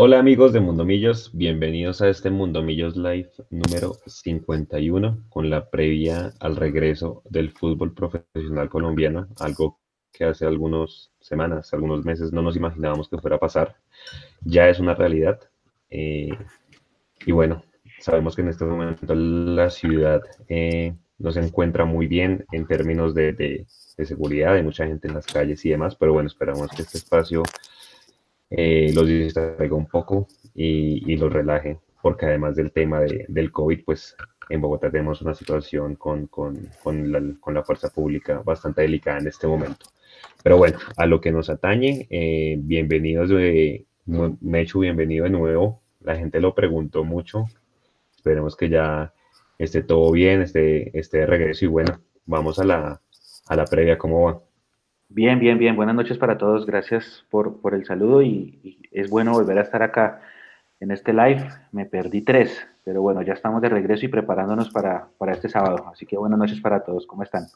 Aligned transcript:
Hola 0.00 0.20
amigos 0.20 0.52
de 0.52 0.60
Mundo 0.60 0.84
Millos, 0.84 1.32
bienvenidos 1.34 2.02
a 2.02 2.08
este 2.08 2.30
Mundo 2.30 2.62
Millos 2.62 2.96
Live 2.96 3.32
número 3.50 3.94
51 4.06 5.24
con 5.28 5.50
la 5.50 5.70
previa 5.70 6.32
al 6.38 6.54
regreso 6.54 7.20
del 7.28 7.50
fútbol 7.50 7.94
profesional 7.94 8.68
colombiano, 8.68 9.26
algo 9.40 9.80
que 10.12 10.22
hace 10.22 10.46
algunas 10.46 11.10
semanas, 11.18 11.74
algunos 11.74 12.04
meses 12.04 12.32
no 12.32 12.42
nos 12.42 12.54
imaginábamos 12.54 13.08
que 13.08 13.18
fuera 13.18 13.34
a 13.34 13.40
pasar. 13.40 13.74
Ya 14.42 14.68
es 14.68 14.78
una 14.78 14.94
realidad. 14.94 15.40
Eh, 15.90 16.28
y 17.26 17.32
bueno, 17.32 17.64
sabemos 17.98 18.36
que 18.36 18.42
en 18.42 18.48
este 18.50 18.66
momento 18.66 19.12
la 19.16 19.68
ciudad 19.68 20.20
eh, 20.48 20.94
no 21.18 21.32
se 21.32 21.40
encuentra 21.40 21.86
muy 21.86 22.06
bien 22.06 22.46
en 22.52 22.68
términos 22.68 23.16
de, 23.16 23.32
de, 23.32 23.66
seguridad, 24.06 24.54
hay 24.54 24.62
mucha 24.62 24.86
gente 24.86 25.08
en 25.08 25.14
las 25.14 25.26
calles 25.26 25.64
y 25.64 25.70
demás, 25.70 25.96
pero 25.96 26.12
bueno, 26.12 26.28
esperamos 26.28 26.68
que 26.70 26.82
este 26.82 26.98
espacio 26.98 27.42
eh, 28.50 28.92
los 28.94 29.06
distraiga 29.06 29.74
un 29.74 29.86
poco 29.86 30.26
y, 30.54 31.12
y, 31.12 31.16
los 31.16 31.32
relaje, 31.32 31.78
porque 32.02 32.26
además 32.26 32.56
del 32.56 32.72
tema 32.72 33.00
de, 33.00 33.26
del 33.28 33.52
COVID, 33.52 33.84
pues 33.84 34.16
en 34.48 34.60
Bogotá 34.60 34.90
tenemos 34.90 35.20
una 35.22 35.34
situación 35.34 35.96
con, 35.96 36.26
con, 36.28 36.68
con, 36.82 37.12
la, 37.12 37.22
con, 37.40 37.54
la, 37.54 37.62
fuerza 37.62 37.90
pública 37.90 38.40
bastante 38.44 38.82
delicada 38.82 39.18
en 39.18 39.26
este 39.26 39.46
momento. 39.46 39.86
Pero 40.42 40.56
bueno, 40.56 40.78
a 40.96 41.06
lo 41.06 41.20
que 41.20 41.32
nos 41.32 41.50
atañe, 41.50 42.06
eh, 42.10 42.56
bienvenidos 42.58 43.28
de 43.28 43.86
Mechu, 44.06 44.80
bienvenido 44.80 45.24
de 45.24 45.30
nuevo. 45.30 45.82
La 46.00 46.16
gente 46.16 46.40
lo 46.40 46.54
preguntó 46.54 47.04
mucho. 47.04 47.44
Esperemos 48.16 48.56
que 48.56 48.68
ya 48.70 49.12
esté 49.58 49.82
todo 49.82 50.10
bien, 50.12 50.40
esté, 50.42 50.98
esté 50.98 51.18
de 51.18 51.26
regreso 51.26 51.64
y 51.66 51.68
bueno, 51.68 52.00
vamos 52.24 52.58
a 52.58 52.64
la, 52.64 53.02
a 53.48 53.56
la 53.56 53.64
previa, 53.64 53.98
¿cómo 53.98 54.22
va? 54.22 54.40
Bien, 55.10 55.38
bien, 55.40 55.58
bien. 55.58 55.74
Buenas 55.74 55.94
noches 55.94 56.18
para 56.18 56.36
todos. 56.36 56.66
Gracias 56.66 57.24
por, 57.30 57.60
por 57.60 57.74
el 57.74 57.86
saludo 57.86 58.22
y, 58.22 58.58
y, 58.62 58.78
es 58.90 59.08
bueno 59.08 59.32
volver 59.32 59.58
a 59.58 59.62
estar 59.62 59.82
acá 59.82 60.20
en 60.80 60.90
este 60.90 61.12
live. 61.12 61.48
Me 61.72 61.86
perdí 61.86 62.20
tres, 62.20 62.66
pero 62.84 63.00
bueno, 63.00 63.22
ya 63.22 63.32
estamos 63.32 63.62
de 63.62 63.70
regreso 63.70 64.04
y 64.04 64.08
preparándonos 64.08 64.68
para, 64.70 65.08
para 65.16 65.32
este 65.32 65.48
sábado. 65.48 65.90
Así 65.92 66.04
que 66.04 66.18
buenas 66.18 66.38
noches 66.38 66.60
para 66.60 66.80
todos. 66.80 67.06
¿Cómo 67.06 67.22
están? 67.22 67.46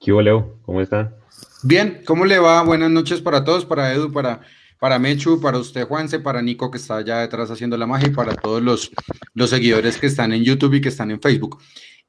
¿Qué 0.00 0.12
hubo, 0.12 0.22
Leo? 0.22 0.56
¿Cómo 0.62 0.80
están? 0.80 1.14
Bien, 1.62 2.00
¿cómo 2.06 2.24
le 2.24 2.38
va? 2.38 2.62
Buenas 2.62 2.90
noches 2.90 3.20
para 3.20 3.44
todos, 3.44 3.66
para 3.66 3.92
Edu, 3.92 4.10
para, 4.12 4.40
para 4.78 4.98
Mechu, 4.98 5.40
para 5.40 5.58
usted, 5.58 5.86
Juanse, 5.86 6.20
para 6.20 6.40
Nico, 6.40 6.70
que 6.70 6.78
está 6.78 6.96
allá 6.96 7.18
detrás 7.18 7.50
haciendo 7.50 7.76
la 7.76 7.86
magia, 7.86 8.08
y 8.08 8.12
para 8.12 8.34
todos 8.34 8.62
los, 8.62 8.90
los 9.34 9.50
seguidores 9.50 9.98
que 9.98 10.06
están 10.06 10.32
en 10.32 10.44
YouTube 10.44 10.74
y 10.74 10.80
que 10.80 10.88
están 10.88 11.10
en 11.10 11.20
Facebook. 11.20 11.58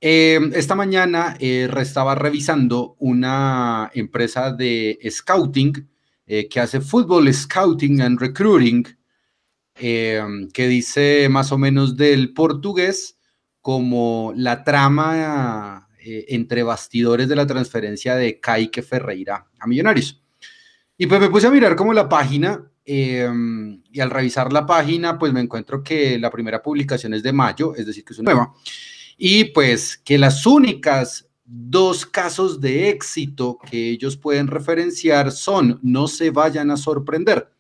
Eh, 0.02 0.40
esta 0.54 0.76
mañana 0.76 1.36
eh, 1.40 1.70
estaba 1.78 2.16
revisando 2.16 2.96
una 3.00 3.92
empresa 3.94 4.54
de 4.54 4.98
scouting 5.10 5.90
eh, 6.32 6.48
que 6.48 6.60
hace 6.60 6.80
fútbol 6.80 7.34
scouting 7.34 8.02
and 8.02 8.20
recruiting, 8.20 8.86
eh, 9.74 10.22
que 10.54 10.68
dice 10.68 11.28
más 11.28 11.52
o 11.52 11.58
menos 11.58 11.98
del 11.98 12.34
portugués 12.34 13.18
como 13.62 14.32
la 14.36 14.64
trama 14.64 15.90
eh, 16.00 16.26
entre 16.30 16.62
bastidores 16.62 17.28
de 17.28 17.36
la 17.36 17.48
transferencia 17.48 18.16
de 18.16 18.40
Kaique 18.40 18.84
Ferreira 18.84 19.48
a 19.60 19.66
Millonarios. 19.66 20.22
Y 20.96 21.08
pues 21.08 21.20
me 21.20 21.32
puse 21.32 21.48
a 21.48 21.52
mirar 21.52 21.76
como 21.76 21.94
la 21.94 22.08
página 22.08 22.72
y 22.86 24.00
al 24.00 24.10
revisar 24.10 24.54
la 24.54 24.66
página 24.66 25.18
pues 25.18 25.34
me 25.34 25.42
encuentro 25.42 25.84
que 25.84 26.20
la 26.20 26.30
primera 26.30 26.62
publicación 26.62 27.16
es 27.16 27.24
de 27.24 27.34
mayo, 27.34 27.76
es 27.76 27.88
decir, 27.88 28.06
que 28.06 28.14
es 28.14 28.20
nueva. 28.20 28.54
Y 29.22 29.44
pues 29.46 29.98
que 29.98 30.18
las 30.18 30.46
únicas 30.46 31.28
dos 31.44 32.06
casos 32.06 32.62
de 32.62 32.88
éxito 32.88 33.58
que 33.70 33.90
ellos 33.90 34.16
pueden 34.16 34.48
referenciar 34.48 35.34
son, 35.34 35.78
no 35.84 36.08
se 36.08 36.32
vayan 36.32 36.72
a 36.72 36.78
sorprender. 36.78 37.52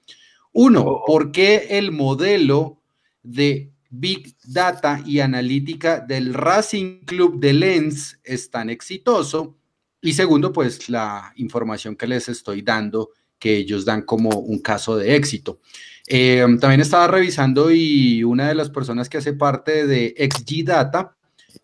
Uno, 0.53 1.01
¿por 1.05 1.33
qué 1.33 1.67
el 1.71 1.91
modelo 1.91 2.81
de 3.23 3.73
Big 3.89 4.37
Data 4.45 5.03
y 5.05 5.19
analítica 5.19 5.99
del 5.99 6.33
Racing 6.33 7.01
Club 7.01 7.41
de 7.41 7.51
Lens 7.51 8.17
es 8.23 8.49
tan 8.49 8.69
exitoso? 8.69 9.57
Y 10.01 10.13
segundo, 10.13 10.53
pues 10.53 10.87
la 10.87 11.33
información 11.35 11.97
que 11.97 12.07
les 12.07 12.29
estoy 12.29 12.61
dando, 12.61 13.09
que 13.37 13.57
ellos 13.57 13.83
dan 13.83 14.03
como 14.03 14.29
un 14.29 14.59
caso 14.59 14.95
de 14.95 15.17
éxito. 15.17 15.59
Eh, 16.07 16.45
también 16.61 16.79
estaba 16.79 17.07
revisando 17.07 17.69
y 17.69 18.23
una 18.23 18.47
de 18.47 18.55
las 18.55 18.69
personas 18.69 19.09
que 19.09 19.17
hace 19.17 19.33
parte 19.33 19.85
de 19.85 20.15
XG 20.17 20.63
Data, 20.63 21.17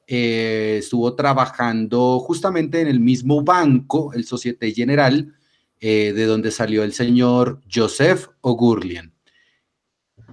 eh, 0.07 0.77
estuvo 0.79 1.15
trabajando 1.15 2.19
justamente 2.19 2.81
en 2.81 2.87
el 2.87 2.99
mismo 2.99 3.43
banco, 3.43 4.13
el 4.13 4.25
Societe 4.25 4.71
General, 4.71 5.33
eh, 5.79 6.13
de 6.13 6.25
donde 6.25 6.51
salió 6.51 6.83
el 6.83 6.93
señor 6.93 7.61
Joseph 7.73 8.27
Ogurlian. 8.41 9.13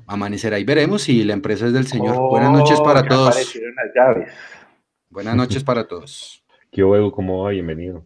Amanecerá 0.07 0.59
y 0.59 0.65
veremos 0.65 1.03
si 1.03 1.25
la 1.25 1.33
empresa 1.33 1.67
es 1.67 1.73
del 1.73 1.87
señor. 1.87 2.17
Oh, 2.19 2.29
Buenas 2.29 2.53
noches 2.53 2.81
para 2.81 3.07
todos. 3.07 3.35
Las 3.37 3.95
llaves. 3.95 4.33
Buenas 5.09 5.37
noches 5.37 5.65
para 5.65 5.87
todos. 5.87 6.45
¿Qué 6.71 6.85
huevo? 6.85 7.13
¿Cómo 7.13 7.45
va? 7.45 7.51
Bienvenido. 7.51 8.05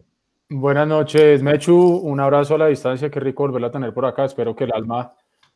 Buenas 0.49 0.87
noches, 0.87 1.43
Mechu. 1.43 1.75
Un 1.75 2.19
abrazo 2.21 2.55
a 2.55 2.57
la 2.59 2.67
distancia. 2.67 3.09
Qué 3.09 3.19
rico 3.19 3.43
volverla 3.43 3.67
a 3.67 3.71
tener 3.71 3.93
por 3.93 4.05
acá. 4.05 4.25
Espero 4.25 4.55
que 4.55 4.63
el 4.63 4.73
alma 4.73 5.13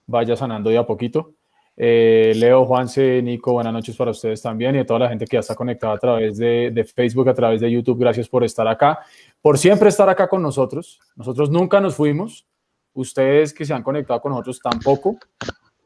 vaya 0.08 0.36
sanando 0.36 0.70
de 0.70 0.78
a 0.78 0.86
poquito. 0.86 1.36
Eh, 1.84 2.34
Leo, 2.36 2.64
Juanse, 2.64 3.24
Nico, 3.24 3.54
buenas 3.54 3.74
noches 3.74 3.96
para 3.96 4.12
ustedes 4.12 4.40
también 4.40 4.76
y 4.76 4.78
a 4.78 4.86
toda 4.86 5.00
la 5.00 5.10
gente 5.10 5.26
que 5.26 5.38
ya 5.38 5.40
está 5.40 5.56
conectada 5.56 5.96
a 5.96 5.98
través 5.98 6.38
de, 6.38 6.86
Facebook, 6.96 7.28
a 7.28 7.34
través 7.34 7.60
de 7.60 7.72
YouTube. 7.72 7.98
Gracias 7.98 8.30
por 8.30 8.44
estar 8.44 8.68
acá, 8.68 9.00
por 9.42 9.58
siempre 9.58 9.90
estar 9.90 10.08
acá 10.08 10.28
con 10.30 10.44
nosotros. 10.44 11.00
Nosotros 11.16 11.50
nunca 11.50 11.82
nos 11.82 11.96
fuimos, 11.96 12.46
ustedes 12.94 13.52
que 13.52 13.66
se 13.66 13.74
han 13.74 13.82
conectado 13.82 14.22
con 14.22 14.32
nosotros 14.32 14.60
tampoco. 14.60 15.18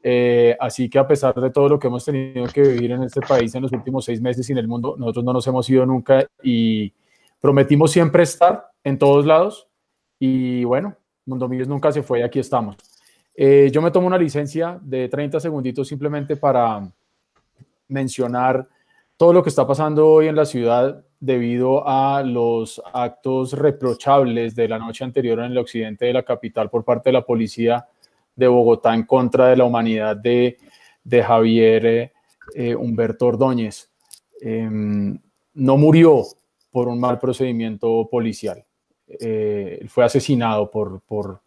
Eh, 0.04 0.58
así 0.60 0.90
que 0.90 1.00
a 1.00 1.08
pesar 1.08 1.34
de 1.34 1.50
todo 1.50 1.70
lo 1.70 1.80
que 1.80 1.88
hemos 1.88 2.04
tenido 2.04 2.46
que 2.48 2.62
vivir 2.62 2.92
en 2.92 3.04
este 3.04 3.22
país 3.22 3.56
en 3.56 3.62
los 3.62 3.72
últimos 3.72 4.04
seis 4.04 4.20
meses 4.20 4.50
y 4.50 4.52
en 4.52 4.58
el 4.58 4.68
mundo, 4.68 4.96
nosotros 5.00 5.24
no 5.24 5.32
nos 5.32 5.48
hemos 5.48 5.70
ido 5.70 5.86
nunca 5.86 6.28
y 6.44 6.92
prometimos 7.40 7.90
siempre 7.92 8.24
estar 8.24 8.70
en 8.84 9.00
todos 9.00 9.26
lados. 9.26 9.70
Y 10.20 10.66
bueno, 10.66 10.98
Mundo 11.26 11.48
Millos 11.48 11.70
nunca 11.70 11.90
se 11.94 12.04
fue 12.04 12.20
y 12.20 12.24
aquí 12.24 12.40
estamos. 12.40 12.76
Eh, 13.36 13.70
yo 13.72 13.82
me 13.82 13.92
tomo 13.92 14.08
una 14.08 14.18
licencia 14.18 14.80
de 14.82 15.10
30 15.10 15.40
segunditos 15.40 15.88
simplemente 15.88 16.38
para 16.38 16.90
mencionar 17.88 18.68
todo 19.18 19.34
lo 19.34 19.44
que 19.44 19.50
está 19.50 19.68
pasando 19.68 20.08
hoy 20.08 20.28
en 20.28 20.36
la 20.36 20.46
ciudad 20.46 21.04
debido 21.20 21.88
a 21.88 22.22
los 22.24 22.82
actos 22.94 23.54
reprochables 23.54 24.56
de 24.56 24.68
la 24.68 24.78
noche 24.78 25.04
anterior 25.04 25.40
en 25.40 25.52
el 25.52 25.58
occidente 25.58 26.06
de 26.06 26.14
la 26.14 26.24
capital 26.24 26.70
por 26.70 26.84
parte 26.84 27.10
de 27.10 27.14
la 27.14 27.26
policía 27.26 27.88
de 28.36 28.48
Bogotá 28.48 28.94
en 28.94 29.04
contra 29.04 29.48
de 29.48 29.58
la 29.58 29.64
humanidad 29.64 30.16
de, 30.16 30.58
de 31.04 31.24
Javier 31.24 32.12
eh, 32.54 32.76
Humberto 32.76 33.28
Ordóñez. 33.28 33.90
Eh, 34.42 34.70
no 34.70 35.78
murió 35.78 36.24
por 36.70 36.88
un 36.88 37.00
mal 37.00 37.18
procedimiento 37.20 38.08
policial. 38.12 38.64
Eh, 39.08 39.86
fue 39.88 40.04
asesinado 40.04 40.70
por, 40.70 41.00
por 41.02 41.40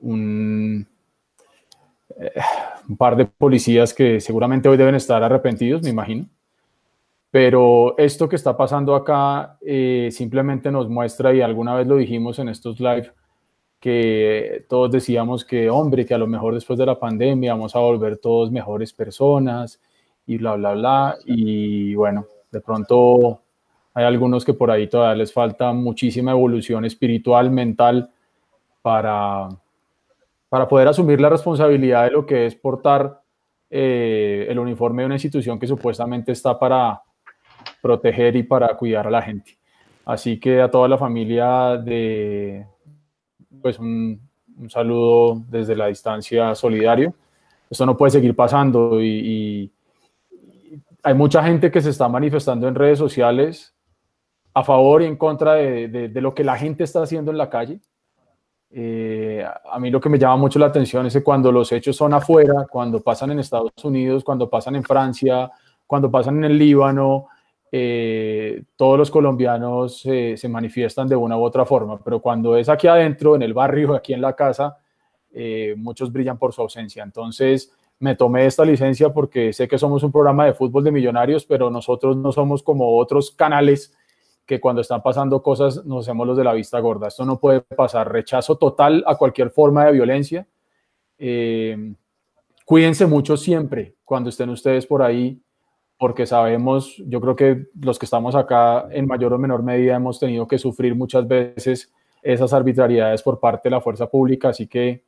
un 0.00 0.86
un 2.88 2.96
par 2.96 3.16
de 3.16 3.26
policías 3.26 3.94
que 3.94 4.20
seguramente 4.20 4.68
hoy 4.68 4.76
deben 4.76 4.94
estar 4.94 5.22
arrepentidos, 5.22 5.82
me 5.82 5.90
imagino. 5.90 6.26
Pero 7.30 7.96
esto 7.98 8.28
que 8.28 8.36
está 8.36 8.56
pasando 8.56 8.94
acá 8.94 9.58
eh, 9.60 10.08
simplemente 10.10 10.70
nos 10.70 10.88
muestra, 10.88 11.34
y 11.34 11.42
alguna 11.42 11.74
vez 11.74 11.86
lo 11.86 11.96
dijimos 11.96 12.38
en 12.38 12.48
estos 12.48 12.80
live, 12.80 13.12
que 13.78 14.64
todos 14.68 14.90
decíamos 14.90 15.44
que, 15.44 15.70
hombre, 15.70 16.06
que 16.06 16.14
a 16.14 16.18
lo 16.18 16.26
mejor 16.26 16.54
después 16.54 16.78
de 16.78 16.86
la 16.86 16.98
pandemia 16.98 17.52
vamos 17.52 17.76
a 17.76 17.80
volver 17.80 18.16
todos 18.18 18.50
mejores 18.50 18.92
personas 18.92 19.80
y 20.26 20.38
bla, 20.38 20.56
bla, 20.56 20.72
bla. 20.72 21.18
Y 21.26 21.94
bueno, 21.94 22.26
de 22.50 22.60
pronto 22.60 23.42
hay 23.94 24.04
algunos 24.04 24.44
que 24.44 24.54
por 24.54 24.70
ahí 24.70 24.88
todavía 24.88 25.16
les 25.16 25.32
falta 25.32 25.72
muchísima 25.72 26.32
evolución 26.32 26.84
espiritual, 26.84 27.50
mental, 27.50 28.10
para, 28.82 29.48
para 30.48 30.66
poder 30.68 30.88
asumir 30.88 31.20
la 31.20 31.28
responsabilidad 31.28 32.04
de 32.04 32.10
lo 32.10 32.26
que 32.26 32.46
es 32.46 32.54
portar 32.54 33.20
eh, 33.70 34.46
el 34.48 34.58
uniforme 34.58 35.02
de 35.02 35.06
una 35.06 35.14
institución 35.16 35.58
que 35.58 35.66
supuestamente 35.66 36.32
está 36.32 36.58
para 36.58 37.02
proteger 37.82 38.36
y 38.36 38.42
para 38.42 38.74
cuidar 38.76 39.06
a 39.06 39.10
la 39.10 39.22
gente. 39.22 39.58
Así 40.04 40.40
que 40.40 40.62
a 40.62 40.70
toda 40.70 40.88
la 40.88 40.96
familia 40.96 41.76
de, 41.76 42.64
pues 43.60 43.78
un, 43.78 44.20
saludo 44.68 45.42
desde 45.48 45.76
la 45.76 45.86
distancia 45.86 46.54
solidario. 46.54 47.14
Esto 47.70 47.84
no 47.84 47.96
puede 47.96 48.12
seguir 48.12 48.34
pasando 48.34 49.02
y, 49.02 49.70
hay 51.04 51.14
mucha 51.14 51.44
gente 51.44 51.70
que 51.70 51.80
se 51.80 51.90
está 51.90 52.08
manifestando 52.08 52.66
en 52.66 52.74
redes 52.74 52.98
sociales 52.98 53.72
a 54.52 54.64
favor 54.64 55.00
y 55.00 55.06
en 55.06 55.16
contra 55.16 55.54
de, 55.54 56.10
lo 56.14 56.34
que 56.34 56.42
la 56.42 56.56
gente 56.56 56.84
está 56.84 57.02
haciendo 57.02 57.30
en 57.30 57.38
la 57.38 57.48
calle. 57.48 57.80
Eh, 58.70 59.44
a 59.70 59.78
mí 59.78 59.90
lo 59.90 60.00
que 60.00 60.08
me 60.08 60.18
llama 60.18 60.36
mucho 60.36 60.58
la 60.58 60.66
atención 60.66 61.06
es 61.06 61.14
que 61.14 61.22
cuando 61.22 61.50
los 61.50 61.72
hechos 61.72 61.96
son 61.96 62.12
afuera, 62.12 62.66
cuando 62.70 63.00
pasan 63.00 63.30
en 63.30 63.40
Estados 63.40 63.72
Unidos, 63.82 64.22
cuando 64.24 64.48
pasan 64.48 64.76
en 64.76 64.84
Francia, 64.84 65.50
cuando 65.86 66.10
pasan 66.10 66.36
en 66.38 66.44
el 66.44 66.58
Líbano, 66.58 67.28
eh, 67.70 68.62
todos 68.76 68.98
los 68.98 69.10
colombianos 69.10 70.02
eh, 70.06 70.34
se 70.36 70.48
manifiestan 70.48 71.06
de 71.06 71.16
una 71.16 71.36
u 71.36 71.42
otra 71.42 71.66
forma, 71.66 71.98
pero 72.02 72.20
cuando 72.20 72.56
es 72.56 72.68
aquí 72.68 72.86
adentro, 72.86 73.36
en 73.36 73.42
el 73.42 73.52
barrio, 73.52 73.94
aquí 73.94 74.14
en 74.14 74.22
la 74.22 74.34
casa, 74.34 74.78
eh, 75.32 75.74
muchos 75.76 76.10
brillan 76.10 76.38
por 76.38 76.52
su 76.52 76.62
ausencia. 76.62 77.02
Entonces, 77.02 77.72
me 78.00 78.14
tomé 78.14 78.46
esta 78.46 78.64
licencia 78.64 79.12
porque 79.12 79.52
sé 79.52 79.68
que 79.68 79.76
somos 79.76 80.02
un 80.02 80.12
programa 80.12 80.46
de 80.46 80.54
fútbol 80.54 80.84
de 80.84 80.92
millonarios, 80.92 81.44
pero 81.44 81.70
nosotros 81.70 82.16
no 82.16 82.32
somos 82.32 82.62
como 82.62 82.96
otros 82.96 83.32
canales 83.32 83.97
que 84.48 84.60
cuando 84.60 84.80
están 84.80 85.02
pasando 85.02 85.42
cosas 85.42 85.84
nos 85.84 86.06
hacemos 86.06 86.26
los 86.26 86.36
de 86.38 86.42
la 86.42 86.54
vista 86.54 86.80
gorda. 86.80 87.08
Esto 87.08 87.26
no 87.26 87.38
puede 87.38 87.60
pasar. 87.60 88.10
Rechazo 88.10 88.56
total 88.56 89.04
a 89.06 89.14
cualquier 89.14 89.50
forma 89.50 89.84
de 89.84 89.92
violencia. 89.92 90.48
Eh, 91.18 91.92
cuídense 92.64 93.04
mucho 93.04 93.36
siempre 93.36 93.96
cuando 94.06 94.30
estén 94.30 94.48
ustedes 94.48 94.86
por 94.86 95.02
ahí, 95.02 95.38
porque 95.98 96.24
sabemos, 96.24 96.96
yo 97.06 97.20
creo 97.20 97.36
que 97.36 97.66
los 97.78 97.98
que 97.98 98.06
estamos 98.06 98.34
acá 98.34 98.88
en 98.90 99.06
mayor 99.06 99.34
o 99.34 99.38
menor 99.38 99.62
medida 99.62 99.96
hemos 99.96 100.18
tenido 100.18 100.48
que 100.48 100.56
sufrir 100.56 100.94
muchas 100.94 101.28
veces 101.28 101.92
esas 102.22 102.54
arbitrariedades 102.54 103.22
por 103.22 103.38
parte 103.38 103.68
de 103.68 103.74
la 103.74 103.82
fuerza 103.82 104.08
pública, 104.08 104.48
así 104.48 104.66
que 104.66 105.04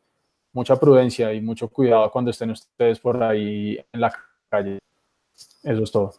mucha 0.53 0.77
prudencia 0.77 1.33
y 1.33 1.41
mucho 1.41 1.69
cuidado 1.69 2.11
cuando 2.11 2.31
estén 2.31 2.51
ustedes 2.51 3.01
por 3.01 3.23
ahí 3.23 3.79
en 3.91 4.01
la 4.03 4.13
calle. 4.51 4.81
Eso 5.63 5.83
es 5.83 5.91
todo. 5.91 6.13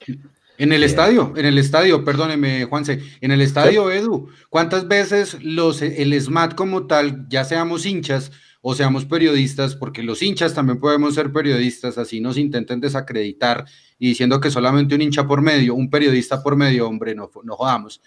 En 0.57 0.73
el 0.73 0.83
estadio, 0.83 1.33
en 1.35 1.45
el 1.45 1.57
estadio, 1.57 2.03
perdóneme, 2.03 2.65
Juanse, 2.65 2.99
en 3.21 3.31
el 3.31 3.41
estadio, 3.41 3.89
Edu, 3.91 4.29
¿cuántas 4.49 4.87
veces 4.87 5.37
los, 5.41 5.81
el 5.81 6.19
SMAT 6.19 6.53
como 6.55 6.85
tal, 6.85 7.27
ya 7.29 7.43
seamos 7.43 7.85
hinchas 7.85 8.31
o 8.61 8.75
seamos 8.75 9.05
periodistas, 9.05 9.75
porque 9.75 10.03
los 10.03 10.21
hinchas 10.21 10.53
también 10.53 10.79
podemos 10.79 11.15
ser 11.15 11.31
periodistas, 11.31 11.97
así 11.97 12.21
nos 12.21 12.37
intenten 12.37 12.79
desacreditar 12.79 13.65
y 13.97 14.09
diciendo 14.09 14.39
que 14.39 14.51
solamente 14.51 14.93
un 14.93 15.01
hincha 15.01 15.25
por 15.25 15.41
medio, 15.41 15.73
un 15.73 15.89
periodista 15.89 16.43
por 16.43 16.55
medio, 16.55 16.87
hombre, 16.87 17.15
no, 17.15 17.31
no 17.43 17.55
jodamos. 17.55 18.01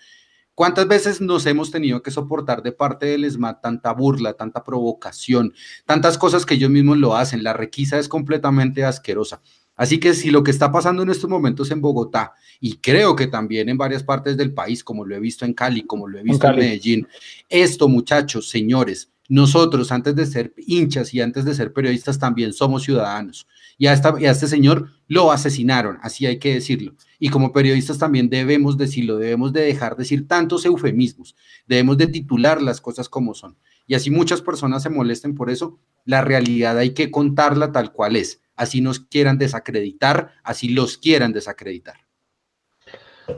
¿Cuántas 0.54 0.86
veces 0.86 1.20
nos 1.20 1.46
hemos 1.46 1.72
tenido 1.72 2.00
que 2.00 2.12
soportar 2.12 2.62
de 2.62 2.70
parte 2.70 3.06
del 3.06 3.24
ESMAD 3.24 3.56
tanta 3.56 3.92
burla, 3.92 4.34
tanta 4.34 4.62
provocación, 4.62 5.52
tantas 5.84 6.16
cosas 6.16 6.46
que 6.46 6.54
ellos 6.54 6.70
mismos 6.70 6.98
lo 6.98 7.16
hacen? 7.16 7.42
La 7.42 7.52
requisa 7.54 7.98
es 7.98 8.08
completamente 8.08 8.84
asquerosa. 8.84 9.42
Así 9.76 9.98
que 9.98 10.14
si 10.14 10.30
lo 10.30 10.42
que 10.42 10.50
está 10.50 10.70
pasando 10.70 11.02
en 11.02 11.10
estos 11.10 11.28
momentos 11.28 11.70
en 11.70 11.80
Bogotá, 11.80 12.32
y 12.60 12.76
creo 12.76 13.16
que 13.16 13.26
también 13.26 13.68
en 13.68 13.76
varias 13.76 14.02
partes 14.02 14.36
del 14.36 14.52
país, 14.54 14.84
como 14.84 15.04
lo 15.04 15.16
he 15.16 15.20
visto 15.20 15.44
en 15.44 15.52
Cali, 15.52 15.82
como 15.82 16.06
lo 16.06 16.18
he 16.18 16.22
visto 16.22 16.46
en, 16.48 16.56
Medellín, 16.56 17.08
esto 17.48 17.88
muchachos, 17.88 18.48
señores, 18.48 19.10
nosotros 19.28 19.90
antes 19.90 20.14
de 20.14 20.26
ser 20.26 20.54
hinchas 20.56 21.14
y 21.14 21.20
antes 21.20 21.44
de 21.44 21.54
ser 21.54 21.72
periodistas 21.72 22.18
también 22.18 22.52
somos 22.52 22.82
ciudadanos. 22.82 23.46
Y 23.76 23.86
a, 23.86 23.92
esta, 23.92 24.14
y 24.20 24.26
a 24.26 24.30
este 24.30 24.46
señor 24.46 24.90
lo 25.08 25.32
asesinaron, 25.32 25.98
así 26.02 26.26
hay 26.26 26.38
que 26.38 26.54
decirlo. 26.54 26.94
Y 27.18 27.30
como 27.30 27.52
periodistas 27.52 27.98
también 27.98 28.28
debemos 28.28 28.76
decirlo, 28.76 29.16
debemos 29.16 29.52
de 29.52 29.62
dejar 29.62 29.96
de 29.96 30.04
decir 30.04 30.28
tantos 30.28 30.64
eufemismos, 30.64 31.34
debemos 31.66 31.96
de 31.98 32.06
titular 32.06 32.62
las 32.62 32.80
cosas 32.80 33.08
como 33.08 33.34
son. 33.34 33.56
Y 33.86 33.94
así 33.94 34.10
muchas 34.10 34.42
personas 34.42 34.82
se 34.82 34.90
molesten 34.90 35.34
por 35.34 35.50
eso, 35.50 35.78
la 36.04 36.22
realidad 36.22 36.78
hay 36.78 36.90
que 36.90 37.10
contarla 37.10 37.72
tal 37.72 37.92
cual 37.92 38.16
es. 38.16 38.40
Así 38.56 38.80
nos 38.80 39.00
quieran 39.00 39.38
desacreditar, 39.38 40.32
así 40.42 40.68
los 40.68 40.98
quieran 40.98 41.32
desacreditar. 41.32 41.96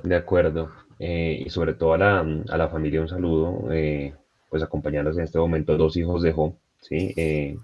De 0.02 0.16
acuerdo. 0.16 0.72
Eh, 0.98 1.42
y 1.46 1.50
sobre 1.50 1.74
todo 1.74 1.94
a 1.94 1.98
la, 1.98 2.68
familia 2.68 3.00
un 3.00 3.08
saludo, 3.08 3.70
eh, 3.70 4.14
pues 4.48 4.62
acompañarlos 4.62 5.16
en 5.18 5.24
este 5.24 5.38
momento, 5.38 5.76
dos 5.76 5.96
hijos 5.96 6.22
dejó, 6.22 6.56
¿sí? 6.80 7.12
Eh, 7.16 7.58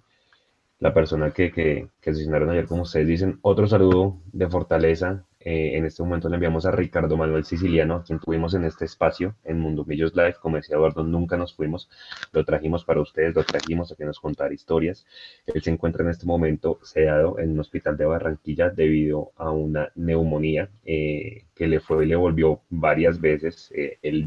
la 0.80 0.92
persona 0.92 1.30
que, 1.30 1.50
que, 1.50 1.88
que, 2.00 2.10
asesinaron 2.10 2.50
ayer, 2.50 2.66
como 2.66 2.82
ustedes 2.82 3.06
dicen. 3.06 3.38
Otro 3.42 3.68
saludo 3.68 4.18
de 4.32 4.48
fortaleza. 4.48 5.24
Eh, 5.44 5.76
en 5.76 5.84
este 5.84 6.02
momento 6.02 6.28
le 6.28 6.36
enviamos 6.36 6.66
a 6.66 6.70
Ricardo 6.70 7.16
Manuel 7.16 7.44
Siciliano, 7.44 8.04
quien 8.06 8.20
tuvimos 8.20 8.54
en 8.54 8.64
este 8.64 8.84
espacio, 8.84 9.34
en 9.44 9.58
Mundo 9.58 9.84
Millos 9.84 10.14
Live. 10.14 10.36
Como 10.40 10.56
decía 10.56 10.76
Eduardo, 10.76 11.02
nunca 11.02 11.36
nos 11.36 11.54
fuimos. 11.54 11.88
Lo 12.32 12.44
trajimos 12.44 12.84
para 12.84 13.00
ustedes, 13.00 13.34
lo 13.34 13.44
trajimos 13.44 13.92
a 13.92 13.96
que 13.96 14.04
nos 14.04 14.20
contara 14.20 14.54
historias. 14.54 15.04
Él 15.46 15.62
se 15.62 15.70
encuentra 15.70 16.04
en 16.04 16.10
este 16.10 16.26
momento 16.26 16.78
sedado 16.82 17.38
en 17.38 17.52
un 17.52 17.60
hospital 17.60 17.96
de 17.96 18.04
Barranquilla 18.06 18.70
debido 18.70 19.32
a 19.36 19.50
una 19.50 19.90
neumonía 19.94 20.70
eh, 20.84 21.44
que 21.54 21.66
le 21.66 21.80
fue 21.80 22.04
y 22.04 22.08
le 22.08 22.16
volvió 22.16 22.62
varias 22.70 23.20
veces. 23.20 23.72
Eh, 23.74 23.98
el 24.02 24.26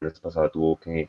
mes 0.00 0.20
pasado 0.20 0.50
tuvo 0.50 0.78
que 0.78 1.08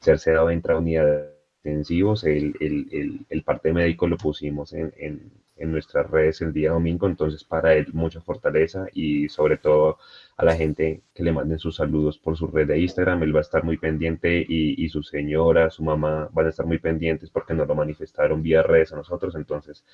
ser 0.00 0.18
sedado 0.18 0.50
en 0.50 0.62
unidad 0.70 1.30
intensivos, 1.64 2.24
el, 2.24 3.42
parte 3.44 3.72
médico 3.72 4.08
lo 4.08 4.16
pusimos 4.16 4.72
en, 4.72 5.20
en, 5.60 5.72
nuestras 5.72 6.10
redes 6.10 6.40
el 6.42 6.52
día 6.52 6.70
domingo, 6.72 7.06
entonces 7.06 7.44
para 7.44 7.74
él 7.74 7.86
mucha 7.92 8.20
fortaleza 8.20 8.86
y 8.92 9.28
sobre 9.28 9.56
todo 9.58 9.98
a 10.36 10.44
la 10.44 10.56
gente 10.56 11.02
que 11.14 11.22
le 11.22 11.32
manden 11.32 11.58
sus 11.58 11.76
saludos 11.76 12.18
por 12.18 12.36
su 12.36 12.46
red 12.48 12.66
de 12.68 12.78
Instagram, 12.80 13.22
él 13.22 13.34
va 13.34 13.40
a 13.40 13.42
estar 13.42 13.64
muy 13.64 13.78
pendiente 13.78 14.44
y, 14.48 14.84
y 14.84 14.88
su 14.88 15.02
señora, 15.02 15.70
su 15.70 15.82
mamá 15.84 16.28
van 16.32 16.46
a 16.46 16.50
estar 16.50 16.66
muy 16.66 16.78
pendientes 16.78 17.30
porque 17.30 17.54
nos 17.54 17.68
lo 17.68 17.74
manifestaron 17.74 18.42
vía 18.42 18.62
redes 18.62 18.92
a 18.92 18.96
nosotros, 18.96 19.34
entonces 19.36 19.84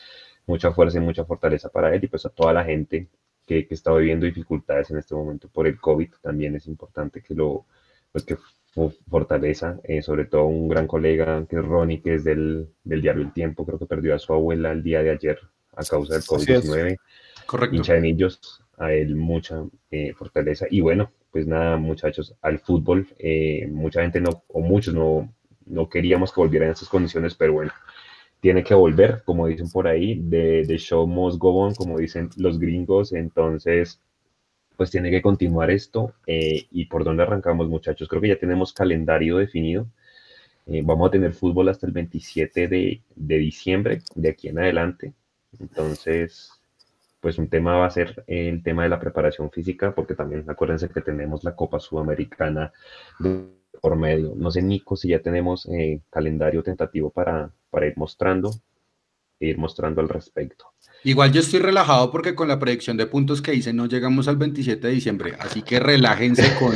mucha 0.46 0.72
fuerza 0.72 0.98
y 0.98 1.00
mucha 1.02 1.24
fortaleza 1.24 1.68
para 1.70 1.94
él 1.94 2.04
y 2.04 2.08
pues 2.08 2.26
a 2.26 2.30
toda 2.30 2.52
la 2.52 2.64
gente 2.64 3.08
que, 3.46 3.66
que 3.66 3.74
está 3.74 3.92
viviendo 3.94 4.26
dificultades 4.26 4.90
en 4.90 4.98
este 4.98 5.14
momento 5.14 5.48
por 5.48 5.66
el 5.66 5.80
COVID, 5.80 6.10
también 6.22 6.56
es 6.56 6.66
importante 6.66 7.22
que 7.22 7.34
lo, 7.34 7.66
pues 8.12 8.24
que 8.24 8.36
fortaleza, 9.08 9.80
eh, 9.84 10.02
sobre 10.02 10.26
todo 10.26 10.46
un 10.46 10.68
gran 10.68 10.86
colega 10.86 11.46
que 11.48 11.56
es 11.56 11.64
Ronnie, 11.64 12.02
que 12.02 12.14
es 12.14 12.24
del, 12.24 12.68
del, 12.84 13.02
diario 13.02 13.22
El 13.22 13.32
Tiempo, 13.32 13.64
creo 13.64 13.78
que 13.78 13.86
perdió 13.86 14.14
a 14.14 14.18
su 14.18 14.32
abuela 14.32 14.72
el 14.72 14.82
día 14.82 15.02
de 15.02 15.10
ayer 15.10 15.38
a 15.76 15.84
causa 15.84 16.14
del 16.14 16.22
COVID-19. 16.22 16.96
Correcto. 17.46 17.76
Hincha 17.76 17.94
de 17.94 18.00
Millos, 18.00 18.62
a 18.78 18.92
él 18.92 19.14
mucha 19.14 19.62
eh, 19.90 20.12
fortaleza. 20.14 20.66
Y 20.70 20.80
bueno, 20.80 21.12
pues 21.30 21.46
nada, 21.46 21.76
muchachos, 21.76 22.34
al 22.42 22.58
fútbol, 22.58 23.06
eh, 23.18 23.68
mucha 23.70 24.02
gente 24.02 24.20
no, 24.20 24.44
o 24.48 24.60
muchos 24.60 24.94
no, 24.94 25.32
no 25.66 25.88
queríamos 25.88 26.32
que 26.32 26.40
volviera 26.40 26.66
en 26.66 26.72
esas 26.72 26.88
condiciones, 26.88 27.34
pero 27.34 27.52
bueno, 27.52 27.72
tiene 28.40 28.64
que 28.64 28.74
volver, 28.74 29.22
como 29.24 29.46
dicen 29.46 29.70
por 29.70 29.86
ahí, 29.86 30.20
de, 30.20 30.64
de 30.64 30.78
show 30.78 31.06
must 31.06 31.38
go 31.38 31.54
on, 31.54 31.74
como 31.74 31.98
dicen 31.98 32.30
los 32.36 32.58
gringos, 32.58 33.12
entonces 33.12 34.00
pues 34.76 34.90
tiene 34.90 35.10
que 35.10 35.22
continuar 35.22 35.70
esto. 35.70 36.14
Eh, 36.26 36.66
¿Y 36.70 36.86
por 36.86 37.04
dónde 37.04 37.22
arrancamos, 37.22 37.68
muchachos? 37.68 38.08
Creo 38.08 38.20
que 38.20 38.28
ya 38.28 38.38
tenemos 38.38 38.72
calendario 38.72 39.38
definido. 39.38 39.88
Eh, 40.66 40.82
vamos 40.84 41.08
a 41.08 41.10
tener 41.12 41.32
fútbol 41.32 41.68
hasta 41.68 41.86
el 41.86 41.92
27 41.92 42.68
de, 42.68 43.02
de, 43.14 43.38
diciembre, 43.38 44.00
de 44.14 44.28
aquí 44.30 44.48
en 44.48 44.58
adelante. 44.58 45.14
Entonces, 45.60 46.50
pues 47.20 47.38
un 47.38 47.48
tema 47.48 47.76
va 47.76 47.86
a 47.86 47.90
ser 47.90 48.24
el 48.26 48.62
tema 48.62 48.84
de 48.84 48.88
la 48.88 49.00
preparación 49.00 49.50
física, 49.50 49.94
porque 49.94 50.14
también 50.14 50.44
acuérdense 50.48 50.88
que 50.88 51.00
tenemos 51.00 51.44
la 51.44 51.56
Copa 51.56 51.80
Sudamericana 51.80 52.72
por 53.80 53.96
medio. 53.96 54.34
No 54.36 54.50
sé, 54.50 54.62
Nico, 54.62 54.96
si 54.96 55.08
ya 55.08 55.20
tenemos 55.20 55.66
eh, 55.66 56.00
calendario 56.10 56.62
tentativo 56.62 57.10
para, 57.10 57.50
para 57.70 57.86
ir 57.86 57.96
mostrando, 57.96 58.50
e 59.38 59.48
ir 59.48 59.58
mostrando 59.58 60.00
al 60.00 60.08
respecto. 60.08 60.72
Igual 61.04 61.32
yo 61.32 61.40
estoy 61.40 61.60
relajado 61.60 62.10
porque 62.10 62.34
con 62.34 62.48
la 62.48 62.58
predicción 62.58 62.96
de 62.96 63.06
puntos 63.06 63.42
que 63.42 63.54
hice 63.54 63.72
no 63.72 63.86
llegamos 63.86 64.28
al 64.28 64.36
27 64.36 64.86
de 64.86 64.92
diciembre, 64.92 65.34
así 65.38 65.62
que 65.62 65.78
relájense 65.78 66.56
con, 66.58 66.74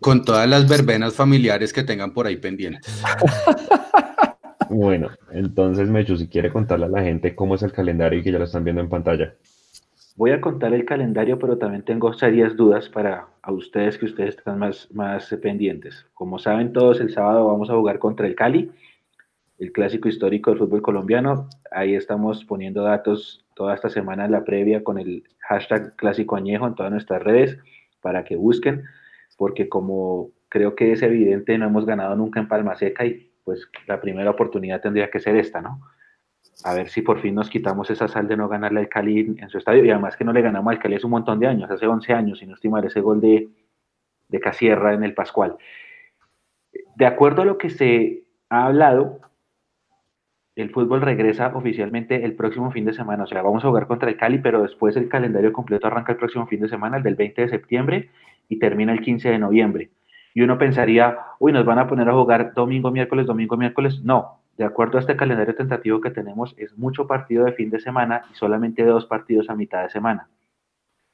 con 0.00 0.24
todas 0.24 0.48
las 0.48 0.68
verbenas 0.68 1.14
familiares 1.14 1.72
que 1.72 1.82
tengan 1.82 2.12
por 2.12 2.26
ahí 2.26 2.36
pendientes. 2.36 3.02
Bueno, 4.74 5.10
entonces 5.30 5.90
Mechu, 5.90 6.16
si 6.16 6.28
quiere 6.28 6.50
contarle 6.50 6.86
a 6.86 6.88
la 6.88 7.02
gente 7.02 7.34
cómo 7.34 7.56
es 7.56 7.62
el 7.62 7.72
calendario 7.72 8.18
y 8.18 8.22
que 8.22 8.32
ya 8.32 8.38
lo 8.38 8.44
están 8.44 8.64
viendo 8.64 8.80
en 8.80 8.88
pantalla. 8.88 9.34
Voy 10.16 10.30
a 10.30 10.40
contar 10.40 10.72
el 10.72 10.86
calendario, 10.86 11.38
pero 11.38 11.58
también 11.58 11.82
tengo 11.82 12.10
serias 12.14 12.56
dudas 12.56 12.88
para 12.88 13.26
a 13.42 13.52
ustedes 13.52 13.98
que 13.98 14.06
ustedes 14.06 14.38
están 14.38 14.58
más, 14.58 14.88
más 14.90 15.28
pendientes. 15.42 16.06
Como 16.14 16.38
saben 16.38 16.72
todos, 16.72 17.02
el 17.02 17.12
sábado 17.12 17.48
vamos 17.48 17.68
a 17.68 17.74
jugar 17.74 17.98
contra 17.98 18.26
el 18.26 18.34
Cali 18.34 18.70
el 19.58 19.72
clásico 19.72 20.08
histórico 20.08 20.50
del 20.50 20.58
fútbol 20.58 20.80
colombiano. 20.80 21.50
Ahí 21.70 21.94
estamos 21.94 22.42
poniendo 22.46 22.82
datos 22.82 23.44
toda 23.54 23.74
esta 23.74 23.90
semana 23.90 24.26
la 24.26 24.42
previa 24.42 24.82
con 24.82 24.98
el 24.98 25.24
hashtag 25.40 25.96
clásico 25.96 26.34
añejo 26.34 26.66
en 26.66 26.74
todas 26.74 26.90
nuestras 26.90 27.22
redes 27.22 27.58
para 28.00 28.24
que 28.24 28.36
busquen, 28.36 28.84
porque 29.36 29.68
como 29.68 30.30
creo 30.48 30.74
que 30.74 30.92
es 30.92 31.02
evidente, 31.02 31.58
no 31.58 31.66
hemos 31.66 31.84
ganado 31.84 32.16
nunca 32.16 32.40
en 32.40 32.48
Palma 32.48 32.74
Seca 32.74 33.04
y 33.04 33.31
pues 33.44 33.68
la 33.86 34.00
primera 34.00 34.30
oportunidad 34.30 34.80
tendría 34.80 35.10
que 35.10 35.20
ser 35.20 35.36
esta, 35.36 35.60
¿no? 35.60 35.80
A 36.64 36.74
ver 36.74 36.88
si 36.88 37.02
por 37.02 37.20
fin 37.20 37.34
nos 37.34 37.50
quitamos 37.50 37.90
esa 37.90 38.08
sal 38.08 38.28
de 38.28 38.36
no 38.36 38.48
ganarle 38.48 38.80
al 38.80 38.88
Cali 38.88 39.36
en 39.38 39.48
su 39.48 39.58
estadio 39.58 39.84
y 39.84 39.90
además 39.90 40.16
que 40.16 40.24
no 40.24 40.32
le 40.32 40.42
ganamos 40.42 40.72
al 40.72 40.78
Cali 40.78 40.96
hace 40.96 41.06
un 41.06 41.12
montón 41.12 41.40
de 41.40 41.46
años, 41.46 41.70
hace 41.70 41.86
11 41.86 42.12
años, 42.12 42.38
si 42.38 42.46
no 42.46 42.54
estimar 42.54 42.84
ese 42.84 43.00
gol 43.00 43.20
de, 43.20 43.48
de 44.28 44.40
Casierra 44.40 44.94
en 44.94 45.02
el 45.02 45.14
Pascual. 45.14 45.56
De 46.96 47.06
acuerdo 47.06 47.42
a 47.42 47.44
lo 47.44 47.58
que 47.58 47.70
se 47.70 48.24
ha 48.48 48.66
hablado, 48.66 49.20
el 50.54 50.70
fútbol 50.70 51.00
regresa 51.00 51.48
oficialmente 51.54 52.24
el 52.24 52.34
próximo 52.34 52.70
fin 52.70 52.84
de 52.84 52.92
semana. 52.92 53.24
O 53.24 53.26
sea, 53.26 53.42
vamos 53.42 53.64
a 53.64 53.68
jugar 53.68 53.86
contra 53.86 54.10
el 54.10 54.16
Cali, 54.16 54.38
pero 54.38 54.62
después 54.62 54.96
el 54.96 55.08
calendario 55.08 55.52
completo 55.52 55.86
arranca 55.86 56.12
el 56.12 56.18
próximo 56.18 56.46
fin 56.46 56.60
de 56.60 56.68
semana, 56.68 56.98
el 56.98 57.02
del 57.02 57.14
20 57.14 57.42
de 57.42 57.48
septiembre, 57.48 58.10
y 58.48 58.58
termina 58.58 58.92
el 58.92 59.00
15 59.00 59.30
de 59.30 59.38
noviembre. 59.38 59.90
Y 60.34 60.42
uno 60.42 60.58
pensaría, 60.58 61.18
uy, 61.38 61.52
nos 61.52 61.64
van 61.64 61.78
a 61.78 61.86
poner 61.86 62.08
a 62.08 62.14
jugar 62.14 62.54
domingo, 62.54 62.90
miércoles, 62.90 63.26
domingo, 63.26 63.56
miércoles. 63.56 64.00
No, 64.02 64.40
de 64.56 64.64
acuerdo 64.64 64.98
a 64.98 65.00
este 65.00 65.16
calendario 65.16 65.54
tentativo 65.54 66.00
que 66.00 66.10
tenemos, 66.10 66.54
es 66.56 66.76
mucho 66.76 67.06
partido 67.06 67.44
de 67.44 67.52
fin 67.52 67.70
de 67.70 67.80
semana 67.80 68.22
y 68.30 68.34
solamente 68.34 68.84
dos 68.84 69.06
partidos 69.06 69.48
a 69.50 69.54
mitad 69.54 69.82
de 69.82 69.90
semana. 69.90 70.28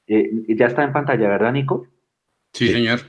Eh, 0.07 0.45
ya 0.57 0.67
está 0.67 0.85
en 0.85 0.93
pantalla, 0.93 1.29
¿verdad, 1.29 1.53
Nico? 1.53 1.87
Sí, 2.53 2.69
señor. 2.69 3.01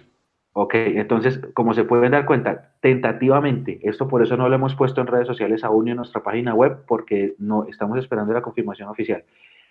Ok, 0.54 0.74
entonces, 0.76 1.40
como 1.54 1.74
se 1.74 1.84
pueden 1.84 2.12
dar 2.12 2.26
cuenta, 2.26 2.74
tentativamente, 2.82 3.80
esto 3.84 4.08
por 4.08 4.22
eso 4.24 4.36
no 4.36 4.50
lo 4.50 4.56
hemos 4.56 4.76
puesto 4.76 5.00
en 5.00 5.08
redes 5.08 5.28
sociales 5.28 5.64
aún 5.64 5.86
ni 5.86 5.92
en 5.92 5.98
nuestra 5.98 6.24
página 6.24 6.54
web, 6.54 6.84
porque 6.88 7.36
no 7.38 7.66
estamos 7.66 7.98
esperando 8.00 8.34
la 8.34 8.42
confirmación 8.42 8.90
oficial. 8.90 9.24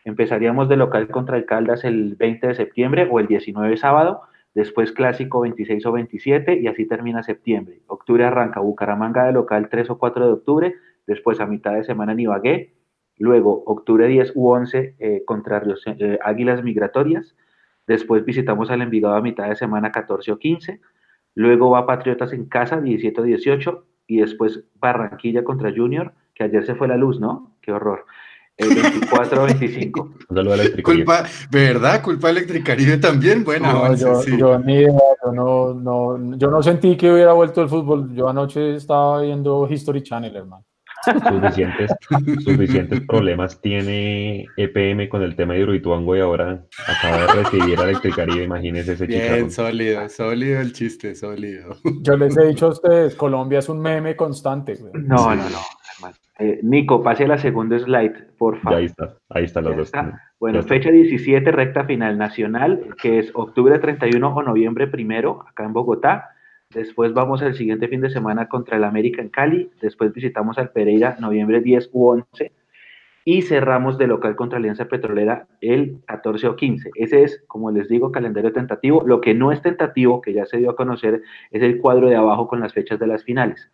Empezaríamos 0.05 0.69
de 0.69 0.77
local 0.77 1.09
contra 1.09 1.37
el 1.37 1.45
Caldas 1.45 1.85
el 1.85 2.15
20 2.15 2.47
de 2.47 2.55
septiembre 2.55 3.09
o 3.11 3.21
el 3.21 3.27
19 3.27 3.77
sábado, 3.77 4.23
después 4.59 4.93
clásico 4.93 5.41
26 5.41 5.87
o 5.87 5.93
27 5.93 6.61
y 6.61 6.67
así 6.67 6.87
termina 6.87 7.23
septiembre. 7.23 7.81
Octubre 7.87 8.25
arranca 8.25 8.61
Bucaramanga 8.61 9.25
de 9.25 9.33
local 9.33 9.69
3 9.71 9.91
o 9.91 9.99
4 9.99 10.27
de 10.27 10.33
octubre, 10.33 10.75
después 11.07 11.41
a 11.41 11.47
mitad 11.47 11.75
de 11.75 11.85
semana 11.85 12.13
en 12.13 12.21
Ibagué, 12.21 12.75
luego 13.19 13.63
octubre 13.67 14.07
10 14.07 14.33
u 14.35 14.51
11 14.51 14.97
eh, 14.99 15.23
contra 15.25 15.63
eh, 15.87 16.19
Águilas 16.23 16.63
Migratorias, 16.63 17.35
Después 17.89 18.23
visitamos 18.23 18.71
al 18.71 18.83
Envigado 18.83 19.15
a 19.15 19.23
mitad 19.23 19.49
de 19.49 19.57
semana 19.57 19.91
14 19.91 20.31
o 20.33 20.39
15. 20.39 20.81
Luego 21.35 21.71
va 21.71 21.87
Patriotas 21.87 22.35
en 22.35 22.45
casa 22.45 22.83
17 22.83 23.23
o 23.23 23.25
18. 23.25 23.87
Y 24.07 24.21
después 24.21 24.65
Barranquilla 24.75 25.43
contra 25.43 25.73
Junior, 25.75 26.13
que 26.35 26.45
ayer 26.45 26.67
se 26.67 26.75
fue 26.75 26.87
la 26.87 26.99
luz, 26.99 27.19
¿no? 27.19 27.57
Qué 27.63 27.73
horror. 27.73 28.05
El 28.59 28.75
24 28.75 29.43
o 29.43 29.47
25. 29.47 30.11
Culpa, 30.83 31.25
¿verdad? 31.51 32.03
Culpa 32.03 32.31
Electricaribe 32.31 32.97
también. 32.99 33.45
Bueno, 33.45 33.95
yo, 33.95 34.25
yo, 34.25 34.59
ni 34.59 34.75
idea, 34.75 34.93
yo 35.25 35.33
no, 35.33 35.75
no, 35.75 36.37
yo 36.37 36.51
no 36.51 36.61
sentí 36.61 36.97
que 36.97 37.13
hubiera 37.13 37.33
vuelto 37.33 37.63
el 37.63 37.69
fútbol. 37.69 38.13
Yo 38.15 38.29
anoche 38.29 38.75
estaba 38.75 39.23
viendo 39.23 39.69
History 39.71 40.03
Channel, 40.03 40.35
hermano. 40.35 40.65
Suficientes, 41.05 41.91
suficientes 42.45 43.01
problemas 43.07 43.61
tiene 43.61 44.47
EPM 44.57 45.09
con 45.09 45.23
el 45.23 45.37
tema 45.37 45.55
de 45.55 45.61
Hidroituango 45.61 46.17
y 46.17 46.21
ahora 46.21 46.67
acaba 46.87 47.19
de 47.19 47.43
recibir 47.45 47.79
a 47.79 47.85
Electricaribe, 47.85 48.43
imagínese 48.43 48.95
ese 48.95 49.07
Bien, 49.07 49.51
sólido, 49.51 50.09
sólido 50.09 50.61
el 50.61 50.73
chiste, 50.73 51.15
sólido. 51.15 51.77
Yo 52.03 52.17
les 52.17 52.37
he 52.37 52.47
dicho 52.47 52.67
a 52.67 52.71
ustedes, 52.71 53.15
Colombia 53.15 53.61
es 53.61 53.69
un 53.69 53.81
meme 53.81 54.17
constante. 54.17 54.77
No, 54.93 55.35
no, 55.35 55.49
no, 55.49 55.61
eh, 56.39 56.61
Nico, 56.63 57.03
pase 57.03 57.25
a 57.25 57.29
la 57.29 57.39
segunda 57.39 57.79
slide, 57.79 58.15
por 58.39 58.59
favor. 58.61 58.79
ahí 58.79 58.85
está, 58.85 59.17
ahí 59.29 59.45
están 59.45 59.65
los 59.65 59.77
dos. 59.77 59.93
Bueno, 60.39 60.63
fecha 60.63 60.91
17, 60.91 61.51
recta 61.51 61.85
final 61.85 62.17
nacional, 62.17 62.95
que 63.03 63.19
es 63.19 63.33
octubre 63.35 63.77
31 63.79 64.35
o 64.35 64.43
noviembre 64.45 64.87
primero, 64.87 65.45
acá 65.49 65.65
en 65.65 65.73
Bogotá. 65.73 66.31
Después 66.73 67.13
vamos 67.13 67.43
el 67.43 67.55
siguiente 67.55 67.89
fin 67.89 68.03
de 68.03 68.11
semana 68.11 68.49
contra 68.49 68.77
el 68.77 68.85
América 68.85 69.21
en 69.21 69.31
Cali. 69.31 69.71
Después 69.81 70.13
visitamos 70.13 70.59
al 70.59 70.71
Pereira 70.71 71.17
noviembre 71.19 71.61
10 71.61 71.91
u 71.93 72.09
11. 72.09 72.53
Y 73.25 73.43
cerramos 73.43 73.99
de 73.99 74.07
local 74.07 74.37
contra 74.37 74.59
Alianza 74.59 74.85
Petrolera 74.85 75.49
el 75.61 75.99
14 76.07 76.47
o 76.47 76.57
15. 76.57 76.91
Ese 76.95 77.25
es, 77.25 77.43
como 77.47 77.71
les 77.71 77.89
digo, 77.89 78.13
calendario 78.13 78.53
tentativo. 78.53 79.03
Lo 79.05 79.21
que 79.21 79.35
no 79.35 79.51
es 79.51 79.61
tentativo, 79.61 80.21
que 80.21 80.35
ya 80.35 80.47
se 80.47 80.59
dio 80.59 80.71
a 80.71 80.77
conocer, 80.77 81.23
es 81.51 81.63
el 81.63 81.79
cuadro 81.81 82.09
de 82.09 82.17
abajo 82.17 82.47
con 82.47 82.61
las 82.61 82.75
fechas 82.75 82.99
de 82.99 83.07
las 83.07 83.25
finales. 83.25 83.71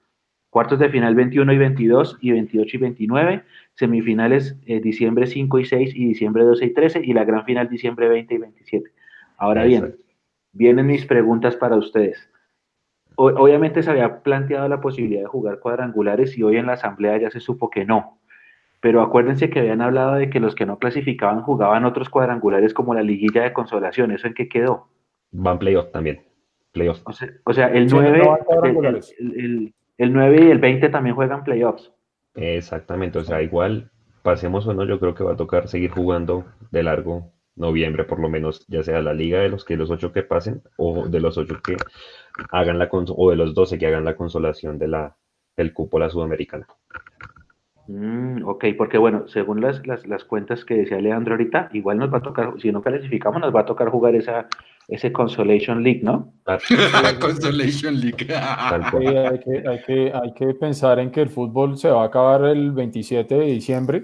Cuartos 0.54 0.78
de 0.78 0.88
final 0.88 1.16
21 1.16 1.52
y 1.52 1.58
22 1.58 2.18
y 2.20 2.30
28 2.30 2.76
y 2.76 2.80
29. 2.80 3.42
Semifinales 3.74 4.56
eh, 4.66 4.80
diciembre 4.80 5.26
5 5.26 5.58
y 5.58 5.64
6 5.64 5.96
y 5.96 6.06
diciembre 6.06 6.44
12 6.44 6.66
y 6.66 6.70
13. 6.72 7.00
Y 7.02 7.12
la 7.12 7.24
gran 7.24 7.44
final 7.44 7.68
diciembre 7.68 8.08
20 8.08 8.34
y 8.34 8.38
27. 8.38 8.90
Ahora 9.36 9.64
bien, 9.64 9.96
vienen 10.52 10.86
mis 10.86 11.06
preguntas 11.06 11.56
para 11.56 11.74
ustedes 11.74 12.30
obviamente 13.16 13.82
se 13.82 13.90
había 13.90 14.22
planteado 14.22 14.68
la 14.68 14.80
posibilidad 14.80 15.22
de 15.22 15.26
jugar 15.26 15.60
cuadrangulares 15.60 16.36
y 16.36 16.42
hoy 16.42 16.56
en 16.56 16.66
la 16.66 16.74
asamblea 16.74 17.18
ya 17.18 17.30
se 17.30 17.40
supo 17.40 17.70
que 17.70 17.84
no. 17.84 18.18
Pero 18.80 19.02
acuérdense 19.02 19.50
que 19.50 19.60
habían 19.60 19.80
hablado 19.80 20.14
de 20.14 20.28
que 20.28 20.40
los 20.40 20.54
que 20.54 20.66
no 20.66 20.78
clasificaban 20.78 21.42
jugaban 21.42 21.84
otros 21.84 22.10
cuadrangulares 22.10 22.74
como 22.74 22.94
la 22.94 23.02
liguilla 23.02 23.42
de 23.42 23.52
consolación. 23.52 24.10
¿Eso 24.10 24.26
en 24.26 24.34
qué 24.34 24.48
quedó? 24.48 24.88
Van 25.30 25.58
playoff 25.58 25.90
también. 25.90 26.22
Playoff. 26.72 27.00
O 27.04 27.12
sea, 27.52 27.68
el, 27.68 27.86
9, 27.86 28.22
el, 29.18 29.72
9 29.98 30.46
y 30.46 30.50
el 30.50 30.58
20 30.58 30.88
también 30.88 31.16
juegan 31.16 31.44
playoffs. 31.44 31.92
Exactamente. 32.34 33.18
O 33.18 33.24
sea, 33.24 33.42
igual, 33.42 33.90
pasemos 34.22 34.66
o 34.66 34.74
no, 34.74 34.84
yo 34.84 34.98
creo 34.98 35.14
que 35.14 35.24
va 35.24 35.32
a 35.32 35.36
tocar 35.36 35.68
seguir 35.68 35.90
jugando 35.90 36.44
de 36.70 36.82
largo 36.82 37.32
noviembre, 37.56 38.04
por 38.04 38.18
lo 38.18 38.28
menos, 38.28 38.66
ya 38.66 38.82
sea 38.82 39.00
la 39.00 39.14
liga 39.14 39.40
de 39.40 39.48
los 39.48 39.64
que 39.64 39.76
los 39.76 39.90
ocho 39.90 40.12
que 40.12 40.22
pasen 40.22 40.62
o 40.76 41.06
de 41.06 41.20
los 41.20 41.38
ocho 41.38 41.60
que 41.62 41.76
hagan 42.50 42.78
la 42.78 42.88
o 42.90 43.30
de 43.30 43.36
los 43.36 43.54
12 43.54 43.78
que 43.78 43.86
hagan 43.86 44.04
la 44.04 44.16
consolación 44.16 44.78
de 44.78 44.88
la 44.88 45.16
del 45.56 45.72
cúpula 45.72 46.10
sudamericana. 46.10 46.66
Mm, 47.86 48.46
ok, 48.46 48.64
porque 48.78 48.98
bueno, 48.98 49.28
según 49.28 49.60
las, 49.60 49.82
las, 49.86 50.24
cuentas 50.24 50.64
que 50.64 50.74
decía 50.74 51.00
Leandro 51.00 51.34
ahorita, 51.34 51.68
igual 51.72 51.98
nos 51.98 52.12
va 52.12 52.18
a 52.18 52.22
tocar, 52.22 52.54
si 52.58 52.72
no 52.72 52.82
clasificamos, 52.82 53.40
nos 53.40 53.54
va 53.54 53.60
a 53.60 53.66
tocar 53.66 53.90
jugar 53.90 54.14
esa, 54.14 54.48
ese 54.88 55.12
Consolation 55.12 55.82
League, 55.82 56.00
¿no? 56.02 56.32
Consolation 57.20 58.00
League. 58.00 58.26
hay, 58.34 59.38
que, 59.40 59.68
hay, 59.68 59.82
que, 59.82 60.12
hay 60.14 60.34
que 60.34 60.54
pensar 60.54 60.98
en 60.98 61.10
que 61.10 61.22
el 61.22 61.28
fútbol 61.28 61.76
se 61.76 61.90
va 61.90 62.02
a 62.02 62.06
acabar 62.06 62.44
el 62.44 62.72
27 62.72 63.34
de 63.34 63.44
diciembre. 63.46 64.02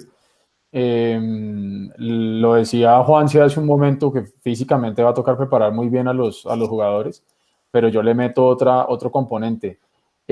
Em, 0.73 1.91
lo 1.97 2.55
decía 2.55 3.03
Juan 3.03 3.25
hace 3.27 3.59
un 3.59 3.67
momento 3.67 4.13
que 4.13 4.23
físicamente 4.41 5.03
va 5.03 5.11
a 5.11 5.15
tocar 5.15 5.37
preparar 5.37 5.73
muy 5.73 5.89
bien 5.89 6.07
a 6.07 6.13
los, 6.13 6.47
a 6.47 6.55
los 6.55 6.69
jugadores 6.69 7.25
pero 7.71 7.89
yo 7.89 8.03
le 8.03 8.15
meto 8.15 8.47
otra, 8.47 8.87
otro 8.89 9.11
componente. 9.11 9.79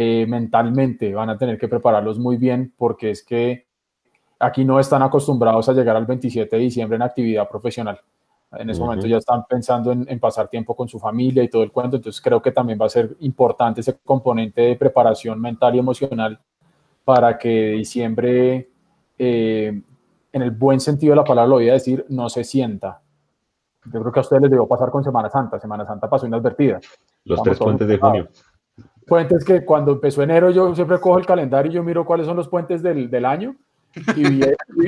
Eh, 0.00 0.26
mentalmente 0.28 1.12
van 1.12 1.28
a 1.28 1.36
tener 1.36 1.58
que 1.58 1.66
prepararlos 1.66 2.20
muy 2.20 2.36
bien 2.36 2.72
porque 2.78 3.10
es 3.10 3.24
que 3.24 3.66
aquí 4.38 4.64
no 4.64 4.78
están 4.78 5.02
acostumbrados 5.02 5.68
a 5.68 5.72
llegar 5.72 5.96
al 5.96 6.06
27 6.06 6.54
de 6.54 6.62
diciembre 6.62 6.94
en 6.94 7.02
actividad 7.02 7.48
profesional. 7.48 8.00
En 8.52 8.70
ese 8.70 8.80
momento 8.80 9.08
ya 9.08 9.16
están 9.16 9.44
pensando 9.48 9.90
en, 9.90 10.20
pasar 10.20 10.46
tiempo 10.46 10.76
con 10.76 10.88
su 10.88 11.00
familia 11.00 11.42
y 11.42 11.48
todo 11.48 11.64
el 11.64 11.72
cuento, 11.72 11.96
entonces 11.96 12.22
creo 12.22 12.40
que 12.40 12.52
también 12.52 12.78
va 12.80 12.86
a 12.86 12.90
ser 12.90 13.16
importante 13.18 13.80
ese 13.80 13.98
componente 14.04 14.60
de 14.60 14.76
preparación 14.76 15.40
mental 15.40 15.74
y 15.74 15.80
emocional 15.80 16.38
para 17.04 17.36
que 17.36 17.72
diciembre, 17.72 18.70
eh, 19.18 19.82
en 20.32 20.42
el 20.42 20.52
buen 20.52 20.78
sentido 20.78 21.10
de 21.10 21.16
la 21.16 21.24
palabra 21.24 21.48
lo 21.48 21.54
voy 21.56 21.70
a 21.70 21.72
decir, 21.72 22.06
no 22.08 22.28
se 22.28 22.44
sienta. 22.44 23.00
Yo 23.84 24.00
creo 24.00 24.12
que 24.12 24.20
a 24.20 24.22
ustedes 24.22 24.42
les 24.42 24.50
debió 24.52 24.68
pasar 24.68 24.92
con 24.92 25.02
Semana 25.02 25.28
Santa. 25.28 25.58
Semana 25.58 25.84
Santa 25.84 26.08
pasó 26.08 26.24
inadvertida. 26.24 26.78
Los 27.24 27.42
tres 27.42 27.58
puentes 27.58 27.88
de 27.88 27.98
junio. 27.98 28.28
Puentes 29.08 29.44
que 29.44 29.64
cuando 29.64 29.92
empezó 29.92 30.22
enero 30.22 30.50
yo 30.50 30.74
siempre 30.74 31.00
cojo 31.00 31.18
el 31.18 31.26
calendario 31.26 31.70
y 31.70 31.74
yo 31.74 31.82
miro 31.82 32.04
cuáles 32.04 32.26
son 32.26 32.36
los 32.36 32.48
puentes 32.48 32.82
del, 32.82 33.10
del 33.10 33.24
año 33.24 33.56
y 34.14 34.22
vi, 34.22 34.44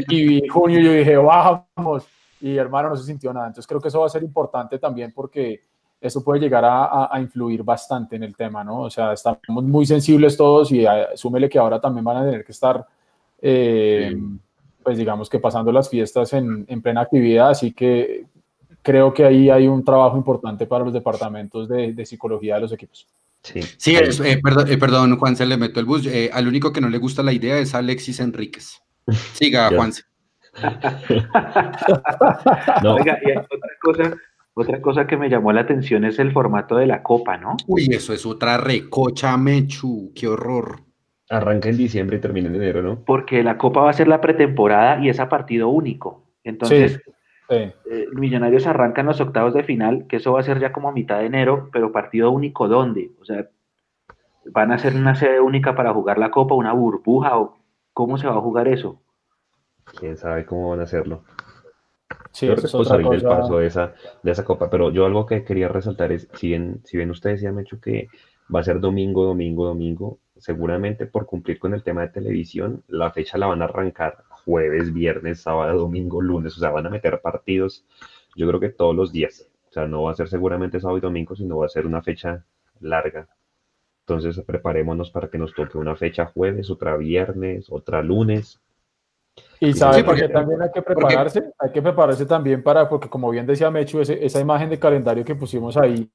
y, 0.08 0.48
junio 0.48 0.80
y 0.80 0.84
yo 0.84 0.92
dije, 0.92 1.16
vamos, 1.16 2.06
y 2.40 2.56
hermano 2.56 2.90
no 2.90 2.96
se 2.96 3.04
sintió 3.04 3.32
nada. 3.32 3.46
Entonces 3.46 3.66
creo 3.66 3.80
que 3.80 3.88
eso 3.88 4.00
va 4.00 4.06
a 4.06 4.10
ser 4.10 4.22
importante 4.22 4.78
también 4.78 5.12
porque 5.14 5.62
eso 6.00 6.22
puede 6.22 6.40
llegar 6.40 6.64
a, 6.64 7.14
a, 7.14 7.20
influir 7.20 7.62
bastante 7.62 8.16
en 8.16 8.22
el 8.22 8.34
tema, 8.34 8.64
¿no? 8.64 8.82
O 8.82 8.90
sea, 8.90 9.12
estamos 9.12 9.64
muy 9.64 9.84
sensibles 9.84 10.36
todos 10.36 10.72
y 10.72 10.86
asúmele 10.86 11.48
que 11.48 11.58
ahora 11.58 11.80
también 11.80 12.04
van 12.04 12.18
a 12.18 12.24
tener 12.24 12.44
que 12.44 12.52
estar, 12.52 12.86
eh, 13.42 14.16
pues 14.82 14.96
digamos 14.96 15.28
que 15.28 15.38
pasando 15.38 15.70
las 15.72 15.90
fiestas 15.90 16.32
en, 16.32 16.64
en 16.68 16.80
plena 16.80 17.02
actividad, 17.02 17.50
así 17.50 17.72
que 17.72 18.24
creo 18.82 19.12
que 19.12 19.24
ahí 19.24 19.50
hay 19.50 19.68
un 19.68 19.84
trabajo 19.84 20.16
importante 20.16 20.66
para 20.66 20.84
los 20.84 20.92
departamentos 20.92 21.68
de, 21.68 22.06
psicología 22.06 22.54
de 22.56 22.60
los 22.62 22.72
equipos. 22.72 23.06
Sí, 23.42 23.62
sí 23.78 23.96
eh, 23.96 24.40
perdón, 24.42 24.70
eh, 24.70 24.76
perdón, 24.76 25.16
Juan, 25.16 25.34
se 25.36 25.46
le 25.46 25.56
meto 25.56 25.80
el 25.80 25.86
bus. 25.86 26.06
Eh, 26.06 26.30
al 26.32 26.46
único 26.46 26.72
que 26.72 26.80
no 26.80 26.88
le 26.88 26.98
gusta 26.98 27.22
la 27.22 27.32
idea 27.32 27.58
es 27.58 27.74
Alexis 27.74 28.20
Enríquez. 28.20 28.82
Siga, 29.34 29.70
Juan. 29.74 29.92
Oiga, 32.84 33.18
y 33.24 33.30
otra 33.30 33.70
cosa, 33.80 34.16
otra 34.54 34.82
cosa 34.82 35.06
que 35.06 35.16
me 35.16 35.30
llamó 35.30 35.52
la 35.52 35.60
atención 35.62 36.04
es 36.04 36.18
el 36.18 36.32
formato 36.32 36.76
de 36.76 36.86
la 36.86 37.02
copa, 37.02 37.36
¿no? 37.36 37.56
Uy, 37.66 37.88
eso 37.92 38.12
es 38.12 38.26
otra 38.26 38.58
recocha, 38.58 39.36
Mechu, 39.36 40.12
qué 40.14 40.26
horror. 40.26 40.80
Arranca 41.30 41.68
en 41.68 41.76
diciembre 41.76 42.16
y 42.16 42.20
termina 42.20 42.48
en 42.48 42.56
enero, 42.56 42.82
¿no? 42.82 43.04
Porque 43.04 43.44
la 43.44 43.56
copa 43.56 43.82
va 43.82 43.90
a 43.90 43.94
ser 43.94 44.08
la 44.08 44.20
pretemporada 44.20 45.00
y 45.02 45.08
es 45.08 45.20
a 45.20 45.28
partido 45.28 45.68
único. 45.68 46.26
Entonces, 46.42 47.00
eh, 47.50 48.06
Millonarios 48.12 48.66
arrancan 48.66 49.06
los 49.06 49.20
octavos 49.20 49.54
de 49.54 49.64
final, 49.64 50.06
que 50.08 50.16
eso 50.16 50.32
va 50.32 50.40
a 50.40 50.44
ser 50.44 50.60
ya 50.60 50.72
como 50.72 50.88
a 50.88 50.92
mitad 50.92 51.18
de 51.18 51.26
enero, 51.26 51.68
pero 51.72 51.92
partido 51.92 52.30
único, 52.30 52.68
¿dónde? 52.68 53.10
O 53.20 53.24
sea, 53.24 53.48
¿van 54.46 54.72
a 54.72 54.78
ser 54.78 54.94
una 54.94 55.14
sede 55.14 55.40
única 55.40 55.74
para 55.74 55.92
jugar 55.92 56.18
la 56.18 56.30
Copa, 56.30 56.54
una 56.54 56.72
burbuja 56.72 57.38
o 57.38 57.58
cómo 57.92 58.18
se 58.18 58.26
va 58.26 58.34
a 58.34 58.40
jugar 58.40 58.68
eso? 58.68 59.00
Quién 59.98 60.16
sabe 60.16 60.46
cómo 60.46 60.70
van 60.70 60.80
a 60.80 60.84
hacerlo. 60.84 61.24
Sí, 62.32 62.48
eso 62.48 62.66
es 62.66 62.74
otra 62.74 62.96
el 62.96 63.22
paso 63.22 63.58
de 63.58 63.66
esa, 63.66 63.92
de 64.22 64.30
esa 64.30 64.44
copa, 64.44 64.70
pero 64.70 64.90
yo 64.90 65.04
algo 65.04 65.26
que 65.26 65.44
quería 65.44 65.68
resaltar 65.68 66.12
es, 66.12 66.28
si 66.34 66.48
bien, 66.48 66.80
si 66.84 66.96
bien 66.96 67.10
ustedes 67.10 67.40
ya 67.40 67.48
han 67.48 67.58
hecho 67.58 67.80
que 67.80 68.08
va 68.54 68.60
a 68.60 68.64
ser 68.64 68.80
domingo, 68.80 69.24
domingo, 69.24 69.66
domingo, 69.66 70.18
seguramente 70.36 71.06
por 71.06 71.26
cumplir 71.26 71.58
con 71.58 71.74
el 71.74 71.82
tema 71.82 72.02
de 72.02 72.08
televisión, 72.08 72.84
la 72.86 73.10
fecha 73.10 73.36
la 73.36 73.46
van 73.46 73.62
a 73.62 73.66
arrancar 73.66 74.24
jueves, 74.44 74.92
viernes, 74.92 75.42
sábado, 75.42 75.78
domingo, 75.78 76.20
lunes, 76.20 76.56
o 76.56 76.60
sea, 76.60 76.70
van 76.70 76.86
a 76.86 76.90
meter 76.90 77.20
partidos, 77.20 77.84
yo 78.36 78.46
creo 78.48 78.60
que 78.60 78.70
todos 78.70 78.94
los 78.94 79.12
días. 79.12 79.48
O 79.68 79.72
sea, 79.72 79.86
no 79.86 80.02
va 80.04 80.12
a 80.12 80.14
ser 80.14 80.28
seguramente 80.28 80.80
sábado 80.80 80.98
y 80.98 81.02
domingo, 81.02 81.36
sino 81.36 81.58
va 81.58 81.66
a 81.66 81.68
ser 81.68 81.86
una 81.86 82.02
fecha 82.02 82.44
larga. 82.80 83.28
Entonces, 84.00 84.42
preparémonos 84.44 85.10
para 85.10 85.28
que 85.28 85.38
nos 85.38 85.54
toque 85.54 85.78
una 85.78 85.94
fecha 85.94 86.26
jueves, 86.26 86.70
otra 86.70 86.96
viernes, 86.96 87.66
otra 87.70 88.02
lunes. 88.02 88.60
Y 89.60 89.72
sabe 89.74 90.02
porque 90.02 90.28
también 90.28 90.60
hay 90.60 90.70
que 90.72 90.82
prepararse, 90.82 91.52
hay 91.58 91.70
que 91.70 91.80
prepararse 91.80 92.26
también 92.26 92.62
para, 92.62 92.88
porque 92.88 93.08
como 93.08 93.30
bien 93.30 93.46
decía 93.46 93.70
Mechu, 93.70 94.00
esa 94.00 94.40
imagen 94.40 94.68
de 94.68 94.78
calendario 94.78 95.24
que 95.24 95.36
pusimos 95.36 95.76
ahí, 95.76 96.10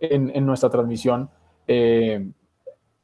en, 0.00 0.46
nuestra 0.46 0.70
transmisión, 0.70 1.28
eh, 1.66 2.30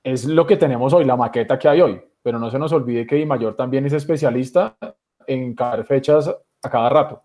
es 0.03 0.27
lo 0.27 0.47
que 0.47 0.57
tenemos 0.57 0.93
hoy, 0.93 1.05
la 1.05 1.17
maqueta 1.17 1.59
que 1.59 1.69
hay 1.69 1.81
hoy. 1.81 2.03
Pero 2.25 2.39
no 2.39 2.51
se 2.51 2.59
nos 2.59 2.73
olvide 2.73 3.07
que 3.07 3.17
Di 3.17 3.27
Mayor 3.27 3.55
también 3.55 3.85
es 3.85 3.93
especialista 3.93 4.77
en 5.27 5.55
caer 5.55 5.85
fechas 5.85 6.35
a 6.63 6.71
cada 6.71 6.89
rato. 6.89 7.23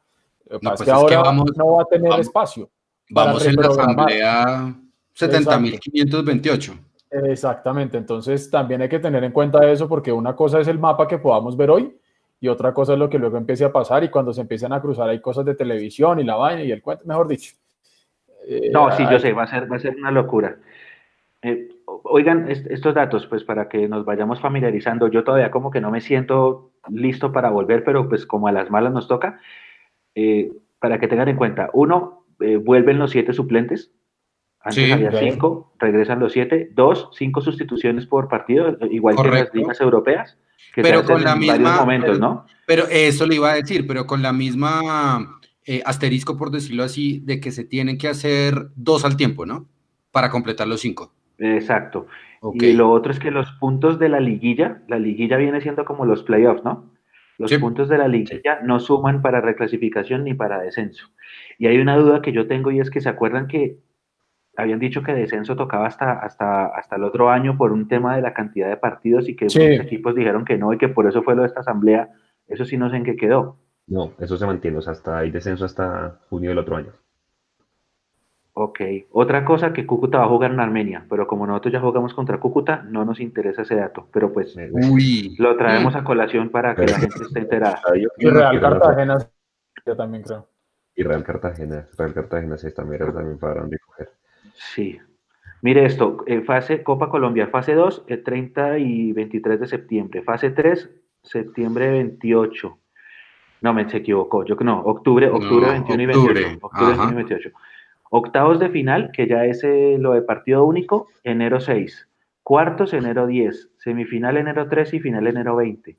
No, 0.61 0.71
pues 0.71 0.81
que 0.81 0.91
ahora 0.91 1.31
no 1.31 1.71
va 1.71 1.83
a 1.83 1.85
tener 1.85 2.19
espacio. 2.19 2.69
Vamos 3.09 3.45
en 3.45 3.55
la 3.55 3.67
asamblea 3.69 4.75
70.528. 5.17 6.77
Exactamente, 7.11 7.97
entonces 7.97 8.51
también 8.51 8.81
hay 8.81 8.89
que 8.89 8.99
tener 8.99 9.23
en 9.23 9.31
cuenta 9.31 9.71
eso 9.71 9.87
porque 9.87 10.11
una 10.11 10.35
cosa 10.35 10.59
es 10.59 10.67
el 10.67 10.77
mapa 10.77 11.07
que 11.07 11.17
podamos 11.17 11.55
ver 11.55 11.71
hoy 11.71 11.97
y 12.41 12.49
otra 12.49 12.73
cosa 12.73 12.93
es 12.93 12.99
lo 12.99 13.09
que 13.09 13.17
luego 13.17 13.37
empiece 13.37 13.63
a 13.63 13.71
pasar 13.71 14.03
y 14.03 14.09
cuando 14.09 14.33
se 14.33 14.41
empiezan 14.41 14.73
a 14.73 14.81
cruzar 14.81 15.09
hay 15.09 15.21
cosas 15.21 15.45
de 15.45 15.55
televisión 15.55 16.19
y 16.19 16.25
la 16.25 16.35
vaina 16.35 16.63
y 16.63 16.71
el 16.71 16.81
cuento, 16.81 17.05
mejor 17.05 17.27
dicho. 17.29 17.55
Eh, 18.45 18.69
no, 18.71 18.95
sí, 18.95 19.03
yo 19.09 19.17
sé, 19.17 19.31
va 19.31 19.43
a 19.43 19.47
ser, 19.47 19.71
va 19.71 19.77
a 19.77 19.79
ser 19.79 19.95
una 19.95 20.11
locura. 20.11 20.57
Eh, 21.41 21.69
oigan, 22.03 22.49
estos 22.49 22.93
datos, 22.93 23.25
pues 23.27 23.43
para 23.43 23.69
que 23.69 23.87
nos 23.87 24.05
vayamos 24.05 24.39
familiarizando, 24.41 25.07
yo 25.07 25.23
todavía 25.23 25.51
como 25.51 25.71
que 25.71 25.81
no 25.81 25.91
me 25.91 26.01
siento 26.01 26.71
listo 26.89 27.31
para 27.31 27.49
volver, 27.49 27.83
pero 27.83 28.07
pues 28.09 28.25
como 28.25 28.47
a 28.47 28.51
las 28.51 28.69
malas 28.69 28.93
nos 28.93 29.07
toca, 29.07 29.39
eh, 30.15 30.51
para 30.79 30.99
que 30.99 31.07
tengan 31.07 31.29
en 31.29 31.37
cuenta, 31.37 31.69
uno, 31.73 32.25
vuelven 32.63 32.99
los 32.99 33.11
siete 33.11 33.33
suplentes, 33.33 33.91
antes 34.61 34.91
había 34.91 35.11
cinco, 35.17 35.73
regresan 35.79 36.19
los 36.19 36.33
siete. 36.33 36.69
Dos, 36.73 37.09
cinco 37.17 37.41
sustituciones 37.41 38.05
por 38.05 38.27
partido, 38.27 38.77
igual 38.91 39.15
que 39.15 39.27
en 39.27 39.33
las 39.33 39.53
ligas 39.53 39.79
europeas. 39.79 40.37
pero 40.75 41.03
con 41.05 41.23
la 41.23 41.35
misma. 41.35 41.77
Momentos, 41.77 42.19
¿no? 42.19 42.45
Pero 42.65 42.85
eso 42.89 43.25
le 43.25 43.35
iba 43.35 43.51
a 43.51 43.55
decir, 43.55 43.87
pero 43.87 44.05
con 44.05 44.21
la 44.21 44.33
misma 44.33 45.39
eh, 45.65 45.81
asterisco, 45.85 46.37
por 46.37 46.51
decirlo 46.51 46.83
así, 46.83 47.19
de 47.19 47.39
que 47.39 47.51
se 47.51 47.63
tienen 47.63 47.97
que 47.97 48.09
hacer 48.09 48.69
dos 48.75 49.05
al 49.05 49.15
tiempo, 49.15 49.45
¿no? 49.45 49.67
Para 50.11 50.29
completar 50.29 50.67
los 50.67 50.81
cinco. 50.81 51.13
Exacto. 51.39 52.07
Y 52.53 52.73
lo 52.73 52.91
otro 52.91 53.11
es 53.11 53.19
que 53.19 53.31
los 53.31 53.51
puntos 53.53 53.99
de 53.99 54.09
la 54.09 54.19
liguilla, 54.19 54.81
la 54.87 54.99
liguilla 54.99 55.37
viene 55.37 55.61
siendo 55.61 55.85
como 55.85 56.05
los 56.05 56.23
playoffs, 56.23 56.63
¿no? 56.63 56.91
Los 57.37 57.53
puntos 57.53 57.87
de 57.87 57.97
la 57.97 58.09
liguilla 58.09 58.59
no 58.63 58.79
suman 58.81 59.21
para 59.21 59.39
reclasificación 59.39 60.25
ni 60.25 60.33
para 60.33 60.59
descenso. 60.59 61.07
Y 61.57 61.67
hay 61.67 61.77
una 61.77 61.95
duda 61.95 62.21
que 62.21 62.33
yo 62.33 62.47
tengo 62.47 62.69
y 62.71 62.81
es 62.81 62.89
que 62.89 62.99
se 62.99 63.07
acuerdan 63.07 63.47
que 63.47 63.79
habían 64.57 64.79
dicho 64.79 65.03
que 65.03 65.13
descenso 65.13 65.55
tocaba 65.55 65.87
hasta, 65.87 66.19
hasta, 66.19 66.65
hasta 66.65 66.95
el 66.97 67.05
otro 67.05 67.29
año 67.29 67.57
por 67.57 67.71
un 67.71 67.87
tema 67.87 68.17
de 68.17 68.21
la 68.21 68.33
cantidad 68.33 68.67
de 68.67 68.75
partidos 68.75 69.29
y 69.29 69.37
que 69.37 69.45
los 69.45 69.55
equipos 69.55 70.15
dijeron 70.15 70.43
que 70.43 70.57
no 70.57 70.73
y 70.73 70.77
que 70.77 70.89
por 70.89 71.07
eso 71.07 71.23
fue 71.23 71.35
lo 71.35 71.43
de 71.43 71.47
esta 71.47 71.61
asamblea. 71.61 72.09
Eso 72.45 72.65
sí 72.65 72.77
no 72.77 72.89
sé 72.89 72.97
en 72.97 73.05
qué 73.05 73.15
quedó. 73.15 73.57
No, 73.87 74.13
eso 74.19 74.37
se 74.37 74.45
mantiene, 74.45 74.77
o 74.77 74.81
sea, 74.81 74.91
hasta 74.91 75.19
hay 75.19 75.31
descenso 75.31 75.63
hasta 75.63 76.19
junio 76.29 76.49
del 76.49 76.59
otro 76.59 76.75
año. 76.75 76.91
Ok, 78.53 78.81
otra 79.11 79.45
cosa 79.45 79.71
que 79.71 79.85
Cúcuta 79.85 80.17
va 80.17 80.25
a 80.25 80.27
jugar 80.29 80.51
en 80.51 80.59
Armenia, 80.59 81.05
pero 81.09 81.27
como 81.27 81.47
nosotros 81.47 81.71
ya 81.71 81.79
jugamos 81.79 82.13
contra 82.13 82.39
Cúcuta, 82.39 82.83
no 82.89 83.05
nos 83.05 83.19
interesa 83.19 83.61
ese 83.61 83.75
dato, 83.75 84.07
pero 84.11 84.33
pues 84.33 84.55
lo 85.37 85.55
traemos 85.55 85.95
a 85.95 86.03
colación 86.03 86.49
para 86.49 86.75
que 86.75 86.85
la 86.85 86.99
gente 86.99 87.23
esté 87.23 87.39
enterada. 87.39 87.81
Y 88.17 88.27
Real 88.27 88.59
Cartagena, 88.59 89.17
yo 89.85 89.95
también 89.95 90.23
creo. 90.23 90.47
Y 90.95 91.03
Real 91.03 91.23
Cartagena, 91.23 91.87
Real 91.97 92.13
Cartagena 92.13 92.57
sí, 92.57 92.73
también, 92.73 93.13
también 93.13 93.39
para 93.39 93.61
recoger. 93.61 94.09
Sí. 94.53 94.99
Mire 95.61 95.85
esto, 95.85 96.23
eh, 96.25 96.41
fase 96.41 96.83
Copa 96.83 97.09
Colombia, 97.09 97.47
fase 97.47 97.73
2, 97.73 98.05
el 98.07 98.23
30 98.23 98.79
y 98.79 99.13
23 99.13 99.59
de 99.59 99.67
septiembre. 99.67 100.21
Fase 100.21 100.51
3, 100.51 100.89
septiembre 101.21 101.91
28. 101.91 102.77
No, 103.61 103.73
me 103.73 103.89
se 103.89 103.97
equivocó. 103.97 104.45
Yo 104.45 104.55
no, 104.55 104.81
octubre, 104.81 105.29
octubre 105.29 105.69
21 105.71 106.03
y 106.03 106.05
28. 106.05 106.57
Octubre 106.61 106.87
21 106.97 107.11
y 107.11 107.15
28. 107.15 107.49
Octavos 108.09 108.59
de 108.59 108.69
final, 108.69 109.11
que 109.11 109.27
ya 109.27 109.45
es 109.45 109.63
eh, 109.63 109.97
lo 109.99 110.13
de 110.13 110.21
partido 110.21 110.65
único, 110.65 111.07
enero 111.23 111.59
6. 111.59 112.09
Cuartos, 112.43 112.93
enero 112.93 113.27
10. 113.27 113.71
Semifinal, 113.77 114.37
enero 114.37 114.67
13 114.67 114.97
y 114.97 114.99
final, 114.99 115.27
enero 115.27 115.55
20 115.55 115.97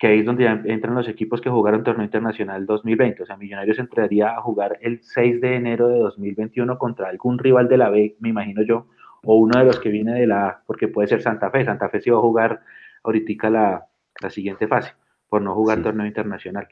que 0.00 0.06
ahí 0.06 0.20
es 0.20 0.24
donde 0.24 0.46
entran 0.46 0.94
los 0.94 1.08
equipos 1.08 1.42
que 1.42 1.50
jugaron 1.50 1.84
torneo 1.84 2.06
internacional 2.06 2.64
2020. 2.64 3.22
O 3.22 3.26
sea, 3.26 3.36
Millonarios 3.36 3.78
entraría 3.78 4.30
a 4.30 4.40
jugar 4.40 4.78
el 4.80 5.02
6 5.02 5.42
de 5.42 5.56
enero 5.56 5.88
de 5.88 5.98
2021 5.98 6.78
contra 6.78 7.10
algún 7.10 7.38
rival 7.38 7.68
de 7.68 7.76
la 7.76 7.90
B, 7.90 8.16
me 8.18 8.30
imagino 8.30 8.62
yo, 8.62 8.86
o 9.22 9.36
uno 9.36 9.58
de 9.58 9.66
los 9.66 9.78
que 9.78 9.90
viene 9.90 10.18
de 10.18 10.26
la 10.26 10.48
A, 10.48 10.62
porque 10.66 10.88
puede 10.88 11.06
ser 11.06 11.20
Santa 11.20 11.50
Fe. 11.50 11.66
Santa 11.66 11.90
Fe 11.90 12.00
sí 12.00 12.08
va 12.08 12.16
a 12.16 12.22
jugar 12.22 12.62
ahorita 13.04 13.50
la, 13.50 13.86
la 14.22 14.30
siguiente 14.30 14.66
fase, 14.66 14.94
por 15.28 15.42
no 15.42 15.54
jugar 15.54 15.82
torneo 15.82 16.06
internacional. 16.06 16.66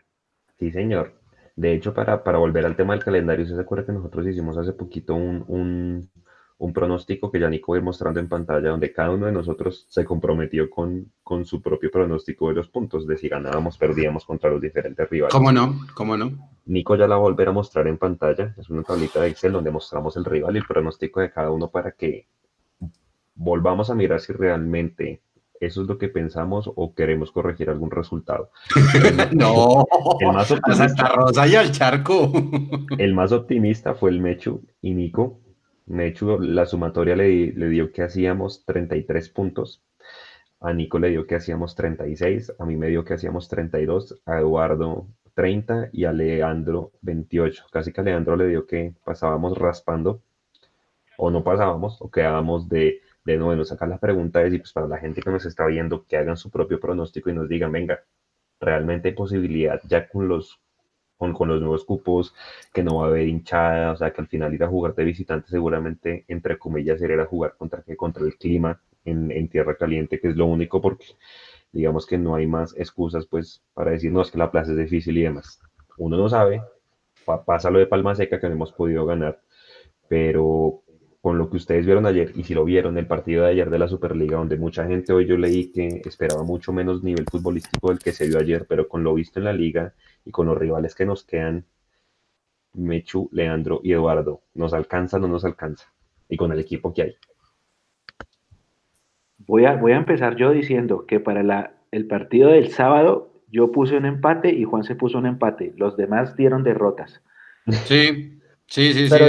Sí, 0.58 0.70
señor. 0.70 1.17
De 1.58 1.72
hecho, 1.72 1.92
para, 1.92 2.22
para 2.22 2.38
volver 2.38 2.64
al 2.64 2.76
tema 2.76 2.94
del 2.94 3.02
calendario, 3.02 3.44
¿se 3.44 3.60
acuerda 3.60 3.84
que 3.84 3.90
nosotros 3.90 4.24
hicimos 4.24 4.56
hace 4.56 4.72
poquito 4.72 5.16
un, 5.16 5.44
un, 5.48 6.08
un 6.56 6.72
pronóstico 6.72 7.32
que 7.32 7.40
ya 7.40 7.50
Nico 7.50 7.72
va 7.72 7.80
mostrando 7.80 8.20
en 8.20 8.28
pantalla, 8.28 8.70
donde 8.70 8.92
cada 8.92 9.10
uno 9.10 9.26
de 9.26 9.32
nosotros 9.32 9.84
se 9.88 10.04
comprometió 10.04 10.70
con, 10.70 11.10
con 11.24 11.44
su 11.44 11.60
propio 11.60 11.90
pronóstico 11.90 12.46
de 12.46 12.54
los 12.54 12.68
puntos, 12.68 13.08
de 13.08 13.16
si 13.16 13.28
ganábamos, 13.28 13.76
perdíamos 13.76 14.24
contra 14.24 14.50
los 14.50 14.60
diferentes 14.60 15.10
rivales. 15.10 15.34
¿Cómo 15.34 15.50
no? 15.50 15.80
¿Cómo 15.94 16.16
no? 16.16 16.30
Nico 16.66 16.94
ya 16.94 17.08
la 17.08 17.16
va 17.16 17.22
a 17.22 17.28
volver 17.28 17.48
a 17.48 17.52
mostrar 17.52 17.88
en 17.88 17.98
pantalla, 17.98 18.54
es 18.56 18.70
una 18.70 18.84
tablita 18.84 19.20
de 19.20 19.26
Excel 19.26 19.50
donde 19.50 19.72
mostramos 19.72 20.16
el 20.16 20.24
rival 20.24 20.54
y 20.54 20.58
el 20.58 20.64
pronóstico 20.64 21.18
de 21.18 21.32
cada 21.32 21.50
uno 21.50 21.72
para 21.72 21.90
que 21.90 22.28
volvamos 23.34 23.90
a 23.90 23.96
mirar 23.96 24.20
si 24.20 24.32
realmente 24.32 25.22
eso 25.60 25.82
es 25.82 25.88
lo 25.88 25.98
que 25.98 26.08
pensamos 26.08 26.70
o 26.74 26.94
queremos 26.94 27.32
corregir 27.32 27.70
algún 27.70 27.90
resultado. 27.90 28.50
no, 29.32 29.84
el 30.20 30.32
más 30.32 30.50
optimista, 30.50 31.08
Rosa 31.08 31.46
y 31.46 31.54
al 31.54 31.72
charco. 31.72 32.32
el 32.98 33.14
más 33.14 33.32
optimista 33.32 33.94
fue 33.94 34.10
el 34.10 34.20
Mechu 34.20 34.62
y 34.80 34.94
Nico, 34.94 35.40
hecho, 35.98 36.38
la 36.38 36.66
sumatoria 36.66 37.16
le, 37.16 37.52
le, 37.52 37.68
dio 37.68 37.92
que 37.92 38.02
hacíamos 38.02 38.64
33 38.64 39.28
puntos. 39.30 39.82
A 40.60 40.72
Nico 40.72 40.98
le 40.98 41.10
dio 41.10 41.26
que 41.26 41.36
hacíamos 41.36 41.76
36, 41.76 42.54
a 42.58 42.64
mí 42.64 42.76
me 42.76 42.88
dio 42.88 43.04
que 43.04 43.14
hacíamos 43.14 43.48
32, 43.48 44.20
a 44.26 44.38
Eduardo 44.38 45.06
30 45.34 45.90
y 45.92 46.04
a 46.04 46.12
Leandro 46.12 46.92
28. 47.02 47.66
Casi 47.70 47.92
que 47.92 48.00
a 48.00 48.04
Leandro 48.04 48.36
le 48.36 48.48
dio 48.48 48.66
que 48.66 48.92
pasábamos 49.04 49.56
raspando 49.56 50.20
o 51.16 51.30
no 51.30 51.44
pasábamos 51.44 52.00
o 52.00 52.10
quedábamos 52.10 52.68
de, 52.68 53.00
de 53.32 53.38
noveno. 53.38 53.62
Acá 53.70 53.86
la 53.86 53.98
pregunta 53.98 54.42
es, 54.42 54.54
y 54.54 54.58
pues 54.58 54.72
para 54.72 54.86
la 54.88 54.98
gente 54.98 55.22
que 55.22 55.30
nos 55.30 55.44
está 55.46 55.66
viendo, 55.66 56.04
que 56.06 56.16
hagan 56.16 56.36
su 56.36 56.50
propio 56.50 56.80
pronóstico 56.80 57.30
y 57.30 57.34
nos 57.34 57.48
digan, 57.48 57.72
venga, 57.72 58.00
realmente 58.60 59.08
hay 59.08 59.14
posibilidad 59.14 59.80
ya 59.88 60.08
con 60.08 60.28
los 60.28 60.60
con, 61.18 61.48
los 61.48 61.60
nuevos 61.60 61.84
cupos, 61.84 62.32
que 62.72 62.82
no 62.82 62.98
va 62.98 63.06
a 63.06 63.08
haber 63.08 63.26
hinchada, 63.26 63.92
o 63.92 63.96
sea, 63.96 64.12
que 64.12 64.20
al 64.20 64.28
final 64.28 64.54
ir 64.54 64.62
a 64.62 64.68
jugar 64.68 64.94
de 64.94 65.04
visitante 65.04 65.48
seguramente, 65.48 66.24
entre 66.28 66.58
comillas, 66.58 67.00
sería 67.00 67.24
jugar 67.26 67.56
contra, 67.58 67.82
contra 67.96 68.24
el 68.24 68.36
clima 68.36 68.80
en, 69.04 69.48
tierra 69.48 69.76
caliente, 69.76 70.20
que 70.20 70.28
es 70.28 70.36
lo 70.36 70.46
único 70.46 70.80
porque 70.80 71.06
digamos 71.72 72.06
que 72.06 72.18
no 72.18 72.34
hay 72.34 72.46
más 72.46 72.74
excusas 72.76 73.26
pues 73.26 73.62
para 73.74 73.90
decir, 73.90 74.12
no, 74.12 74.22
es 74.22 74.30
que 74.30 74.38
la 74.38 74.50
plaza 74.50 74.72
es 74.72 74.78
difícil 74.78 75.18
y 75.18 75.22
demás. 75.22 75.60
Uno 75.96 76.16
no 76.16 76.28
sabe, 76.28 76.62
pasa 77.44 77.70
lo 77.70 77.78
de 77.78 77.86
Palma 77.86 78.14
Seca 78.14 78.38
que 78.38 78.46
no 78.48 78.54
hemos 78.54 78.72
podido 78.72 79.04
ganar, 79.04 79.40
pero 80.08 80.82
con 81.20 81.36
lo 81.36 81.50
que 81.50 81.56
ustedes 81.56 81.84
vieron 81.84 82.06
ayer, 82.06 82.32
y 82.36 82.44
si 82.44 82.54
lo 82.54 82.64
vieron, 82.64 82.96
el 82.96 83.06
partido 83.06 83.44
de 83.44 83.50
ayer 83.50 83.70
de 83.70 83.78
la 83.78 83.88
Superliga, 83.88 84.38
donde 84.38 84.56
mucha 84.56 84.86
gente 84.86 85.12
hoy 85.12 85.26
yo 85.26 85.36
leí 85.36 85.72
que 85.72 86.00
esperaba 86.04 86.44
mucho 86.44 86.72
menos 86.72 87.02
nivel 87.02 87.24
futbolístico 87.30 87.88
del 87.88 87.98
que 87.98 88.12
se 88.12 88.28
vio 88.28 88.38
ayer, 88.38 88.66
pero 88.68 88.88
con 88.88 89.02
lo 89.02 89.14
visto 89.14 89.40
en 89.40 89.46
la 89.46 89.52
liga 89.52 89.94
y 90.24 90.30
con 90.30 90.46
los 90.46 90.56
rivales 90.56 90.94
que 90.94 91.04
nos 91.04 91.24
quedan, 91.24 91.64
Mechu, 92.74 93.28
Leandro 93.32 93.80
y 93.82 93.92
Eduardo, 93.92 94.42
¿nos 94.54 94.72
alcanza 94.72 95.16
o 95.16 95.20
no 95.20 95.28
nos 95.28 95.44
alcanza? 95.44 95.92
Y 96.28 96.36
con 96.36 96.52
el 96.52 96.60
equipo 96.60 96.94
que 96.94 97.02
hay. 97.02 97.16
Voy 99.38 99.64
a, 99.64 99.74
voy 99.74 99.92
a 99.92 99.96
empezar 99.96 100.36
yo 100.36 100.52
diciendo 100.52 101.06
que 101.06 101.20
para 101.20 101.42
la, 101.42 101.72
el 101.90 102.06
partido 102.06 102.50
del 102.50 102.68
sábado 102.68 103.42
yo 103.50 103.72
puse 103.72 103.96
un 103.96 104.04
empate 104.04 104.50
y 104.50 104.64
Juan 104.64 104.84
se 104.84 104.94
puso 104.94 105.18
un 105.18 105.26
empate. 105.26 105.72
Los 105.76 105.96
demás 105.96 106.36
dieron 106.36 106.62
derrotas. 106.62 107.22
Sí, 107.86 108.37
Sí, 108.68 108.92
sí, 108.92 109.06
Pero 109.08 109.28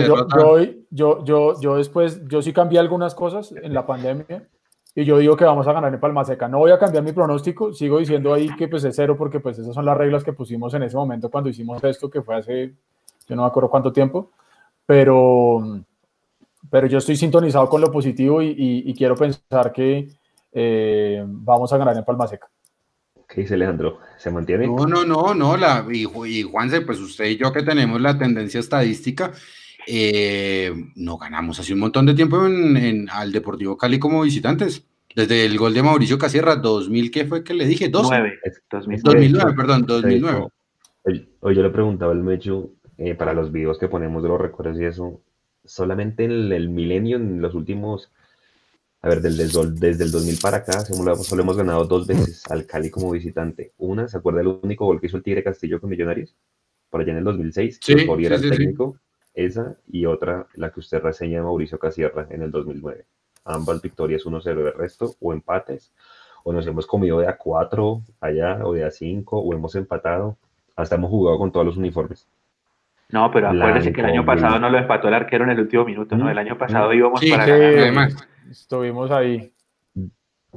sí. 0.59 0.85
Yo, 0.91 1.23
yo, 1.23 1.59
yo, 1.61 1.77
después, 1.77 2.21
yo 2.27 2.41
sí 2.41 2.51
cambié 2.51 2.77
algunas 2.77 3.15
cosas 3.15 3.53
en 3.53 3.73
la 3.73 3.85
pandemia 3.85 4.47
y 4.93 5.05
yo 5.05 5.17
digo 5.17 5.37
que 5.37 5.45
vamos 5.45 5.65
a 5.65 5.71
ganar 5.71 5.93
en 5.93 5.99
Palma 5.99 6.25
Seca. 6.25 6.49
No 6.49 6.59
voy 6.59 6.71
a 6.71 6.77
cambiar 6.77 7.05
mi 7.05 7.13
pronóstico, 7.13 7.71
sigo 7.71 7.99
diciendo 7.99 8.33
ahí 8.33 8.53
que 8.57 8.67
pues 8.67 8.83
es 8.83 8.95
cero 8.97 9.15
porque 9.17 9.39
pues 9.39 9.57
esas 9.57 9.73
son 9.73 9.85
las 9.85 9.97
reglas 9.97 10.25
que 10.25 10.33
pusimos 10.33 10.73
en 10.73 10.83
ese 10.83 10.97
momento 10.97 11.29
cuando 11.29 11.49
hicimos 11.49 11.81
esto, 11.85 12.09
que 12.09 12.21
fue 12.21 12.35
hace, 12.35 12.73
yo 13.27 13.35
no 13.37 13.43
me 13.43 13.47
acuerdo 13.47 13.69
cuánto 13.69 13.93
tiempo, 13.93 14.31
pero, 14.85 15.83
pero 16.69 16.87
yo 16.87 16.97
estoy 16.97 17.15
sintonizado 17.15 17.69
con 17.69 17.79
lo 17.79 17.91
positivo 17.91 18.41
y, 18.41 18.93
quiero 18.97 19.15
pensar 19.15 19.71
que 19.71 20.09
eh, 20.51 21.23
vamos 21.25 21.71
a 21.71 21.77
ganar 21.77 21.95
en 21.95 22.03
Palma 22.03 22.27
Seca. 22.27 22.49
¿Qué 23.29 23.41
dice 23.41 23.53
Alejandro? 23.53 23.99
¿Se 24.17 24.31
mantiene? 24.31 24.65
No, 24.65 24.87
no, 24.87 25.05
no, 25.05 25.35
no. 25.35 25.55
La, 25.55 25.85
y, 25.89 26.07
y 26.27 26.43
Juanse, 26.43 26.81
pues 26.81 26.99
usted 26.99 27.25
y 27.25 27.37
yo 27.37 27.53
que 27.53 27.61
tenemos 27.61 28.01
la 28.01 28.17
tendencia 28.17 28.59
estadística, 28.59 29.31
eh, 29.85 30.73
no 30.95 31.17
ganamos 31.17 31.59
hace 31.59 31.73
un 31.73 31.79
montón 31.79 32.07
de 32.07 32.15
tiempo 32.15 32.45
en, 32.45 33.07
al 33.09 33.31
Deportivo 33.31 33.77
Cali 33.77 33.99
como 33.99 34.23
visitantes. 34.23 34.85
Desde 35.15 35.45
el 35.45 35.57
gol 35.57 35.73
de 35.73 35.83
Mauricio 35.83 36.17
Casierra, 36.17 36.55
2000, 36.55 37.11
¿qué 37.11 37.25
fue 37.25 37.43
que 37.43 37.53
le 37.53 37.65
dije? 37.65 37.89
2009, 37.89 38.39
2009, 39.03 39.53
perdón, 39.55 39.85
2009. 39.85 40.47
Hoy, 41.41 41.55
yo 41.55 41.63
le 41.63 41.69
preguntaba 41.69 42.11
al 42.11 42.23
Mecho, 42.23 42.71
eh, 42.97 43.15
para 43.15 43.33
los 43.33 43.51
videos 43.51 43.79
que 43.79 43.87
ponemos 43.87 44.21
de 44.21 44.29
los 44.29 44.39
recuerdos 44.39 44.79
y 44.79 44.85
eso, 44.85 45.21
solamente 45.65 46.25
en 46.25 46.51
el, 46.51 46.69
milenio, 46.69 47.17
en 47.17 47.41
los 47.41 47.55
últimos, 47.55 48.11
a 49.01 49.07
ver, 49.07 49.21
desde, 49.21 49.45
desde 49.73 50.03
el 50.03 50.11
2000 50.11 50.39
para 50.41 50.57
acá, 50.57 50.81
solo 50.81 51.41
hemos 51.41 51.57
ganado 51.57 51.85
dos 51.85 52.05
veces 52.05 52.43
al 52.49 52.65
Cali 52.65 52.89
como 52.89 53.11
visitante. 53.11 53.71
Una, 53.77 54.07
¿se 54.07 54.17
acuerda 54.17 54.39
del 54.39 54.59
único 54.61 54.85
gol 54.85 54.99
que 54.99 55.07
hizo 55.07 55.17
el 55.17 55.23
Tigre 55.23 55.43
Castillo 55.43 55.79
con 55.79 55.89
Millonarios? 55.89 56.35
Por 56.89 57.01
allá 57.01 57.11
en 57.11 57.19
el 57.19 57.23
2006, 57.23 57.79
sí, 57.81 57.93
era 57.93 58.35
el 58.35 58.49
técnico. 58.49 58.97
Esa 59.33 59.77
y 59.87 60.05
otra, 60.05 60.47
la 60.55 60.71
que 60.71 60.81
usted 60.81 61.01
reseña 61.01 61.41
Mauricio 61.43 61.79
Casierra 61.79 62.27
en 62.29 62.41
el 62.41 62.51
2009. 62.51 63.05
Ambas 63.45 63.81
victorias 63.81 64.25
1-0 64.25 64.43
de 64.43 64.71
resto 64.71 65.15
o 65.21 65.31
empates. 65.31 65.93
O 66.43 66.51
nos 66.51 66.67
hemos 66.67 66.85
comido 66.85 67.19
de 67.19 67.27
a 67.27 67.37
4 67.37 68.01
allá 68.19 68.59
o 68.65 68.73
de 68.73 68.83
a 68.83 68.91
5 68.91 69.39
o 69.39 69.53
hemos 69.53 69.75
empatado. 69.75 70.37
Hasta 70.75 70.95
hemos 70.95 71.09
jugado 71.09 71.37
con 71.37 71.51
todos 71.51 71.65
los 71.65 71.77
uniformes. 71.77 72.27
No, 73.09 73.31
pero 73.31 73.49
acuérdese 73.49 73.93
que 73.93 74.01
el 74.01 74.07
año 74.07 74.25
pasado 74.25 74.59
no 74.59 74.69
lo 74.69 74.77
empató 74.77 75.07
el 75.07 75.13
arquero 75.13 75.43
en 75.43 75.51
el 75.51 75.59
último 75.59 75.85
minuto, 75.85 76.17
¿no? 76.17 76.29
El 76.29 76.37
año 76.37 76.57
pasado 76.57 76.93
íbamos 76.93 77.21
para 77.29 77.45
ganar. 77.45 78.09
Estuvimos 78.49 79.11
ahí. 79.11 79.53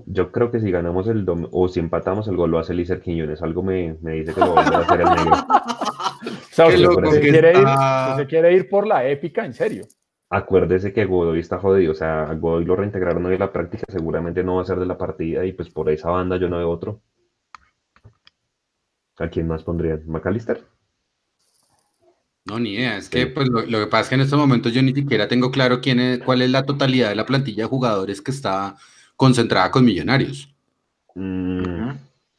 Yo 0.07 0.33
creo 0.33 0.51
que 0.51 0.61
si 0.61 0.71
ganamos 0.71 1.07
el 1.09 1.27
o 1.29 1.69
si 1.69 1.81
empatamos 1.81 2.27
el 2.29 2.37
gol 2.37 2.51
lo 2.51 2.59
hace 2.59 2.73
Lícer 2.73 3.01
Quiñones. 3.01 3.43
Algo 3.43 3.63
me, 3.63 3.99
me, 4.01 4.13
dice 4.13 4.33
que 4.33 4.41
lo 4.41 4.55
va 4.55 4.63
a 4.63 4.79
hacer 4.79 5.01
el 5.01 5.09
negro. 5.09 5.33
se, 7.13 7.21
quiere 7.21 7.53
ir, 7.53 7.67
se 8.17 8.27
quiere 8.27 8.55
ir 8.55 8.69
por 8.69 8.87
la 8.87 9.07
épica, 9.07 9.45
en 9.45 9.53
serio. 9.53 9.85
Acuérdese 10.31 10.95
que 10.95 11.05
Godoy 11.05 11.41
está 11.41 11.59
jodido, 11.59 11.93
o 11.93 11.95
sea, 11.95 12.23
a 12.23 12.35
Godoy 12.35 12.65
lo 12.65 12.75
reintegraron 12.75 13.27
hoy 13.27 13.35
en 13.35 13.41
la 13.41 13.53
práctica, 13.53 13.85
seguramente 13.91 14.43
no 14.43 14.57
va 14.57 14.63
a 14.63 14.65
ser 14.65 14.79
de 14.79 14.87
la 14.87 14.97
partida 14.97 15.45
y 15.45 15.53
pues 15.53 15.69
por 15.69 15.91
esa 15.91 16.09
banda 16.09 16.39
yo 16.39 16.49
no 16.49 16.57
veo 16.57 16.71
otro. 16.71 17.03
¿A 19.19 19.29
quién 19.29 19.47
más 19.47 19.63
pondrían? 19.63 20.05
¿McAllister? 20.07 20.65
No, 22.45 22.59
ni 22.59 22.75
idea. 22.75 22.97
Es 22.97 23.09
que 23.09 23.27
pues, 23.27 23.49
lo, 23.49 23.65
que 23.65 23.87
pasa 23.87 24.03
es 24.03 24.09
que 24.09 24.15
en 24.17 24.21
estos 24.23 24.39
momentos 24.39 24.73
yo 24.73 24.83
ni 24.83 24.93
siquiera 24.93 25.29
tengo 25.29 25.51
claro 25.51 25.81
quién 25.81 26.01
es, 26.01 26.19
cuál 26.21 26.43
es 26.43 26.51
la 26.51 26.65
totalidad 26.65 27.09
de 27.09 27.15
la 27.15 27.27
plantilla 27.27 27.65
de 27.65 27.69
jugadores 27.69 28.21
que 28.21 28.33
está 28.33 28.77
concentrada 29.17 29.71
con 29.71 29.85
Millonarios. 29.85 30.53
Mm, 31.15 31.91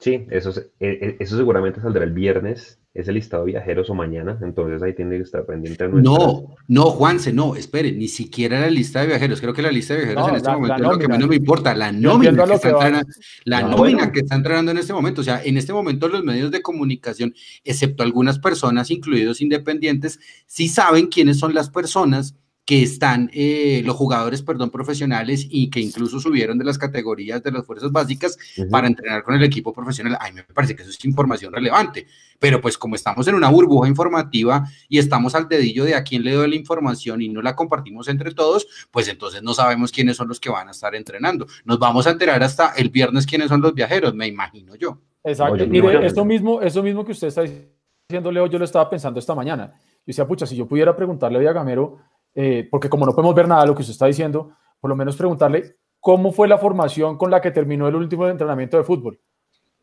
sí, 0.03 0.27
eso, 0.29 0.51
e, 0.79 0.87
e, 0.87 1.17
eso 1.19 1.37
seguramente 1.37 1.79
saldrá 1.79 2.03
el 2.03 2.11
viernes 2.11 2.79
es 2.93 3.07
el 3.07 3.15
listado 3.15 3.43
de 3.43 3.53
viajeros 3.53 3.89
o 3.89 3.95
mañana, 3.95 4.37
entonces 4.43 4.83
ahí 4.83 4.93
tiene 4.93 5.17
que 5.17 5.23
estar 5.23 5.45
pendiente. 5.47 5.87
No, 5.87 6.55
no, 6.67 6.83
Juanse, 6.91 7.33
no, 7.33 7.55
espere, 7.55 7.91
ni 7.91 8.07
siquiera 8.07 8.59
la 8.59 8.69
lista 8.69 9.01
de 9.01 9.07
viajeros. 9.07 9.41
Creo 9.41 9.51
que 9.51 9.63
la 9.63 9.71
lista 9.71 9.95
de 9.95 10.01
viajeros 10.01 10.29
en 10.29 10.35
este 10.35 10.51
momento 10.51 10.75
es 10.75 10.81
lo 10.81 10.99
que 10.99 11.07
menos 11.07 11.27
me 11.27 11.35
importa. 11.35 11.73
La 11.73 11.91
nómina, 11.91 12.45
que, 12.45 12.53
está, 12.53 12.69
entrenando, 12.69 13.09
la 13.45 13.61
nómina 13.63 14.11
que 14.11 14.19
está 14.19 14.35
entrenando 14.35 14.71
en 14.71 14.77
este 14.77 14.93
momento. 14.93 15.21
O 15.21 15.23
sea, 15.23 15.41
en 15.43 15.57
este 15.57 15.73
momento 15.73 16.07
los 16.07 16.23
medios 16.23 16.51
de 16.51 16.61
comunicación, 16.61 17.33
excepto 17.63 18.03
algunas 18.03 18.37
personas, 18.37 18.91
incluidos 18.91 19.41
independientes, 19.41 20.19
sí 20.45 20.67
saben 20.67 21.07
quiénes 21.07 21.39
son 21.39 21.55
las 21.55 21.71
personas 21.71 22.35
que 22.65 22.81
están 22.81 23.29
eh, 23.33 23.81
los 23.85 23.95
jugadores, 23.95 24.41
perdón, 24.41 24.69
profesionales 24.69 25.45
y 25.49 25.69
que 25.69 25.81
incluso 25.81 26.19
subieron 26.19 26.57
de 26.57 26.65
las 26.65 26.77
categorías 26.77 27.43
de 27.43 27.51
las 27.51 27.65
fuerzas 27.65 27.91
básicas 27.91 28.37
para 28.71 28.87
entrenar 28.87 29.23
con 29.23 29.35
el 29.35 29.43
equipo 29.43 29.73
profesional. 29.73 30.17
A 30.19 30.29
mí 30.29 30.35
me 30.35 30.43
parece 30.43 30.75
que 30.75 30.83
eso 30.83 30.91
es 30.91 31.03
información 31.03 31.51
relevante, 31.51 32.07
pero 32.39 32.61
pues 32.61 32.77
como 32.77 32.95
estamos 32.95 33.27
en 33.27 33.35
una 33.35 33.49
burbuja 33.49 33.89
informativa 33.89 34.65
y 34.87 34.97
estamos 34.97 35.35
al 35.35 35.49
dedillo 35.49 35.83
de 35.83 35.95
a 35.95 36.03
quién 36.03 36.23
le 36.23 36.33
doy 36.33 36.49
la 36.49 36.55
información 36.55 37.21
y 37.21 37.29
no 37.29 37.41
la 37.41 37.55
compartimos 37.55 38.07
entre 38.07 38.31
todos, 38.31 38.67
pues 38.91 39.09
entonces 39.09 39.43
no 39.43 39.53
sabemos 39.53 39.91
quiénes 39.91 40.15
son 40.15 40.29
los 40.29 40.39
que 40.39 40.49
van 40.49 40.69
a 40.69 40.71
estar 40.71 40.95
entrenando. 40.95 41.47
Nos 41.65 41.79
vamos 41.79 42.07
a 42.07 42.11
enterar 42.11 42.41
hasta 42.43 42.73
el 42.77 42.89
viernes 42.89 43.25
quiénes 43.25 43.49
son 43.49 43.61
los 43.61 43.73
viajeros, 43.73 44.15
me 44.15 44.27
imagino 44.27 44.75
yo. 44.75 44.99
Exacto. 45.23 45.65
Mire, 45.67 46.05
esto 46.05 46.23
mismo, 46.23 46.61
eso 46.61 46.81
mismo 46.81 47.03
que 47.03 47.11
usted 47.11 47.27
está 47.27 47.43
diciendo, 47.43 48.31
Leo, 48.31 48.47
yo 48.47 48.57
lo 48.57 48.65
estaba 48.65 48.89
pensando 48.89 49.19
esta 49.19 49.35
mañana. 49.35 49.73
Yo 49.75 50.07
decía, 50.07 50.27
pucha, 50.27 50.45
si 50.45 50.55
yo 50.55 50.67
pudiera 50.67 50.95
preguntarle 50.95 51.37
a 51.37 51.39
Villagamero 51.39 51.99
eh, 52.35 52.67
porque 52.69 52.89
como 52.89 53.05
no 53.05 53.13
podemos 53.13 53.35
ver 53.35 53.47
nada 53.47 53.61
de 53.61 53.67
lo 53.67 53.75
que 53.75 53.81
usted 53.81 53.93
está 53.93 54.07
diciendo, 54.07 54.51
por 54.79 54.89
lo 54.89 54.95
menos 54.95 55.15
preguntarle 55.15 55.77
cómo 55.99 56.31
fue 56.31 56.47
la 56.47 56.57
formación 56.57 57.17
con 57.17 57.31
la 57.31 57.41
que 57.41 57.51
terminó 57.51 57.87
el 57.87 57.95
último 57.95 58.27
entrenamiento 58.27 58.77
de 58.77 58.83
fútbol. 58.83 59.19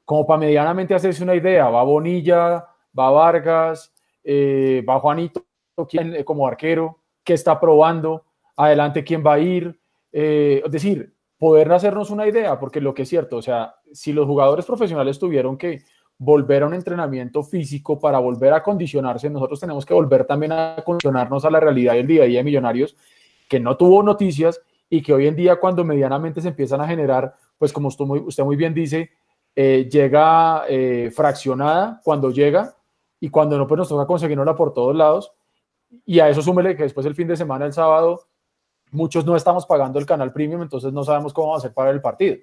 Como 0.05 0.27
para 0.27 0.41
medianamente 0.41 0.95
hacerse 0.95 1.23
una 1.23 1.35
idea, 1.35 1.69
va 1.69 1.83
Bonilla, 1.83 2.67
va 2.99 3.11
Vargas, 3.11 3.93
eh, 4.25 4.85
va 4.89 5.01
Juanito 5.01 5.45
¿quién, 5.89 6.15
eh, 6.15 6.25
como 6.25 6.47
arquero, 6.47 6.99
qué 7.25 7.35
está 7.35 7.59
probando, 7.59 8.25
adelante 8.57 9.05
quién 9.05 9.25
va 9.25 9.35
a 9.35 9.39
ir. 9.39 9.81
es 10.13 10.71
decir, 10.71 11.15
poder 11.39 11.73
hacernos 11.73 12.11
una 12.11 12.27
idea, 12.27 12.59
porque 12.59 12.81
lo 12.81 12.93
que 12.93 13.03
es 13.03 13.09
cierto, 13.09 13.37
o 13.37 13.43
sea, 13.43 13.77
si 13.93 14.13
los 14.13 14.27
jugadores 14.27 14.67
profesionales 14.67 15.19
tuvieron 15.19 15.57
que 15.57 15.83
volver 16.23 16.63
a 16.63 16.67
un 16.67 16.75
entrenamiento 16.75 17.43
físico 17.43 17.99
para 17.99 18.19
volver 18.19 18.53
a 18.53 18.63
condicionarse. 18.63 19.31
Nosotros 19.31 19.59
tenemos 19.59 19.87
que 19.87 19.95
volver 19.95 20.27
también 20.27 20.53
a 20.53 20.77
condicionarnos 20.85 21.47
a 21.47 21.51
la 21.51 21.61
realidad 21.61 21.95
del 21.95 22.07
día 22.07 22.25
a 22.25 22.27
día 22.27 22.39
de 22.41 22.45
Millonarios, 22.45 22.95
que 23.49 23.59
no 23.59 23.75
tuvo 23.79 24.03
noticias 24.03 24.61
y 24.91 25.01
que 25.01 25.15
hoy 25.15 25.27
en 25.27 25.35
día 25.35 25.57
cuando 25.57 25.83
medianamente 25.83 26.43
se 26.43 26.49
empiezan 26.49 26.83
a 26.83 26.87
generar, 26.87 27.35
pues 27.57 27.73
como 27.73 27.89
usted 27.89 28.05
muy, 28.05 28.19
usted 28.19 28.45
muy 28.45 28.57
bien 28.57 28.75
dice, 28.75 29.11
eh, 29.57 29.89
llega 29.91 30.65
eh, 30.69 31.11
fraccionada 31.11 32.03
cuando 32.05 32.31
llega 32.31 32.77
y 33.19 33.31
cuando 33.31 33.57
no, 33.57 33.67
pues 33.67 33.79
nos 33.79 33.89
toca 33.89 34.07
conseguirla 34.07 34.55
por 34.55 34.75
todos 34.75 34.95
lados. 34.95 35.33
Y 36.05 36.21
a 36.21 36.29
eso 36.29 36.43
súmele 36.43 36.77
que 36.77 36.83
después 36.83 37.07
el 37.07 37.15
fin 37.15 37.29
de 37.29 37.37
semana, 37.37 37.65
el 37.65 37.73
sábado, 37.73 38.27
muchos 38.91 39.25
no 39.25 39.37
estamos 39.37 39.65
pagando 39.65 39.99
el 39.99 40.05
canal 40.05 40.35
premium, 40.35 40.61
entonces 40.61 40.93
no 40.93 41.03
sabemos 41.03 41.33
cómo 41.33 41.53
va 41.53 41.57
a 41.57 41.61
ser 41.61 41.73
para 41.73 41.91
el 41.91 42.03
partido. 42.03 42.37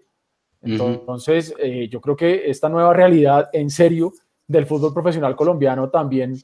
Entonces, 0.75 1.53
eh, 1.59 1.87
yo 1.89 2.01
creo 2.01 2.15
que 2.15 2.49
esta 2.49 2.69
nueva 2.69 2.93
realidad 2.93 3.49
en 3.53 3.69
serio 3.69 4.13
del 4.47 4.65
fútbol 4.65 4.93
profesional 4.93 5.35
colombiano 5.35 5.89
también 5.89 6.35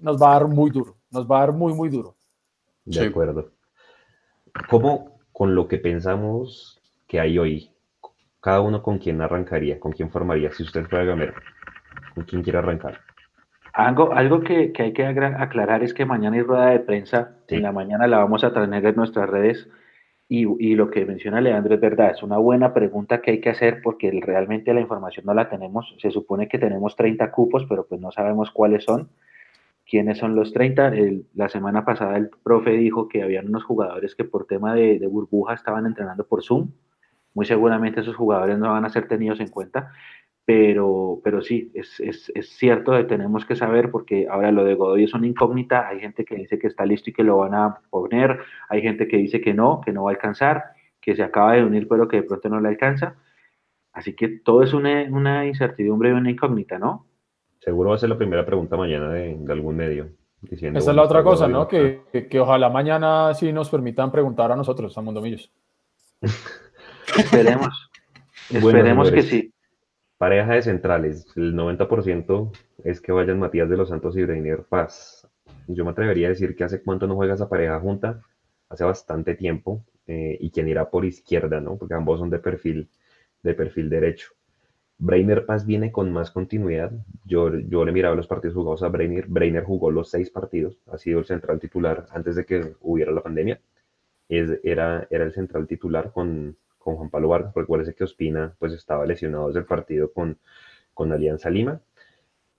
nos 0.00 0.20
va 0.20 0.30
a 0.30 0.40
dar 0.40 0.48
muy 0.48 0.70
duro, 0.70 0.96
nos 1.10 1.30
va 1.30 1.38
a 1.38 1.40
dar 1.40 1.52
muy, 1.52 1.72
muy 1.74 1.88
duro. 1.88 2.16
De 2.84 3.06
acuerdo. 3.06 3.50
¿Cómo 4.68 5.18
con 5.32 5.54
lo 5.54 5.68
que 5.68 5.78
pensamos 5.78 6.80
que 7.06 7.20
hay 7.20 7.38
hoy, 7.38 7.70
cada 8.40 8.60
uno 8.60 8.82
con 8.82 8.98
quién 8.98 9.20
arrancaría, 9.20 9.78
con 9.80 9.92
quién 9.92 10.10
formaría, 10.10 10.52
si 10.52 10.62
usted 10.62 10.86
fuera 10.86 11.04
gamero, 11.04 11.34
con 12.14 12.24
quién 12.24 12.42
quiere 12.42 12.58
arrancar? 12.58 13.00
Algo, 13.72 14.12
algo 14.14 14.40
que, 14.40 14.72
que, 14.72 14.84
hay 14.84 14.92
que 14.92 15.04
aclarar 15.04 15.82
es 15.82 15.92
que 15.92 16.06
mañana 16.06 16.36
hay 16.36 16.42
rueda 16.42 16.70
de 16.70 16.80
prensa, 16.80 17.36
en 17.48 17.62
la 17.62 17.72
mañana 17.72 18.06
la 18.06 18.18
vamos 18.18 18.42
a 18.42 18.52
tener 18.52 18.86
en 18.86 18.96
nuestras 18.96 19.28
redes 19.28 19.68
y, 20.28 20.74
lo 20.74 20.90
que 20.90 21.06
menciona 21.06 21.40
Leandro 21.40 21.74
es 21.74 21.80
verdad, 21.80 22.10
es 22.10 22.22
una 22.22 22.38
buena 22.38 22.74
pregunta 22.74 23.20
que 23.20 23.30
hay 23.30 23.40
que 23.40 23.50
hacer 23.50 23.80
porque 23.82 24.10
realmente 24.10 24.74
la 24.74 24.80
información 24.80 25.24
no 25.24 25.34
la 25.34 25.48
tenemos. 25.48 25.94
Se 25.98 26.10
supone 26.10 26.48
que 26.48 26.58
tenemos 26.58 26.96
30 26.96 27.30
cupos, 27.30 27.64
pero 27.68 27.86
pues 27.86 28.00
no 28.00 28.10
sabemos 28.10 28.50
cuáles 28.50 28.82
son. 28.84 29.08
¿Quiénes 29.88 30.18
son 30.18 30.34
los 30.34 30.52
30? 30.52 30.92
la 31.34 31.48
semana 31.48 31.84
pasada 31.84 32.16
el 32.16 32.28
profe 32.42 32.72
dijo 32.72 33.08
que 33.08 33.22
habían 33.22 33.48
unos 33.48 33.62
jugadores 33.64 34.16
que 34.16 34.24
por 34.24 34.46
tema 34.46 34.74
de, 34.74 34.98
de 34.98 35.06
burbuja 35.06 35.54
estaban 35.54 35.86
entrenando 35.86 36.26
por 36.26 36.42
Zoom. 36.42 36.72
Muy 37.32 37.46
seguramente 37.46 38.00
esos 38.00 38.16
jugadores 38.16 38.58
no 38.58 38.72
van 38.72 38.84
a 38.84 38.90
ser 38.90 39.06
tenidos 39.06 39.38
en 39.38 39.48
cuenta 39.48 39.92
pero, 40.46 41.20
pero 41.24 41.42
sí, 41.42 41.72
es, 41.74 41.98
es, 41.98 42.30
es, 42.34 42.48
cierto, 42.50 43.04
tenemos 43.06 43.44
que 43.44 43.56
saber, 43.56 43.90
porque 43.90 44.28
ahora 44.30 44.52
lo 44.52 44.64
de 44.64 44.74
Godoy 44.74 45.02
es 45.02 45.12
una 45.12 45.26
incógnita, 45.26 45.88
hay 45.88 45.98
gente 45.98 46.24
que 46.24 46.36
dice 46.36 46.58
que 46.58 46.68
está 46.68 46.86
listo 46.86 47.10
y 47.10 47.12
que 47.12 47.24
lo 47.24 47.38
van 47.38 47.54
a 47.54 47.80
poner, 47.90 48.38
hay 48.68 48.80
gente 48.80 49.08
que 49.08 49.16
dice 49.16 49.40
que 49.40 49.52
no, 49.52 49.80
que 49.84 49.92
no 49.92 50.04
va 50.04 50.10
a 50.10 50.14
alcanzar, 50.14 50.62
que 51.00 51.16
se 51.16 51.24
acaba 51.24 51.54
de 51.54 51.64
unir 51.64 51.88
pero 51.88 52.06
que 52.06 52.18
de 52.18 52.22
pronto 52.22 52.48
no 52.48 52.60
le 52.60 52.68
alcanza, 52.68 53.16
así 53.92 54.14
que 54.14 54.28
todo 54.28 54.62
es 54.62 54.72
una, 54.72 55.02
una 55.10 55.46
incertidumbre 55.46 56.10
y 56.10 56.12
una 56.12 56.30
incógnita, 56.30 56.78
¿no? 56.78 57.06
Seguro 57.58 57.90
va 57.90 57.96
a 57.96 57.98
ser 57.98 58.10
la 58.10 58.18
primera 58.18 58.46
pregunta 58.46 58.76
mañana 58.76 59.10
de, 59.10 59.36
de 59.36 59.52
algún 59.52 59.74
medio. 59.74 60.10
Esa 60.48 60.78
es 60.78 60.86
la 60.96 61.02
otra 61.02 61.24
cosa, 61.24 61.48
¿no? 61.48 61.66
Que, 61.66 62.02
que, 62.30 62.38
ojalá 62.38 62.68
mañana 62.68 63.34
sí 63.34 63.52
nos 63.52 63.68
permitan 63.68 64.12
preguntar 64.12 64.52
a 64.52 64.56
nosotros, 64.56 64.96
a 64.96 65.00
Mundomillos. 65.00 65.50
Esperemos. 67.16 67.90
Esperemos 68.50 69.10
que 69.10 69.22
sí. 69.22 69.45
Pareja 70.18 70.54
de 70.54 70.62
centrales, 70.62 71.26
el 71.36 71.54
90% 71.54 72.50
es 72.84 73.02
que 73.02 73.12
vayan 73.12 73.38
Matías 73.38 73.68
de 73.68 73.76
los 73.76 73.90
Santos 73.90 74.16
y 74.16 74.24
Breiner 74.24 74.62
Paz. 74.62 75.28
Yo 75.68 75.84
me 75.84 75.90
atrevería 75.90 76.28
a 76.28 76.30
decir 76.30 76.56
que 76.56 76.64
hace 76.64 76.82
cuánto 76.82 77.06
no 77.06 77.16
juega 77.16 77.34
esa 77.34 77.50
pareja 77.50 77.78
junta, 77.80 78.22
hace 78.70 78.84
bastante 78.84 79.34
tiempo, 79.34 79.84
eh, 80.06 80.38
y 80.40 80.50
quien 80.50 80.68
irá 80.68 80.88
por 80.88 81.04
izquierda, 81.04 81.60
¿no? 81.60 81.76
Porque 81.76 81.92
ambos 81.92 82.18
son 82.18 82.30
de 82.30 82.38
perfil, 82.38 82.88
de 83.42 83.52
perfil 83.52 83.90
derecho. 83.90 84.30
Breiner 84.96 85.44
Paz 85.44 85.66
viene 85.66 85.92
con 85.92 86.10
más 86.10 86.30
continuidad. 86.30 86.92
Yo, 87.26 87.54
yo 87.54 87.84
le 87.84 87.92
miraba 87.92 88.14
los 88.14 88.26
partidos 88.26 88.54
jugados 88.54 88.82
a 88.82 88.88
Breiner. 88.88 89.26
Breiner 89.26 89.64
jugó 89.64 89.90
los 89.90 90.08
seis 90.08 90.30
partidos, 90.30 90.78
ha 90.86 90.96
sido 90.96 91.18
el 91.18 91.26
central 91.26 91.60
titular 91.60 92.06
antes 92.10 92.36
de 92.36 92.46
que 92.46 92.74
hubiera 92.80 93.12
la 93.12 93.22
pandemia. 93.22 93.60
Es, 94.30 94.60
era, 94.64 95.06
era 95.10 95.24
el 95.24 95.32
central 95.34 95.66
titular 95.66 96.10
con, 96.12 96.56
con 96.86 96.94
Juan 96.94 97.10
Pablo 97.10 97.28
Vargas. 97.28 97.52
Recuérdese 97.52 97.96
que 97.96 98.04
Ospina 98.04 98.54
pues 98.60 98.72
estaba 98.72 99.04
lesionado 99.04 99.48
desde 99.48 99.58
el 99.58 99.66
partido 99.66 100.12
con, 100.12 100.38
con 100.94 101.12
Alianza 101.12 101.50
Lima. 101.50 101.80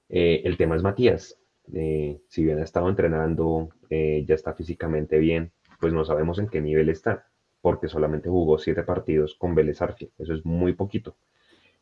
Eh, 0.09 0.41
el 0.43 0.57
tema 0.57 0.75
es 0.75 0.83
Matías. 0.83 1.39
Eh, 1.73 2.19
si 2.27 2.43
bien 2.43 2.59
ha 2.59 2.63
estado 2.63 2.89
entrenando, 2.89 3.69
eh, 3.89 4.25
ya 4.27 4.35
está 4.35 4.53
físicamente 4.53 5.17
bien, 5.17 5.53
pues 5.79 5.93
no 5.93 6.03
sabemos 6.03 6.39
en 6.39 6.49
qué 6.49 6.59
nivel 6.59 6.89
está, 6.89 7.27
porque 7.61 7.87
solamente 7.87 8.27
jugó 8.27 8.57
siete 8.57 8.83
partidos 8.83 9.35
con 9.35 9.55
Vélez. 9.55 9.79
Eso 10.17 10.33
es 10.33 10.45
muy 10.45 10.73
poquito. 10.73 11.15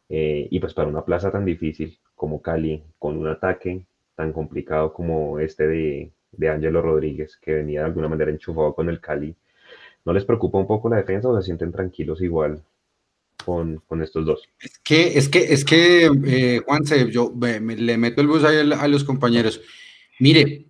y 0.07 0.59
pues 0.59 0.73
para 0.75 0.87
una 0.87 1.03
plaza 1.03 1.31
tan 1.31 1.45
difícil 1.45 1.97
como 2.13 2.41
Cali, 2.43 2.83
con 2.99 3.17
un 3.17 3.27
ataque 3.27 3.87
tan 4.13 4.31
complicado 4.33 4.93
como 4.93 5.39
este 5.39 5.67
de, 5.67 6.11
de 6.31 6.49
Ángelo 6.49 6.81
Rodríguez, 6.83 7.37
que 7.37 7.55
venía 7.55 7.79
de 7.79 7.87
alguna 7.87 8.07
manera 8.07 8.29
enchufado 8.29 8.75
con 8.75 8.87
el 8.89 8.99
Cali. 9.01 9.35
¿No 10.05 10.13
les 10.13 10.23
preocupa 10.23 10.59
un 10.59 10.67
poco 10.67 10.87
la 10.87 10.97
defensa 10.97 11.27
o 11.27 11.37
se 11.37 11.45
sienten 11.45 11.71
tranquilos 11.71 12.21
igual 12.21 12.63
con, 13.43 13.81
estos 14.01 14.25
dos? 14.25 14.47
Es 14.59 14.79
que, 14.79 15.17
es 15.17 15.29
que, 15.29 15.39
es 15.53 15.65
que, 15.65 16.09
eh, 16.25 16.61
Juanse, 16.65 17.11
yo 17.11 17.33
le 17.35 17.97
meto 17.97 18.21
el 18.21 18.27
bus 18.27 18.43
ahí 18.43 18.57
a 18.71 18.87
los 18.87 19.03
compañeros. 19.03 19.61
Mire, 20.19 20.67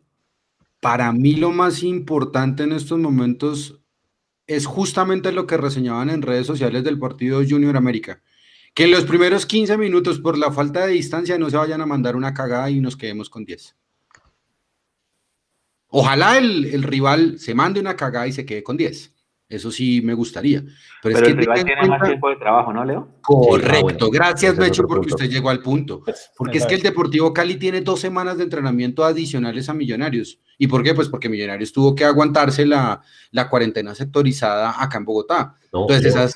para 0.80 1.12
mí 1.12 1.36
lo 1.36 1.52
más 1.52 1.84
importante 1.84 2.64
en 2.64 2.72
estos 2.72 2.98
momentos 2.98 3.82
es 4.48 4.66
justamente 4.66 5.32
lo 5.32 5.48
que 5.48 5.58
reseñaban 5.58 6.10
en 6.10 6.22
redes 6.22 6.48
sociales 6.48 6.84
del 6.84 7.00
partido 7.00 7.42
Junior 7.48 7.76
América. 7.76 8.22
Que 8.74 8.84
en 8.84 8.92
los 8.92 9.06
primeros 9.06 9.46
15 9.46 9.78
minutos, 9.78 10.20
por 10.20 10.38
la 10.38 10.52
falta 10.52 10.86
de 10.86 10.94
distancia, 10.94 11.38
no 11.38 11.50
se 11.50 11.58
vayan 11.58 11.82
a 11.82 11.86
mandar 11.86 12.16
una 12.16 12.34
cagada 12.34 12.70
y 12.70 12.80
nos 12.82 12.98
quedemos 12.98 13.30
con 13.30 13.46
10. 13.46 13.76
Ojalá 15.88 16.38
el, 16.38 16.84
rival 16.84 17.40
se 17.40 17.56
mande 17.56 17.80
una 17.80 17.96
cagada 17.96 18.28
y 18.28 18.34
se 18.34 18.46
quede 18.46 18.64
con 18.64 18.76
10. 18.76 19.15
Eso 19.48 19.70
sí 19.72 20.02
me 20.04 20.14
gustaría. 20.14 20.64
Pero, 21.04 21.18
es 21.18 21.24
que 21.24 21.30
el 21.30 21.38
rival 21.38 21.64
tiene 21.64 21.88
más 21.88 22.02
tiempo 22.02 22.30
de 22.30 22.36
trabajo, 22.38 22.74
¿no, 22.74 22.84
Leo? 22.84 23.20
Correcto. 23.22 24.10
Gracias, 24.10 24.58
Mecho, 24.58 24.88
porque 24.88 25.10
usted 25.10 25.30
llegó 25.30 25.50
al 25.50 25.62
punto. 25.62 26.04
Porque 26.36 26.58
es 26.58 26.66
que 26.66 26.76
el 26.76 26.82
Deportivo 26.82 27.32
Cali 27.32 27.58
tiene 27.58 27.82
dos 27.82 28.00
semanas 28.00 28.38
de 28.38 28.44
entrenamiento 28.44 29.04
adicionales 29.04 29.70
a 29.70 29.74
Millonarios. 29.76 30.40
¿Y 30.58 30.68
por 30.68 30.82
qué? 30.82 30.96
Pues 30.96 31.10
porque 31.10 31.30
Millonarios 31.30 31.72
tuvo 31.72 31.94
que 31.94 32.06
aguantarse 32.06 32.66
la, 32.66 33.02
la 33.32 33.50
cuarentena 33.50 33.94
sectorizada 33.94 34.82
acá 34.82 34.98
en 34.98 35.06
Bogotá. 35.06 35.56
Entonces, 35.72 36.06
esas 36.06 36.36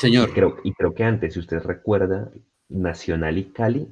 Señor. 0.00 0.30
Y 0.30 0.32
creo, 0.32 0.56
y 0.64 0.72
creo 0.72 0.94
que 0.94 1.04
antes, 1.04 1.34
si 1.34 1.40
usted 1.40 1.62
recuerda, 1.62 2.30
Nacional 2.70 3.36
y 3.36 3.44
Cali 3.50 3.86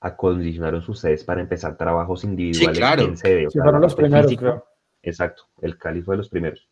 acondicionaron 0.00 0.82
sus 0.82 0.98
sedes 0.98 1.22
para 1.22 1.40
empezar 1.40 1.76
trabajos 1.76 2.24
individuales 2.24 2.78
claro. 2.78 3.02
en 3.04 3.16
sede. 3.16 3.46
fueron 3.50 3.80
los 3.80 3.94
primeros, 3.94 4.34
creo. 4.36 4.64
Exacto, 5.02 5.44
el 5.62 5.78
Cali 5.78 6.02
fue 6.02 6.14
de 6.14 6.18
los 6.18 6.28
primeros. 6.28 6.68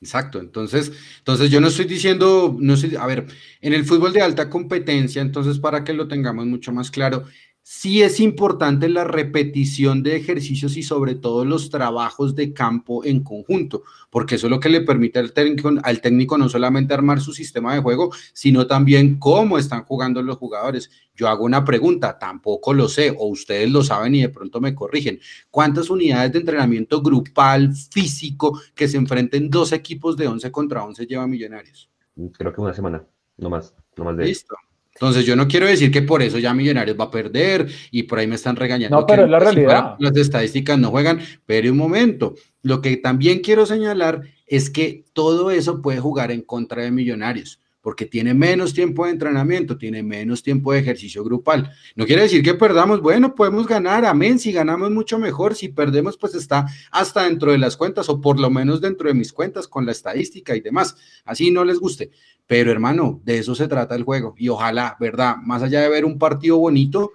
Exacto, 0.00 0.38
entonces, 0.38 0.92
entonces 1.18 1.50
yo 1.50 1.60
no 1.60 1.66
estoy 1.68 1.84
diciendo, 1.86 2.56
no 2.60 2.76
sé, 2.76 2.96
a 2.96 3.04
ver, 3.06 3.26
en 3.60 3.72
el 3.72 3.84
fútbol 3.84 4.12
de 4.12 4.22
alta 4.22 4.48
competencia, 4.48 5.20
entonces 5.20 5.58
para 5.58 5.82
que 5.82 5.92
lo 5.92 6.06
tengamos 6.06 6.46
mucho 6.46 6.70
más 6.72 6.92
claro, 6.92 7.24
sí 7.70 8.02
es 8.02 8.18
importante 8.18 8.88
la 8.88 9.04
repetición 9.04 10.02
de 10.02 10.16
ejercicios 10.16 10.78
y 10.78 10.82
sobre 10.82 11.16
todo 11.16 11.44
los 11.44 11.68
trabajos 11.68 12.34
de 12.34 12.54
campo 12.54 13.04
en 13.04 13.22
conjunto, 13.22 13.82
porque 14.08 14.36
eso 14.36 14.46
es 14.46 14.50
lo 14.50 14.58
que 14.58 14.70
le 14.70 14.80
permite 14.80 15.18
al 15.18 15.34
técnico, 15.34 15.70
al 15.82 16.00
técnico 16.00 16.38
no 16.38 16.48
solamente 16.48 16.94
armar 16.94 17.20
su 17.20 17.34
sistema 17.34 17.74
de 17.74 17.82
juego, 17.82 18.10
sino 18.32 18.66
también 18.66 19.18
cómo 19.18 19.58
están 19.58 19.84
jugando 19.84 20.22
los 20.22 20.38
jugadores. 20.38 20.90
Yo 21.14 21.28
hago 21.28 21.44
una 21.44 21.62
pregunta, 21.62 22.18
tampoco 22.18 22.72
lo 22.72 22.88
sé, 22.88 23.14
o 23.16 23.26
ustedes 23.26 23.70
lo 23.70 23.84
saben 23.84 24.14
y 24.14 24.22
de 24.22 24.30
pronto 24.30 24.62
me 24.62 24.74
corrigen. 24.74 25.20
¿Cuántas 25.50 25.90
unidades 25.90 26.32
de 26.32 26.38
entrenamiento 26.38 27.02
grupal, 27.02 27.74
físico, 27.74 28.58
que 28.74 28.88
se 28.88 28.96
enfrenten 28.96 29.50
dos 29.50 29.72
equipos 29.72 30.16
de 30.16 30.26
11 30.26 30.50
contra 30.50 30.84
11 30.84 31.06
lleva 31.06 31.26
Millonarios? 31.26 31.90
Creo 32.32 32.50
que 32.50 32.62
una 32.62 32.72
semana, 32.72 33.04
no 33.36 33.50
más, 33.50 33.74
no 33.94 34.04
más 34.04 34.16
de 34.16 34.24
Listo. 34.24 34.56
Entonces, 35.00 35.24
yo 35.24 35.36
no 35.36 35.46
quiero 35.46 35.66
decir 35.66 35.92
que 35.92 36.02
por 36.02 36.22
eso 36.22 36.38
ya 36.38 36.52
Millonarios 36.52 36.98
va 36.98 37.04
a 37.04 37.10
perder 37.10 37.68
y 37.92 38.02
por 38.02 38.18
ahí 38.18 38.26
me 38.26 38.34
están 38.34 38.56
regañando. 38.56 38.98
No, 38.98 39.06
pero 39.06 39.24
es 39.24 39.30
la 39.30 39.38
realidad. 39.38 39.94
las 40.00 40.16
estadísticas 40.16 40.76
no 40.76 40.90
juegan, 40.90 41.20
pero 41.46 41.70
un 41.70 41.78
momento. 41.78 42.34
Lo 42.62 42.80
que 42.80 42.96
también 42.96 43.38
quiero 43.38 43.64
señalar 43.64 44.22
es 44.46 44.70
que 44.70 45.04
todo 45.12 45.52
eso 45.52 45.82
puede 45.82 46.00
jugar 46.00 46.32
en 46.32 46.42
contra 46.42 46.82
de 46.82 46.90
Millonarios 46.90 47.60
porque 47.80 48.06
tiene 48.06 48.34
menos 48.34 48.74
tiempo 48.74 49.04
de 49.04 49.12
entrenamiento, 49.12 49.78
tiene 49.78 50.02
menos 50.02 50.42
tiempo 50.42 50.72
de 50.72 50.80
ejercicio 50.80 51.24
grupal. 51.24 51.70
No 51.94 52.06
quiere 52.06 52.22
decir 52.22 52.42
que 52.42 52.54
perdamos, 52.54 53.00
bueno, 53.00 53.34
podemos 53.34 53.66
ganar, 53.66 54.04
amén, 54.04 54.38
si 54.38 54.52
ganamos 54.52 54.90
mucho 54.90 55.18
mejor, 55.18 55.54
si 55.54 55.68
perdemos, 55.68 56.16
pues 56.16 56.34
está 56.34 56.66
hasta 56.90 57.24
dentro 57.24 57.52
de 57.52 57.58
las 57.58 57.76
cuentas 57.76 58.08
o 58.08 58.20
por 58.20 58.38
lo 58.38 58.50
menos 58.50 58.80
dentro 58.80 59.08
de 59.08 59.14
mis 59.14 59.32
cuentas 59.32 59.68
con 59.68 59.86
la 59.86 59.92
estadística 59.92 60.56
y 60.56 60.60
demás, 60.60 60.96
así 61.24 61.50
no 61.50 61.64
les 61.64 61.78
guste. 61.78 62.10
Pero 62.46 62.72
hermano, 62.72 63.20
de 63.24 63.38
eso 63.38 63.54
se 63.54 63.68
trata 63.68 63.94
el 63.94 64.04
juego 64.04 64.34
y 64.36 64.48
ojalá, 64.48 64.96
¿verdad? 64.98 65.36
Más 65.36 65.62
allá 65.62 65.80
de 65.80 65.88
ver 65.88 66.04
un 66.04 66.18
partido 66.18 66.58
bonito, 66.58 67.12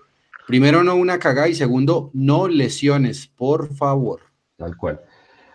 primero 0.47 0.83
no 0.83 0.95
una 0.95 1.19
cagada 1.19 1.49
y 1.49 1.55
segundo, 1.55 2.09
no 2.13 2.47
lesiones, 2.47 3.27
por 3.27 3.73
favor. 3.75 4.21
Tal 4.57 4.77
cual. 4.77 5.01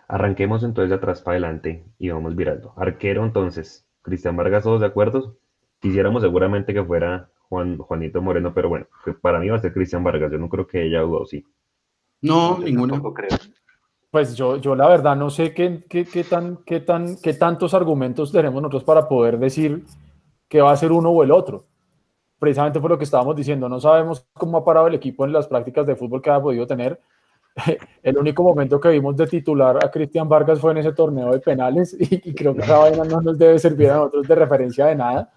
Arranquemos 0.09 0.65
entonces 0.65 0.89
de 0.91 0.97
atrás 0.97 1.23
para 1.23 1.35
adelante 1.35 1.85
y 1.99 2.09
vamos 2.09 2.35
virando. 2.35 2.73
Arquero 2.77 3.25
entonces, 3.25 3.88
Cristian 4.03 4.37
Vargas, 4.37 4.65
¿todos 4.65 4.81
de 4.81 4.87
acuerdo? 4.87 5.37
Quisiéramos 5.81 6.23
seguramente 6.23 6.75
que 6.75 6.85
fuera 6.85 7.31
Juan, 7.49 7.79
Juanito 7.79 8.21
Moreno, 8.21 8.53
pero 8.55 8.69
bueno, 8.69 8.87
para 9.21 9.39
mí 9.39 9.49
va 9.49 9.57
a 9.57 9.61
ser 9.61 9.73
Cristian 9.73 10.05
Vargas. 10.05 10.31
Yo 10.33 10.39
no 10.39 10.49
creo 10.49 10.67
que 10.67 10.85
ella 10.85 11.05
o 11.05 11.25
sí. 11.25 11.45
No, 12.21 12.59
ninguno. 12.59 13.01
creo. 13.15 13.29
Pues 14.11 14.35
yo, 14.35 14.57
yo 14.57 14.75
la 14.75 14.89
verdad 14.89 15.17
no 15.17 15.29
sé 15.29 15.53
qué, 15.53 15.85
qué, 15.89 16.05
qué, 16.05 16.25
tan, 16.25 16.59
qué, 16.65 16.81
tan, 16.81 17.17
qué 17.23 17.35
tantos 17.35 17.75
argumentos 17.75 18.33
tenemos 18.33 18.61
nosotros 18.61 18.85
para 18.85 19.07
poder 19.07 19.39
decir 19.39 19.85
que 20.49 20.63
va 20.63 20.73
a 20.73 20.77
ser 20.77 20.93
uno 20.93 21.11
o 21.11 21.23
el 21.23 21.31
otro. 21.31 21.67
Precisamente 22.39 22.81
por 22.81 22.91
lo 22.91 22.99
que 22.99 23.05
estábamos 23.05 23.37
diciendo, 23.37 23.69
no 23.69 23.81
sabemos 23.81 24.27
cómo 24.33 24.59
ha 24.59 24.65
parado 24.65 24.87
el 24.87 24.95
equipo 24.95 25.25
en 25.25 25.33
las 25.33 25.47
prácticas 25.47 25.87
de 25.87 25.97
fútbol 25.97 26.23
que 26.23 26.31
ha 26.31 26.41
podido 26.41 26.67
tener. 26.67 27.01
El 28.03 28.19
único 28.19 28.43
momento 28.43 28.81
que 28.81 28.91
vimos 28.91 29.17
de 29.17 29.27
titular 29.27 29.85
a 29.85 29.91
Cristian 29.91 30.29
Vargas 30.29 30.61
fue 30.61 30.73
en 30.73 30.79
ese 30.79 30.93
torneo 30.93 31.33
de 31.33 31.41
penales 31.41 31.97
y, 32.01 32.35
creo 32.35 32.55
que 32.55 32.63
esa 32.63 32.79
vaina 32.79 33.05
no 33.05 33.21
nos 33.21 33.39
debe 33.39 33.59
servir 33.59 33.91
a 33.91 33.97
nosotros 33.97 34.29
de 34.29 34.35
referencia 34.35 34.87
de 34.87 34.95
nada. 34.95 35.33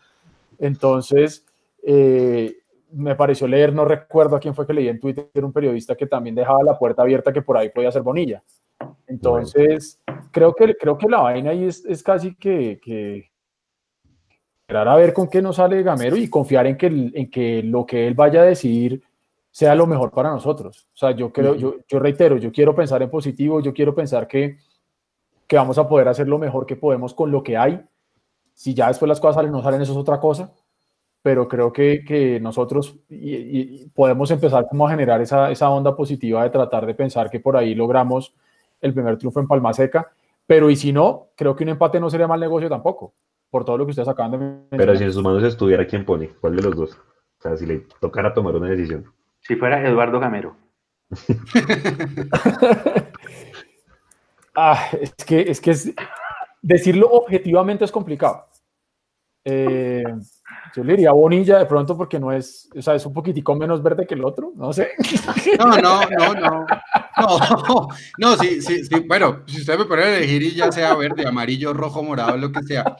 Entonces, 0.60 1.46
eh, 1.84 2.58
me 2.92 3.16
pareció 3.16 3.48
leer, 3.48 3.74
no 3.74 3.86
recuerdo 3.86 4.36
a 4.36 4.40
quién 4.40 4.54
fue 4.54 4.68
que 4.68 4.74
leí 4.74 4.88
en 4.88 5.00
Twitter, 5.00 5.28
un 5.44 5.54
periodista 5.54 5.96
que 5.96 6.08
también 6.08 6.36
dejaba 6.36 6.64
la 6.64 6.78
puerta 6.78 7.02
abierta 7.02 7.34
que 7.34 7.42
por 7.42 7.58
ahí 7.58 7.70
podía 7.70 7.92
ser 7.92 8.02
Bonilla. 8.02 8.44
Entonces, 9.08 10.00
creo 10.32 10.54
que, 10.54 10.76
creo 10.76 10.98
que 10.98 11.08
la 11.08 11.22
vaina 11.22 11.52
ahí 11.52 11.66
es, 11.66 11.86
es 11.86 12.04
casi 12.04 12.36
que, 12.36 12.80
que, 12.84 13.32
esperar 14.62 14.88
a 14.88 14.96
ver 14.96 15.14
con 15.14 15.28
qué 15.28 15.42
nos 15.42 15.58
sale 15.58 15.84
Gamero 15.84 16.16
y 16.16 16.30
confiar 16.30 16.68
en 16.68 16.78
que, 16.78 16.88
en 16.88 17.30
que 17.30 17.62
lo 17.64 17.86
que 17.86 18.08
él 18.08 18.14
vaya 18.14 18.42
a 18.42 18.46
decidir 18.46 19.02
sea 19.52 19.76
lo 19.76 19.86
mejor 19.86 20.12
para 20.12 20.32
nosotros. 20.32 20.88
O 20.94 20.98
sea, 20.98 21.12
yo 21.12 21.32
creo, 21.32 21.56
yo, 21.56 21.76
yo 21.88 22.00
reitero, 22.00 22.38
yo 22.38 22.52
quiero 22.52 22.74
pensar 22.74 23.02
en 23.02 23.10
positivo, 23.10 23.60
yo 23.60 23.74
quiero 23.74 23.94
pensar 23.94 24.28
que, 24.28 24.58
que 25.46 25.56
vamos 25.56 25.78
a 25.78 25.88
poder 25.88 26.08
hacer 26.08 26.28
lo 26.28 26.40
mejor 26.40 26.66
que 26.66 26.76
podemos 26.76 27.14
con 27.14 27.32
lo 27.32 27.44
que 27.44 27.58
hay. 27.58 27.82
Si 28.54 28.74
ya 28.74 28.88
después 28.88 29.08
las 29.08 29.20
cosas 29.20 29.36
salen, 29.36 29.52
no 29.52 29.62
salen, 29.62 29.82
eso 29.82 29.92
es 29.92 29.98
otra 29.98 30.20
cosa 30.20 30.52
pero 31.22 31.48
creo 31.48 31.72
que, 31.72 32.04
que 32.06 32.40
nosotros 32.40 32.96
y, 33.10 33.88
podemos 33.90 34.32
empezar 34.32 34.68
como 34.68 34.88
a 34.88 34.92
generar 34.92 35.22
esa, 35.22 35.52
esa, 35.52 35.70
onda 35.70 35.96
positiva 35.96 36.44
de 36.44 36.50
tratar 36.50 36.86
de 36.86 36.96
pensar 36.96 37.30
que 37.30 37.40
por 37.40 37.56
ahí 37.56 37.76
logramos 37.76 38.34
el 38.82 38.94
primer 38.94 39.18
triunfo 39.18 39.40
en 39.40 39.48
Palma 39.48 39.74
Seca, 39.74 40.12
pero 40.48 40.70
y 40.70 40.76
si 40.76 40.92
no, 40.92 41.28
creo 41.36 41.56
que 41.56 41.64
un 41.64 41.70
empate 41.70 42.00
no 42.00 42.10
sería 42.10 42.28
mal 42.28 42.40
negocio 42.40 42.68
tampoco, 42.68 43.14
por 43.50 43.64
todo 43.64 43.78
lo 43.78 43.86
que 43.86 43.92
ustedes 43.92 44.08
acaban 44.08 44.32
de 44.32 44.38
mencionar. 44.40 44.78
Pero 44.78 44.96
si 44.96 45.04
en 45.04 45.14
sus 45.14 45.24
manos 45.24 45.44
estuviera, 45.44 45.86
¿quién 45.86 46.06
pone? 46.06 46.30
¿Cuál 46.42 46.56
de 46.56 46.64
los 46.64 46.76
dos? 46.76 46.94
O 46.94 47.42
sea, 47.42 47.56
si 47.56 47.66
le 47.66 47.86
tocara 48.00 48.34
tomar 48.34 48.56
una 48.56 48.70
decisión. 48.70 49.06
Si 49.42 49.56
fuera 49.56 49.86
Eduardo 49.86 50.20
Gamero. 50.20 50.56
ah, 54.56 54.88
es 55.00 55.14
que, 55.26 55.42
es 55.42 55.60
que 55.60 55.72
es, 55.72 55.94
decirlo 56.62 57.10
objetivamente 57.10 57.86
es 57.86 57.92
complicado. 57.92 58.48
Eh, 59.44 60.04
yo 60.76 60.84
le 60.84 60.94
diría 60.94 61.12
Bonilla 61.12 61.58
de 61.58 61.66
pronto 61.66 61.98
porque 61.98 62.20
no 62.20 62.32
es, 62.32 62.70
o 62.76 62.82
sea, 62.82 62.94
es 62.94 63.06
un 63.06 63.14
poquitico 63.14 63.56
menos 63.56 63.82
verde 63.82 64.06
que 64.06 64.14
el 64.14 64.24
otro, 64.24 64.54
no 64.56 64.72
sé. 64.72 64.90
No, 65.58 65.78
no, 65.78 66.02
no, 66.10 66.34
no. 66.34 66.66
No, 67.18 67.88
no, 68.18 68.38
sí, 68.38 68.62
sí, 68.62 68.86
sí. 68.86 69.00
Bueno, 69.08 69.44
si 69.48 69.62
usted 69.62 69.78
me 69.78 69.86
pone 69.86 70.04
a 70.04 70.18
elegir 70.18 70.44
y 70.44 70.56
ya 70.56 70.72
sea 70.72 70.96
verde, 70.96 71.28
amarillo, 71.28 71.74
rojo, 71.74 72.04
morado, 72.04 72.38
lo 72.38 72.52
que 72.52 72.64
sea. 72.64 72.98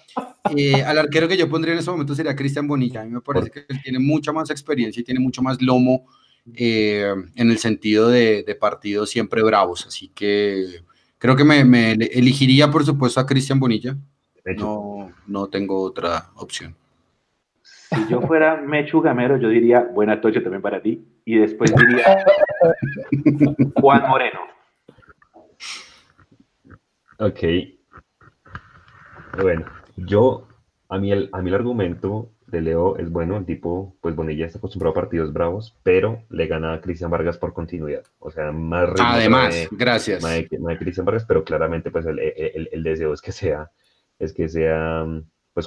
Eh, 0.56 0.84
al 0.84 0.98
arquero 0.98 1.28
que 1.28 1.38
yo 1.38 1.50
pondría 1.50 1.74
en 1.74 1.80
ese 1.80 1.92
momento 1.92 2.16
sería 2.16 2.36
Cristian 2.36 2.68
Bonilla. 2.68 3.02
A 3.02 3.06
mí 3.06 3.12
me 3.12 3.22
parece 3.22 3.52
que 3.52 3.66
él 3.70 3.82
tiene 3.84 4.00
mucha 4.00 4.32
más 4.32 4.50
experiencia 4.50 5.00
y 5.00 5.04
tiene 5.04 5.20
mucho 5.20 5.42
más 5.42 5.62
lomo 5.62 6.08
eh, 6.56 7.14
en 7.36 7.52
el 7.52 7.58
sentido 7.58 8.10
de, 8.10 8.44
de, 8.44 8.56
partidos 8.56 9.10
siempre 9.10 9.44
bravos. 9.44 9.86
Así 9.86 10.10
que 10.10 10.82
creo 11.18 11.36
que 11.36 11.44
me, 11.44 11.64
me 11.64 11.94
elegiría, 11.94 12.70
por 12.72 12.86
supuesto, 12.86 13.20
a 13.20 13.26
Cristian 13.26 13.60
Bonilla. 13.60 13.96
No, 14.58 15.12
no 15.28 15.48
tengo 15.50 15.82
otra 15.82 16.32
opción. 16.36 16.76
Si 17.62 18.08
yo 18.10 18.22
fuera 18.22 18.56
Mechu 18.56 19.02
Gamero, 19.02 19.38
yo 19.38 19.50
diría 19.50 19.82
buena 19.82 20.16
noche 20.16 20.42
también 20.42 20.62
para 20.62 20.82
ti. 20.82 21.06
Y 21.26 21.38
después 21.38 21.74
diría 21.76 22.26
Juan 23.76 24.10
Moreno. 24.10 24.40
Ok. 27.20 27.40
Bueno, 29.40 29.66
yo, 29.96 30.48
a 30.90 30.98
mí, 30.98 31.12
el, 31.12 31.30
a 31.32 31.42
mí 31.42 31.50
el 31.50 31.56
argumento 31.56 32.31
de 32.52 32.62
Leo 32.62 32.98
es 32.98 33.10
bueno, 33.10 33.38
el 33.38 33.46
tipo, 33.46 33.96
pues 34.02 34.16
Bonilla 34.16 34.46
está 34.46 34.60
acostumbrado 34.60 34.92
a 34.92 35.02
partidos 35.02 35.32
bravos, 35.34 35.76
pero 35.84 36.24
le 36.30 36.48
gana 36.48 36.74
a 36.74 36.82
Cristian 36.82 37.10
Vargas 37.10 37.38
por 37.38 37.54
continuidad. 37.54 38.04
O 38.20 38.30
sea, 38.30 38.52
más 38.52 38.90
Además, 39.00 39.70
gracias. 39.72 40.22
Más 40.22 40.34
de, 40.34 40.78
Cristian 40.78 41.06
Vargas, 41.06 41.26
pero 41.26 41.44
claramente, 41.44 41.90
pues 41.90 42.06
el, 42.06 42.20
el, 42.20 42.70
el, 42.72 42.84
deseo 42.84 43.14
es 43.14 43.22
que 43.22 43.32
sea, 43.32 43.72
es 44.20 44.34
que 44.34 44.50
sea, 44.50 45.06
pues, 45.54 45.66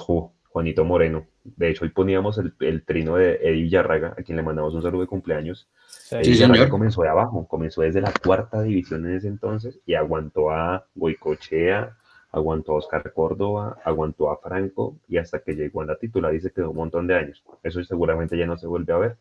Juanito 0.55 0.85
Moreno. 0.85 1.27
De 1.43 1.69
hecho, 1.69 1.83
hoy 1.83 1.89
poníamos 1.89 2.37
el, 2.37 2.85
trino 2.85 3.17
de 3.17 3.39
Eddie 3.41 3.63
Villarraga, 3.63 4.15
a 4.17 4.23
quien 4.23 4.37
le 4.37 4.43
mandamos 4.43 4.73
un 4.73 4.81
saludo 4.81 5.01
de 5.01 5.07
cumpleaños. 5.07 5.67
Sí, 5.85 6.35
señor. 6.35 6.69
comenzó 6.69 7.01
de 7.01 7.09
abajo, 7.09 7.45
comenzó 7.47 7.81
desde 7.81 7.99
la 7.99 8.13
cuarta 8.23 8.61
división 8.61 9.05
en 9.05 9.17
ese 9.17 9.27
entonces 9.27 9.79
y 9.85 9.95
aguantó 9.95 10.51
a 10.51 10.85
Goicochea, 10.95 11.97
aguantó 12.35 12.73
a 12.73 12.77
Oscar 12.77 13.11
Córdoba, 13.13 13.77
aguantó 13.83 14.29
a 14.29 14.37
Franco 14.37 14.97
y 15.07 15.17
hasta 15.17 15.39
que 15.39 15.55
llegó 15.55 15.81
a 15.81 15.85
la 15.85 15.95
titular 15.95 16.33
y 16.35 16.41
se 16.41 16.51
quedó 16.51 16.71
un 16.71 16.77
montón 16.77 17.07
de 17.07 17.15
años. 17.15 17.43
Eso 17.63 17.83
seguramente 17.83 18.37
ya 18.37 18.45
no 18.45 18.57
se 18.57 18.67
vuelve 18.67 18.93
a 18.93 18.97
ver. 18.97 19.17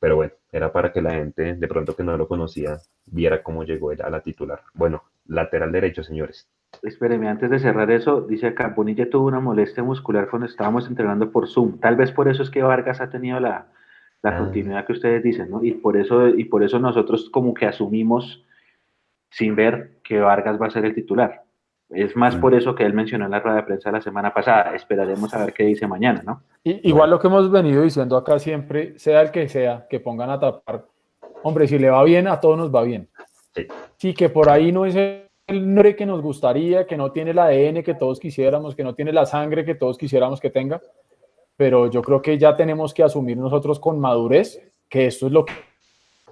Pero 0.00 0.16
bueno, 0.16 0.32
era 0.50 0.72
para 0.72 0.92
que 0.92 1.00
la 1.00 1.12
gente, 1.12 1.54
de 1.54 1.68
pronto 1.68 1.94
que 1.94 2.02
no 2.02 2.16
lo 2.16 2.26
conocía, 2.26 2.78
viera 3.06 3.42
cómo 3.42 3.62
llegó 3.62 3.92
él 3.92 4.02
a 4.02 4.10
la 4.10 4.20
titular. 4.20 4.60
Bueno, 4.74 5.04
lateral 5.26 5.70
derecho, 5.70 6.02
señores. 6.02 6.48
Espéreme, 6.82 7.28
antes 7.28 7.50
de 7.50 7.60
cerrar 7.60 7.90
eso, 7.90 8.22
dice 8.22 8.48
acá, 8.48 8.72
Bonilla 8.74 9.08
tuvo 9.08 9.28
una 9.28 9.38
molestia 9.38 9.84
muscular 9.84 10.28
cuando 10.28 10.46
estábamos 10.46 10.88
entrenando 10.88 11.30
por 11.30 11.46
Zoom. 11.46 11.78
Tal 11.78 11.94
vez 11.94 12.10
por 12.10 12.28
eso 12.28 12.42
es 12.42 12.50
que 12.50 12.62
Vargas 12.62 13.00
ha 13.00 13.10
tenido 13.10 13.38
la, 13.38 13.68
la 14.22 14.36
ah. 14.36 14.38
continuidad 14.38 14.86
que 14.86 14.92
ustedes 14.92 15.22
dicen, 15.22 15.50
¿no? 15.50 15.62
Y 15.62 15.72
por 15.72 15.96
eso, 15.96 16.28
y 16.28 16.44
por 16.46 16.64
eso 16.64 16.78
nosotros 16.78 17.30
como 17.30 17.54
que 17.54 17.66
asumimos 17.66 18.44
sin 19.30 19.54
ver 19.54 19.98
que 20.02 20.20
Vargas 20.20 20.60
va 20.60 20.66
a 20.66 20.70
ser 20.70 20.84
el 20.84 20.94
titular. 20.94 21.44
Es 21.94 22.16
más 22.16 22.36
por 22.36 22.54
eso 22.54 22.74
que 22.74 22.84
él 22.84 22.94
mencionó 22.94 23.26
en 23.26 23.30
la 23.30 23.40
rueda 23.40 23.56
de 23.56 23.62
prensa 23.64 23.90
la 23.90 24.00
semana 24.00 24.32
pasada. 24.32 24.74
Esperaremos 24.74 25.32
a 25.34 25.44
ver 25.44 25.52
qué 25.52 25.64
dice 25.64 25.86
mañana, 25.86 26.22
¿no? 26.24 26.42
igual 26.64 27.10
lo 27.10 27.18
que 27.18 27.26
hemos 27.26 27.50
venido 27.50 27.82
diciendo 27.82 28.16
acá 28.16 28.38
siempre, 28.38 28.98
sea 28.98 29.20
el 29.20 29.30
que 29.30 29.48
sea, 29.48 29.86
que 29.90 30.00
pongan 30.00 30.30
a 30.30 30.38
tapar. 30.38 30.84
Hombre, 31.42 31.66
si 31.66 31.78
le 31.78 31.90
va 31.90 32.02
bien, 32.04 32.28
a 32.28 32.38
todos 32.38 32.56
nos 32.56 32.74
va 32.74 32.82
bien. 32.82 33.08
Sí, 33.96 34.14
que 34.14 34.28
por 34.28 34.48
ahí 34.48 34.72
no 34.72 34.86
es 34.86 34.94
el 34.94 35.26
nombre 35.48 35.96
que 35.96 36.06
nos 36.06 36.22
gustaría, 36.22 36.86
que 36.86 36.96
no 36.96 37.10
tiene 37.10 37.32
el 37.32 37.38
ADN 37.38 37.82
que 37.82 37.94
todos 37.94 38.20
quisiéramos, 38.20 38.74
que 38.74 38.84
no 38.84 38.94
tiene 38.94 39.12
la 39.12 39.26
sangre 39.26 39.64
que 39.64 39.74
todos 39.74 39.98
quisiéramos 39.98 40.40
que 40.40 40.50
tenga. 40.50 40.80
Pero 41.56 41.90
yo 41.90 42.00
creo 42.00 42.22
que 42.22 42.38
ya 42.38 42.56
tenemos 42.56 42.94
que 42.94 43.02
asumir 43.02 43.36
nosotros 43.36 43.78
con 43.78 43.98
madurez 43.98 44.60
que 44.88 45.06
esto 45.06 45.26
es 45.26 45.32
lo 45.32 45.44
que, 45.44 45.52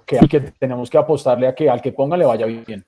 que, 0.05 0.19
que 0.27 0.39
tenemos 0.57 0.89
que 0.89 0.97
apostarle 0.97 1.47
a 1.47 1.55
que 1.55 1.69
al 1.69 1.81
que 1.81 1.91
ponga 1.91 2.17
le 2.17 2.25
vaya 2.25 2.45
bien. 2.45 2.85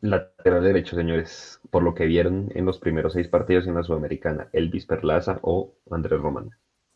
Lateral 0.00 0.62
derecho, 0.62 0.96
señores, 0.96 1.60
por 1.70 1.82
lo 1.82 1.94
que 1.94 2.06
vieron 2.06 2.50
en 2.54 2.64
los 2.64 2.78
primeros 2.78 3.12
seis 3.12 3.28
partidos 3.28 3.66
en 3.66 3.74
la 3.74 3.82
Sudamericana, 3.82 4.48
Elvis 4.52 4.86
Perlaza 4.86 5.38
o 5.42 5.74
Andrés 5.90 6.20
Román. 6.20 6.50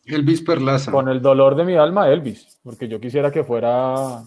Elvis 0.05 0.41
Perlaza. 0.41 0.91
Con 0.91 1.09
el 1.09 1.21
dolor 1.21 1.55
de 1.55 1.65
mi 1.65 1.75
alma, 1.75 2.09
Elvis, 2.09 2.59
porque 2.63 2.87
yo 2.87 2.99
quisiera 2.99 3.31
que 3.31 3.43
fuera 3.43 4.23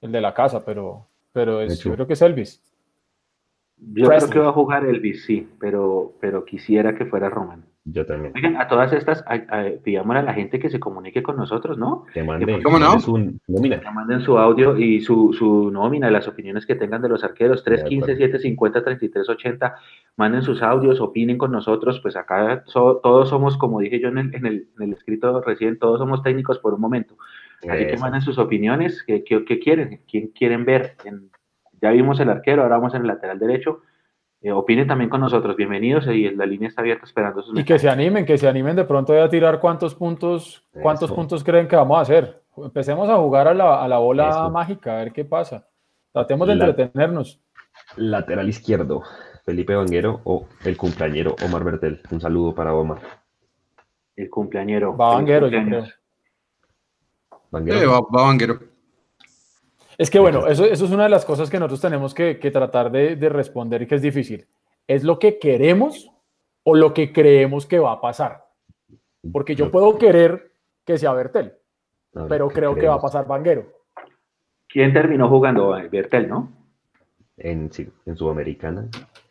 el 0.00 0.12
de 0.12 0.20
la 0.20 0.34
casa, 0.34 0.64
pero, 0.64 1.06
pero 1.32 1.64
yo 1.66 1.94
creo 1.94 2.06
que 2.06 2.14
es 2.14 2.22
Elvis. 2.22 2.62
Yo 3.78 4.08
creo 4.08 4.30
que 4.30 4.38
va 4.38 4.48
a 4.48 4.52
jugar 4.52 4.84
Elvis, 4.84 5.24
sí, 5.24 5.48
pero, 5.60 6.14
pero 6.20 6.44
quisiera 6.44 6.94
que 6.94 7.06
fuera 7.06 7.28
Román. 7.28 7.64
Yo 7.88 8.04
también. 8.04 8.32
Oigan, 8.34 8.56
a 8.56 8.66
todas 8.66 8.92
estas, 8.92 9.24
pidámosle 9.84 10.18
a 10.18 10.24
la 10.24 10.34
gente 10.34 10.58
que 10.58 10.68
se 10.68 10.80
comunique 10.80 11.22
con 11.22 11.36
nosotros, 11.36 11.78
¿no? 11.78 12.04
Que 12.12 12.24
manden, 12.24 12.60
¿Cómo 12.64 12.80
no? 12.80 12.98
Su 12.98 13.16
nómina. 13.46 13.78
Que 13.78 13.90
manden 13.92 14.22
su 14.22 14.36
audio 14.36 14.76
y 14.76 15.00
su, 15.00 15.32
su 15.32 15.70
nómina, 15.70 16.10
las 16.10 16.26
opiniones 16.26 16.66
que 16.66 16.74
tengan 16.74 17.00
de 17.00 17.08
los 17.08 17.22
arqueros, 17.22 17.64
315-750-3380, 17.64 19.74
manden 20.16 20.42
sus 20.42 20.62
audios, 20.62 21.00
opinen 21.00 21.38
con 21.38 21.52
nosotros, 21.52 22.00
pues 22.00 22.16
acá 22.16 22.64
todos 22.72 23.28
somos, 23.28 23.56
como 23.56 23.78
dije 23.78 24.00
yo 24.00 24.08
en 24.08 24.18
el, 24.18 24.34
en, 24.34 24.46
el, 24.46 24.66
en 24.78 24.82
el, 24.82 24.92
escrito 24.92 25.40
recién, 25.42 25.78
todos 25.78 26.00
somos 26.00 26.24
técnicos 26.24 26.58
por 26.58 26.74
un 26.74 26.80
momento. 26.80 27.16
Así 27.70 27.86
que 27.86 27.96
manden 27.98 28.20
sus 28.20 28.36
opiniones, 28.38 29.04
¿qué, 29.04 29.22
qué, 29.22 29.60
quieren? 29.60 30.00
¿Quién 30.10 30.26
quieren 30.28 30.64
ver? 30.64 30.96
ya 31.80 31.90
vimos 31.90 32.18
el 32.18 32.30
arquero, 32.30 32.62
ahora 32.62 32.78
vamos 32.78 32.94
en 32.94 33.02
el 33.02 33.06
lateral 33.06 33.38
derecho 33.38 33.82
eh, 34.42 34.52
opinen 34.52 34.86
también 34.86 35.08
con 35.10 35.20
nosotros, 35.20 35.56
bienvenidos 35.56 36.06
y 36.08 36.30
la 36.30 36.46
línea 36.46 36.68
está 36.68 36.82
abierta 36.82 37.04
esperando 37.04 37.42
sus 37.42 37.58
Y 37.58 37.64
que 37.64 37.78
se 37.78 37.88
animen, 37.88 38.26
que 38.26 38.36
se 38.36 38.46
animen 38.46 38.76
de 38.76 38.84
pronto 38.84 39.20
a 39.20 39.28
tirar 39.28 39.60
cuántos 39.60 39.94
puntos, 39.94 40.64
cuántos 40.82 41.10
puntos 41.10 41.42
creen 41.42 41.66
que 41.66 41.76
vamos 41.76 41.98
a 41.98 42.02
hacer. 42.02 42.42
Empecemos 42.56 43.08
a 43.08 43.16
jugar 43.16 43.48
a 43.48 43.54
la, 43.54 43.98
bola 43.98 44.48
mágica, 44.50 44.94
a 44.94 45.04
ver 45.04 45.12
qué 45.12 45.24
pasa. 45.24 45.66
Tratemos 46.12 46.46
de 46.46 46.54
entretenernos. 46.54 47.40
Lateral 47.96 48.48
izquierdo, 48.48 49.02
Felipe 49.44 49.74
Vanguero 49.74 50.20
o 50.24 50.46
el 50.64 50.76
cumpleañero 50.76 51.36
Omar 51.44 51.64
Bertel. 51.64 52.00
Un 52.10 52.20
saludo 52.20 52.54
para 52.54 52.74
Omar. 52.74 53.00
El 54.16 54.30
cumpleañero. 54.30 54.96
Va 54.96 55.14
Vanguero, 55.14 55.48
yo 55.48 55.62
creo. 55.64 55.84
¿Vanguero? 57.50 57.90
va, 57.90 58.00
va 58.00 58.26
Vanguero. 58.26 58.75
Es 59.98 60.10
que 60.10 60.18
bueno, 60.18 60.46
eso, 60.46 60.64
eso, 60.64 60.84
es 60.84 60.90
una 60.90 61.04
de 61.04 61.08
las 61.08 61.24
cosas 61.24 61.48
que 61.48 61.58
nosotros 61.58 61.80
tenemos 61.80 62.14
que, 62.14 62.34
tratar 62.34 62.90
de, 62.90 63.28
responder 63.28 63.82
y 63.82 63.86
que 63.86 63.94
es 63.94 64.02
difícil. 64.02 64.46
¿Es 64.86 65.04
lo 65.04 65.18
que 65.18 65.38
queremos 65.38 66.10
o 66.64 66.74
lo 66.74 66.92
que 66.92 67.12
creemos 67.12 67.66
que 67.66 67.78
va 67.78 67.92
a 67.92 68.00
pasar? 68.00 68.44
Porque 69.32 69.54
yo 69.54 69.70
puedo 69.70 69.96
querer 69.98 70.52
que 70.84 70.98
sea 70.98 71.12
Bertel, 71.12 71.54
pero 72.28 72.48
creo 72.48 72.74
que 72.74 72.86
va 72.86 72.94
a 72.94 73.00
pasar 73.00 73.26
Vanguero. 73.26 73.66
¿Quién 74.68 74.92
terminó 74.92 75.28
jugando 75.28 75.70
Bertel, 75.90 76.28
no? 76.28 76.52
En, 77.38 77.70
en 78.06 78.16
Sudamericana. 78.16 78.88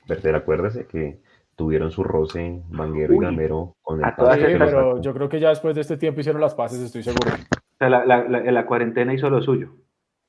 Bertel, 0.07 0.35
acuérdese 0.35 0.87
que 0.87 1.19
tuvieron 1.55 1.91
su 1.91 2.03
roce 2.03 2.61
Vanguero 2.69 3.13
y 3.13 3.19
Gamero 3.19 3.75
con 3.81 4.03
el 4.03 4.13
pero 4.17 5.01
yo 5.01 5.13
creo 5.13 5.29
que 5.29 5.39
ya 5.39 5.49
después 5.49 5.75
de 5.75 5.81
este 5.81 5.97
tiempo 5.97 6.19
hicieron 6.19 6.41
las 6.41 6.55
paces, 6.55 6.79
estoy 6.79 7.03
seguro. 7.03 7.31
O 7.31 7.77
sea, 7.77 7.89
la, 7.89 8.05
la 8.05 8.65
cuarentena 8.65 9.13
hizo 9.13 9.29
lo 9.29 9.41
suyo. 9.41 9.73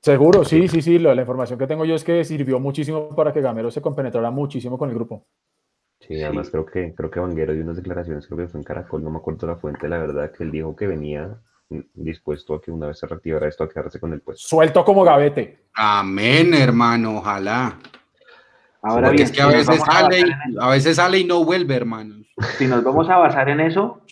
Seguro, 0.02 0.44
sí, 0.44 0.68
sí, 0.68 0.82
sí. 0.82 0.98
La, 0.98 1.14
información 1.14 1.58
que 1.58 1.66
tengo 1.66 1.84
yo 1.84 1.94
es 1.94 2.04
que 2.04 2.22
sirvió 2.24 2.60
muchísimo 2.60 3.14
para 3.14 3.32
que 3.32 3.40
Gamero 3.40 3.70
se 3.70 3.82
compenetrara 3.82 4.30
muchísimo 4.30 4.78
con 4.78 4.88
el 4.88 4.94
grupo. 4.94 5.26
Sí, 6.00 6.22
además 6.22 6.50
creo 6.50 6.66
que 6.66 6.94
creo 6.94 7.10
que 7.10 7.20
Vanguero 7.20 7.52
dio 7.52 7.64
unas 7.64 7.76
declaraciones, 7.76 8.26
creo 8.26 8.38
que 8.38 8.48
fue 8.48 8.60
en 8.60 8.64
Caracol, 8.64 9.02
no 9.02 9.10
me 9.10 9.18
acuerdo 9.18 9.46
la 9.46 9.56
fuente, 9.56 9.88
la 9.88 9.98
verdad, 9.98 10.30
que 10.30 10.44
él 10.44 10.52
dijo 10.52 10.76
que 10.76 10.86
venía 10.86 11.40
dispuesto 11.94 12.54
a 12.54 12.60
que 12.60 12.70
una 12.70 12.86
vez 12.88 12.98
se 12.98 13.06
reactivara 13.06 13.48
esto 13.48 13.64
a 13.64 13.68
quedarse 13.68 13.98
con 13.98 14.12
el 14.12 14.20
puesto. 14.20 14.46
Suelto 14.46 14.84
como 14.84 15.02
gavete. 15.02 15.66
Amén, 15.74 16.54
hermano, 16.54 17.18
ojalá. 17.18 17.78
Ahora 18.82 19.10
bien, 19.10 19.24
es 19.24 19.32
que 19.32 19.42
a 19.42 19.48
veces 19.48 19.80
sale, 19.80 20.20
y, 20.20 20.56
a 20.60 20.70
veces 20.70 20.96
sale 20.96 21.18
y 21.18 21.24
no 21.24 21.44
vuelve, 21.44 21.74
hermanos. 21.74 22.24
Si 22.56 22.66
nos 22.66 22.84
vamos 22.84 23.08
a 23.10 23.16
basar 23.16 23.48
en 23.48 23.60
eso, 23.60 24.02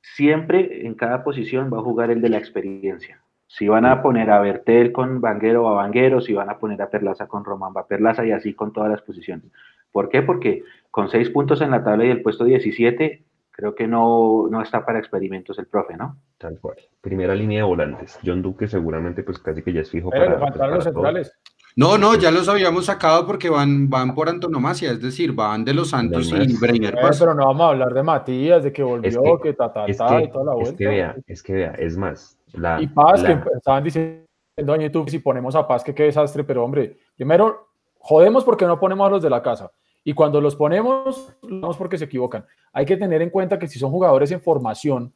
siempre 0.00 0.84
en 0.86 0.94
cada 0.94 1.22
posición 1.22 1.70
va 1.72 1.78
a 1.78 1.82
jugar 1.82 2.10
el 2.10 2.20
de 2.20 2.30
la 2.30 2.38
experiencia. 2.38 3.23
Si 3.56 3.68
van 3.68 3.86
a 3.86 4.02
poner 4.02 4.32
a 4.32 4.40
Bertel 4.40 4.90
con 4.90 5.20
Vanguero 5.20 5.68
a 5.68 5.74
Vanguero, 5.74 6.20
si 6.20 6.32
van 6.32 6.50
a 6.50 6.58
poner 6.58 6.82
a 6.82 6.90
Perlaza 6.90 7.28
con 7.28 7.44
Román 7.44 7.72
va 7.76 7.86
Perlaza 7.86 8.26
y 8.26 8.32
así 8.32 8.52
con 8.52 8.72
todas 8.72 8.90
las 8.90 9.00
posiciones. 9.00 9.46
¿Por 9.92 10.08
qué? 10.08 10.22
Porque 10.22 10.64
con 10.90 11.08
seis 11.08 11.30
puntos 11.30 11.60
en 11.60 11.70
la 11.70 11.84
tabla 11.84 12.04
y 12.04 12.10
el 12.10 12.20
puesto 12.20 12.42
17, 12.42 13.22
creo 13.52 13.76
que 13.76 13.86
no, 13.86 14.48
no 14.50 14.60
está 14.60 14.84
para 14.84 14.98
experimentos 14.98 15.56
el 15.60 15.66
profe, 15.66 15.96
¿no? 15.96 16.16
Tal 16.36 16.58
cual. 16.58 16.78
Primera 17.00 17.32
línea 17.36 17.58
de 17.58 17.62
volantes. 17.62 18.18
John 18.26 18.42
Duque 18.42 18.66
seguramente 18.66 19.22
pues 19.22 19.38
casi 19.38 19.62
que 19.62 19.72
ya 19.72 19.82
es 19.82 19.90
fijo 19.90 20.10
Pero 20.10 20.40
para, 20.40 20.66
los 20.66 20.82
centrales. 20.82 21.38
No, 21.76 21.96
no, 21.96 22.16
ya 22.16 22.32
los 22.32 22.48
habíamos 22.48 22.86
sacado 22.86 23.24
porque 23.24 23.50
van, 23.50 23.88
van 23.88 24.16
por 24.16 24.28
antonomasia, 24.28 24.90
es 24.90 25.00
decir, 25.00 25.32
van 25.32 25.64
de 25.64 25.74
los 25.74 25.90
Santos 25.90 26.32
y 26.32 26.58
Breiner. 26.58 26.96
pero 27.20 27.34
no 27.34 27.46
vamos 27.46 27.66
a 27.66 27.68
hablar 27.68 27.94
de 27.94 28.02
Matías, 28.02 28.64
de 28.64 28.72
que 28.72 28.82
volvió, 28.82 29.40
que, 29.40 29.52
ta, 29.52 29.72
ta, 29.72 29.86
ta, 29.86 30.22
y 30.22 30.28
toda 30.28 30.44
la 30.44 30.54
vuelta. 30.54 30.70
Es 30.70 30.76
que 30.76 30.86
vea, 30.88 31.16
es 31.28 31.42
que 31.44 31.52
vea, 31.52 31.70
es 31.78 31.96
más, 31.96 32.36
y 32.80 32.86
Paz, 32.88 33.22
que 33.22 33.38
estaban 33.56 33.82
diciendo 33.82 34.24
en 34.56 34.80
YouTube 34.80 35.10
si 35.10 35.18
ponemos 35.18 35.54
a 35.54 35.66
Paz, 35.66 35.82
que 35.82 35.94
qué 35.94 36.04
desastre, 36.04 36.44
pero 36.44 36.64
hombre, 36.64 36.96
primero, 37.16 37.68
jodemos 37.98 38.44
porque 38.44 38.66
no 38.66 38.78
ponemos 38.78 39.06
a 39.06 39.10
los 39.10 39.22
de 39.22 39.30
la 39.30 39.42
casa. 39.42 39.70
Y 40.04 40.12
cuando 40.12 40.40
los 40.40 40.54
ponemos, 40.54 41.34
lo 41.42 41.70
porque 41.72 41.96
se 41.96 42.04
equivocan. 42.04 42.44
Hay 42.72 42.84
que 42.84 42.96
tener 42.96 43.22
en 43.22 43.30
cuenta 43.30 43.58
que 43.58 43.66
si 43.66 43.78
son 43.78 43.90
jugadores 43.90 44.30
en 44.30 44.40
formación 44.40 45.12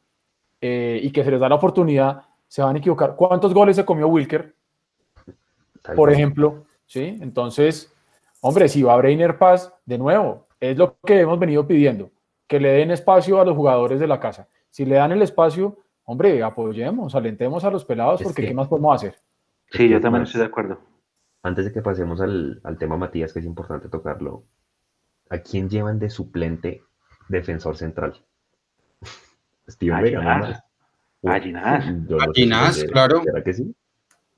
eh, 0.61 0.98
y 1.03 1.11
que 1.11 1.22
se 1.22 1.31
les 1.31 1.40
da 1.40 1.48
la 1.48 1.57
oportunidad, 1.57 2.22
se 2.48 2.62
van 2.62 2.77
a 2.77 2.79
equivocar. 2.79 3.14
¿Cuántos 3.14 3.53
goles 3.53 3.77
se 3.77 3.85
comió 3.85 4.09
Wilker? 4.09 4.55
Por 5.94 6.11
ejemplo, 6.11 6.64
¿sí? 6.87 7.18
Entonces, 7.20 7.92
hombre, 8.40 8.68
si 8.68 8.83
va 8.83 8.94
a 8.94 8.96
Brainer 8.96 9.38
Paz, 9.38 9.72
de 9.85 9.98
nuevo, 9.98 10.46
es 10.59 10.77
lo 10.77 10.96
que 11.05 11.20
hemos 11.20 11.38
venido 11.38 11.66
pidiendo, 11.66 12.11
que 12.46 12.59
le 12.59 12.70
den 12.70 12.90
espacio 12.90 13.40
a 13.40 13.44
los 13.44 13.55
jugadores 13.55 14.01
de 14.01 14.07
la 14.07 14.18
casa. 14.18 14.48
Si 14.70 14.85
le 14.85 14.96
dan 14.96 15.12
el 15.12 15.22
espacio, 15.22 15.77
hombre, 16.09 16.42
apoyemos, 16.42 17.14
alentemos 17.14 17.64
a 17.64 17.71
los 17.71 17.85
pelados 17.85 18.23
porque 18.23 18.47
¿qué 18.47 18.55
más 18.55 18.66
podemos 18.66 18.97
hacer? 18.97 19.16
Sí, 19.71 19.90
yo 19.90 20.01
también 20.01 20.23
estoy 20.23 20.40
de 20.40 20.47
acuerdo. 20.47 20.81
Antes 21.42 21.66
de 21.66 21.73
que 21.73 21.83
pasemos 21.83 22.21
al, 22.23 22.61
tema 22.79 22.97
Matías, 22.97 23.33
que 23.33 23.40
es 23.40 23.44
importante 23.44 23.90
tocarlo, 23.90 24.44
¿a 25.29 25.38
quién 25.38 25.68
llevan 25.68 25.99
de 25.99 26.09
suplente 26.09 26.83
defensor 27.29 27.77
central? 27.77 28.14
Steven 29.69 30.02
Vega. 30.02 30.63
A 31.25 31.40
Ginás, 31.40 32.85
claro. 32.85 33.23
¿Será 33.23 33.42
que 33.42 33.52
sí? 33.52 33.75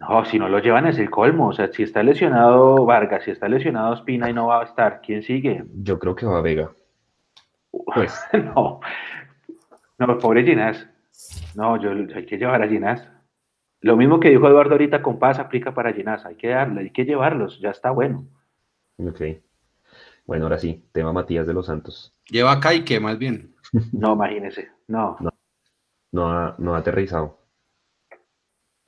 No, 0.01 0.25
si 0.25 0.41
no 0.41 0.49
lo 0.49 0.59
llevan 0.59 0.87
es 0.87 0.99
el 0.99 1.09
colmo. 1.09 1.49
O 1.49 1.53
sea, 1.53 1.71
si 1.73 1.85
está 1.85 2.03
lesionado 2.03 2.85
Vargas, 2.85 3.25
si 3.25 3.31
está 3.31 3.49
lesionado 3.49 3.95
Espina 3.95 4.29
y 4.29 4.33
no 4.33 4.49
va 4.49 4.63
a 4.63 4.65
estar, 4.65 5.01
¿quién 5.03 5.23
sigue? 5.23 5.65
Yo 5.75 6.01
creo 6.01 6.17
que 6.17 6.27
va 6.27 6.41
Vega. 6.41 6.73
Pues. 7.71 8.21
no. 8.33 8.81
No, 9.99 10.19
pobre 10.19 10.43
Ginás. 10.43 10.89
No, 11.55 11.81
yo 11.81 11.91
hay 11.91 12.27
que 12.27 12.39
llevar 12.39 12.63
a 12.63 12.69
Ginás. 12.69 13.09
Lo 13.81 13.97
mismo 13.97 14.21
que 14.21 14.31
dijo 14.31 14.47
Eduardo 14.47 14.73
ahorita 14.73 15.03
con 15.03 15.19
Paz 15.19 15.39
aplica 15.39 15.75
para 15.75 15.93
Ginás. 15.93 16.25
Hay 16.27 16.37
que 16.37 16.49
darle, 16.49 16.83
hay 16.83 16.91
que 16.91 17.05
llevarlos, 17.05 17.61
ya 17.61 17.71
está 17.71 17.91
bueno. 17.91 18.27
Ok. 18.99 19.21
Bueno, 20.27 20.45
ahora 20.45 20.59
sí, 20.59 20.85
tema 20.93 21.13
Matías 21.13 21.47
de 21.47 21.55
los 21.55 21.67
Santos. 21.67 22.15
Lleva 22.27 22.53
a 22.53 22.61
Caique, 22.61 23.01
más 23.01 23.19
bien. 23.19 23.55
No, 23.93 24.15
imagínese, 24.15 24.71
no. 24.89 25.17
No, 26.13 26.27
no 26.27 26.33
ha, 26.33 26.55
no 26.59 26.75
ha 26.75 26.79
aterrizado. 26.79 27.39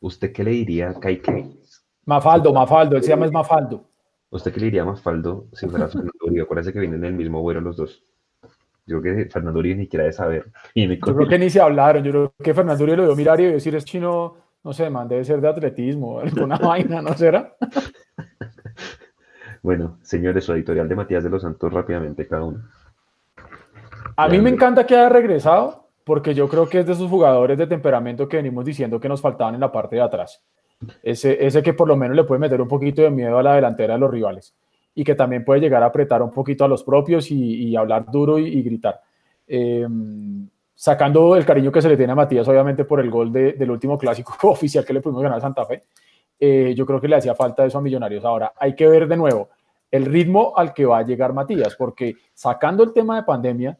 ¿usted 0.02 0.32
qué 0.32 0.44
le 0.44 0.50
diría 0.50 0.90
a 0.90 1.00
Caique? 1.00 1.56
Mafaldo, 2.04 2.52
Mafaldo, 2.52 2.96
él 2.96 3.02
se 3.02 3.10
llama 3.10 3.26
es 3.26 3.32
Mafaldo. 3.32 3.88
¿Usted 4.30 4.52
qué 4.52 4.60
le 4.60 4.66
diría 4.66 4.82
a 4.82 4.86
Mafaldo 4.86 5.46
si 5.52 5.68
fuera 5.68 5.86
Fernando 5.86 6.12
Uribe? 6.26 6.42
Acuérdese 6.42 6.72
que 6.72 6.80
vienen 6.80 7.04
en 7.04 7.12
el 7.12 7.14
mismo 7.14 7.40
vuelo 7.40 7.60
los 7.60 7.76
dos. 7.76 8.04
Yo 8.92 9.00
creo 9.00 9.16
que 9.16 9.30
Fernando 9.30 9.58
Uribe 9.58 9.76
ni 9.76 9.88
quiera 9.88 10.04
de 10.04 10.12
saber. 10.12 10.52
Yo 10.74 10.98
creo 10.98 11.26
que 11.26 11.38
ni 11.38 11.48
se 11.48 11.60
hablaron. 11.60 12.04
Yo 12.04 12.10
creo 12.10 12.34
que 12.42 12.52
Fernando 12.52 12.84
Uribe 12.84 12.98
lo 12.98 13.04
vio 13.04 13.16
mirar 13.16 13.40
y 13.40 13.46
decir 13.46 13.74
es 13.74 13.86
chino, 13.86 14.36
no 14.62 14.72
sé, 14.74 14.90
man, 14.90 15.08
debe 15.08 15.24
ser 15.24 15.40
de 15.40 15.48
atletismo, 15.48 16.20
alguna 16.20 16.58
vaina, 16.62 17.00
¿no 17.00 17.14
será? 17.14 17.56
bueno, 19.62 19.98
señores, 20.02 20.44
su 20.44 20.52
editorial 20.52 20.88
de 20.88 20.94
Matías 20.94 21.24
de 21.24 21.30
los 21.30 21.40
Santos 21.40 21.72
rápidamente 21.72 22.28
cada 22.28 22.44
uno. 22.44 22.60
A 24.14 24.28
mí 24.28 24.38
me 24.38 24.50
encanta 24.50 24.84
que 24.84 24.94
haya 24.94 25.08
regresado 25.08 25.88
porque 26.04 26.34
yo 26.34 26.48
creo 26.48 26.68
que 26.68 26.80
es 26.80 26.86
de 26.86 26.92
esos 26.92 27.08
jugadores 27.08 27.56
de 27.56 27.66
temperamento 27.66 28.28
que 28.28 28.36
venimos 28.36 28.64
diciendo 28.66 29.00
que 29.00 29.08
nos 29.08 29.22
faltaban 29.22 29.54
en 29.54 29.60
la 29.60 29.72
parte 29.72 29.96
de 29.96 30.02
atrás. 30.02 30.44
Ese, 31.02 31.46
ese 31.46 31.62
que 31.62 31.72
por 31.72 31.88
lo 31.88 31.96
menos 31.96 32.14
le 32.14 32.24
puede 32.24 32.40
meter 32.40 32.60
un 32.60 32.68
poquito 32.68 33.00
de 33.00 33.10
miedo 33.10 33.38
a 33.38 33.42
la 33.42 33.54
delantera 33.54 33.94
de 33.94 34.00
los 34.00 34.10
rivales 34.10 34.54
y 34.94 35.04
que 35.04 35.14
también 35.14 35.44
puede 35.44 35.60
llegar 35.60 35.82
a 35.82 35.86
apretar 35.86 36.22
un 36.22 36.30
poquito 36.30 36.64
a 36.64 36.68
los 36.68 36.84
propios 36.84 37.30
y, 37.30 37.74
hablar 37.76 38.10
duro 38.10 38.38
y, 38.38 38.62
gritar. 38.62 39.00
Em, 39.46 40.48
sacando 40.74 41.36
el 41.36 41.44
cariño 41.44 41.70
que 41.70 41.82
se 41.82 41.88
le 41.88 41.96
tiene 41.96 42.12
a 42.12 42.16
Matías, 42.16 42.46
obviamente 42.48 42.84
por 42.84 43.00
el 43.00 43.10
gol 43.10 43.32
del 43.32 43.70
último 43.70 43.96
clásico 43.98 44.34
oficial 44.50 44.84
que 44.84 44.92
le 44.92 45.00
pudimos 45.00 45.22
ganar 45.22 45.38
a 45.38 45.40
Santa 45.40 45.64
Fe, 45.64 45.82
eh, 46.38 46.74
yo 46.76 46.84
creo 46.84 47.00
que 47.00 47.08
le 47.08 47.16
hacía 47.16 47.34
falta 47.34 47.64
eso 47.64 47.78
a 47.78 47.82
Millonarios. 47.82 48.24
Ahora, 48.24 48.52
hay 48.58 48.74
que 48.74 48.88
ver 48.88 49.06
de 49.06 49.16
nuevo 49.16 49.48
el 49.92 50.06
ritmo 50.06 50.54
al 50.56 50.72
que 50.72 50.86
va 50.86 50.98
a 50.98 51.02
llegar 51.02 51.32
Matías, 51.32 51.76
porque 51.76 52.16
sacando 52.34 52.82
el 52.82 52.92
tema 52.92 53.16
de 53.16 53.22
pandemia, 53.22 53.78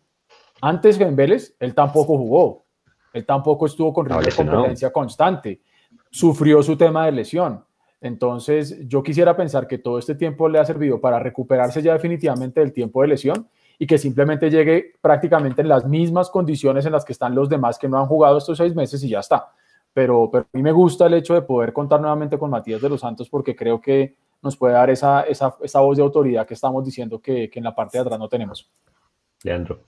antes 0.61 0.99
que 0.99 1.05
en 1.05 1.17
Vélez, 1.17 1.57
él 1.59 1.75
tampoco 1.75 2.17
jugó, 2.19 2.65
él 3.13 3.27
tampoco 3.27 3.67
estuvo 3.67 3.93
con 3.93 4.07
de 4.07 4.33
competencia 4.33 4.93
constante, 4.93 5.61
sufrió 6.11 6.63
su 6.63 6.77
tema 6.77 7.07
de 7.07 7.13
lesión. 7.13 7.65
Entonces, 8.03 8.77
yo 8.89 9.01
quisiera 9.01 9.37
pensar 9.37 9.69
que 9.69 9.79
todo 9.79 9.97
este 9.97 10.17
tiempo 10.17 10.49
le 10.49 10.59
ha 10.59 10.65
servido 10.65 11.01
para 11.01 11.21
recuperarse 11.21 11.81
ya 11.81 11.93
definitivamente 11.93 12.59
del 12.59 12.73
tiempo 12.73 13.01
de 13.01 13.09
lesión 13.09 13.49
y 13.79 13.87
que 13.87 13.97
simplemente 13.97 14.51
llegue 14.51 14.95
prácticamente 15.01 15.63
en 15.63 15.69
las 15.69 15.87
mismas 15.87 16.29
condiciones 16.29 16.85
en 16.85 16.91
las 16.91 17.05
que 17.05 17.13
están 17.13 17.35
los 17.35 17.49
demás 17.49 17.79
que 17.79 17.89
no 17.89 17.99
han 17.99 18.07
jugado 18.07 18.39
estos 18.39 18.59
seis 18.59 18.75
meses 18.75 19.05
y 19.05 19.09
ya 19.09 19.21
está. 19.21 19.53
Pero, 19.95 20.29
pero 20.33 20.45
a 20.53 20.57
mí 20.57 20.63
me 20.65 20.73
gusta 20.73 21.07
el 21.07 21.15
hecho 21.15 21.35
de 21.35 21.43
poder 21.43 21.73
contar 21.73 22.01
nuevamente 22.01 22.37
con 22.37 22.51
Matías 22.51 22.83
de 22.83 22.89
los 22.89 23.01
Santos 23.01 23.29
porque 23.29 23.55
creo 23.55 23.81
que 23.81 24.17
nos 24.43 24.57
puede 24.57 24.75
dar 24.75 24.91
esa, 24.91 25.23
esa, 25.23 25.55
esa 25.63 25.81
voz 25.81 25.97
de 25.97 26.03
autoridad 26.03 26.45
que 26.45 26.55
estamos 26.55 26.85
diciendo 26.85 27.21
que, 27.21 27.49
que 27.49 27.61
en 27.61 27.65
la 27.65 27.75
parte 27.75 27.99
de 27.99 28.03
atrás 28.03 28.19
no 28.19 28.29
tenemos. 28.29 28.69
Leandro. 29.45 29.85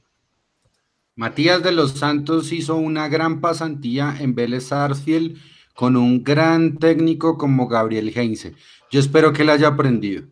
Matías 1.16 1.64
de 1.64 1.72
los 1.72 1.92
Santos 1.92 2.52
hizo 2.52 2.76
una 2.76 3.08
gran 3.08 3.40
pasantía 3.40 4.14
en 4.20 4.36
Vélez 4.36 4.68
Sarsfield 4.68 5.36
con 5.74 5.96
un 5.96 6.22
gran 6.22 6.78
técnico 6.78 7.36
como 7.36 7.68
Gabriel 7.68 8.12
Heinze. 8.14 8.54
Yo 8.90 9.00
espero 9.00 9.32
que 9.32 9.42
él 9.42 9.50
haya 9.50 9.68
aprendido. 9.68 10.24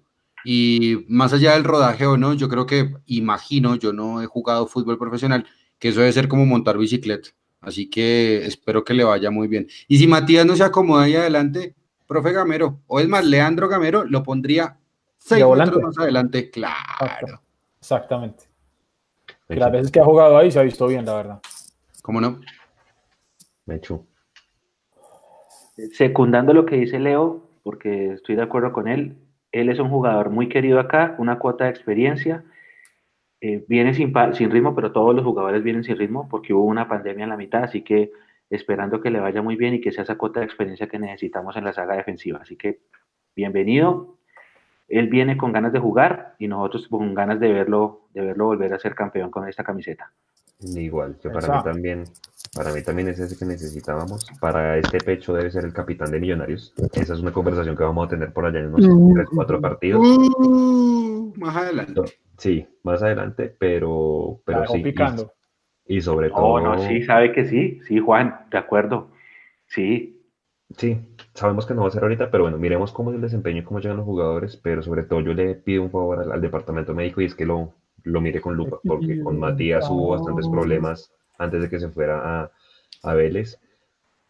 Y 0.45 1.05
más 1.09 1.33
allá 1.33 1.53
del 1.53 1.65
rodaje 1.65 2.07
o 2.07 2.17
no, 2.17 2.35
yo 2.35 2.49
creo 2.49 2.67
que 2.67 2.95
imagino, 3.07 3.77
yo 3.77 3.93
no 3.93 4.23
he 4.23 4.27
jugado 4.27 4.67
fútbol 4.67 4.99
profesional, 4.99 5.47
que 5.79 5.89
eso 5.89 6.01
debe 6.01 6.13
ser 6.13 6.29
como 6.29 6.47
montar 6.47 6.79
bicicleta. 6.79 7.31
Así 7.61 7.89
que 7.89 8.45
espero 8.45 8.85
que 8.85 8.95
le 8.95 9.05
vaya 9.05 9.31
muy 9.31 9.47
bien. 9.47 9.69
Y 9.87 9.99
si 9.99 10.07
Matías 10.07 10.47
no 10.47 10.57
se 10.57 10.65
acomoda 10.65 11.05
ahí 11.05 11.15
adelante, 11.15 11.75
profe 12.07 12.33
Gamero, 12.33 12.81
o 12.87 12.99
es 12.99 13.09
más, 13.09 13.25
Leandro 13.25 13.69
Gamero, 13.69 14.05
lo 14.05 14.23
pondría 14.23 14.79
seis 15.19 15.45
metros 15.45 15.83
más 15.83 15.99
adelante, 15.99 16.51
claro. 16.51 17.41
Exactamente. 17.79 18.45
las 19.49 19.73
veces 19.73 19.91
que 19.93 20.01
ha 20.01 20.05
jugado 20.05 20.37
ahí 20.37 20.51
se 20.51 20.59
ha 20.59 20.63
visto 20.63 20.87
bien, 20.89 21.05
la 21.05 21.15
verdad. 21.15 21.41
¿Cómo 22.03 22.21
no? 22.21 22.41
Me 23.67 23.77
echo 23.77 24.05
secundando 25.93 26.53
lo 26.53 26.67
que 26.67 26.77
dice 26.77 26.99
Leo, 26.99 27.49
porque 27.63 28.13
estoy 28.13 28.37
de 28.37 28.43
acuerdo 28.43 28.73
con 28.73 28.89
él, 28.89 29.17
él 29.53 29.69
es 29.69 29.79
un 29.79 29.91
jugador 29.91 30.31
muy 30.31 30.49
querido 30.49 30.81
acá, 30.81 31.15
una 31.19 31.39
cuota 31.39 31.65
de 31.65 31.71
experiencia, 31.71 32.45
eh, 33.41 33.65
viene 33.69 33.93
sin, 33.95 34.13
sin 34.35 34.51
ritmo, 34.51 34.75
pero 34.75 34.93
todos 34.93 35.15
los 35.15 35.25
jugadores 35.25 35.63
vienen 35.63 35.85
sin 35.85 35.99
ritmo 35.99 36.29
porque 36.29 36.55
hubo 36.55 36.65
una 36.65 36.89
pandemia 36.89 37.25
en 37.25 37.31
la 37.31 37.37
mitad, 37.37 37.65
así 37.65 37.83
que 37.83 38.13
esperando 38.51 39.01
que 39.01 39.11
le 39.11 39.21
vaya 39.21 39.43
muy 39.43 39.57
bien 39.57 39.75
y 39.75 39.81
que 39.81 39.93
sea 39.93 40.05
esa 40.05 40.17
cuota 40.17 40.41
de 40.41 40.47
experiencia 40.47 40.87
que 40.87 40.99
necesitamos 40.99 41.57
en 41.57 41.65
la 41.65 41.73
saga 41.73 41.97
defensiva. 41.97 42.39
Así 42.43 42.57
que 42.57 42.81
bienvenido. 43.35 44.19
Él 44.89 45.09
viene 45.09 45.37
con 45.37 45.53
ganas 45.53 45.73
de 45.73 45.79
jugar 45.79 46.35
y 46.39 46.49
nosotros 46.49 46.87
con 46.89 47.15
ganas 47.15 47.41
de 47.41 47.51
verlo, 47.51 48.03
de 48.13 48.21
verlo 48.21 48.47
volver 48.47 48.75
a 48.75 48.79
ser 48.79 48.95
campeón 48.95 49.31
con 49.31 49.49
esta 49.49 49.65
camiseta. 49.65 50.13
Igual, 50.61 51.19
que 51.21 51.31
para 51.31 51.57
mí 51.57 51.65
también, 51.65 52.05
para 52.55 52.73
mí 52.73 52.83
también 52.83 53.09
es 53.09 53.19
ese 53.19 53.39
que 53.39 53.47
necesitábamos. 53.47 54.27
Para 54.41 54.77
este 54.77 54.99
pecho 54.99 55.33
debe 55.33 55.51
ser 55.51 55.65
el 55.65 55.73
capitán 55.73 56.11
de 56.11 56.21
Millonarios. 56.21 56.75
Esa 56.93 57.15
es 57.15 57.21
una 57.21 57.33
conversación 57.33 57.77
que 57.77 57.83
vamos 57.83 58.07
a 58.07 58.11
tener 58.11 58.33
por 58.33 58.45
allá 58.45 58.61
en 58.61 58.75
unos 58.75 58.87
mm. 58.87 59.15
tres, 59.15 59.29
cuatro 59.35 59.61
partidos. 59.61 60.01
Uh, 60.07 61.33
más 61.37 61.57
adelante. 61.57 62.03
Sí, 62.37 62.67
más 62.83 63.03
adelante, 63.03 63.55
pero, 63.59 64.41
pero 64.45 64.67
sí. 64.67 64.83
Y, 65.87 66.01
sobre 66.03 66.29
todo. 66.29 66.61
No, 66.61 66.79
sí, 66.79 67.03
sabe 67.03 67.33
que 67.33 67.47
sí, 67.47 67.81
sí, 67.87 67.99
Juan, 67.99 68.47
de 68.51 68.59
acuerdo. 68.59 69.09
Sí. 69.67 70.19
Sí, 70.77 70.99
sabemos 71.35 71.67
que 71.67 71.75
no 71.75 71.83
va 71.83 71.89
a 71.89 71.91
ser 71.91 72.03
ahorita, 72.03 72.31
pero 72.31 72.45
bueno, 72.45 72.57
miremos 72.57 72.93
cómo 72.93 73.11
es 73.11 73.17
el 73.17 73.23
desempeño 73.23 73.61
y 73.61 73.65
cómo 73.65 73.81
llegan 73.81 73.99
los 73.99 74.07
jugadores, 74.07 74.57
pero 74.57 74.83
sobre 74.83 75.03
todo 75.03 75.21
yo 75.21 75.35
le 75.35 75.55
pido 75.55 75.83
un 75.83 75.91
favor 75.91 76.33
al 76.33 76.41
departamento 76.41 76.95
médico 76.95 77.21
y 77.21 77.27
es 77.27 77.35
que 77.35 77.45
lo, 77.45 77.75
lo 78.05 78.21
mire 78.23 78.41
con 78.41 78.57
lupa, 78.57 78.79
porque 78.83 79.21
con 79.21 79.39
Matías 79.39 79.87
hubo 79.91 80.11
bastantes 80.11 80.49
problemas 80.49 81.13
antes 81.43 81.63
de 81.63 81.69
que 81.69 81.81
se 81.81 81.89
fuera 81.89 82.43
a, 82.43 82.51
a 83.03 83.15
Vélez, 83.15 83.61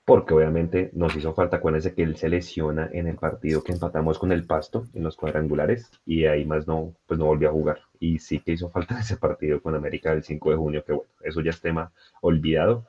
porque 0.04 0.34
obviamente 0.34 0.90
nos 0.94 1.14
hizo 1.14 1.32
falta, 1.32 1.58
acuérdense 1.58 1.94
que 1.94 2.02
él 2.02 2.16
se 2.16 2.28
lesiona 2.28 2.88
en 2.92 3.06
el 3.06 3.16
partido 3.16 3.62
que 3.62 3.72
empatamos 3.72 4.18
con 4.18 4.32
el 4.32 4.44
Pasto 4.44 4.86
en 4.94 5.04
los 5.04 5.16
cuadrangulares 5.16 5.90
y 6.04 6.24
ahí 6.24 6.44
más 6.44 6.66
no, 6.66 6.94
pues 7.06 7.20
no 7.20 7.26
volvió 7.26 7.48
a 7.48 7.52
jugar. 7.52 7.78
Y 8.00 8.18
sí 8.18 8.40
que 8.40 8.52
hizo 8.52 8.68
falta 8.68 8.98
ese 9.00 9.16
partido 9.16 9.60
con 9.62 9.74
América 9.74 10.10
del 10.10 10.24
5 10.24 10.50
de 10.50 10.56
junio, 10.56 10.84
que 10.84 10.92
bueno, 10.92 11.10
eso 11.22 11.40
ya 11.40 11.50
es 11.50 11.60
tema 11.60 11.92
olvidado. 12.20 12.86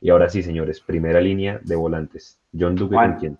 Y 0.00 0.10
ahora 0.10 0.28
sí, 0.28 0.42
señores, 0.42 0.80
primera 0.80 1.20
línea 1.20 1.60
de 1.62 1.76
volantes. 1.76 2.40
John 2.58 2.74
Duque, 2.74 2.96
¿con 2.96 3.14
quién? 3.16 3.38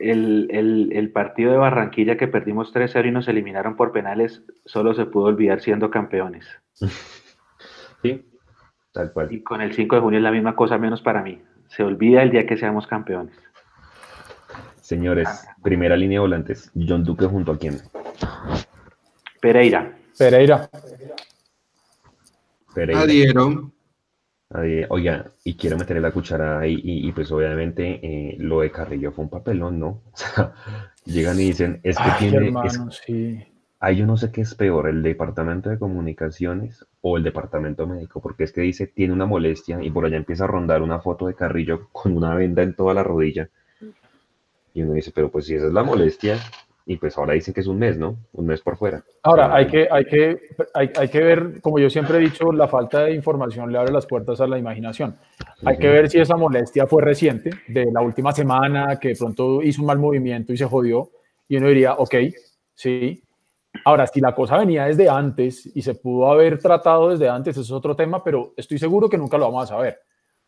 el, 0.00 1.10
partido 1.12 1.52
de 1.52 1.58
Barranquilla 1.58 2.16
que 2.16 2.28
perdimos 2.28 2.72
3-0 2.74 3.08
y 3.08 3.10
nos 3.10 3.28
eliminaron 3.28 3.76
por 3.76 3.92
penales, 3.92 4.42
solo 4.64 4.94
se 4.94 5.06
pudo 5.06 5.26
olvidar 5.26 5.60
siendo 5.60 5.90
campeones. 5.90 6.46
Sí, 8.02 8.24
tal 8.92 9.12
cual. 9.12 9.32
Y 9.32 9.42
con 9.42 9.60
el 9.60 9.72
5 9.74 9.96
de 9.96 10.02
junio 10.02 10.18
es 10.18 10.22
la 10.22 10.30
misma 10.30 10.54
cosa, 10.56 10.78
menos 10.78 11.02
para 11.02 11.22
mí. 11.22 11.40
Se 11.68 11.82
olvida 11.82 12.22
el 12.22 12.30
día 12.30 12.46
que 12.46 12.56
seamos 12.56 12.86
campeones. 12.86 13.34
Señores, 14.80 15.28
primera 15.62 15.96
línea 15.96 16.16
de 16.16 16.20
volantes. 16.20 16.72
John 16.74 17.04
Duque 17.04 17.26
junto 17.26 17.52
a 17.52 17.58
quién? 17.58 17.78
Pereira. 19.40 19.96
Pereira. 20.18 20.68
Pereira. 22.74 23.02
Adieron. 23.02 23.72
Oiga, 24.88 25.30
y 25.44 25.54
quiero 25.54 25.78
meterle 25.78 26.02
la 26.02 26.10
cuchara 26.10 26.58
ahí, 26.58 26.80
y, 26.82 27.12
pues 27.12 27.30
obviamente 27.30 28.00
eh, 28.02 28.36
lo 28.40 28.62
de 28.62 28.72
Carrillo 28.72 29.12
fue 29.12 29.24
un 29.24 29.30
papelón, 29.30 29.78
¿no? 29.78 30.02
O 30.12 30.16
sea, 30.16 30.52
llegan 31.04 31.38
y 31.38 31.44
dicen, 31.44 31.80
es 31.84 31.96
que 31.96 32.10
tiene... 32.18 32.52
sí. 32.90 33.46
Ahí 33.82 33.96
yo 33.96 34.06
no 34.06 34.18
sé 34.18 34.30
qué 34.30 34.42
es 34.42 34.54
peor, 34.54 34.88
el 34.88 35.02
departamento 35.02 35.70
de 35.70 35.78
comunicaciones 35.78 36.84
o 37.00 37.16
el 37.16 37.22
departamento 37.22 37.86
médico, 37.86 38.20
porque 38.20 38.44
es 38.44 38.52
que 38.52 38.60
dice, 38.60 38.86
tiene 38.86 39.14
una 39.14 39.24
molestia, 39.24 39.82
y 39.82 39.90
por 39.90 40.04
allá 40.04 40.18
empieza 40.18 40.44
a 40.44 40.48
rondar 40.48 40.82
una 40.82 41.00
foto 41.00 41.26
de 41.26 41.34
Carrillo 41.34 41.88
con 41.90 42.14
una 42.14 42.34
venda 42.34 42.62
en 42.62 42.74
toda 42.74 42.92
la 42.92 43.02
rodilla. 43.02 43.48
Y 44.74 44.82
uno 44.82 44.92
dice, 44.92 45.12
pero 45.14 45.30
pues 45.30 45.46
si 45.46 45.54
esa 45.54 45.68
es 45.68 45.72
la 45.72 45.82
molestia, 45.82 46.36
y 46.84 46.96
pues 46.98 47.16
ahora 47.16 47.32
dicen 47.32 47.54
que 47.54 47.60
es 47.60 47.66
un 47.66 47.78
mes, 47.78 47.96
¿no? 47.96 48.16
Un 48.34 48.46
mes 48.46 48.60
por 48.60 48.76
fuera. 48.76 49.02
Ahora, 49.22 49.54
hay 49.54 49.66
que, 49.66 49.88
hay, 49.90 50.04
que, 50.04 50.40
hay, 50.74 50.90
hay, 50.98 51.08
que 51.08 51.20
ver, 51.20 51.60
como 51.62 51.78
yo 51.78 51.88
siempre 51.88 52.18
he 52.18 52.20
dicho, 52.20 52.52
la 52.52 52.68
falta 52.68 53.04
de 53.04 53.14
información 53.14 53.72
le 53.72 53.78
abre 53.78 53.92
las 53.92 54.06
puertas 54.06 54.42
a 54.42 54.46
la 54.46 54.58
imaginación. 54.58 55.16
Hay 55.64 55.78
que 55.78 55.88
ver 55.88 56.10
si 56.10 56.18
esa 56.18 56.36
molestia 56.36 56.86
fue 56.86 57.02
reciente, 57.02 57.50
de 57.68 57.86
la 57.90 58.02
última 58.02 58.32
semana, 58.32 58.98
que 59.00 59.08
de 59.08 59.16
pronto 59.16 59.62
hizo 59.62 59.80
un 59.80 59.86
mal 59.86 59.98
movimiento 59.98 60.52
y 60.52 60.58
se 60.58 60.66
jodió, 60.66 61.10
y 61.48 61.56
uno 61.56 61.68
diría, 61.68 61.94
ok, 61.94 62.14
sí. 62.74 63.22
Ahora, 63.84 64.06
si 64.06 64.20
la 64.20 64.34
cosa 64.34 64.58
venía 64.58 64.86
desde 64.86 65.08
antes 65.08 65.70
y 65.74 65.82
se 65.82 65.94
pudo 65.94 66.30
haber 66.30 66.58
tratado 66.58 67.10
desde 67.10 67.28
antes, 67.28 67.56
eso 67.56 67.62
es 67.62 67.70
otro 67.70 67.94
tema, 67.94 68.22
pero 68.22 68.52
estoy 68.56 68.78
seguro 68.78 69.08
que 69.08 69.16
nunca 69.16 69.38
lo 69.38 69.46
vamos 69.46 69.70
a 69.70 69.74
saber 69.74 70.00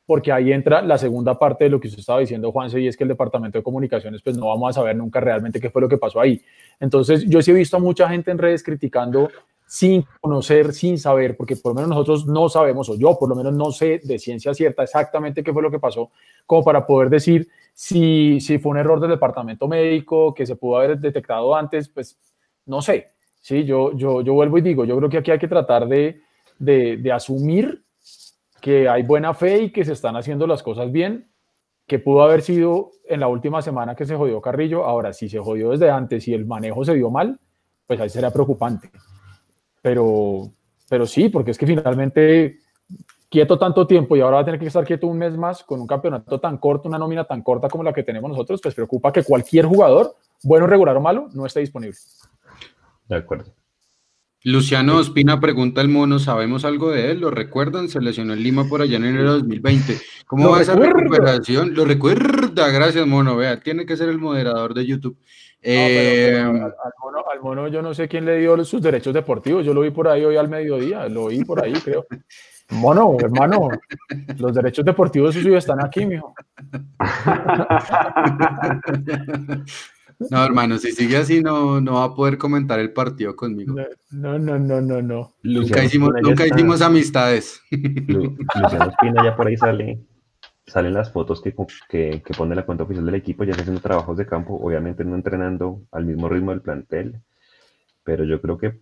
porque 0.07 0.33
ahí 0.33 0.53
entra 0.53 0.83
la 0.83 0.99
segunda 0.99 1.39
parte 1.39 1.65
de 1.65 1.71
lo 1.71 1.81
que 1.81 1.89
usted 1.89 2.01
estaba 2.01 2.21
diciendo, 2.21 2.51
Juanse, 2.51 2.81
y 2.81 2.89
es 2.89 2.97
que 2.97 3.05
el 3.05 3.09
Departamento 3.09 3.59
de 3.59 3.63
Comunicaciones, 3.63 4.21
pues 4.23 4.37
no 4.37 4.49
vamos 4.49 4.71
a 4.71 4.81
saber 4.81 4.97
nunca 4.97 5.21
realmente 5.21 5.61
qué 5.61 5.71
fue 5.71 5.81
lo 5.81 5.89
que 5.89 5.99
pasó 5.99 6.21
ahí. 6.21 6.43
Entonces, 6.81 7.25
yo 7.29 7.41
sí 7.41 7.51
he 7.51 7.55
visto 7.55 7.77
a 7.77 7.81
mucha 7.81 8.09
gente 8.09 8.31
en 8.31 8.39
redes 8.39 8.63
criticando 8.63 9.31
sin 9.67 10.05
conocer, 10.21 10.75
sin 10.75 10.99
saber, 10.99 11.37
porque 11.37 11.57
por 11.57 11.71
lo 11.71 11.77
menos 11.77 11.91
nosotros 11.91 12.27
no 12.27 12.49
sabemos, 12.49 12.89
o 12.91 12.97
yo 12.97 13.19
por 13.19 13.29
lo 13.29 13.35
menos 13.35 13.55
no 13.55 13.71
sé 13.71 14.01
de 14.05 14.19
ciencia 14.19 14.53
cierta 14.53 14.83
exactamente 14.83 15.43
qué 15.43 15.53
fue 15.53 15.63
lo 15.63 15.71
que 15.71 15.79
pasó, 15.79 16.11
como 16.45 16.63
para 16.63 16.85
poder 16.87 17.09
decir 17.09 17.49
si, 17.73 18.39
si 18.41 18.59
fue 18.59 18.73
un 18.73 18.79
error 18.79 19.01
del 19.01 19.11
departamento 19.11 19.67
médico, 19.67 20.35
que 20.35 20.45
se 20.45 20.57
pudo 20.57 20.77
haber 20.77 20.99
detectado 20.99 21.55
antes, 21.57 21.89
pues 21.89 22.19
no 22.67 22.83
sé. 22.83 23.12
Sí, 23.43 23.65
yo, 23.65 23.93
yo, 23.97 24.23
yo 24.23 24.35
vuelvo 24.35 24.57
y 24.59 24.61
digo, 24.61 24.85
yo 24.85 24.97
creo 24.97 25.11
que 25.11 25.19
aquí 25.19 25.33
hay 25.33 25.39
que 25.41 25.49
tratar 25.49 25.89
de, 25.89 26.21
de, 26.61 27.13
asumir 27.13 27.83
que 28.61 28.89
hay 28.89 29.03
buena 29.03 29.35
fe 29.35 29.65
y 29.65 29.73
que 29.73 29.85
se 29.85 29.93
están 29.93 30.15
haciendo 30.15 30.47
las 30.47 30.63
cosas 30.63 30.93
bien, 30.93 31.29
que 31.89 31.99
pudo 31.99 32.23
haber 32.23 32.43
sido 32.43 32.93
en 33.05 33.19
la 33.19 33.27
última 33.27 33.61
semana 33.61 33.97
que 33.97 34.07
se 34.07 34.15
jodió 34.15 34.41
Carrillo. 34.41 34.85
Ahora, 34.85 35.13
si 35.13 35.29
se 35.29 35.41
jodió 35.41 35.71
desde 35.71 35.91
antes 35.91 36.29
y 36.29 36.35
el 36.35 36.47
manejo 36.47 36.85
se 36.85 36.95
dio 36.95 37.11
mal, 37.11 37.41
pues 37.85 37.99
ahí 37.99 38.09
sería 38.09 38.31
preocupante. 38.31 38.93
Pero, 39.83 40.53
pero 40.89 41.05
sí, 41.05 41.29
porque 41.29 41.51
es 41.51 41.59
que 41.59 41.67
finalmente 41.67 42.59
quieto 43.29 43.59
tanto 43.59 43.89
tiempo 43.89 44.15
y 44.15 44.21
ahora 44.21 44.37
va 44.37 44.43
a 44.43 44.45
tener 44.45 44.61
que 44.61 44.67
estar 44.67 44.85
quieto 44.85 45.09
un 45.09 45.19
mes 45.19 45.37
más 45.37 45.65
con 45.65 45.81
un 45.81 45.89
campeonato 45.89 46.39
tan 46.39 46.59
corto, 46.59 46.89
una 46.89 46.99
nómina 46.99 47.25
tan 47.25 47.43
corta 47.43 47.69
como 47.69 47.83
la 47.83 47.93
que 47.93 48.05
tenemos 48.05 48.31
nosotros, 48.31 48.61
pues 48.63 48.73
preocupa 48.73 49.13
que 49.13 49.25
cualquier 49.25 49.67
jugador, 49.67 50.15
bueno, 50.45 50.69
regular 50.69 50.97
o 50.97 51.01
malo, 51.01 51.29
no 51.33 51.45
esté 51.45 51.59
disponible. 51.59 51.97
De 53.09 53.17
acuerdo. 53.17 53.55
Luciano 54.45 54.97
Ospina 54.97 55.39
pregunta 55.39 55.81
al 55.81 55.89
mono, 55.89 56.19
¿sabemos 56.19 56.65
algo 56.65 56.91
de 56.91 57.13
él? 57.13 57.21
¿Lo 57.21 57.31
recuerdan? 57.31 57.89
Se 57.89 58.01
lesionó 58.01 58.33
en 58.33 58.43
Lima 58.43 58.69
por 58.69 58.83
allá 58.83 58.97
en 58.97 59.05
enero 59.05 59.35
de 59.35 59.39
2020. 59.39 59.99
¿Cómo 60.27 60.51
va 60.51 60.63
esa 60.63 60.75
recuperación? 60.75 61.75
Lo 61.75 61.85
recuerda, 61.85 62.69
gracias 62.71 63.07
mono, 63.07 63.37
vea, 63.37 63.61
tiene 63.61 63.87
que 63.87 63.97
ser 63.97 64.09
el 64.09 64.19
moderador 64.19 64.75
de 64.75 64.85
YouTube. 64.85 65.17
Eh, 65.61 66.41
al, 66.41 66.75
mono, 67.01 67.25
al, 67.33 67.41
mono, 67.41 67.69
yo 67.69 67.83
no 67.83 67.95
sé 67.95 68.09
quién 68.09 68.25
le 68.25 68.39
dio 68.39 68.65
sus 68.65 68.83
derechos 68.83 69.15
deportivos, 69.15 69.65
yo 69.65 69.73
lo 69.73 69.83
vi 69.83 69.91
por 69.91 70.09
ahí 70.09 70.25
hoy 70.25 70.37
al 70.37 70.49
mediodía, 70.49 71.09
lo 71.09 71.29
vi 71.29 71.45
por 71.45 71.63
ahí, 71.63 71.75
creo. 71.75 72.05
Mono, 72.71 73.17
hermano, 73.21 73.69
los 74.39 74.55
derechos 74.55 74.85
deportivos 74.85 75.35
suyos 75.35 75.59
están 75.59 75.85
aquí, 75.85 76.05
mijo. 76.05 76.35
No, 80.31 80.45
hermano, 80.45 80.79
si 80.79 80.93
sigue 80.93 81.17
así 81.17 81.43
no, 81.43 81.81
no 81.81 81.95
va 81.95 82.05
a 82.05 82.15
poder 82.15 82.39
comentar 82.39 82.79
el 82.79 82.93
partido 82.93 83.35
conmigo. 83.37 83.75
No, 84.11 84.39
no, 84.39 84.59
no, 84.59 84.81
no, 84.81 85.03
no. 85.03 85.35
Nunca, 85.43 85.85
hicimos, 85.85 86.13
nunca 86.23 86.47
hicimos, 86.47 86.83
amistades. 86.83 87.61
Luciano 87.71 88.91
Espina 88.91 89.25
ya 89.25 89.37
por 89.37 89.47
ahí 89.47 89.57
sale, 89.57 90.01
salen 90.67 90.95
las 90.95 91.13
fotos 91.13 91.41
que, 91.43 91.55
que, 91.89 92.23
que 92.25 92.35
pone 92.35 92.55
la 92.55 92.65
cuenta 92.65 92.85
oficial 92.85 93.07
del 93.07 93.15
equipo, 93.15 93.45
ya 93.45 93.53
haciendo 93.53 93.81
trabajos 93.81 94.17
de 94.17 94.27
campo, 94.27 94.59
obviamente 94.61 95.05
no 95.05 95.15
entrenando 95.17 95.83
al 95.93 96.05
mismo 96.05 96.29
ritmo 96.29 96.51
del 96.51 96.63
plantel, 96.63 97.21
pero 98.05 98.25
yo 98.25 98.41
creo 98.41 98.59
que 98.59 98.81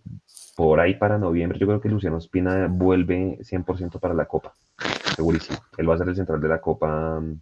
por 0.55 0.79
ahí 0.79 0.95
para 0.95 1.17
noviembre, 1.17 1.59
yo 1.59 1.67
creo 1.67 1.81
que 1.81 1.89
Luciano 1.89 2.17
Espina 2.17 2.67
vuelve 2.69 3.39
100% 3.41 3.99
para 3.99 4.13
la 4.13 4.25
Copa, 4.25 4.53
segurísimo. 5.15 5.59
Él 5.77 5.89
va 5.89 5.95
a 5.95 5.97
ser 5.97 6.09
el 6.09 6.15
central 6.15 6.41
de 6.41 6.47
la 6.47 6.61
Copa 6.61 7.17
um, 7.17 7.39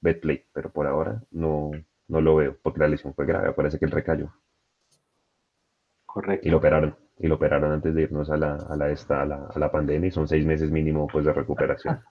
Betplay, 0.00 0.44
pero 0.52 0.70
por 0.70 0.86
ahora 0.86 1.22
no, 1.30 1.70
no 2.08 2.20
lo 2.20 2.36
veo, 2.36 2.56
porque 2.62 2.80
la 2.80 2.88
lesión 2.88 3.14
fue 3.14 3.26
grave, 3.26 3.52
parece 3.52 3.78
que 3.78 3.84
él 3.84 3.90
recayó. 3.90 4.32
Correcto. 6.04 6.46
Y 6.46 6.50
lo 6.50 6.58
operaron, 6.58 6.96
y 7.18 7.26
lo 7.26 7.34
operaron 7.34 7.72
antes 7.72 7.94
de 7.94 8.02
irnos 8.02 8.30
a 8.30 8.36
la, 8.36 8.54
a 8.54 8.76
la, 8.76 8.90
esta, 8.90 9.22
a 9.22 9.26
la, 9.26 9.48
a 9.54 9.58
la 9.58 9.70
pandemia 9.70 10.08
y 10.08 10.10
son 10.10 10.28
seis 10.28 10.46
meses 10.46 10.70
mínimo 10.70 11.06
pues, 11.06 11.24
de 11.24 11.32
recuperación. 11.32 12.00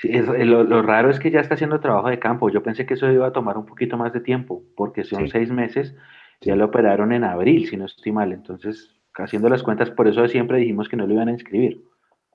Sí, 0.00 0.12
lo, 0.12 0.62
lo, 0.62 0.80
raro 0.80 1.10
es 1.10 1.18
que 1.18 1.32
ya 1.32 1.40
está 1.40 1.54
haciendo 1.54 1.80
trabajo 1.80 2.08
de 2.08 2.20
campo. 2.20 2.50
Yo 2.50 2.62
pensé 2.62 2.86
que 2.86 2.94
eso 2.94 3.10
iba 3.10 3.26
a 3.26 3.32
tomar 3.32 3.58
un 3.58 3.66
poquito 3.66 3.96
más 3.96 4.12
de 4.12 4.20
tiempo, 4.20 4.62
porque 4.76 5.02
son 5.02 5.26
seis 5.26 5.50
meses. 5.50 5.92
Ya 6.40 6.54
lo 6.54 6.66
operaron 6.66 7.12
en 7.12 7.24
abril, 7.24 7.66
si 7.68 7.76
no 7.76 7.86
estoy 7.86 8.12
mal. 8.12 8.32
Entonces, 8.32 8.94
haciendo 9.14 9.48
las 9.48 9.64
cuentas, 9.64 9.90
por 9.90 10.06
eso 10.06 10.28
siempre 10.28 10.58
dijimos 10.58 10.88
que 10.88 10.96
no 10.96 11.04
lo 11.04 11.14
iban 11.14 11.26
a 11.26 11.32
inscribir. 11.32 11.82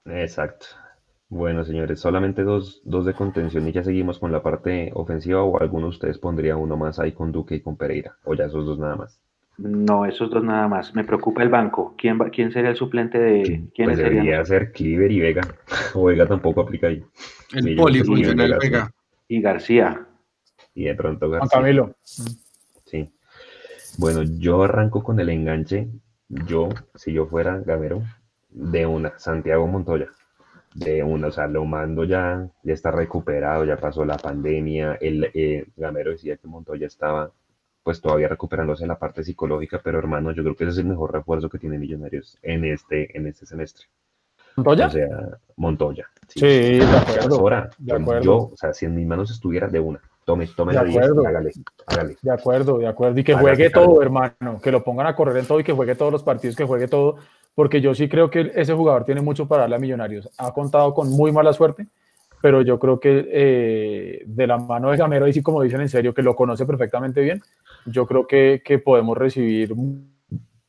Exacto. 0.03 0.65
Bueno, 1.33 1.65
señores, 1.65 1.99
solamente 1.99 2.43
dos, 2.43 2.79
dos 2.85 3.07
de 3.07 3.15
contención 3.15 3.67
y 3.67 3.71
ya 3.71 3.83
seguimos 3.83 4.19
con 4.19 4.31
la 4.31 4.43
parte 4.43 4.91
ofensiva 4.93 5.41
o 5.41 5.59
alguno 5.59 5.87
de 5.87 5.89
ustedes 5.89 6.19
pondría 6.19 6.57
uno 6.57 6.77
más 6.77 6.99
ahí 6.99 7.11
con 7.11 7.31
Duque 7.31 7.55
y 7.55 7.61
con 7.61 7.75
Pereira, 7.75 8.15
o 8.23 8.35
ya 8.35 8.45
esos 8.45 8.67
dos 8.67 8.77
nada 8.77 8.95
más. 8.95 9.19
No, 9.57 10.05
esos 10.05 10.29
dos 10.29 10.43
nada 10.43 10.67
más. 10.67 10.93
Me 10.93 11.03
preocupa 11.03 11.41
el 11.41 11.49
banco. 11.49 11.95
¿Quién, 11.97 12.21
va, 12.21 12.29
quién 12.29 12.51
sería 12.51 12.69
el 12.69 12.75
suplente 12.75 13.17
de 13.17 13.63
quién 13.73 13.87
pues 13.87 13.97
debería 13.97 14.45
ser 14.45 14.71
Cliver 14.71 15.11
y 15.11 15.21
Vega. 15.21 15.41
O 15.95 16.05
Vega 16.05 16.27
tampoco 16.27 16.61
aplica 16.61 16.87
ahí. 16.87 17.03
El 17.55 17.77
polifuncional 17.77 18.55
Vega. 18.61 18.91
Y 19.27 19.41
García. 19.41 20.05
Y 20.75 20.83
de 20.83 20.93
pronto 20.93 21.31
García. 21.31 21.49
Camilo. 21.59 21.95
Sí. 22.03 23.11
Bueno, 23.97 24.21
yo 24.21 24.61
arranco 24.61 25.01
con 25.03 25.19
el 25.19 25.29
enganche. 25.29 25.87
Yo, 26.29 26.69
si 26.93 27.11
yo 27.11 27.25
fuera 27.25 27.57
Gamero, 27.57 28.03
de 28.51 28.85
una, 28.85 29.17
Santiago 29.17 29.65
Montoya 29.65 30.09
de 30.73 31.03
una, 31.03 31.27
o 31.27 31.31
sea, 31.31 31.47
lo 31.47 31.65
mando 31.65 32.03
ya, 32.03 32.47
ya 32.63 32.73
está 32.73 32.91
recuperado, 32.91 33.65
ya 33.65 33.77
pasó 33.77 34.05
la 34.05 34.17
pandemia, 34.17 34.97
el 34.99 35.29
eh, 35.33 35.67
Gamero 35.75 36.11
decía 36.11 36.37
que 36.37 36.47
Montoya 36.47 36.87
estaba 36.87 37.31
pues 37.83 37.99
todavía 38.01 38.29
recuperándose 38.29 38.83
en 38.83 38.89
la 38.89 38.97
parte 38.97 39.23
psicológica, 39.23 39.81
pero 39.83 39.99
hermano, 39.99 40.31
yo 40.31 40.41
creo 40.43 40.55
que 40.55 40.63
ese 40.63 40.71
es 40.71 40.77
el 40.79 40.85
mejor 40.85 41.11
refuerzo 41.11 41.49
que 41.49 41.59
tiene 41.59 41.77
Millonarios 41.77 42.37
en 42.41 42.63
este, 42.63 43.15
en 43.15 43.27
este 43.27 43.45
semestre. 43.45 43.87
¿Montoya? 44.55 44.87
O 44.87 44.91
sea, 44.91 45.39
Montoya. 45.57 46.07
Sí, 46.27 46.79
de 46.79 46.83
acuerdo. 46.83 47.39
Ahora, 47.39 47.69
de 47.77 47.93
acuerdo. 47.93 48.23
yo, 48.23 48.37
o 48.37 48.55
sea, 48.55 48.73
si 48.73 48.85
en 48.85 48.95
mis 48.95 49.05
manos 49.05 49.31
estuviera 49.31 49.67
de 49.67 49.79
una, 49.79 49.99
tome, 50.25 50.47
tome 50.47 50.73
la 50.73 50.83
10, 50.83 50.97
hágale, 51.25 51.51
hágale. 51.87 52.17
De 52.21 52.31
acuerdo, 52.31 52.77
de 52.77 52.87
acuerdo. 52.87 53.19
Y 53.19 53.23
que 53.23 53.33
juegue 53.33 53.69
todo, 53.69 54.01
hermano, 54.01 54.61
que 54.61 54.71
lo 54.71 54.83
pongan 54.83 55.07
a 55.07 55.15
correr 55.15 55.37
en 55.37 55.45
todo 55.45 55.59
y 55.59 55.63
que 55.63 55.73
juegue 55.73 55.95
todos 55.95 56.11
los 56.11 56.23
partidos, 56.23 56.55
que 56.55 56.65
juegue 56.65 56.87
todo, 56.87 57.17
porque 57.55 57.81
yo 57.81 57.93
sí 57.93 58.09
creo 58.09 58.29
que 58.29 58.51
ese 58.55 58.73
jugador 58.73 59.05
tiene 59.05 59.21
mucho 59.21 59.47
para 59.47 59.61
darle 59.61 59.75
a 59.75 59.79
Millonarios. 59.79 60.29
Ha 60.37 60.53
contado 60.53 60.93
con 60.93 61.09
muy 61.09 61.31
mala 61.31 61.53
suerte, 61.53 61.87
pero 62.41 62.61
yo 62.61 62.79
creo 62.79 62.99
que 62.99 63.25
eh, 63.31 64.23
de 64.25 64.47
la 64.47 64.57
mano 64.57 64.91
de 64.91 64.97
Gamero, 64.97 65.27
y 65.27 65.33
sí 65.33 65.41
como 65.41 65.61
dicen 65.61 65.81
en 65.81 65.89
serio, 65.89 66.13
que 66.13 66.21
lo 66.21 66.35
conoce 66.35 66.65
perfectamente 66.65 67.21
bien, 67.21 67.41
yo 67.85 68.05
creo 68.05 68.27
que, 68.27 68.61
que 68.63 68.79
podemos 68.79 69.17
recibir 69.17 69.73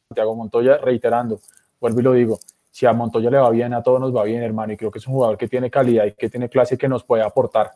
Santiago 0.09 0.37
Montoya, 0.37 0.79
reiterando, 0.79 1.41
vuelvo 1.81 2.01
y 2.01 2.03
lo 2.03 2.13
digo, 2.13 2.39
si 2.71 2.87
a 2.87 2.93
Montoya 2.93 3.31
le 3.31 3.39
va 3.39 3.51
bien, 3.51 3.73
a 3.73 3.83
todos 3.83 4.01
nos 4.01 4.15
va 4.15 4.25
bien, 4.25 4.43
hermano, 4.43 4.73
y 4.73 4.77
creo 4.77 4.91
que 4.91 4.99
es 4.99 5.07
un 5.07 5.15
jugador 5.15 5.39
que 5.39 5.49
tiene 5.49 5.71
calidad 5.71 6.07
y 6.07 6.13
que 6.13 6.29
tiene 6.29 6.49
clase 6.49 6.77
que 6.77 6.89
nos 6.89 7.05
puede 7.05 7.23
aportar. 7.23 7.71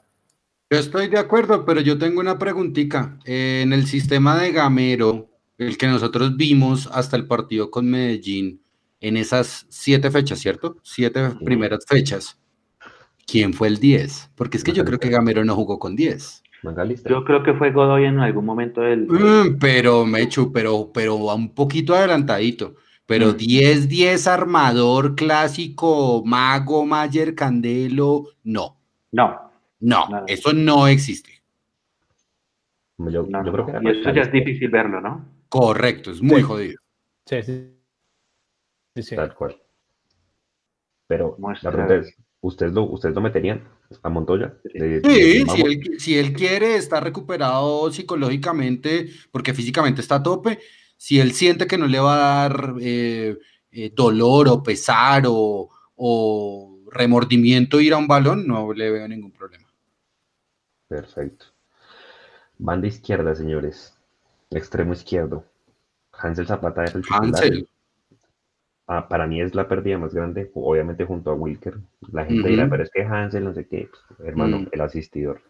Yo 0.71 0.79
estoy 0.79 1.09
de 1.09 1.19
acuerdo, 1.19 1.65
pero 1.65 1.81
yo 1.81 1.99
tengo 1.99 2.21
una 2.21 2.39
preguntita. 2.39 3.17
Eh, 3.25 3.63
en 3.63 3.73
el 3.73 3.87
sistema 3.87 4.39
de 4.39 4.53
Gamero, 4.53 5.29
el 5.57 5.79
que 5.79 5.87
nosotros 5.87 6.37
vimos 6.37 6.89
hasta 6.93 7.17
el 7.17 7.27
partido 7.27 7.71
con 7.71 7.89
Medellín, 7.89 8.61
en 9.01 9.17
esas 9.17 9.67
siete 9.69 10.11
fechas, 10.11 10.39
¿cierto? 10.39 10.77
Siete 10.83 11.31
primeras 11.45 11.85
fechas. 11.87 12.39
¿Quién 13.27 13.53
fue 13.53 13.69
el 13.69 13.79
10? 13.79 14.33
Porque 14.35 14.57
es 14.57 14.65
que 14.65 14.73
yo 14.73 14.85
creo 14.85 14.99
que 14.99 15.11
Gamero 15.11 15.45
no 15.45 15.55
jugó 15.55 15.79
con 15.79 15.95
10. 15.97 16.43
Yo 17.09 17.25
creo 17.25 17.43
que 17.43 17.55
fue 17.55 17.71
Godoy 17.71 18.05
en 18.05 18.19
algún 18.19 18.45
momento 18.45 18.81
del. 18.81 19.07
Mm, 19.07 19.59
pero, 19.61 20.05
Mechu, 20.05 20.51
pero, 20.53 20.91
pero 20.93 21.15
un 21.17 21.55
poquito 21.55 21.95
adelantadito. 21.95 22.75
Pero 23.07 23.37
10-10 23.37 24.27
mm. 24.27 24.29
armador 24.29 25.15
clásico, 25.15 26.23
mago, 26.25 26.85
Mayer, 26.85 27.35
Candelo, 27.35 28.25
no. 28.45 28.77
No. 29.13 29.49
No, 29.81 30.25
eso 30.27 30.53
no 30.53 30.89
existe. 30.89 31.31
Yo, 32.99 33.25
creo 33.27 33.67
que 33.67 33.73
y 33.81 34.01
eso 34.01 34.11
ya 34.11 34.23
es 34.23 34.33
difícil 34.33 34.69
verlo, 34.71 35.01
¿no? 35.01 35.25
Correcto, 35.49 36.11
es 36.11 36.21
muy 36.21 36.43
jodido. 36.43 36.81
Sí, 37.27 37.43
sí. 37.45 37.78
Tal 39.03 39.35
cual. 39.35 39.57
Pero 41.07 41.37
la 41.63 41.73
pregunta 41.73 41.95
es, 41.97 42.15
¿ustedes 42.41 42.73
lo, 42.73 42.85
¿ustedes 42.85 43.15
lo 43.15 43.21
meterían 43.21 43.67
a 44.03 44.09
Montoya? 44.09 44.55
sí, 44.73 45.45
si, 45.99 46.19
él, 46.19 46.33
quiere, 46.35 46.77
está 46.77 47.01
recuperado 47.01 47.91
psicológicamente, 47.91 49.09
porque 49.31 49.55
físicamente 49.55 50.01
está 50.01 50.17
a 50.17 50.23
tope. 50.23 50.59
Si 50.97 51.19
él 51.19 51.33
siente 51.33 51.67
que 51.67 51.79
no 51.79 51.87
le 51.87 52.01
va 52.01 52.15
a 52.15 52.49
dar 52.49 52.75
eh, 52.81 53.39
eh, 53.71 53.93
dolor 53.95 54.49
o 54.49 54.63
pesar 54.63 55.25
o, 55.27 55.71
o 55.95 56.81
remordimiento 56.91 57.81
ir 57.81 57.95
a 57.95 57.99
un 57.99 58.09
balón, 58.09 58.47
no 58.47 58.73
le 58.73 58.91
veo 58.91 59.09
ningún 59.09 59.33
problema. 59.33 59.67
Perfecto. 60.89 61.47
Banda 62.59 62.89
izquierda, 62.89 63.35
señores. 63.35 63.95
Extremo 64.51 64.93
izquierdo. 64.93 65.45
Hansel 66.13 66.47
Zapata 66.47 66.85
es 66.85 66.95
el 66.95 67.03
titular. 67.03 67.23
Hansel. 67.23 67.69
Ah, 68.91 69.07
para 69.07 69.27
mí 69.27 69.41
es 69.41 69.55
la 69.55 69.69
pérdida 69.69 69.99
más 69.99 70.15
grande, 70.15 70.51
obviamente 70.55 71.05
junto 71.05 71.31
a 71.31 71.35
Wilker. 71.35 71.75
La 72.11 72.25
gente 72.25 72.49
dirá, 72.49 72.69
pero 72.71 72.83
es 72.83 72.91
que 72.91 73.03
Hansel, 73.03 73.45
no 73.45 73.53
sé 73.53 73.67
qué, 73.69 73.89
pues, 73.91 74.29
hermano, 74.29 74.61
mm. 74.61 74.69
el 74.73 74.81
asistidor 74.81 75.43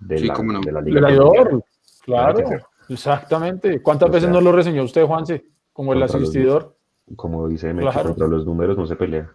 de, 0.00 0.20
la, 0.20 0.34
de 0.34 0.72
la 0.72 0.80
liga. 0.80 1.08
El 1.08 1.62
claro, 2.04 2.40
exactamente. 2.88 3.80
¿Cuántas 3.80 4.10
veces 4.10 4.28
no 4.28 4.40
lo 4.40 4.50
reseñó 4.50 4.82
usted, 4.82 5.04
Juanse, 5.06 5.44
como 5.72 5.92
el 5.92 6.02
asistidor? 6.02 6.76
como 7.16 7.48
dice 7.48 7.72
Mecho, 7.72 8.02
contra 8.02 8.26
los 8.26 8.46
números 8.46 8.76
no 8.76 8.86
se 8.86 8.96
pelea. 8.96 9.30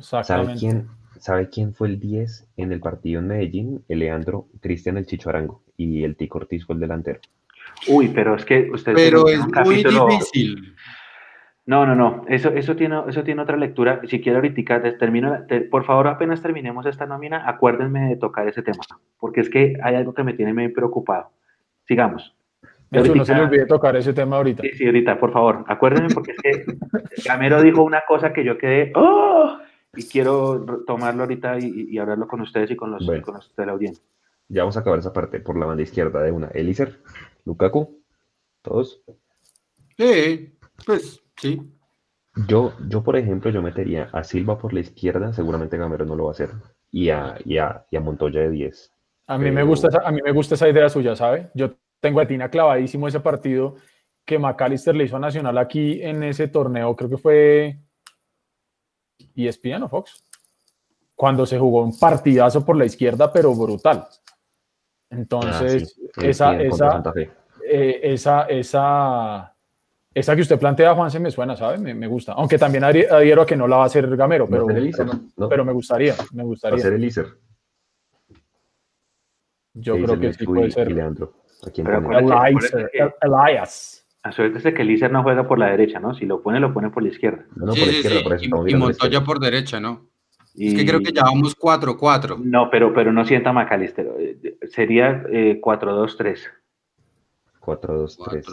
¿Sabe 0.00 0.54
quién, 0.58 0.88
¿Sabe 1.18 1.48
quién 1.48 1.74
fue 1.74 1.88
el 1.88 2.00
10 2.00 2.48
en 2.56 2.72
el 2.72 2.80
partido 2.80 3.20
en 3.20 3.28
Medellín? 3.28 3.84
El 3.88 4.00
Leandro 4.00 4.48
Cristian 4.60 4.96
el 4.96 5.06
Chicho 5.06 5.28
Arango 5.28 5.62
y 5.76 6.04
el 6.04 6.16
Tico 6.16 6.38
Ortiz 6.38 6.64
fue 6.64 6.74
el 6.74 6.80
delantero. 6.80 7.20
Uy, 7.88 8.08
pero 8.08 8.36
es 8.36 8.44
que 8.44 8.70
usted... 8.72 8.94
Pero 8.94 9.28
es 9.28 9.40
muy 9.64 9.82
difícil. 9.82 10.74
No, 11.64 11.86
no, 11.86 11.94
no, 11.94 12.24
eso, 12.28 12.48
eso, 12.50 12.74
tiene, 12.74 13.02
eso 13.06 13.22
tiene 13.22 13.42
otra 13.42 13.56
lectura. 13.56 14.00
Si 14.08 14.20
quiero 14.20 14.38
ahorita, 14.38 14.82
termino, 14.98 15.46
por 15.70 15.84
favor, 15.84 16.08
apenas 16.08 16.42
terminemos 16.42 16.86
esta 16.86 17.06
nómina, 17.06 17.48
acuérdenme 17.48 18.08
de 18.08 18.16
tocar 18.16 18.48
ese 18.48 18.62
tema, 18.62 18.82
porque 19.20 19.42
es 19.42 19.48
que 19.48 19.74
hay 19.82 19.94
algo 19.94 20.12
que 20.12 20.24
me 20.24 20.34
tiene 20.34 20.52
muy 20.52 20.68
preocupado. 20.68 21.30
Sigamos. 21.86 22.34
Eso 22.90 23.14
no 23.14 23.24
se 23.24 23.34
me 23.34 23.42
olvide 23.42 23.64
tocar 23.66 23.96
ese 23.96 24.12
tema 24.12 24.36
ahorita. 24.36 24.62
Sí, 24.62 24.70
sí, 24.74 24.86
ahorita, 24.86 25.18
por 25.18 25.32
favor, 25.32 25.64
acuérdenme, 25.68 26.08
porque 26.12 26.32
es 26.32 26.38
que 26.38 26.64
Camero 27.24 27.62
dijo 27.62 27.82
una 27.82 28.02
cosa 28.06 28.32
que 28.32 28.44
yo 28.44 28.58
quedé, 28.58 28.92
¡oh! 28.96 29.58
y 29.94 30.04
quiero 30.04 30.84
tomarlo 30.86 31.22
ahorita 31.22 31.58
y, 31.60 31.96
hablarlo 31.98 32.26
con 32.26 32.40
ustedes 32.40 32.70
y 32.70 32.76
con 32.76 32.90
los, 32.90 33.06
con 33.22 33.34
los 33.34 33.54
de 33.54 33.66
la 33.66 33.72
audiencia. 33.72 34.04
Ya 34.48 34.62
vamos 34.62 34.76
a 34.76 34.80
acabar 34.80 34.98
esa 34.98 35.12
parte 35.12 35.40
por 35.40 35.56
la 35.58 35.66
banda 35.66 35.82
izquierda 35.82 36.22
de 36.22 36.32
una. 36.32 36.48
Elíser, 36.48 37.00
Lukaku, 37.44 38.02
todos. 38.62 39.02
Sí, 39.96 40.58
pues 40.84 41.22
sí. 41.42 41.60
Yo, 42.48 42.72
yo, 42.88 43.02
por 43.02 43.16
ejemplo, 43.16 43.50
yo 43.50 43.60
metería 43.60 44.08
a 44.12 44.24
Silva 44.24 44.58
por 44.58 44.72
la 44.72 44.80
izquierda, 44.80 45.34
seguramente 45.34 45.76
Gamero 45.76 46.06
no 46.06 46.16
lo 46.16 46.24
va 46.24 46.30
a 46.30 46.32
hacer, 46.32 46.50
y 46.90 47.10
a, 47.10 47.36
y 47.44 47.58
a, 47.58 47.84
Montoya 48.00 48.40
de 48.40 48.50
10. 48.50 48.92
A 49.26 49.36
mí, 49.36 49.50
me 49.50 49.62
gusta 49.62 49.88
esa, 49.88 50.00
a 50.02 50.10
mí 50.10 50.20
me 50.24 50.32
gusta 50.32 50.54
esa 50.54 50.68
idea 50.68 50.88
suya, 50.88 51.14
¿sabe? 51.14 51.50
Yo 51.54 51.74
tengo 52.00 52.20
a 52.20 52.26
Tina 52.26 52.48
clavadísimo 52.48 53.06
ese 53.06 53.20
partido 53.20 53.76
que 54.24 54.38
McAllister 54.38 54.94
le 54.94 55.04
hizo 55.04 55.16
a 55.16 55.20
Nacional 55.20 55.58
aquí 55.58 56.02
en 56.02 56.22
ese 56.22 56.48
torneo, 56.48 56.96
creo 56.96 57.10
que 57.10 57.18
fue 57.18 57.78
ESPN 59.36 59.82
o 59.82 59.88
Fox, 59.88 60.24
cuando 61.14 61.44
se 61.44 61.58
jugó 61.58 61.82
un 61.82 61.98
partidazo 61.98 62.64
por 62.64 62.76
la 62.76 62.86
izquierda, 62.86 63.30
pero 63.32 63.54
brutal. 63.54 64.06
Entonces, 65.10 66.00
ah, 66.16 66.24
esa, 66.24 66.62
esa, 66.62 67.02
eh, 67.68 68.00
esa, 68.02 68.42
esa, 68.44 69.51
esa, 70.14 70.34
que 70.34 70.42
usted 70.42 70.58
plantea, 70.58 70.94
Juan, 70.94 71.10
se 71.10 71.18
me 71.18 71.30
suena, 71.30 71.56
¿sabe? 71.56 71.94
Me, 71.94 72.06
gusta. 72.06 72.32
Aunque 72.32 72.58
también 72.58 72.84
adhiero 72.84 73.42
a 73.42 73.46
que 73.46 73.56
no 73.56 73.66
la 73.66 73.76
va 73.76 73.82
a 73.84 73.86
hacer 73.86 74.14
Gamero, 74.16 74.48
pero, 74.48 74.66
pero, 74.66 75.64
me 75.64 75.72
gustaría, 75.72 76.14
me 76.32 76.44
gustaría. 76.44 76.76
Va 76.76 76.80
a 76.80 76.82
ser 76.82 76.92
el 76.94 77.10
Yo 79.74 79.94
creo 79.94 80.20
que 80.20 80.32
sí 80.34 80.44
puede 80.44 80.70
ser. 80.70 80.92
Leandro. 80.92 81.34
Elias. 83.22 83.98
Acuérdese 84.24 84.72
que 84.72 84.82
Elícer 84.82 85.10
no 85.10 85.24
juega 85.24 85.48
por 85.48 85.58
la 85.58 85.70
derecha, 85.70 85.98
¿no? 85.98 86.14
Si 86.14 86.26
lo 86.26 86.40
pone, 86.42 86.60
lo 86.60 86.72
pone 86.72 86.90
por 86.90 87.02
la 87.02 87.08
izquierda. 87.08 87.44
No, 87.56 87.66
por 87.74 87.78
la 87.78 87.92
izquierda, 87.92 88.22
por 88.22 88.34
eso 88.34 88.68
y, 88.68 88.74
Montoya 88.76 89.24
por 89.24 89.40
derecha, 89.40 89.80
¿no? 89.80 90.06
Es 90.54 90.74
que 90.74 90.86
creo 90.86 91.00
que 91.00 91.12
ya 91.12 91.22
vamos 91.24 91.58
4-4. 91.58 92.38
No, 92.38 92.68
pero, 92.70 92.94
pero 92.94 93.12
no 93.12 93.24
sienta 93.24 93.52
Macalister. 93.52 94.08
Eh, 94.18 94.58
sería 97.62 97.76
4-2-3. 97.80 98.44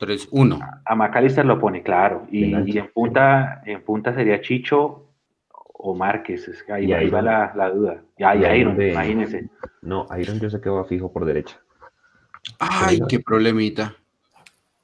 4-2-3. 0.00 0.28
4-2-3-1. 0.30 0.80
A 0.84 0.94
Macalister 0.94 1.44
lo 1.44 1.58
pone, 1.58 1.82
claro. 1.82 2.26
Y, 2.30 2.54
en, 2.54 2.90
punta, 2.92 3.62
en 3.64 3.82
punta 3.82 4.14
sería 4.14 4.40
Chicho 4.40 5.06
o 5.50 5.94
Márquez. 5.94 6.48
Es 6.48 6.62
que 6.62 6.72
ahí, 6.72 7.10
va 7.10 7.22
la, 7.22 7.52
la, 7.54 7.70
duda. 7.70 8.02
Ya, 8.18 8.34
y 8.34 8.60
Iron, 8.60 8.80
imagínense. 8.80 9.48
No, 9.82 10.06
Iron 10.18 10.40
yo 10.40 10.50
sé 10.50 10.60
que 10.60 10.70
va 10.70 10.84
fijo 10.84 11.12
por 11.12 11.24
derecha. 11.24 11.60
Ay, 12.58 13.00
qué 13.08 13.20
problemita. 13.20 13.94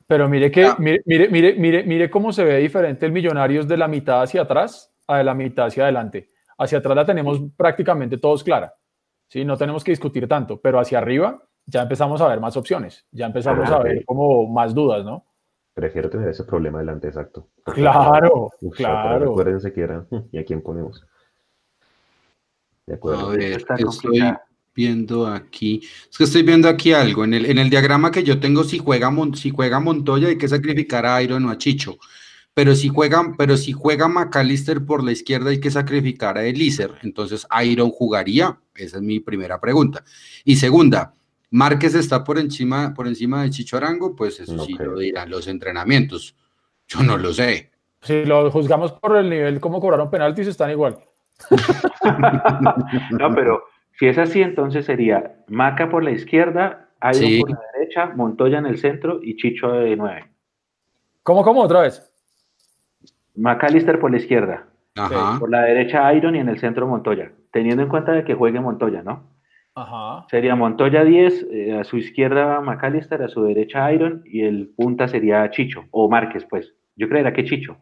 Pero 0.07 0.29
mire 0.29 0.51
que, 0.51 0.70
mire, 0.79 1.03
mire, 1.07 1.29
mire, 1.29 1.55
mire, 1.55 1.83
mire 1.85 2.11
cómo 2.11 2.33
se 2.33 2.45
ve 2.45 2.59
diferente 2.59 3.07
el 3.07 3.12
Millonarios 3.12 3.66
de 3.66 3.77
la 3.77 3.89
mitad 3.89 4.22
hacia 4.22 4.43
atrás 4.43 4.93
a 5.07 5.16
de 5.18 5.25
la 5.25 5.35
mitad 5.35 5.66
hacia 5.66 5.85
adelante 5.85 6.29
hacia 6.59 6.79
atrás 6.79 6.97
la 6.97 7.07
tenemos 7.07 7.41
prácticamente 7.57 8.18
todos 8.18 8.45
clara. 8.45 8.75
¿sí? 9.29 9.45
No 9.45 9.57
tenemos 9.57 9.85
que 9.85 9.93
discutir 9.93 10.29
tanto, 10.29 10.61
pero 10.61 10.79
hacia 10.79 10.99
arriba 10.99 11.43
ya 11.67 11.83
empezamos 11.83 12.21
a 12.21 12.29
ver 12.29 12.41
más 12.41 12.57
opciones, 12.57 13.05
ya 13.11 13.27
empezamos 13.27 13.71
a 13.71 13.79
ver 13.79 14.05
como 14.05 14.47
más 14.47 14.75
dudas, 14.75 15.05
¿no? 15.05 15.25
Prefiero 15.75 16.09
tener 16.09 16.29
ese 16.29 16.45
problema 16.45 16.79
delante, 16.79 17.09
exacto. 17.09 17.49
Claro, 17.65 18.51
claro. 18.77 19.33
Acuérdense 19.33 19.73
que 19.73 19.81
era, 19.81 20.07
¿y 20.33 20.39
a 20.39 20.45
quién 20.45 20.62
ponemos? 20.62 21.05
De 22.87 22.95
acuerdo. 22.95 23.31
A 23.31 23.37
ver, 23.37 23.65
estoy 23.79 24.21
viendo 24.75 25.27
aquí, 25.27 25.81
es 26.11 26.19
que 26.19 26.25
estoy 26.25 26.43
viendo 26.43 26.69
aquí 26.69 26.93
algo, 26.93 27.25
en 27.25 27.35
el, 27.35 27.47
en 27.47 27.59
el 27.59 27.71
diagrama 27.71 28.11
que 28.11 28.25
yo 28.25 28.41
tengo, 28.41 28.65
si 28.65 28.79
juega, 28.79 29.11
si 29.35 29.51
juega 29.51 29.81
Montoya 29.81 30.29
hay 30.29 30.39
que 30.39 30.49
sacrificar 30.49 31.07
a 31.07 31.23
Iron 31.23 31.45
o 31.47 31.51
a 31.51 31.59
Chicho. 31.59 31.97
Pero 32.55 32.77
si 32.77 32.89
juega, 32.89 33.35
pero 33.37 33.57
si 33.57 33.73
juega 33.73 34.07
McAllister 34.07 34.85
por 34.87 35.03
la 35.03 35.11
izquierda 35.11 35.51
hay 35.51 35.59
que 35.59 35.73
sacrificar 35.73 36.39
a 36.39 36.45
Elíser. 36.45 36.93
Entonces, 37.03 37.47
¿Iron 37.65 37.91
jugaría? 37.91 38.61
Esa 38.77 38.99
es 38.99 39.03
mi 39.03 39.19
primera 39.19 39.61
pregunta. 39.61 40.05
Y 40.45 40.55
segunda, 40.55 41.15
¿Márquez 41.55 41.95
está 41.95 42.25
por 42.25 42.37
encima, 42.37 42.93
por 42.93 43.07
encima 43.07 43.45
de 43.45 43.51
Chicho 43.51 43.77
Arango? 43.77 44.17
Pues 44.17 44.41
eso 44.41 44.59
sí 44.65 44.73
lo 44.73 44.99
dirán 44.99 45.31
los 45.31 45.47
entrenamientos. 45.47 46.35
Yo 46.89 47.05
no 47.05 47.17
lo 47.17 47.33
sé. 47.33 47.71
Si 48.03 48.25
lo 48.25 48.51
juzgamos 48.51 48.91
por 48.91 49.17
el 49.17 49.31
nivel 49.31 49.61
como 49.61 49.81
cobraron 49.81 50.11
penaltis, 50.11 50.49
están 50.49 50.73
igual. 50.73 50.99
no, 53.13 53.35
pero 53.37 53.63
si 53.93 54.07
es 54.07 54.19
así, 54.19 54.43
entonces 54.43 54.85
sería 54.85 55.37
Maca 55.47 55.89
por 55.89 56.03
la 56.03 56.11
izquierda, 56.11 56.89
Iron 57.15 57.43
por 57.43 57.51
la 57.51 57.61
derecha, 57.79 58.07
Montoya 58.17 58.59
en 58.59 58.67
el 58.67 58.79
centro 58.79 59.21
y 59.23 59.37
Chicho 59.37 59.71
de 59.71 59.95
nueve. 59.95 60.25
¿Cómo, 61.23 61.45
cómo? 61.45 61.63
Otra 61.63 61.83
vez. 61.83 62.13
McAllister 63.37 64.01
por 64.01 64.11
la 64.11 64.17
izquierda. 64.17 64.67
Por 65.39 65.49
la 65.51 65.63
derecha 65.63 66.13
Iron 66.15 66.35
y 66.35 66.41
en 66.41 66.49
el 66.49 66.59
centro 66.59 66.89
Montoya. 66.89 67.31
Teniendo 67.53 67.85
en 67.85 67.89
cuenta 67.89 68.11
de 68.11 68.25
que 68.25 68.35
juegue 68.35 68.59
Montoya, 68.59 69.05
¿no? 69.05 69.34
Ajá. 69.75 70.27
Sería 70.31 70.55
Montoya 70.55 71.05
10, 71.05 71.47
eh, 71.51 71.79
a 71.79 71.85
su 71.85 71.97
izquierda 71.97 72.61
McAllister, 72.61 73.22
a 73.22 73.29
su 73.29 73.43
derecha 73.43 73.93
Iron 73.93 74.22
y 74.25 74.43
el 74.43 74.68
punta 74.68 75.09
sería 75.09 75.51
Chicho 75.51 75.85
o 75.91 76.09
Márquez, 76.09 76.47
pues. 76.49 76.72
Yo 76.97 77.09
creería 77.09 77.33
que 77.33 77.45
Chicho. 77.45 77.77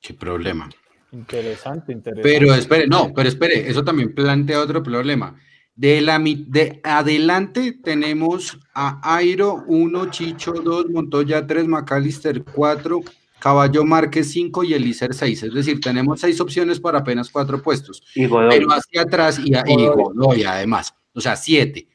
Qué 0.00 0.14
problema. 0.14 0.68
Interesante, 1.10 1.92
interesante. 1.92 2.28
Pero 2.28 2.54
espere, 2.54 2.86
no, 2.86 3.12
pero 3.14 3.28
espere, 3.28 3.68
eso 3.68 3.82
también 3.82 4.14
plantea 4.14 4.60
otro 4.60 4.82
problema. 4.82 5.34
De, 5.74 6.00
la, 6.00 6.18
de 6.18 6.80
adelante 6.84 7.78
tenemos 7.82 8.58
a 8.74 9.16
Airo 9.16 9.64
1, 9.66 10.10
Chicho 10.10 10.52
2, 10.52 10.90
Montoya 10.90 11.46
3, 11.46 11.66
McAllister 11.66 12.44
4, 12.44 13.00
Caballo 13.46 13.84
Márquez 13.84 14.32
5 14.32 14.64
y 14.64 14.74
Elícer 14.74 15.14
6. 15.14 15.44
Es 15.44 15.54
decir, 15.54 15.78
tenemos 15.78 16.18
seis 16.18 16.40
opciones 16.40 16.80
para 16.80 16.98
apenas 16.98 17.30
cuatro 17.30 17.62
puestos. 17.62 18.02
Y 18.16 18.26
Pero 18.26 18.72
hacia 18.72 19.02
atrás 19.02 19.38
y, 19.38 19.52
y 19.52 20.44
además. 20.44 20.92
O 21.12 21.20
sea, 21.20 21.36
siete. 21.36 21.86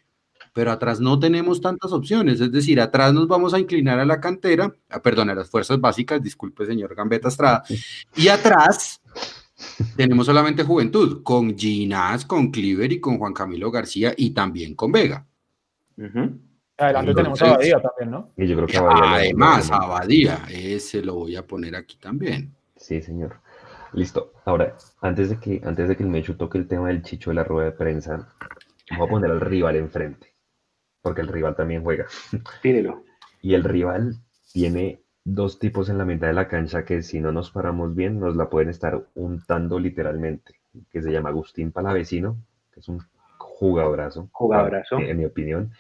Pero 0.54 0.72
atrás 0.72 1.02
no 1.02 1.20
tenemos 1.20 1.60
tantas 1.60 1.92
opciones. 1.92 2.40
Es 2.40 2.54
decir, 2.54 2.80
atrás 2.80 3.14
nos 3.14 3.28
vamos 3.28 3.54
a 3.54 3.60
inclinar 3.60 4.00
a 4.00 4.06
la 4.06 4.22
cantera, 4.22 4.74
ah, 4.90 5.02
perdón, 5.02 5.30
a 5.30 5.36
las 5.36 5.50
fuerzas 5.50 5.82
básicas, 5.82 6.24
disculpe, 6.24 6.66
señor 6.66 6.96
Gambetta 6.96 7.28
Estrada. 7.28 7.66
Y 8.16 8.30
atrás 8.30 9.02
tenemos 9.98 10.28
solamente 10.28 10.64
juventud, 10.64 11.22
con 11.22 11.58
Ginás, 11.58 12.24
con 12.24 12.50
Cliver 12.50 12.94
y 12.94 13.02
con 13.02 13.18
Juan 13.18 13.34
Camilo 13.34 13.70
García 13.72 14.14
y 14.16 14.30
también 14.30 14.74
con 14.74 14.94
Vega. 14.94 15.28
Adelante 16.82 17.14
tenemos 17.14 17.42
a 17.42 17.46
Abadía 17.46 17.80
también, 17.80 18.12
¿no? 18.12 18.32
Y 18.36 18.48
yo 18.48 18.56
creo 18.56 18.68
que 18.68 18.78
Además, 18.78 19.72
Abadía, 19.72 20.40
ese 20.50 21.04
lo 21.04 21.16
voy 21.16 21.36
a 21.36 21.46
poner 21.46 21.76
aquí 21.76 21.98
también. 21.98 22.56
Sí, 22.76 23.02
señor. 23.02 23.36
Listo. 23.94 24.34
Ahora, 24.46 24.76
antes 25.02 25.30
de 25.30 25.40
que, 25.40 25.62
antes 25.64 25.88
de 25.88 25.96
que 25.96 26.04
el 26.04 26.10
Mechu 26.10 26.36
toque 26.36 26.58
el 26.58 26.68
tema 26.68 26.88
del 26.88 27.04
chicho 27.04 27.30
de 27.30 27.36
la 27.36 27.44
rueda 27.44 27.66
de 27.66 27.78
prensa, 27.78 28.30
voy 28.98 29.08
a 29.08 29.10
poner 29.10 29.32
al 29.32 29.42
rival 29.42 29.76
enfrente. 29.76 30.34
Porque 31.02 31.22
el 31.22 31.28
rival 31.28 31.56
también 31.56 31.84
juega. 31.84 32.08
Pídelo. 32.62 33.04
Y 33.42 33.54
el 33.54 33.64
rival 33.64 34.16
tiene 34.52 35.04
dos 35.24 35.60
tipos 35.60 35.90
en 35.90 36.00
la 36.00 36.06
mitad 36.06 36.28
de 36.28 36.34
la 36.34 36.48
cancha 36.48 36.84
que 36.84 37.04
si 37.04 37.20
no 37.20 37.32
nos 37.32 37.52
paramos 37.52 37.96
bien, 37.96 38.20
nos 38.20 38.36
la 38.36 38.50
pueden 38.50 38.70
estar 38.70 39.06
untando 39.14 39.78
literalmente. 39.78 40.54
Que 40.90 41.02
se 41.02 41.12
llama 41.12 41.30
Agustín 41.30 41.72
Palavecino, 41.72 42.38
que 42.72 42.80
es 42.80 42.88
un 42.88 43.02
jugadorazo. 43.38 44.30
Jugadorazo. 44.32 44.98
En 44.98 45.18
mi 45.18 45.26
opinión 45.26 45.72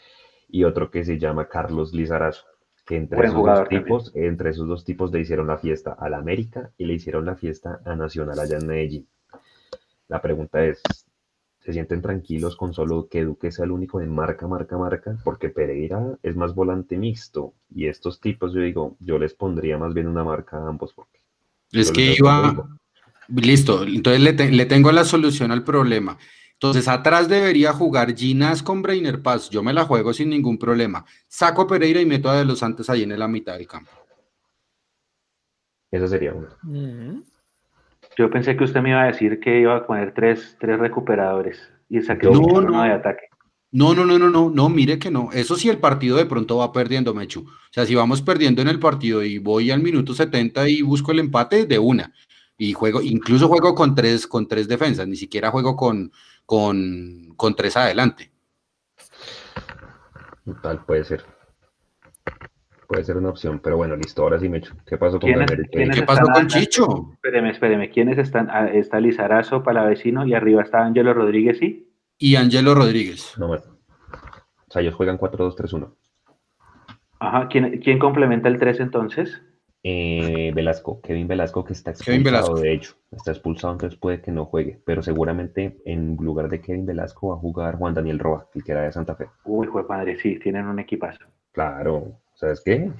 y 0.51 0.63
otro 0.65 0.91
que 0.91 1.03
se 1.03 1.17
llama 1.17 1.47
Carlos 1.47 1.93
Lizarazo, 1.93 2.45
que 2.85 2.97
entre 2.97 3.25
esos, 3.25 3.43
dos 3.43 3.69
tipos, 3.69 4.11
entre 4.15 4.49
esos 4.49 4.67
dos 4.67 4.83
tipos 4.83 5.11
le 5.11 5.21
hicieron 5.21 5.47
la 5.47 5.57
fiesta 5.57 5.93
a 5.93 6.09
la 6.09 6.17
América 6.17 6.71
y 6.77 6.85
le 6.85 6.93
hicieron 6.93 7.25
la 7.25 7.35
fiesta 7.35 7.79
a 7.85 7.95
Nacional 7.95 8.39
allá 8.39 8.57
en 8.57 8.67
Medellín. 8.67 9.07
La 10.07 10.21
pregunta 10.21 10.65
es, 10.65 10.81
¿se 11.59 11.73
sienten 11.73 12.01
tranquilos 12.01 12.55
con 12.57 12.73
solo 12.73 13.07
que 13.07 13.23
Duque 13.23 13.51
sea 13.51 13.65
el 13.65 13.71
único 13.71 13.99
de 13.99 14.07
marca, 14.07 14.47
marca, 14.47 14.77
marca? 14.77 15.17
Porque 15.23 15.49
Pereira 15.49 16.17
es 16.21 16.35
más 16.35 16.53
volante 16.53 16.97
mixto 16.97 17.53
y 17.73 17.87
estos 17.87 18.19
tipos, 18.19 18.53
yo 18.53 18.61
digo, 18.61 18.97
yo 18.99 19.17
les 19.19 19.33
pondría 19.33 19.77
más 19.77 19.93
bien 19.93 20.07
una 20.07 20.23
marca 20.23 20.57
a 20.57 20.67
ambos 20.67 20.93
porque... 20.93 21.19
Es 21.71 21.91
que 21.91 22.15
iba... 22.17 22.67
Listo, 23.29 23.83
entonces 23.83 24.21
le, 24.21 24.51
le 24.51 24.65
tengo 24.65 24.91
la 24.91 25.05
solución 25.05 25.51
al 25.53 25.63
problema. 25.63 26.17
Entonces, 26.61 26.87
atrás 26.87 27.27
debería 27.27 27.73
jugar 27.73 28.15
Ginás 28.15 28.61
con 28.61 28.83
Brainer 28.83 29.19
Paz. 29.23 29.49
Yo 29.49 29.63
me 29.63 29.73
la 29.73 29.85
juego 29.85 30.13
sin 30.13 30.29
ningún 30.29 30.59
problema. 30.59 31.03
Saco 31.27 31.65
Pereira 31.65 31.99
y 31.99 32.05
meto 32.05 32.29
a 32.29 32.37
De 32.37 32.45
Los 32.45 32.59
Santos 32.59 32.87
ahí 32.87 33.01
en 33.01 33.17
la 33.17 33.27
mitad 33.27 33.57
del 33.57 33.65
campo. 33.65 33.89
Eso 35.89 36.07
sería 36.07 36.35
uno. 36.35 36.49
Yo 38.15 38.29
pensé 38.29 38.55
que 38.55 38.63
usted 38.63 38.79
me 38.79 38.91
iba 38.91 39.01
a 39.01 39.07
decir 39.07 39.39
que 39.39 39.59
iba 39.59 39.75
a 39.75 39.87
poner 39.87 40.13
tres, 40.13 40.55
tres 40.59 40.77
recuperadores 40.77 41.59
y 41.89 41.99
saqué 42.03 42.29
no, 42.29 42.39
uno 42.39 42.83
de 42.83 42.91
ataque. 42.91 43.25
No, 43.71 43.95
no, 43.95 44.05
no, 44.05 44.19
no, 44.19 44.29
no, 44.29 44.51
no, 44.51 44.69
mire 44.69 44.99
que 44.99 45.09
no. 45.09 45.29
Eso 45.33 45.55
sí, 45.55 45.67
el 45.67 45.79
partido 45.79 46.15
de 46.17 46.27
pronto 46.27 46.57
va 46.57 46.71
perdiendo, 46.71 47.15
Mechu. 47.15 47.41
O 47.41 47.71
sea, 47.71 47.87
si 47.87 47.95
vamos 47.95 48.21
perdiendo 48.21 48.61
en 48.61 48.67
el 48.67 48.77
partido 48.77 49.23
y 49.23 49.39
voy 49.39 49.71
al 49.71 49.81
minuto 49.81 50.13
70 50.13 50.69
y 50.69 50.83
busco 50.83 51.11
el 51.11 51.17
empate, 51.17 51.65
de 51.65 51.79
una. 51.79 52.13
Y 52.55 52.73
juego, 52.73 53.01
incluso 53.01 53.47
juego 53.47 53.73
con 53.73 53.95
tres, 53.95 54.27
con 54.27 54.47
tres 54.47 54.67
defensas, 54.67 55.07
ni 55.07 55.15
siquiera 55.15 55.49
juego 55.49 55.75
con, 55.75 56.11
con, 56.51 57.33
con 57.37 57.55
tres 57.55 57.77
adelante. 57.77 58.29
Tal 60.61 60.83
puede 60.83 61.05
ser. 61.05 61.23
Puede 62.89 63.05
ser 63.05 63.15
una 63.15 63.29
opción, 63.29 63.61
pero 63.63 63.77
bueno, 63.77 63.95
listo, 63.95 64.21
ahora 64.21 64.37
sí 64.37 64.49
me 64.49 64.57
echo. 64.57 64.75
¿Qué 64.85 64.97
pasó 64.97 65.17
con 65.17 65.31
¿Qué 65.31 66.03
pasó 66.05 66.25
con? 66.25 66.47
Chicho? 66.47 67.11
Espéreme, 67.13 67.51
espéreme. 67.51 67.89
¿Quiénes 67.89 68.17
están? 68.17 68.49
Ah, 68.49 68.67
está 68.67 68.99
Lizarazo, 68.99 69.63
Palavecino 69.63 70.25
y 70.27 70.33
arriba 70.33 70.63
está 70.63 70.83
Ángelo 70.83 71.13
Rodríguez, 71.13 71.57
¿sí? 71.57 71.89
Y 72.17 72.35
Angelo 72.35 72.75
Rodríguez. 72.75 73.33
No 73.37 73.47
más. 73.47 73.65
O 73.65 74.71
sea, 74.71 74.81
ellos 74.81 74.95
juegan 74.95 75.17
4-2-3-1. 75.17 75.95
Ajá. 77.19 77.47
¿Quién, 77.47 77.79
quién 77.79 77.97
complementa 77.97 78.49
el 78.49 78.59
3 78.59 78.81
entonces? 78.81 79.41
Eh, 79.83 80.51
Velasco, 80.53 81.01
Kevin 81.01 81.27
Velasco 81.27 81.63
que 81.65 81.73
está 81.73 81.91
Kevin 81.93 82.21
expulsado, 82.21 82.53
Velasco. 82.53 82.59
de 82.61 82.73
hecho, 82.73 82.93
está 83.11 83.31
expulsado, 83.31 83.73
entonces 83.73 83.97
puede 83.99 84.21
que 84.21 84.31
no 84.31 84.45
juegue, 84.45 84.79
pero 84.85 85.01
seguramente 85.01 85.81
en 85.85 86.15
lugar 86.17 86.49
de 86.49 86.61
Kevin 86.61 86.85
Velasco 86.85 87.29
va 87.29 87.35
a 87.35 87.39
jugar 87.39 87.77
Juan 87.77 87.95
Daniel 87.95 88.19
Roa, 88.19 88.47
el 88.53 88.63
que 88.63 88.73
era 88.73 88.83
de 88.83 88.91
Santa 88.91 89.15
Fe. 89.15 89.27
Uy, 89.43 89.65
fue 89.67 89.87
padre, 89.87 90.17
sí, 90.19 90.37
tienen 90.37 90.67
un 90.67 90.77
equipazo. 90.79 91.25
Claro, 91.51 92.19
¿sabes 92.35 92.61
qué? 92.63 92.91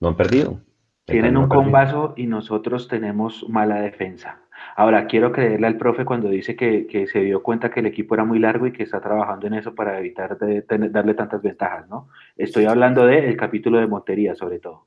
No 0.00 0.08
han 0.08 0.16
perdido. 0.16 0.60
Tienen 1.04 1.34
No 1.34 1.40
un 1.40 1.48
combazo 1.48 2.14
y 2.16 2.26
nosotros 2.26 2.86
tenemos 2.86 3.44
mala 3.48 3.80
defensa. 3.80 4.38
Ahora, 4.76 5.06
quiero 5.06 5.32
creerle 5.32 5.66
al 5.66 5.76
profe 5.78 6.04
cuando 6.04 6.28
dice 6.28 6.54
que, 6.54 6.86
que 6.86 7.08
se 7.08 7.20
dio 7.20 7.42
cuenta 7.42 7.70
que 7.70 7.80
el 7.80 7.86
equipo 7.86 8.14
era 8.14 8.24
muy 8.24 8.38
largo 8.38 8.66
y 8.68 8.72
que 8.72 8.84
está 8.84 9.00
trabajando 9.00 9.48
en 9.48 9.54
eso 9.54 9.74
para 9.74 9.98
evitar 9.98 10.38
de- 10.38 10.62
tener- 10.62 10.92
darle 10.92 11.14
tantas 11.14 11.42
ventajas, 11.42 11.88
¿no? 11.88 12.08
Estoy 12.36 12.66
hablando 12.66 13.04
del 13.06 13.36
capítulo 13.36 13.78
de 13.80 13.88
Montería, 13.88 14.36
sobre 14.36 14.60
todo. 14.60 14.86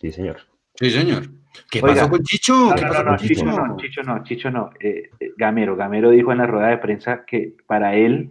Sí, 0.00 0.10
señor. 0.12 0.38
Sí, 0.76 0.90
señor. 0.90 1.24
¿Qué 1.70 1.80
Oiga. 1.82 1.94
pasó 1.94 2.10
con 2.10 2.22
Chicho? 2.22 2.54
No, 2.54 2.74
¿Qué 2.74 2.82
no, 2.82 2.88
pasó 2.88 3.02
no, 3.02 3.10
con 3.10 3.18
Chicho 3.18 3.34
Chicho? 3.34 3.44
no, 3.44 3.76
Chicho 3.76 4.02
no, 4.02 4.22
Chicho 4.22 4.50
no. 4.50 4.70
Eh, 4.80 5.10
eh, 5.20 5.32
Gamero, 5.36 5.76
Gamero 5.76 6.10
dijo 6.10 6.32
en 6.32 6.38
la 6.38 6.46
rueda 6.46 6.68
de 6.68 6.78
prensa 6.78 7.24
que 7.26 7.54
para 7.66 7.94
él 7.94 8.30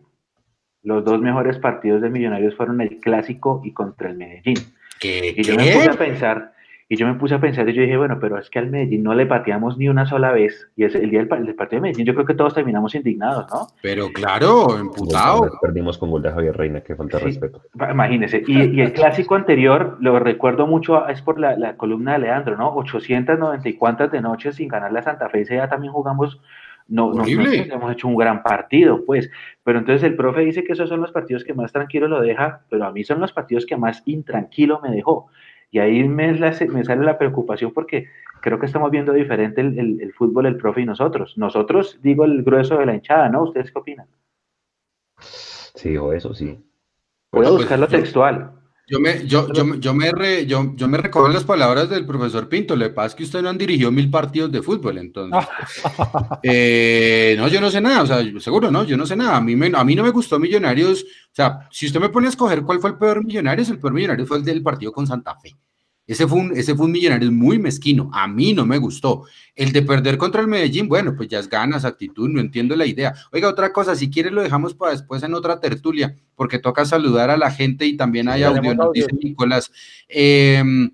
los 0.82 1.06
dos 1.06 1.22
mejores 1.22 1.60
partidos 1.60 2.02
de 2.02 2.10
Millonarios 2.10 2.56
fueron 2.56 2.82
el 2.82 3.00
Clásico 3.00 3.62
y 3.64 3.74
contra 3.74 4.10
el 4.10 4.18
Medellín. 4.18 4.58
¿Qué? 5.00 5.36
Y 5.38 5.44
yo 5.44 5.56
me 5.56 5.72
puse 5.72 5.90
a 5.90 5.94
pensar, 5.94 6.54
y 6.92 6.96
yo 6.98 7.06
me 7.06 7.14
puse 7.14 7.36
a 7.36 7.40
pensar, 7.40 7.70
y 7.70 7.74
yo 7.74 7.84
dije, 7.84 7.98
bueno, 7.98 8.18
pero 8.20 8.40
es 8.40 8.50
que 8.50 8.58
al 8.58 8.72
Medellín 8.72 9.04
no 9.04 9.14
le 9.14 9.28
pateamos 9.28 9.78
ni 9.78 9.88
una 9.90 10.08
sola 10.08 10.32
vez. 10.32 10.72
Y 10.76 10.86
ese, 10.86 10.98
el 11.04 11.12
día 11.12 11.24
del, 11.24 11.46
del 11.46 11.54
partido 11.54 11.78
de 11.78 11.82
Medellín, 11.84 12.04
yo 12.08 12.16
creo 12.16 12.26
que 12.26 12.34
todos 12.34 12.56
terminamos 12.56 12.96
indignados, 12.96 13.46
¿no? 13.54 13.68
Pero 13.84 14.08
claro, 14.12 14.76
emputado. 14.76 15.52
Perdimos 15.62 16.00
con 16.00 16.10
gol 16.10 16.24
de 16.24 16.32
Javier 16.32 16.58
Reina, 16.58 16.82
que 16.82 16.96
falta 16.96 17.18
de 17.18 17.24
Sí. 17.26 17.26
respeto. 17.28 17.62
Imagínese. 17.92 18.44
Y, 18.48 18.76
y 18.76 18.82
el 18.82 18.92
clásico 18.94 19.36
anterior, 19.36 19.98
lo 20.02 20.18
recuerdo 20.20 20.66
mucho, 20.66 21.08
es 21.08 21.22
por 21.22 21.40
la, 21.40 21.56
la 21.56 21.78
columna 21.78 22.14
de 22.14 22.20
Leandro, 22.20 22.58
¿no? 22.58 22.74
890 22.74 23.70
y 23.70 23.74
cuantas 23.76 24.12
de 24.12 24.22
noches 24.22 24.56
sin 24.56 24.68
ganar 24.68 24.92
la 24.92 25.04
Santa 25.04 25.30
Fe, 25.30 25.42
ese 25.42 25.54
día 25.54 25.70
también 25.70 25.94
jugamos. 25.94 26.42
No, 26.88 27.14
no, 27.14 27.18
nosotros 27.24 27.54
hemos 27.54 27.92
hecho 27.92 28.08
un 28.08 28.16
gran 28.16 28.42
partido, 28.42 29.06
pues. 29.06 29.30
Pero 29.64 29.78
entonces 29.78 30.02
el 30.10 30.16
profe 30.16 30.42
dice 30.42 30.64
que 30.64 30.74
esos 30.74 30.90
son 30.90 31.02
los 31.02 31.12
partidos 31.12 31.44
que 31.44 31.54
más 31.54 31.72
tranquilo 31.72 32.08
lo 32.08 32.20
deja, 32.20 32.62
pero 32.68 32.86
a 32.86 32.92
mí 32.92 33.04
son 33.04 33.20
los 33.20 33.32
partidos 33.32 33.68
que 33.68 33.78
más 33.78 34.02
intranquilo 34.08 34.80
me 34.82 34.90
dejó. 34.90 35.28
Y 35.72 35.80
ahí 35.80 36.08
me, 36.08 36.32
me 36.34 36.84
sale 36.84 37.04
la 37.06 37.18
preocupación 37.18 37.72
porque 37.74 38.08
creo 38.42 38.60
que 38.60 38.66
estamos 38.66 38.90
viendo 38.92 39.14
diferente 39.14 39.62
el, 39.62 39.78
el- 39.78 40.02
el 40.02 40.14
fútbol, 40.14 40.46
el 40.48 40.58
profe 40.58 40.82
y 40.82 40.86
nosotros. 40.86 41.38
Nosotros, 41.38 42.00
digo, 42.02 42.26
el 42.26 42.44
grueso 42.44 42.78
de 42.78 42.86
la 42.86 42.96
hinchada, 42.96 43.30
¿no? 43.30 43.44
¿Ustedes 43.44 43.72
qué 43.72 43.80
opinan? 43.80 44.08
Sí, 45.20 45.96
o 45.98 46.14
eso 46.14 46.34
sí. 46.34 46.60
Voy 47.32 47.46
a 47.46 47.50
Pues, 47.50 47.62
buscar 47.62 47.80
lo 47.80 47.88
yo- 47.88 47.98
textual. 47.98 48.52
Yo 48.90 49.00
me, 49.00 49.28
yo, 49.28 49.52
yo, 49.54 49.76
yo 49.76 49.94
me 49.94 50.12
re- 50.12 50.46
yo, 50.48 50.74
yo 50.76 50.88
me 50.88 50.98
recojo 50.98 51.28
las 51.28 51.44
palabras 51.44 51.90
del 51.90 52.06
profesor 52.08 52.50
Pinto. 52.50 52.76
Le 52.76 52.90
pasa 52.90 53.16
que 53.16 53.24
usted 53.24 53.42
no 53.42 53.50
han 53.50 53.58
dirigido 53.58 53.92
mil 53.92 54.10
partidos 54.10 54.52
de 54.52 54.62
fútbol, 54.64 54.98
entonces. 54.98 55.48
Eh, 56.44 57.36
no, 57.38 57.48
yo 57.48 57.62
no 57.62 57.70
sé 57.70 57.82
nada, 57.82 58.04
o 58.04 58.08
sea, 58.08 58.24
seguro 58.40 58.72
no, 58.72 58.84
yo 58.86 58.98
no 58.98 59.06
sé 59.06 59.16
nada. 59.16 59.38
A 59.38 59.42
mí, 59.42 59.56
me- 59.56 59.72
a 59.76 59.84
mí 59.84 59.96
no 59.96 60.04
me 60.04 60.10
gustó 60.12 60.40
Millonarios. 60.40 61.04
O 61.04 61.34
sea, 61.36 61.68
si 61.72 61.86
usted 61.88 62.00
me 62.00 62.10
pone 62.10 62.28
a 62.28 62.30
escoger 62.30 62.64
cuál 62.64 62.80
fue 62.80 62.92
el 62.92 62.98
peor 62.98 63.24
Millonarios, 63.26 63.70
el 63.70 63.80
peor 63.80 63.94
Millonarios 63.94 64.28
fue 64.28 64.38
el 64.38 64.44
del 64.46 64.64
partido 64.64 64.92
con 64.92 65.06
Santa 65.08 65.36
Fe. 65.40 65.56
Ese 66.10 66.28
fue 66.28 66.40
un, 66.40 66.58
ese 66.58 66.74
fue 66.76 66.88
un 66.88 66.92
Millonarios 66.92 67.32
muy 67.32 67.60
mezquino. 67.60 68.10
A 68.12 68.28
mí 68.28 68.54
no 68.54 68.66
me 68.66 68.80
gustó. 68.80 69.26
El 69.56 69.72
de 69.72 69.84
perder 69.84 70.18
contra 70.18 70.42
el 70.42 70.48
Medellín, 70.48 70.88
bueno, 70.88 71.16
pues 71.16 71.30
ya 71.30 71.38
es 71.38 71.48
ganas, 71.48 71.86
actitud, 71.86 72.28
no 72.28 72.40
entiendo 72.40 72.76
la 72.76 72.88
idea. 72.88 73.14
Oiga, 73.32 73.48
otra 73.48 73.72
cosa, 73.72 73.96
si 73.96 74.10
quiere 74.10 74.32
lo 74.32 74.42
dejamos 74.42 74.74
para 74.74 74.94
después 74.94 75.22
en 75.22 75.36
otra 75.36 75.60
tertulia, 75.60 76.16
porque 76.36 76.58
toca 76.58 76.84
saludar 76.84 77.30
a 77.30 77.38
la 77.38 77.52
gente 77.52 77.86
y 77.86 77.96
también 77.96 78.28
hay 78.28 78.42
audio, 78.42 78.74
nos 78.74 78.88
audio. 78.88 79.06
dice 79.06 79.16
Nicolás. 79.24 79.72
Em, 80.08 80.90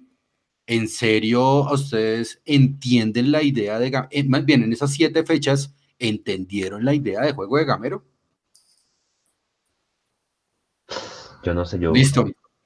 ¿En 0.68 0.88
serio 0.89 1.72
ustedes 1.72 2.41
entienden 2.43 3.32
la 3.32 3.41
idea 3.41 3.80
de 3.80 3.91
Ga- 3.91 4.07
eh, 4.11 4.24
más 4.26 4.43
bien 4.45 4.63
en 4.63 4.74
esas 4.74 4.91
siete 4.91 5.24
fechas 5.24 5.74
entendieron 5.97 6.84
la 6.84 6.93
idea 6.93 7.22
de 7.22 7.32
juego 7.32 7.57
de 7.57 7.66
Gamero? 7.66 8.03
Yo 11.43 11.53
no 11.53 11.63
sé, 11.66 11.80
yo. 11.80 11.93
Listo. 11.93 12.26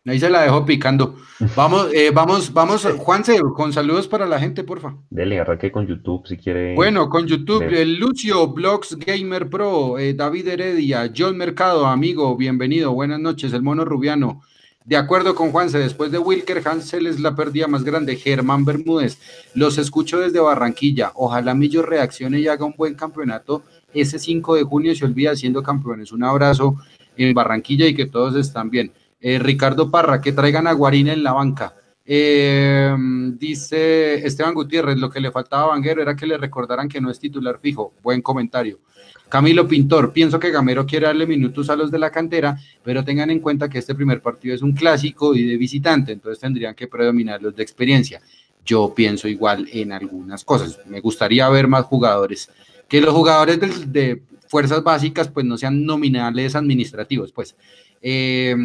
Ahí 0.10 0.20
se 0.20 0.30
la 0.30 0.42
dejo 0.42 0.66
picando. 0.66 1.16
Vamos, 1.56 1.88
eh, 1.94 2.12
vamos, 2.14 2.52
vamos, 2.52 2.86
Juanse, 2.98 3.40
con 3.56 3.72
saludos 3.72 4.10
para 4.10 4.26
la 4.26 4.40
gente, 4.40 4.66
porfa. 4.66 4.98
Dele, 5.10 5.40
arranque 5.40 5.72
con 5.72 5.88
YouTube 5.88 6.28
si 6.28 6.36
quiere. 6.36 6.76
Bueno, 6.76 7.08
con 7.08 7.28
YouTube, 7.28 7.64
eh, 7.64 7.86
Lucio, 7.86 8.50
Blogs 8.50 8.98
Gamer 8.98 9.50
Pro, 9.50 9.98
eh, 9.98 10.14
David 10.14 10.50
Heredia, 10.50 11.10
John 11.16 11.38
Mercado, 11.38 11.86
amigo, 11.86 12.36
bienvenido, 12.36 12.92
buenas 12.92 13.22
noches, 13.22 13.54
el 13.54 13.62
mono 13.62 13.86
Rubiano. 13.86 14.42
De 14.84 14.98
acuerdo 14.98 15.34
con 15.34 15.52
Juanse, 15.52 15.78
después 15.78 16.12
de 16.12 16.18
Wilker 16.18 16.62
Hansel 16.68 17.08
es 17.08 17.20
la 17.20 17.36
pérdida 17.36 17.68
más 17.68 17.84
grande. 17.84 18.18
Germán 18.18 18.66
Bermúdez, 18.66 19.20
los 19.54 19.78
escucho 19.78 20.20
desde 20.20 20.40
Barranquilla. 20.40 21.12
Ojalá 21.16 21.54
Millo 21.54 21.84
reaccione 21.84 22.40
y 22.40 22.48
haga 22.48 22.66
un 22.66 22.74
buen 22.76 22.96
campeonato. 22.96 23.64
Ese 23.94 24.20
5 24.20 24.56
de 24.56 24.64
junio 24.64 24.96
se 24.96 25.06
olvida 25.06 25.36
siendo 25.36 25.64
campeones. 25.64 26.12
Un 26.12 26.24
abrazo 26.24 26.76
en 27.16 27.34
Barranquilla 27.34 27.86
y 27.86 27.94
que 27.94 28.08
todos 28.08 28.36
están 28.36 28.70
bien. 28.70 28.92
Eh, 29.22 29.40
Ricardo 29.40 29.92
Parra, 29.92 30.22
que 30.22 30.32
traigan 30.32 30.68
a 30.68 30.74
Guarina 30.74 31.14
en 31.14 31.24
la 31.24 31.34
banca. 31.34 31.74
Eh, 32.06 32.96
dice 33.38 34.26
Esteban 34.26 34.54
Gutiérrez, 34.54 34.98
lo 34.98 35.10
que 35.10 35.20
le 35.20 35.32
faltaba 35.32 35.64
a 35.64 35.68
Vanguero 35.68 36.02
era 36.02 36.16
que 36.16 36.26
le 36.26 36.38
recordaran 36.38 36.90
que 36.90 37.00
no 37.00 37.12
es 37.12 37.20
titular 37.20 37.60
fijo. 37.60 37.94
Buen 38.02 38.22
comentario. 38.22 38.80
Camilo 39.30 39.68
Pintor, 39.68 40.12
pienso 40.12 40.40
que 40.40 40.50
Gamero 40.50 40.88
quiere 40.88 41.06
darle 41.06 41.28
minutos 41.28 41.70
a 41.70 41.76
los 41.76 41.92
de 41.92 42.00
la 42.00 42.10
cantera, 42.10 42.58
pero 42.84 43.04
tengan 43.04 43.30
en 43.30 43.40
cuenta 43.40 43.70
que 43.70 43.78
este 43.78 43.94
primer 43.94 44.24
partido 44.24 44.56
es 44.56 44.64
un 44.64 44.72
clásico 44.72 45.36
y 45.36 45.46
de 45.46 45.56
visitante, 45.56 46.14
entonces 46.14 46.40
tendrían 46.40 46.74
que 46.74 46.88
predominar 46.88 47.40
los 47.40 47.56
de 47.56 47.62
experiencia. 47.62 48.22
Yo 48.66 48.92
pienso 48.96 49.28
igual 49.28 49.68
en 49.72 49.92
algunas 49.92 50.44
cosas. 50.44 50.80
Me 50.88 51.00
gustaría 51.00 51.48
ver 51.50 51.68
más 51.68 51.86
jugadores. 51.86 52.50
Que 52.88 53.02
los 53.02 53.14
jugadores 53.14 53.60
de, 53.60 53.68
de 53.86 54.22
fuerzas 54.48 54.84
básicas 54.84 55.28
pues 55.28 55.46
no 55.46 55.58
sean 55.58 55.86
nominales 55.86 56.56
administrativos, 56.56 57.32
pues. 57.32 57.56
Eh, 58.02 58.56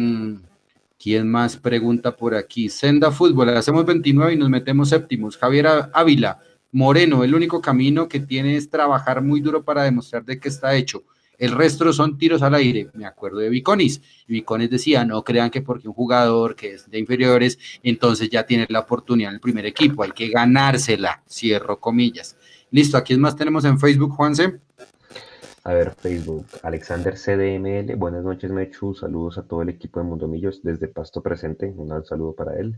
¿Quién 1.05 1.29
más 1.29 1.57
pregunta 1.57 2.15
por 2.15 2.33
aquí? 2.33 2.67
Senda 2.67 3.11
Fútbol, 3.11 3.49
hacemos 3.49 3.85
29 3.85 4.33
y 4.33 4.37
nos 4.37 4.49
metemos 4.49 4.89
séptimos. 4.89 5.37
Javier 5.37 5.67
Ávila, 5.93 6.39
Moreno, 6.71 7.23
el 7.23 7.35
único 7.35 7.61
camino 7.61 8.07
que 8.07 8.19
tiene 8.19 8.55
es 8.55 8.69
trabajar 8.69 9.21
muy 9.21 9.39
duro 9.39 9.63
para 9.63 9.83
demostrar 9.83 10.25
de 10.25 10.39
qué 10.39 10.49
está 10.49 10.75
hecho. 10.75 11.03
El 11.37 11.51
resto 11.51 11.93
son 11.93 12.17
tiros 12.17 12.41
al 12.41 12.55
aire. 12.55 12.89
Me 12.93 13.05
acuerdo 13.05 13.37
de 13.37 13.49
Viconis. 13.49 14.01
Viconis 14.27 14.69
decía, 14.69 15.05
no 15.05 15.23
crean 15.23 15.51
que 15.51 15.61
porque 15.61 15.87
un 15.87 15.93
jugador 15.93 16.55
que 16.55 16.73
es 16.73 16.89
de 16.89 16.97
inferiores, 16.97 17.59
entonces 17.83 18.29
ya 18.29 18.45
tiene 18.45 18.65
la 18.69 18.79
oportunidad 18.79 19.29
en 19.29 19.35
el 19.35 19.41
primer 19.41 19.65
equipo. 19.65 20.01
Hay 20.01 20.11
que 20.11 20.29
ganársela. 20.29 21.23
Cierro 21.29 21.79
comillas. 21.79 22.35
Listo, 22.71 22.97
¿a 22.97 23.03
quién 23.03 23.21
más 23.21 23.35
tenemos 23.35 23.63
en 23.65 23.79
Facebook, 23.79 24.13
Juanse? 24.13 24.59
A 25.67 25.73
ver, 25.73 25.95
Facebook. 25.95 26.45
Alexander 26.61 27.15
CDML. 27.15 27.95
Buenas 27.95 28.23
noches, 28.23 28.51
Mechu. 28.51 28.93
Saludos 28.93 29.39
a 29.39 29.47
todo 29.47 29.63
el 29.63 29.69
equipo 29.69 29.99
de 29.99 30.05
Mundomillos 30.05 30.61
desde 30.61 30.87
Pasto 30.87 31.23
Presente. 31.23 31.73
Un 31.75 32.05
saludo 32.05 32.35
para 32.35 32.55
él. 32.59 32.75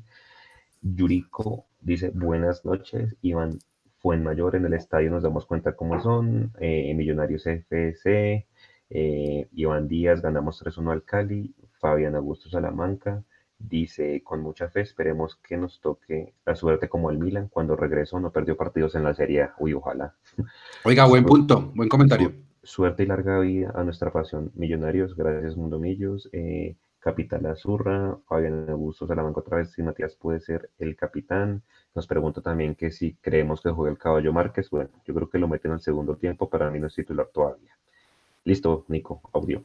Yuriko 0.81 1.65
dice 1.81 2.11
buenas 2.11 2.63
noches. 2.63 3.13
Iván 3.21 3.59
Fuenmayor 3.97 4.55
en 4.55 4.67
el 4.67 4.73
estadio 4.73 5.11
nos 5.11 5.21
damos 5.21 5.45
cuenta 5.45 5.75
cómo 5.75 6.01
son. 6.01 6.53
Eh, 6.61 6.93
Millonarios 6.93 7.45
FC. 7.45 8.47
Eh, 8.89 9.49
Iván 9.51 9.89
Díaz 9.89 10.21
ganamos 10.21 10.63
3-1 10.63 10.93
al 10.93 11.03
Cali. 11.03 11.53
Fabián 11.81 12.15
Augusto 12.15 12.49
Salamanca 12.49 13.21
dice 13.59 14.21
con 14.23 14.41
mucha 14.41 14.69
fe 14.69 14.81
esperemos 14.81 15.35
que 15.35 15.57
nos 15.57 15.81
toque 15.81 16.35
la 16.45 16.55
suerte 16.55 16.87
como 16.87 17.09
el 17.09 17.17
Milan 17.17 17.49
cuando 17.49 17.75
regresó 17.75 18.19
no 18.19 18.31
perdió 18.31 18.55
partidos 18.55 18.95
en 18.95 19.03
la 19.03 19.13
Serie 19.13 19.41
A. 19.41 19.55
Uy, 19.59 19.73
ojalá. 19.73 20.15
Oiga, 20.85 21.05
buen 21.05 21.25
punto, 21.25 21.73
buen 21.75 21.89
comentario. 21.89 22.46
Suerte 22.67 23.03
y 23.03 23.05
larga 23.05 23.39
vida 23.39 23.71
a 23.75 23.83
nuestra 23.85 24.11
pasión. 24.11 24.51
Millonarios, 24.53 25.15
gracias 25.15 25.55
Mundo 25.55 25.79
Millos. 25.79 26.27
Eh, 26.33 26.75
Capital 26.99 27.45
Azurra, 27.45 28.17
Fabián 28.27 28.69
Augusto 28.69 29.07
Salamanca 29.07 29.39
otra 29.39 29.59
vez, 29.59 29.71
si 29.71 29.81
Matías 29.81 30.15
puede 30.15 30.41
ser 30.41 30.69
el 30.77 30.97
capitán. 30.97 31.63
Nos 31.95 32.07
pregunta 32.07 32.41
también 32.41 32.75
que 32.75 32.91
si 32.91 33.13
creemos 33.21 33.61
que 33.61 33.71
juega 33.71 33.89
el 33.89 33.97
caballo 33.97 34.33
Márquez. 34.33 34.69
Bueno, 34.69 34.89
yo 35.05 35.13
creo 35.13 35.29
que 35.29 35.39
lo 35.39 35.47
meten 35.47 35.71
al 35.71 35.79
segundo 35.79 36.17
tiempo, 36.17 36.49
para 36.49 36.69
mí 36.69 36.77
no 36.77 36.87
es 36.87 36.95
titular 36.95 37.29
todavía. 37.33 37.77
Listo, 38.43 38.83
Nico, 38.89 39.21
audio. 39.31 39.63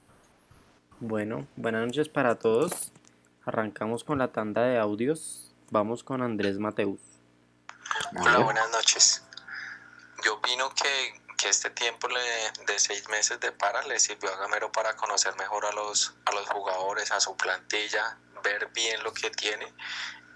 Bueno, 1.01 1.49
buenas 1.57 1.85
noches 1.85 2.09
para 2.09 2.37
todos. 2.37 2.93
Arrancamos 3.45 4.05
con 4.05 4.19
la 4.19 4.29
tanda 4.29 4.63
de 4.63 4.79
audios. 4.79 5.53
Vamos 5.73 6.05
con 6.05 6.23
Andrés 6.23 6.61
Mateus. 6.61 7.01
Hola, 8.17 8.39
buenas 8.45 8.71
noches. 8.71 9.27
Yo 10.25 10.35
opino 10.35 10.67
que, 10.77 11.21
que 11.43 11.49
este 11.49 11.71
tiempo 11.71 12.09
le- 12.09 12.53
de 12.67 12.79
seis 12.79 13.09
meses 13.09 13.41
de 13.41 13.51
para 13.53 13.83
le 13.83 13.99
sirvió 13.99 14.33
a 14.33 14.37
Gamero 14.37 14.71
para 14.71 14.95
conocer 14.97 15.35
mejor 15.37 15.67
a 15.67 15.73
los, 15.73 16.15
a 16.25 16.33
los 16.33 16.49
jugadores, 16.49 17.11
a 17.11 17.21
su 17.21 17.37
plantilla, 17.37 18.19
ver 18.45 18.69
bien 18.73 19.03
lo 19.03 19.13
que 19.13 19.31
tiene 19.31 19.67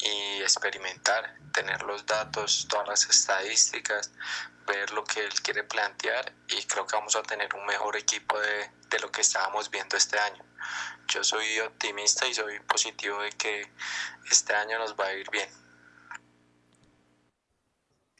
y 0.00 0.42
experimentar, 0.42 1.38
tener 1.52 1.82
los 1.82 2.04
datos, 2.06 2.66
todas 2.68 2.88
las 2.88 3.08
estadísticas, 3.08 4.10
ver 4.66 4.90
lo 4.92 5.04
que 5.04 5.24
él 5.24 5.32
quiere 5.42 5.62
plantear 5.64 6.34
y 6.48 6.64
creo 6.64 6.86
que 6.86 6.96
vamos 6.96 7.14
a 7.14 7.22
tener 7.22 7.54
un 7.54 7.64
mejor 7.66 7.96
equipo 7.96 8.38
de, 8.40 8.70
de 8.90 8.98
lo 8.98 9.10
que 9.12 9.20
estábamos 9.20 9.70
viendo 9.70 9.96
este 9.96 10.18
año. 10.18 10.44
Yo 11.08 11.22
soy 11.22 11.60
optimista 11.60 12.26
y 12.26 12.34
soy 12.34 12.58
positivo 12.60 13.22
de 13.22 13.30
que 13.30 13.72
este 14.30 14.54
año 14.54 14.78
nos 14.78 14.96
va 14.96 15.06
a 15.06 15.14
ir 15.14 15.30
bien. 15.30 15.48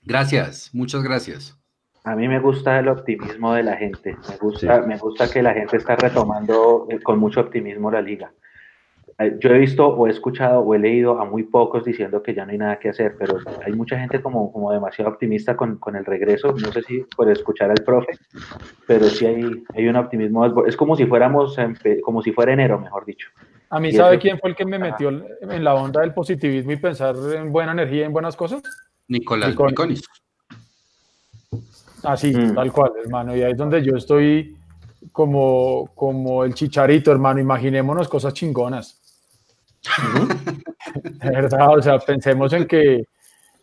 Gracias, 0.03 0.71
muchas 0.73 1.03
gracias. 1.03 1.57
A 2.07 2.15
mí 2.15 2.29
me 2.29 2.39
gusta 2.39 2.79
el 2.79 2.87
optimismo 2.87 3.53
de 3.53 3.65
la 3.65 3.77
gente. 3.77 4.17
Me 4.29 4.37
gusta, 4.37 4.81
me 4.83 4.97
gusta 4.97 5.29
que 5.29 5.43
la 5.43 5.53
gente 5.53 5.77
está 5.77 5.97
retomando 5.97 6.87
eh, 6.89 7.01
con 7.01 7.19
mucho 7.19 7.41
optimismo 7.41 7.91
la 7.91 8.01
liga. 8.01 8.33
Eh, 9.19 9.37
yo 9.41 9.51
he 9.51 9.59
visto 9.59 9.89
o 9.89 10.07
he 10.07 10.11
escuchado 10.11 10.61
o 10.61 10.73
he 10.73 10.79
leído 10.79 11.21
a 11.21 11.25
muy 11.25 11.43
pocos 11.43 11.85
diciendo 11.85 12.23
que 12.23 12.33
ya 12.33 12.47
no 12.47 12.53
hay 12.53 12.59
nada 12.59 12.79
que 12.79 12.91
hacer, 12.91 13.17
pero 13.19 13.39
hay 13.65 13.73
mucha 13.73 13.99
gente 13.99 14.23
como, 14.23 14.53
como 14.53 14.71
demasiado 14.71 15.11
optimista 15.11 15.57
con, 15.57 15.79
con 15.79 15.97
el 15.97 16.05
regreso. 16.05 16.53
No 16.53 16.71
sé 16.71 16.83
si 16.83 17.05
por 17.17 17.29
escuchar 17.29 17.71
al 17.73 17.83
profe, 17.83 18.13
pero 18.87 19.07
sí 19.07 19.27
hay, 19.27 19.65
hay 19.75 19.89
un 19.89 19.97
optimismo. 19.97 20.65
Es 20.65 20.77
como 20.77 20.95
si 20.95 21.07
fuéramos, 21.07 21.57
como 22.05 22.23
si 22.23 22.31
fuera 22.31 22.53
enero, 22.53 22.79
mejor 22.79 23.05
dicho. 23.05 23.31
A 23.71 23.81
mí, 23.81 23.91
¿sabe 23.91 24.21
quién 24.21 24.39
fue 24.39 24.51
el 24.51 24.55
que 24.55 24.65
me 24.65 24.79
metió 24.79 25.09
en 25.09 25.65
la 25.65 25.75
onda 25.75 26.03
del 26.03 26.15
positivismo 26.15 26.71
y 26.71 26.77
pensar 26.77 27.17
en 27.35 27.51
buena 27.51 27.73
energía 27.73 28.03
y 28.03 28.05
en 28.05 28.13
buenas 28.13 28.37
cosas? 28.37 28.63
Nicolás 29.09 29.57
Niconis. 29.59 30.05
Así, 32.07 32.33
ah, 32.35 32.39
mm. 32.39 32.55
tal 32.55 32.73
cual, 32.73 32.93
hermano. 33.05 33.37
Y 33.37 33.43
ahí 33.43 33.53
es 33.53 33.59
donde 33.59 33.83
yo 33.83 33.97
estoy 33.97 34.57
como, 35.13 35.91
como 35.95 36.45
el 36.45 36.55
chicharito, 36.55 37.11
hermano. 37.11 37.41
Imaginémonos 37.41 38.09
cosas 38.09 38.33
chingonas. 38.33 39.01
de 40.95 41.31
verdad, 41.31 41.79
o 41.79 41.83
sea, 41.83 41.99
pensemos 41.99 42.53
en 42.53 42.67
que, 42.67 43.05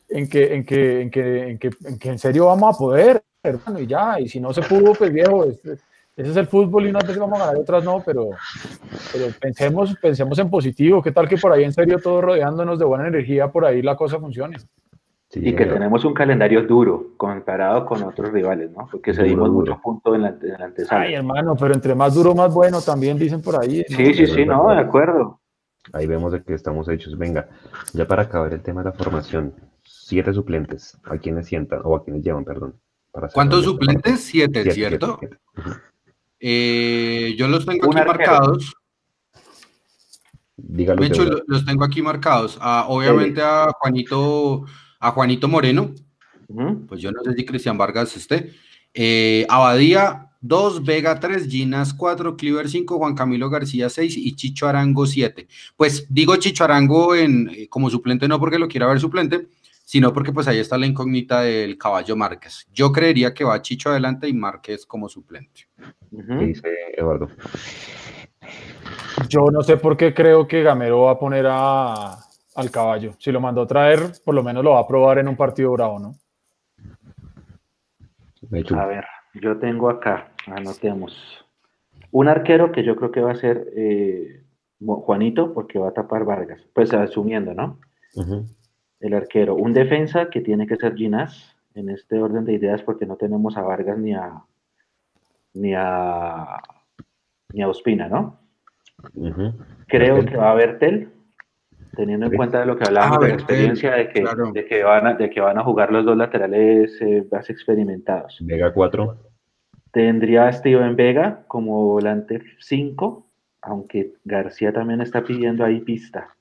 en 0.10 0.28
que, 0.28 0.56
en 0.56 0.66
que, 0.66 1.02
en 1.02 1.10
que, 1.10 1.50
en 1.50 1.58
que, 1.60 1.72
en 1.86 2.00
que 2.00 2.10
en 2.10 2.20
serio 2.20 2.46
vamos 2.48 2.76
a 2.76 2.78
poder, 2.78 3.24
hermano, 3.42 3.80
y 3.80 3.88
ya, 3.88 4.20
y 4.20 4.28
si 4.28 4.40
no 4.40 4.54
se 4.54 4.62
pudo, 4.62 4.94
pues 4.94 5.12
viejo, 5.12 5.46
ese 5.46 6.30
es 6.30 6.38
el 6.38 6.48
fútbol 6.48 6.86
y 6.86 6.90
unas 6.90 7.04
veces 7.04 7.20
vamos 7.20 7.40
a 7.40 7.46
ganar 7.46 7.58
y 7.58 7.62
otras 7.62 7.84
no, 7.84 8.02
pero, 8.06 8.30
pero 9.12 9.28
pensemos, 9.40 9.96
pensemos 10.02 10.38
en 10.40 10.50
positivo, 10.50 11.02
qué 11.02 11.12
tal 11.12 11.28
que 11.28 11.38
por 11.38 11.52
ahí 11.52 11.64
en 11.64 11.74
serio 11.74 12.00
todo 12.00 12.22
rodeándonos 12.22 12.78
de 12.78 12.86
buena 12.86 13.08
energía, 13.08 13.52
por 13.52 13.66
ahí 13.66 13.82
la 13.82 13.96
cosa 13.96 14.20
funcione. 14.20 14.58
Y 15.36 15.56
que 15.56 15.66
tenemos 15.66 16.06
un 16.06 16.14
calendario 16.14 16.64
duro 16.64 17.08
comparado 17.18 17.86
con 17.86 18.04
otros 18.04 18.32
rivales, 18.32 18.72
¿no? 18.72 18.88
Porque 18.92 19.14
se 19.14 19.24
dimos 19.24 19.50
muchos 19.50 19.78
puntos 19.80 20.16
en 20.16 20.22
la, 20.22 20.30
en 20.30 20.60
la 20.60 20.66
antesala. 20.66 21.02
Ay, 21.02 21.16
hermano, 21.16 21.56
pero 21.56 21.74
entre 21.74 21.96
más 21.96 22.14
duro, 22.14 22.36
más 22.36 22.54
bueno, 22.54 22.82
también 22.82 23.18
dicen 23.18 23.42
por 23.42 23.60
ahí. 23.60 23.84
Sí, 23.88 24.14
sí, 24.14 24.28
sí, 24.28 24.46
no, 24.46 24.70
de 24.70 24.80
acuerdo. 24.80 25.40
Ahí 25.92 26.08
vemos 26.08 26.32
de 26.32 26.44
que 26.44 26.54
estamos 26.54 26.88
hechos. 26.88 27.18
Venga, 27.18 27.50
ya 27.94 28.08
para 28.08 28.24
acabar 28.24 28.54
el 28.54 28.62
tema 28.62 28.84
de 28.84 28.92
la 28.92 28.96
formación, 28.96 29.54
siete 29.84 30.34
suplentes. 30.34 30.98
¿A 31.04 31.18
quiénes 31.18 31.48
sientan? 31.48 31.82
O 31.84 31.96
a 31.96 32.04
quiénes 32.04 32.24
llevan, 32.24 32.46
perdón. 32.46 32.76
¿Cuántos 33.34 33.66
suplentes? 33.66 34.22
Siete, 34.22 34.72
¿cierto? 34.72 35.20
Eh, 36.40 37.36
yo 37.38 37.48
los 37.48 37.66
tengo 37.66 37.86
aquí 37.86 37.96
marcados. 37.96 38.74
Dígalo. 40.56 41.02
De 41.02 41.08
hecho, 41.08 41.24
los 41.48 41.66
tengo 41.66 41.84
aquí 41.84 42.02
marcados. 42.02 42.58
Ah, 42.62 42.86
obviamente 42.88 43.42
a 43.42 43.72
Juanito, 43.80 44.66
a 45.04 45.12
Juanito 45.12 45.48
Moreno. 45.48 45.94
Pues 46.88 47.02
yo 47.02 47.12
no 47.12 47.22
sé 47.24 47.34
si 47.34 47.46
Cristian 47.46 47.78
Vargas 47.78 48.16
esté. 48.16 48.54
Eh, 48.94 49.46
Abadía, 49.50 50.30
2, 50.42 50.84
Vega 50.84 51.20
3, 51.20 51.48
Ginas 51.48 51.94
4, 51.94 52.38
Cleaver 52.38 52.70
5, 52.70 52.98
Juan 52.98 53.16
Camilo 53.16 53.50
García 53.50 53.90
6 53.90 54.18
y 54.18 54.36
Chicho 54.36 54.68
Arango 54.68 55.06
7. 55.06 55.48
Pues 55.76 56.06
digo 56.10 56.36
Chicho 56.38 56.64
Arango 56.64 57.16
en, 57.16 57.50
eh, 57.50 57.68
como 57.70 57.90
suplente 57.90 58.28
no 58.28 58.40
porque 58.40 58.60
lo 58.60 58.68
quiera 58.68 58.88
ver 58.88 59.00
suplente, 59.00 59.48
sino 59.84 60.14
porque 60.14 60.32
pues 60.32 60.48
ahí 60.48 60.60
está 60.60 60.78
la 60.78 60.86
incógnita 60.86 61.42
del 61.42 61.78
caballo 61.78 62.16
Márquez. 62.16 62.68
Yo 62.74 62.92
creería 62.92 63.34
que 63.34 63.44
va 63.44 63.62
Chicho 63.62 63.90
adelante 63.90 64.28
y 64.30 64.34
Márquez 64.34 64.86
como 64.86 65.10
suplente. 65.10 65.68
¿Qué 66.12 66.46
dice 66.46 66.70
Eduardo? 66.96 67.30
Yo 69.28 69.50
no 69.52 69.64
sé 69.64 69.78
por 69.78 69.98
qué 69.98 70.14
creo 70.14 70.48
que 70.48 70.64
Gamero 70.64 71.02
va 71.02 71.12
a 71.12 71.20
poner 71.20 71.46
a, 71.50 72.23
al 72.56 72.72
caballo. 72.72 73.14
Si 73.20 73.32
lo 73.32 73.40
mandó 73.40 73.62
a 73.62 73.68
traer, 73.68 74.00
por 74.24 74.36
lo 74.36 74.44
menos 74.44 74.64
lo 74.64 74.72
va 74.72 74.80
a 74.80 74.88
probar 74.88 75.20
en 75.20 75.28
un 75.28 75.36
partido 75.36 75.72
bravo, 75.72 76.00
¿no? 76.00 76.16
A 78.76 78.86
ver, 78.86 79.06
yo 79.34 79.58
tengo 79.58 79.90
acá 79.90 80.34
Anotemos. 80.48 81.46
Un 82.12 82.28
arquero 82.28 82.72
que 82.72 82.84
yo 82.84 82.96
creo 82.96 83.12
que 83.12 83.22
va 83.22 83.32
a 83.32 83.36
ser 83.36 83.68
eh, 83.76 84.44
Juanito, 84.80 85.54
porque 85.54 85.80
va 85.80 85.90
a 85.90 85.94
tapar 85.94 86.26
Vargas. 86.26 86.62
Pues 86.74 86.94
asumiendo, 86.94 87.54
¿no? 87.54 87.80
El 89.00 89.14
arquero. 89.14 89.56
Un 89.56 89.74
defensa 89.74 90.30
que 90.30 90.42
tiene 90.42 90.68
que 90.68 90.76
ser 90.76 90.96
Ginás, 90.96 91.56
en 91.76 91.90
este 91.90 92.22
orden 92.22 92.46
de 92.46 92.54
ideas, 92.54 92.84
porque 92.84 93.06
no 93.06 93.16
tenemos 93.16 93.58
a 93.58 93.62
Vargas 93.62 93.98
ni 93.98 94.14
a 94.14 94.44
ni 95.54 95.74
a 95.76 96.60
ni 97.52 97.62
a 97.62 97.68
Ospina, 97.68 98.08
¿no? 98.08 98.40
Creo 99.88 100.26
que 100.26 100.38
va 100.38 100.50
a 100.50 100.52
haber 100.52 100.80
Tel, 100.80 101.12
teniendo 101.96 102.26
en 102.26 102.36
cuenta 102.36 102.60
de 102.60 102.66
lo 102.66 102.78
que 102.78 102.86
hablábamos 102.86 103.20
de 103.20 103.28
la 103.30 103.34
experiencia 103.36 103.92
de 103.94 104.10
que, 104.10 104.24
de, 104.54 104.66
que 104.66 104.84
van 104.84 105.08
a, 105.08 105.14
de 105.14 105.30
que 105.30 105.42
van 105.42 105.58
a 105.58 105.64
jugar 105.64 105.92
los 105.92 106.06
dos 106.06 106.18
laterales 106.18 107.00
eh, 107.02 107.26
más 107.32 107.50
experimentados. 107.50 108.38
Vega 108.42 108.74
4. 108.74 109.18
Tendría 109.92 110.48
a 110.48 110.54
Steven 110.54 110.96
Vega 110.96 111.44
como 111.48 111.86
volante 111.86 112.42
5, 112.60 113.28
aunque 113.62 114.14
García 114.24 114.74
también 114.74 115.02
está 115.02 115.24
pidiendo 115.24 115.64
ahí 115.64 115.82
pista. 115.82 116.36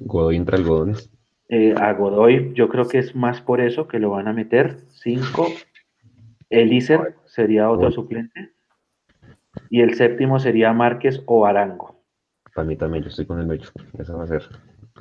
Godoy 0.00 0.36
entre 0.36 0.56
algodones. 0.56 1.10
Eh, 1.48 1.74
a 1.78 1.92
Godoy 1.92 2.54
yo 2.54 2.68
creo 2.68 2.88
que 2.88 2.98
es 2.98 3.14
más 3.14 3.42
por 3.42 3.60
eso 3.60 3.86
que 3.86 3.98
lo 3.98 4.10
van 4.10 4.28
a 4.28 4.32
meter. 4.32 4.78
5. 4.92 5.46
Elícer 6.48 7.16
sería 7.26 7.70
otro 7.70 7.90
suplente. 7.90 8.52
Y 9.68 9.82
el 9.82 9.94
séptimo 9.94 10.38
sería 10.38 10.72
Márquez 10.72 11.22
o 11.26 11.44
Arango. 11.44 12.02
Para 12.54 12.66
mí 12.66 12.76
también, 12.76 13.02
yo 13.04 13.10
estoy 13.10 13.26
con 13.26 13.38
el 13.38 13.46
medio. 13.46 13.68
Eso 13.98 14.16
va 14.16 14.24
a 14.24 14.28
ser 14.28 14.44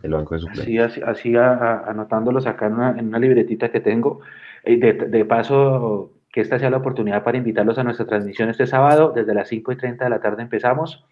el 0.02 0.12
banco 0.12 0.36
de 0.36 0.42
suplentes. 0.42 0.80
Así, 0.80 1.02
así, 1.02 1.36
anotándolos 1.36 2.48
acá 2.48 2.68
en 2.68 2.74
una, 2.74 3.20
libretita 3.20 3.72
que 3.72 3.80
tengo. 3.80 4.22
De, 4.66 4.94
de 4.94 5.26
paso, 5.26 6.12
que 6.32 6.42
esta 6.42 6.58
sea 6.58 6.70
la 6.70 6.78
oportunidad 6.78 7.24
para 7.24 7.38
invitarlos 7.38 7.78
a 7.78 7.84
nuestra 7.84 8.06
transmisión 8.06 8.50
este 8.50 8.66
sábado. 8.66 9.12
Desde 9.16 9.34
las 9.34 9.48
5 9.50 9.72
y 9.72 9.76
30 9.76 10.04
de 10.04 10.10
la 10.10 10.20
tarde 10.20 10.42
empezamos. 10.42 11.06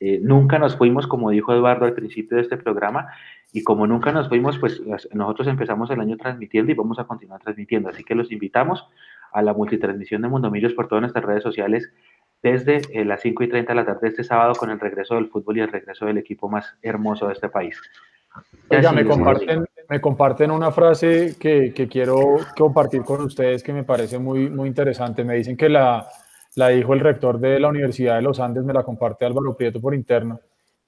Eh, 0.00 0.20
nunca 0.22 0.58
nos 0.58 0.76
fuimos, 0.76 1.06
como 1.06 1.30
dijo 1.30 1.52
Eduardo 1.52 1.84
al 1.84 1.94
principio 1.94 2.36
de 2.36 2.42
este 2.42 2.56
programa, 2.56 3.08
y 3.52 3.64
como 3.64 3.86
nunca 3.86 4.12
nos 4.12 4.28
fuimos, 4.28 4.58
pues 4.58 4.80
nosotros 5.12 5.48
empezamos 5.48 5.90
el 5.90 6.00
año 6.00 6.16
transmitiendo 6.16 6.70
y 6.70 6.74
vamos 6.74 6.98
a 6.98 7.04
continuar 7.04 7.40
transmitiendo. 7.40 7.88
Así 7.88 8.04
que 8.04 8.14
los 8.14 8.30
invitamos 8.30 8.86
a 9.32 9.42
la 9.42 9.52
multitransmisión 9.52 10.22
de 10.22 10.28
Mundo 10.28 10.50
Millos 10.50 10.74
por 10.74 10.88
todas 10.88 11.02
nuestras 11.02 11.24
redes 11.24 11.42
sociales 11.42 11.92
desde 12.42 12.80
eh, 12.92 13.04
las 13.04 13.20
5 13.20 13.44
y 13.44 13.48
30 13.48 13.72
de 13.72 13.76
la 13.76 13.86
tarde 13.86 14.08
este 14.08 14.24
sábado 14.24 14.54
con 14.54 14.70
el 14.70 14.80
regreso 14.80 15.14
del 15.14 15.28
fútbol 15.28 15.58
y 15.58 15.60
el 15.60 15.72
regreso 15.72 16.06
del 16.06 16.18
equipo 16.18 16.48
más 16.48 16.76
hermoso 16.82 17.26
de 17.26 17.32
este 17.32 17.48
país. 17.48 17.80
Oiga, 18.70 18.92
me 18.92 19.04
comparten, 19.04 19.64
me 19.88 20.00
comparten 20.00 20.50
una 20.50 20.70
frase 20.70 21.36
que, 21.38 21.72
quiero 21.90 22.36
compartir 22.56 23.02
con 23.02 23.22
ustedes 23.22 23.62
que 23.62 23.72
me 23.72 23.84
parece 23.84 24.18
muy, 24.18 24.48
muy 24.50 24.68
interesante. 24.68 25.24
Me 25.24 25.34
dicen 25.34 25.56
que 25.56 25.68
la, 25.68 26.06
la 26.54 26.68
dijo 26.68 26.94
el 26.94 27.00
rector 27.00 27.40
de 27.40 27.58
la 27.58 27.68
Universidad 27.68 28.16
de 28.16 28.22
los 28.22 28.38
Andes, 28.38 28.64
me 28.64 28.72
la 28.72 28.84
comparte 28.84 29.24
Álvaro 29.24 29.56
Prieto 29.56 29.80
por 29.80 29.94
interno. 29.94 30.40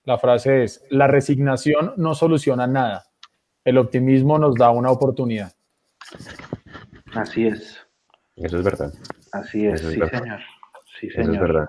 La 0.05 0.19
frase 0.19 0.65
es, 0.65 0.85
la 0.91 1.07
resignación 1.07 1.95
no 1.97 2.15
soluciona 2.15 2.67
nada, 2.67 3.05
el 3.65 3.79
optimismo 3.79 4.39
nos 4.39 4.55
da 4.55 4.71
una 4.71 4.91
oportunidad. 4.91 5.53
Así 7.15 7.47
es. 7.47 7.79
Eso 8.37 8.59
es 8.59 8.65
verdad. 8.65 8.93
Así 9.33 9.67
es, 9.67 9.81
sí, 9.81 10.01
señor. 10.11 10.41
Sí, 11.01 11.11
señor. 11.11 11.35
Eso 11.35 11.35
es 11.35 11.41
verdad. 11.41 11.67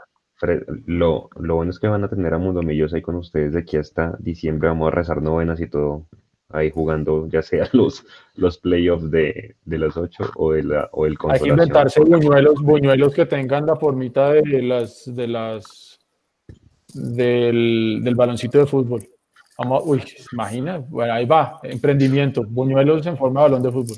Lo, 0.87 1.29
lo, 1.35 1.55
bueno 1.55 1.71
es 1.71 1.79
que 1.79 1.87
van 1.87 2.03
a 2.03 2.09
tener 2.09 2.33
a 2.33 2.39
Mundo 2.39 2.63
Millos 2.63 2.93
ahí 2.93 3.01
con 3.01 3.15
ustedes 3.15 3.53
de 3.53 3.59
aquí 3.59 3.77
hasta 3.77 4.17
diciembre. 4.19 4.69
Vamos 4.69 4.87
a 4.87 4.95
rezar 4.95 5.21
novenas 5.21 5.61
y 5.61 5.67
todo 5.67 6.07
ahí 6.49 6.71
jugando, 6.71 7.27
ya 7.27 7.41
sea 7.41 7.69
los, 7.73 8.05
los 8.35 8.57
playoffs 8.57 9.09
de, 9.09 9.55
de 9.63 9.77
los 9.77 9.95
ocho 9.97 10.29
o, 10.35 10.51
de 10.51 10.63
la, 10.63 10.89
o 10.91 11.05
el 11.05 11.15
Hay 11.29 11.39
que 11.39 11.49
inventarse 11.49 12.01
buñuelos, 12.01 12.55
buñuelos 12.61 13.13
que 13.13 13.25
tengan 13.25 13.65
la 13.65 13.75
formita 13.75 14.33
de 14.33 14.61
las, 14.61 15.03
de 15.15 15.27
las, 15.27 15.99
del, 16.93 18.01
del 18.03 18.15
baloncito 18.15 18.59
de 18.59 18.65
fútbol. 18.65 19.07
Vamos, 19.57 19.83
uy, 19.85 20.03
imagina, 20.33 20.79
bueno, 20.79 21.13
ahí 21.13 21.25
va, 21.25 21.59
emprendimiento, 21.63 22.43
buñuelos 22.43 23.05
en 23.05 23.17
forma 23.17 23.41
de 23.41 23.49
balón 23.49 23.63
de 23.63 23.71
fútbol. 23.71 23.97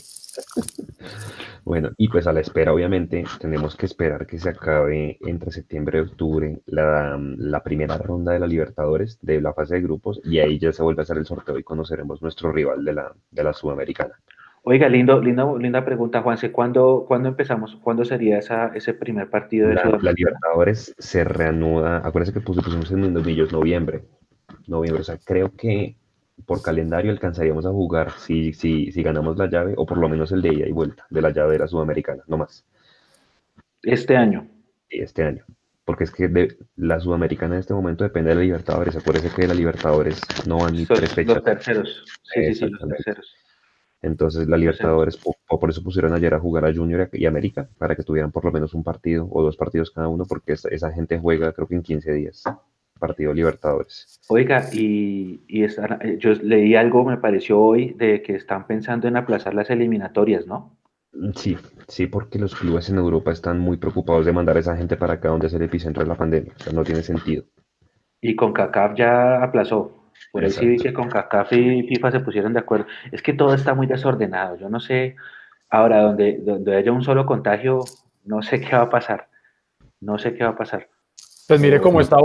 Bueno, 1.64 1.92
y 1.98 2.10
pues 2.10 2.28
a 2.28 2.34
la 2.34 2.42
espera, 2.42 2.74
obviamente, 2.74 3.24
tenemos 3.40 3.76
que 3.76 3.86
esperar 3.86 4.28
que 4.28 4.38
se 4.38 4.50
acabe 4.50 5.18
entre 5.22 5.52
septiembre 5.52 6.00
y 6.00 6.02
octubre 6.02 6.60
la, 6.66 7.18
la, 7.38 7.64
primera 7.64 7.98
ronda 7.98 8.34
de 8.34 8.40
la 8.40 8.48
Libertadores 8.48 9.18
de 9.22 9.40
la 9.40 9.54
fase 9.54 9.76
de 9.76 9.82
grupos 9.82 10.20
y 10.26 10.40
ahí 10.40 10.60
ya 10.60 10.74
se 10.74 10.84
vuelve 10.84 11.02
a 11.02 11.04
hacer 11.04 11.18
el 11.18 11.26
sorteo 11.26 11.58
y 11.58 11.64
conoceremos 11.64 12.22
nuestro 12.22 12.52
rival 12.52 12.84
de 12.84 12.94
la, 12.94 13.14
de 13.32 13.44
la 13.44 13.54
Sudamericana. 13.54 14.14
Oiga, 14.66 14.88
lindo, 14.88 15.20
linda, 15.22 15.46
linda 15.58 15.84
pregunta, 15.84 16.22
Juanse. 16.22 16.52
¿Cuándo, 16.52 17.04
¿Cuándo 17.06 17.28
empezamos? 17.28 17.76
¿Cuándo 17.82 18.06
sería 18.06 18.38
esa, 18.38 18.68
ese 18.68 18.94
primer 18.94 19.30
partido 19.30 19.68
de 19.68 19.76
la, 19.76 20.00
la 20.02 20.14
Libertadores 20.14 20.96
se 20.98 21.26
reanuda, 21.26 21.98
acuérdense 21.98 22.34
que 22.34 22.40
pusimos 22.40 22.90
en 22.92 23.14
millos 23.14 23.52
noviembre. 23.52 24.04
noviembre. 24.68 25.02
O 25.02 25.04
sea, 25.04 25.18
creo 25.18 25.52
que 25.56 25.98
por 26.46 26.62
calendario 26.62 27.12
alcanzaríamos 27.12 27.66
a 27.66 27.70
jugar 27.70 28.12
si, 28.12 28.54
si, 28.54 28.92
si 28.92 29.04
ganamos 29.04 29.38
la 29.38 29.50
llave, 29.50 29.74
o 29.78 29.86
por 29.86 29.98
lo 29.98 30.10
menos 30.10 30.32
el 30.32 30.42
de 30.42 30.54
ida 30.54 30.68
y 30.68 30.72
vuelta 30.72 31.06
de 31.10 31.22
la 31.22 31.32
llave 31.32 31.54
de 31.54 31.60
la 31.60 31.68
Sudamericana, 31.68 32.24
no 32.28 32.38
más. 32.38 32.66
Este 33.82 34.16
año. 34.16 34.48
Este 34.90 35.24
año. 35.24 35.46
Porque 35.86 36.06
es 36.06 36.12
que 36.12 36.30
de, 36.30 36.58
la 36.78 37.00
Sudamericana 37.00 37.56
en 37.56 37.60
este 37.60 37.74
momento 37.74 38.04
depende 38.04 38.30
de 38.30 38.36
la 38.36 38.42
Libertadores. 38.42 38.96
Acuérdese 38.96 39.36
que 39.36 39.48
la 39.48 39.54
Libertadores 39.54 40.22
no 40.48 40.60
van 40.60 40.74
ni 40.74 40.86
tres 40.86 41.14
fechas. 41.14 41.36
Los 41.36 41.44
terceros. 41.44 42.06
Sí, 42.24 42.46
sí, 42.46 42.56
sí, 42.56 42.70
los 42.70 42.88
terceros. 42.88 43.36
Entonces 44.02 44.48
la 44.48 44.58
Libertadores, 44.58 45.18
por, 45.18 45.36
por, 45.48 45.70
eso 45.70 45.84
pusieron 45.84 46.14
ayer 46.14 46.34
a 46.34 46.40
jugar 46.40 46.66
a 46.66 46.74
Junior 46.74 47.10
y 47.14 47.26
América, 47.26 47.70
para 47.78 47.96
que 47.96 48.04
tuvieran 48.04 48.32
por 48.32 48.44
lo 48.44 48.52
menos 48.52 48.74
un 48.74 48.84
partido 48.84 49.28
o 49.32 49.42
dos 49.42 49.56
partidos 49.56 49.92
cada 49.92 50.10
uno, 50.10 50.26
porque 50.26 50.54
esa, 50.54 50.70
esa 50.70 50.92
gente 50.92 51.20
juega 51.20 51.54
creo 51.54 51.68
que 51.68 51.76
en 51.76 51.84
15 51.84 52.12
días 52.12 52.44
partido 53.04 53.34
Libertadores. 53.34 54.22
Oiga, 54.30 54.70
y, 54.72 55.42
y 55.48 55.68
yo 56.18 56.32
leí 56.42 56.76
algo, 56.76 57.04
me 57.04 57.18
pareció 57.18 57.60
hoy, 57.60 57.94
de 57.98 58.22
que 58.22 58.36
están 58.36 58.66
pensando 58.66 59.10
en 59.10 59.18
aplazar 59.18 59.54
las 59.54 59.70
eliminatorias, 59.70 60.48
¿no? 60.48 60.78
Sí, 61.36 61.58
sí, 61.90 62.08
porque 62.08 62.40
los 62.40 62.56
clubes 62.56 62.90
en 62.90 62.98
Europa 62.98 63.32
están 63.32 63.60
muy 63.60 63.76
preocupados 63.76 64.26
de 64.26 64.32
mandar 64.32 64.56
a 64.56 64.62
esa 64.62 64.78
gente 64.78 64.96
para 64.96 65.16
acá 65.16 65.28
donde 65.30 65.48
es 65.48 65.54
el 65.54 65.62
epicentro 65.62 66.02
de 66.02 66.10
la 66.10 66.16
pandemia. 66.16 66.54
O 66.58 66.64
sea, 66.64 66.74
no 66.74 66.84
tiene 66.84 67.04
sentido. 67.04 67.44
Y 68.22 68.36
con 68.36 68.54
CACAF 68.54 68.96
ya 68.96 69.44
aplazó. 69.44 69.80
Por 70.32 70.46
eso 70.46 70.62
sí 70.62 70.78
que 70.78 70.94
con 70.94 71.10
CACAF 71.10 71.52
y 71.52 71.84
FIFA 71.84 72.12
se 72.12 72.20
pusieron 72.22 72.54
de 72.54 72.60
acuerdo. 72.60 72.86
Es 73.12 73.22
que 73.22 73.34
todo 73.34 73.54
está 73.54 73.74
muy 73.74 73.86
desordenado. 73.86 74.56
Yo 74.58 74.70
no 74.70 74.80
sé, 74.80 75.18
ahora 75.70 76.04
donde, 76.04 76.40
donde 76.42 76.78
haya 76.78 76.92
un 76.94 77.04
solo 77.04 77.26
contagio, 77.26 77.82
no 78.24 78.42
sé 78.42 78.62
qué 78.62 78.76
va 78.76 78.84
a 78.84 78.90
pasar. 78.90 79.28
No 80.00 80.18
sé 80.18 80.34
qué 80.34 80.46
va 80.46 80.52
a 80.52 80.58
pasar. 80.58 80.88
Pues 81.48 81.60
mire 81.60 81.82
cómo 81.82 82.00
está 82.00 82.18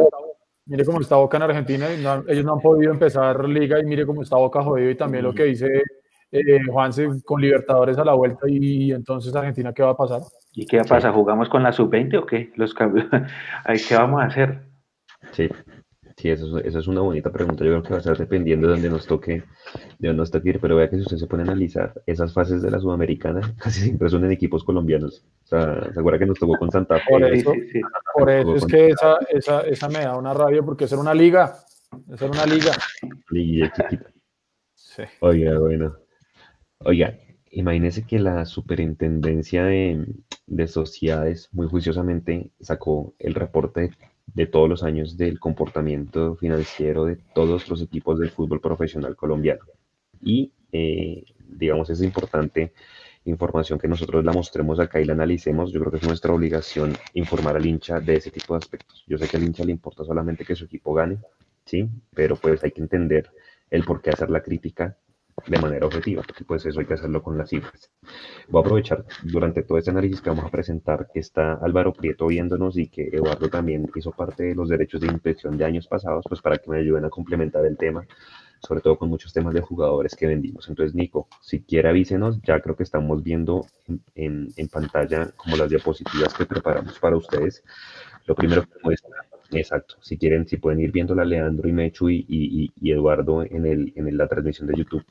Mire 0.68 0.84
cómo 0.84 1.00
está 1.00 1.16
Boca 1.16 1.38
en 1.38 1.42
Argentina. 1.44 1.86
ellos 1.90 2.44
no 2.44 2.52
han 2.52 2.60
podido 2.60 2.92
empezar 2.92 3.48
liga 3.48 3.80
y 3.80 3.84
mire 3.84 4.04
cómo 4.04 4.22
está 4.22 4.36
Boca 4.36 4.62
jodido. 4.62 4.90
Y 4.90 4.96
también 4.96 5.24
lo 5.24 5.34
que 5.34 5.44
dice 5.44 5.82
eh, 6.30 6.60
Juanse 6.70 7.08
con 7.24 7.40
Libertadores 7.40 7.96
a 7.96 8.04
la 8.04 8.12
vuelta. 8.12 8.46
Y 8.48 8.92
entonces 8.92 9.34
Argentina, 9.34 9.72
¿qué 9.72 9.82
va 9.82 9.90
a 9.90 9.96
pasar? 9.96 10.20
¿Y 10.52 10.66
qué 10.66 10.82
pasa? 10.84 11.10
¿Jugamos 11.10 11.48
con 11.48 11.62
la 11.62 11.72
sub-20 11.72 12.18
o 12.18 12.26
qué? 12.26 12.52
Los 12.56 12.74
¿Qué 13.88 13.96
vamos 13.96 14.20
a 14.20 14.26
hacer? 14.26 14.62
Sí, 15.32 15.48
Sí, 16.18 16.30
eso, 16.30 16.58
eso, 16.58 16.80
es 16.80 16.88
una 16.88 17.00
bonita 17.00 17.30
pregunta. 17.30 17.64
Yo 17.64 17.70
creo 17.70 17.82
que 17.84 17.90
va 17.90 17.96
a 17.96 17.98
estar 18.00 18.18
dependiendo 18.18 18.66
de 18.66 18.72
donde 18.72 18.90
nos 18.90 19.06
toque, 19.06 19.44
de 20.00 20.08
dónde 20.08 20.14
nos 20.14 20.32
toque 20.32 20.48
ir. 20.48 20.60
Pero 20.60 20.74
vea 20.74 20.90
que 20.90 20.96
si 20.96 21.02
usted 21.02 21.16
se 21.16 21.28
pone 21.28 21.44
a 21.44 21.46
analizar 21.46 21.92
esas 22.06 22.32
fases 22.32 22.60
de 22.60 22.72
la 22.72 22.80
Sudamericana, 22.80 23.54
casi 23.62 23.82
siempre 23.82 24.08
son 24.08 24.24
en 24.24 24.32
equipos 24.32 24.64
colombianos. 24.64 25.24
O 25.44 25.46
sea, 25.46 25.92
¿se 25.92 26.00
acuerda 26.00 26.18
que 26.18 26.26
nos 26.26 26.40
tocó 26.40 26.58
con 26.58 26.72
Santa 26.72 26.96
Fe? 26.96 27.04
Por 27.08 27.22
eso, 27.22 27.52
Por 28.14 28.30
eso 28.30 28.56
es 28.56 28.66
que 28.66 28.88
esa, 28.88 29.18
esa, 29.30 29.60
esa, 29.60 29.88
me 29.88 30.00
da 30.00 30.16
una 30.16 30.34
rabia 30.34 30.60
porque 30.60 30.86
es 30.86 30.92
una 30.92 31.14
liga. 31.14 31.56
Es 32.12 32.20
una 32.20 32.44
liga. 32.46 32.72
Liga 33.30 33.72
chiquita. 33.72 34.10
Sí. 34.74 35.04
Oiga, 35.20 35.56
bueno. 35.56 35.98
Oiga, 36.80 37.16
imagínese 37.52 38.04
que 38.04 38.18
la 38.18 38.44
superintendencia 38.44 39.62
de, 39.62 40.04
de 40.48 40.66
sociedades 40.66 41.48
muy 41.52 41.68
juiciosamente 41.68 42.50
sacó 42.58 43.14
el 43.20 43.34
reporte 43.34 43.92
de 44.34 44.46
todos 44.46 44.68
los 44.68 44.82
años 44.82 45.16
del 45.16 45.40
comportamiento 45.40 46.36
financiero 46.36 47.04
de 47.04 47.16
todos 47.34 47.68
los 47.68 47.82
equipos 47.82 48.18
del 48.18 48.30
fútbol 48.30 48.60
profesional 48.60 49.16
colombiano. 49.16 49.64
Y, 50.20 50.52
eh, 50.72 51.24
digamos, 51.48 51.90
es 51.90 52.02
importante 52.02 52.72
información 53.24 53.78
que 53.78 53.88
nosotros 53.88 54.24
la 54.24 54.32
mostremos 54.32 54.80
acá 54.80 55.00
y 55.00 55.04
la 55.04 55.12
analicemos. 55.12 55.72
Yo 55.72 55.80
creo 55.80 55.92
que 55.92 55.98
es 55.98 56.06
nuestra 56.06 56.32
obligación 56.32 56.96
informar 57.14 57.56
al 57.56 57.66
hincha 57.66 58.00
de 58.00 58.16
ese 58.16 58.30
tipo 58.30 58.54
de 58.54 58.58
aspectos. 58.58 59.04
Yo 59.06 59.18
sé 59.18 59.28
que 59.28 59.36
al 59.36 59.44
hincha 59.44 59.64
le 59.64 59.72
importa 59.72 60.04
solamente 60.04 60.44
que 60.44 60.54
su 60.56 60.64
equipo 60.64 60.94
gane, 60.94 61.18
¿sí? 61.64 61.88
Pero 62.14 62.36
pues 62.36 62.62
hay 62.64 62.70
que 62.70 62.80
entender 62.80 63.30
el 63.70 63.84
por 63.84 64.00
qué 64.00 64.10
hacer 64.10 64.30
la 64.30 64.42
crítica 64.42 64.96
de 65.46 65.58
manera 65.58 65.86
objetiva, 65.86 66.22
porque 66.22 66.44
pues 66.44 66.64
eso 66.66 66.80
hay 66.80 66.86
que 66.86 66.94
hacerlo 66.94 67.22
con 67.22 67.38
las 67.38 67.50
cifras. 67.50 67.90
Voy 68.48 68.60
a 68.60 68.64
aprovechar 68.64 69.04
durante 69.22 69.62
todo 69.62 69.78
este 69.78 69.90
análisis 69.90 70.20
que 70.20 70.30
vamos 70.30 70.46
a 70.46 70.50
presentar 70.50 71.08
que 71.12 71.20
está 71.20 71.54
Álvaro 71.54 71.92
Prieto 71.92 72.26
viéndonos 72.26 72.76
y 72.76 72.88
que 72.88 73.08
Eduardo 73.12 73.48
también 73.48 73.90
hizo 73.94 74.12
parte 74.12 74.44
de 74.44 74.54
los 74.54 74.68
derechos 74.68 75.00
de 75.00 75.08
impresión 75.08 75.56
de 75.56 75.64
años 75.64 75.86
pasados, 75.86 76.24
pues 76.28 76.40
para 76.40 76.58
que 76.58 76.70
me 76.70 76.78
ayuden 76.78 77.04
a 77.04 77.10
complementar 77.10 77.64
el 77.66 77.76
tema, 77.76 78.06
sobre 78.60 78.80
todo 78.80 78.98
con 78.98 79.08
muchos 79.08 79.32
temas 79.32 79.54
de 79.54 79.60
jugadores 79.60 80.14
que 80.16 80.26
vendimos. 80.26 80.68
Entonces, 80.68 80.94
Nico, 80.94 81.28
si 81.40 81.62
quiere 81.62 81.88
avísenos, 81.88 82.40
ya 82.42 82.60
creo 82.60 82.76
que 82.76 82.82
estamos 82.82 83.22
viendo 83.22 83.66
en, 84.14 84.48
en, 84.56 84.68
pantalla 84.68 85.30
como 85.36 85.56
las 85.56 85.70
diapositivas 85.70 86.34
que 86.34 86.46
preparamos 86.46 86.98
para 86.98 87.16
ustedes. 87.16 87.62
Lo 88.26 88.34
primero 88.34 88.62
que 88.62 88.78
muestra 88.82 89.27
Exacto. 89.50 89.96
Si 90.00 90.18
quieren, 90.18 90.46
si 90.46 90.58
pueden 90.58 90.80
ir 90.80 90.92
viendo 90.92 91.14
la 91.14 91.24
Leandro 91.24 91.68
y 91.68 91.72
Mechu 91.72 92.10
y, 92.10 92.72
Eduardo 92.82 93.42
en, 93.42 93.66
el, 93.66 93.92
en 93.96 94.16
la 94.16 94.28
transmisión 94.28 94.68
de 94.68 94.76
YouTube, 94.76 95.04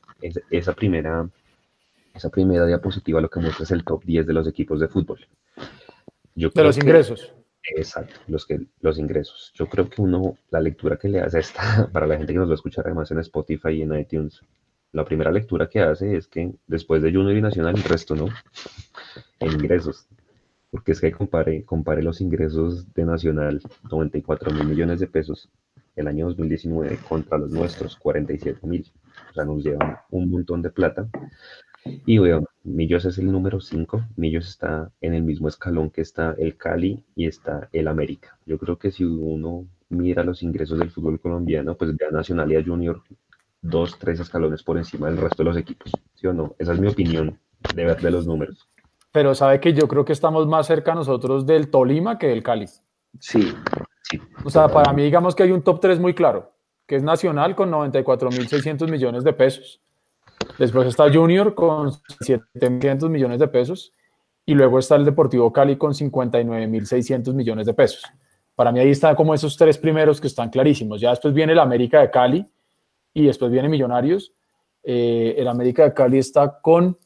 esa, 0.50 0.72
primera, 0.74 1.28
esa 2.14 2.30
primera 2.30 2.66
diapositiva 2.66 3.20
lo 3.20 3.28
que 3.28 3.40
muestra 3.40 3.64
es 3.64 3.70
el 3.72 3.84
top 3.84 4.04
10 4.04 4.26
de 4.26 4.32
los 4.32 4.46
equipos 4.46 4.80
de 4.80 4.88
fútbol. 4.88 5.26
Yo 6.34 6.50
de 6.50 6.62
los 6.62 6.76
ingresos. 6.76 7.32
Exacto, 7.76 8.20
los, 8.28 8.46
que, 8.46 8.60
los 8.80 8.98
ingresos. 8.98 9.52
Yo 9.54 9.66
creo 9.68 9.90
que 9.90 10.00
uno, 10.00 10.38
la 10.50 10.60
lectura 10.60 10.96
que 10.96 11.08
le 11.08 11.20
hace 11.20 11.40
esta, 11.40 11.88
para 11.92 12.06
la 12.06 12.16
gente 12.16 12.32
que 12.32 12.38
nos 12.38 12.48
va 12.48 12.52
a 12.52 12.54
escuchar 12.54 12.86
además 12.86 13.10
en 13.10 13.18
Spotify 13.18 13.70
y 13.70 13.82
en 13.82 13.98
iTunes, 13.98 14.40
la 14.92 15.04
primera 15.04 15.30
lectura 15.30 15.68
que 15.68 15.80
hace 15.80 16.16
es 16.16 16.28
que 16.28 16.50
después 16.66 17.02
de 17.02 17.12
Junior 17.12 17.36
y 17.36 17.42
Nacional, 17.42 17.76
el 17.76 17.82
resto 17.82 18.14
no, 18.14 18.28
en 19.40 19.52
ingresos 19.52 20.08
porque 20.70 20.92
es 20.92 21.00
que 21.00 21.12
compare, 21.12 21.64
compare 21.64 22.02
los 22.02 22.20
ingresos 22.20 22.92
de 22.94 23.04
Nacional, 23.04 23.60
94 23.90 24.52
mil 24.52 24.66
millones 24.66 25.00
de 25.00 25.06
pesos 25.06 25.48
el 25.96 26.06
año 26.06 26.26
2019 26.26 26.98
contra 27.08 27.38
los 27.38 27.50
nuestros, 27.50 27.96
47 27.96 28.66
mil. 28.66 28.86
O 29.30 29.34
sea, 29.34 29.44
nos 29.44 29.64
llevan 29.64 29.96
un 30.10 30.30
montón 30.30 30.62
de 30.62 30.70
plata. 30.70 31.08
Y 31.84 32.18
bueno, 32.18 32.44
Millos 32.64 33.04
es 33.04 33.18
el 33.18 33.32
número 33.32 33.60
5. 33.60 34.04
Millos 34.16 34.48
está 34.48 34.92
en 35.00 35.14
el 35.14 35.22
mismo 35.22 35.48
escalón 35.48 35.90
que 35.90 36.02
está 36.02 36.34
el 36.38 36.56
Cali 36.56 37.02
y 37.16 37.26
está 37.26 37.68
el 37.72 37.88
América. 37.88 38.38
Yo 38.46 38.58
creo 38.58 38.78
que 38.78 38.92
si 38.92 39.04
uno 39.04 39.66
mira 39.88 40.22
los 40.22 40.42
ingresos 40.42 40.78
del 40.78 40.90
fútbol 40.90 41.18
colombiano, 41.18 41.76
pues 41.76 41.96
ve 41.96 42.06
a 42.06 42.12
Nacional 42.12 42.52
y 42.52 42.56
a 42.56 42.64
Junior 42.64 43.02
dos, 43.62 43.98
tres 43.98 44.20
escalones 44.20 44.62
por 44.62 44.76
encima 44.76 45.08
del 45.08 45.16
resto 45.16 45.42
de 45.42 45.48
los 45.48 45.56
equipos. 45.56 45.90
¿Sí 46.14 46.26
o 46.26 46.32
no? 46.32 46.54
Esa 46.58 46.74
es 46.74 46.80
mi 46.80 46.88
opinión 46.88 47.38
de 47.74 47.84
ver 47.84 48.00
de 48.00 48.10
los 48.10 48.26
números 48.26 48.68
pero 49.12 49.34
sabe 49.34 49.60
que 49.60 49.72
yo 49.72 49.88
creo 49.88 50.04
que 50.04 50.12
estamos 50.12 50.46
más 50.46 50.66
cerca 50.66 50.94
nosotros 50.94 51.46
del 51.46 51.70
Tolima 51.70 52.18
que 52.18 52.28
del 52.28 52.42
Cali. 52.42 52.66
Sí, 53.20 53.54
O 54.44 54.50
sea, 54.50 54.68
para 54.68 54.92
mí 54.92 55.02
digamos 55.02 55.34
que 55.34 55.42
hay 55.42 55.52
un 55.52 55.62
top 55.62 55.80
3 55.80 55.98
muy 55.98 56.14
claro, 56.14 56.52
que 56.86 56.96
es 56.96 57.02
Nacional 57.02 57.54
con 57.54 57.70
94.600 57.70 58.90
millones 58.90 59.24
de 59.24 59.32
pesos. 59.32 59.80
Después 60.58 60.88
está 60.88 61.12
Junior 61.12 61.54
con 61.54 61.90
7.500 61.90 63.08
millones 63.08 63.38
de 63.38 63.48
pesos. 63.48 63.92
Y 64.46 64.54
luego 64.54 64.78
está 64.78 64.96
el 64.96 65.04
Deportivo 65.04 65.52
Cali 65.52 65.76
con 65.76 65.92
59.600 65.92 67.34
millones 67.34 67.66
de 67.66 67.74
pesos. 67.74 68.02
Para 68.54 68.72
mí 68.72 68.80
ahí 68.80 68.90
están 68.90 69.14
como 69.14 69.34
esos 69.34 69.56
tres 69.56 69.76
primeros 69.76 70.20
que 70.20 70.26
están 70.26 70.48
clarísimos. 70.48 71.00
Ya 71.00 71.10
después 71.10 71.34
viene 71.34 71.52
el 71.52 71.58
América 71.58 72.00
de 72.00 72.10
Cali 72.10 72.46
y 73.12 73.26
después 73.26 73.50
viene 73.50 73.68
Millonarios. 73.68 74.32
Eh, 74.82 75.34
el 75.36 75.48
América 75.48 75.84
de 75.84 75.92
Cali 75.92 76.18
está 76.18 76.60
con 76.60 76.98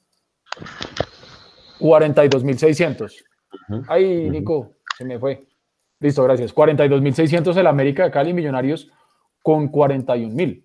42.600. 1.83 3.25
Ay, 3.89 4.31
Nico, 4.31 4.77
se 4.97 5.05
me 5.05 5.19
fue. 5.19 5.41
Listo, 6.01 6.23
gracias. 6.25 6.55
42.600 6.55 7.57
el 7.57 7.67
América 7.67 8.05
de 8.05 8.11
Cali 8.11 8.33
Millonarios 8.33 8.91
con 9.43 9.71
41.000. 9.71 10.65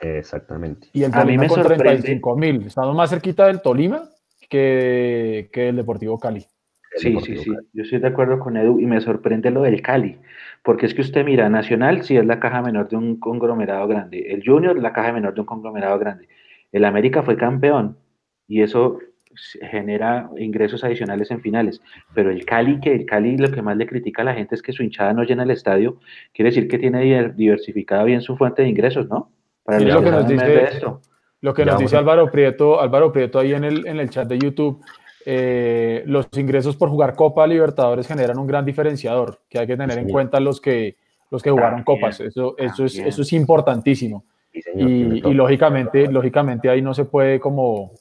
Exactamente. 0.00 0.88
Y 0.92 1.04
el 1.04 1.12
Tolima 1.12 1.48
con 1.48 1.62
35.000. 1.62 2.66
Estamos 2.66 2.94
más 2.94 3.10
cerquita 3.10 3.46
del 3.46 3.62
Tolima 3.62 4.08
que, 4.48 5.48
que 5.52 5.68
el 5.68 5.76
Deportivo 5.76 6.18
Cali. 6.18 6.44
Sí, 6.96 7.18
sí, 7.20 7.36
sí. 7.38 7.52
Yo 7.72 7.82
estoy 7.82 7.98
de 7.98 8.08
acuerdo 8.08 8.38
con 8.38 8.56
Edu 8.56 8.80
y 8.80 8.86
me 8.86 9.00
sorprende 9.00 9.50
lo 9.50 9.62
del 9.62 9.82
Cali. 9.82 10.18
Porque 10.62 10.86
es 10.86 10.94
que 10.94 11.02
usted 11.02 11.24
mira, 11.24 11.48
Nacional 11.48 12.02
sí 12.02 12.16
es 12.16 12.24
la 12.24 12.40
caja 12.40 12.62
menor 12.62 12.88
de 12.88 12.96
un 12.96 13.20
conglomerado 13.20 13.86
grande. 13.86 14.32
El 14.32 14.42
Junior 14.44 14.80
la 14.80 14.92
caja 14.92 15.12
menor 15.12 15.34
de 15.34 15.40
un 15.40 15.46
conglomerado 15.46 15.98
grande. 15.98 16.28
El 16.72 16.84
América 16.84 17.22
fue 17.22 17.36
campeón. 17.36 17.96
Y 18.48 18.62
eso 18.62 18.98
genera 19.70 20.30
ingresos 20.36 20.84
adicionales 20.84 21.30
en 21.30 21.40
finales. 21.40 21.80
Pero 22.14 22.30
el 22.30 22.44
Cali, 22.44 22.80
que 22.80 22.94
el 22.94 23.06
Cali 23.06 23.36
lo 23.36 23.50
que 23.50 23.62
más 23.62 23.76
le 23.76 23.86
critica 23.86 24.22
a 24.22 24.24
la 24.24 24.34
gente 24.34 24.54
es 24.54 24.62
que 24.62 24.72
su 24.72 24.82
hinchada 24.82 25.12
no 25.12 25.22
llena 25.24 25.42
el 25.42 25.50
estadio, 25.50 25.98
quiere 26.32 26.50
decir 26.50 26.68
que 26.68 26.78
tiene 26.78 27.32
diversificada 27.32 28.04
bien 28.04 28.20
su 28.20 28.36
fuente 28.36 28.62
de 28.62 28.68
ingresos, 28.68 29.08
¿no? 29.08 29.30
Para 29.64 29.80
lo 29.80 30.02
que 30.02 30.10
nos 30.10 30.28
dice 30.28 30.64
esto. 30.64 31.00
Lo 31.40 31.54
que 31.54 31.64
nos 31.64 31.78
dice 31.78 31.96
Álvaro 31.96 32.30
Prieto, 32.30 32.80
Álvaro 32.80 33.12
Prieto 33.12 33.38
ahí 33.38 33.52
en 33.52 33.64
el, 33.64 33.86
en 33.86 34.00
el 34.00 34.10
chat 34.10 34.26
de 34.26 34.38
YouTube, 34.38 34.82
eh, 35.24 36.02
los 36.06 36.28
ingresos 36.36 36.76
por 36.76 36.88
jugar 36.88 37.14
Copa 37.14 37.46
Libertadores 37.46 38.06
generan 38.06 38.38
un 38.38 38.46
gran 38.46 38.64
diferenciador, 38.64 39.40
que 39.48 39.58
hay 39.58 39.66
que 39.66 39.76
tener 39.76 39.98
en 39.98 40.08
cuenta 40.08 40.40
los 40.40 40.60
que, 40.60 40.96
los 41.30 41.42
que 41.42 41.50
jugaron 41.50 41.82
copas. 41.82 42.20
Eso, 42.20 42.54
eso, 42.56 42.84
es, 42.84 42.98
eso 42.98 43.22
es 43.22 43.32
importantísimo. 43.32 44.24
y, 44.52 45.28
y, 45.28 45.34
lógicamente, 45.34 46.10
lógicamente 46.10 46.70
ahí 46.70 46.80
no 46.80 46.94
se 46.94 47.04
puede 47.04 47.38
como 47.38 47.92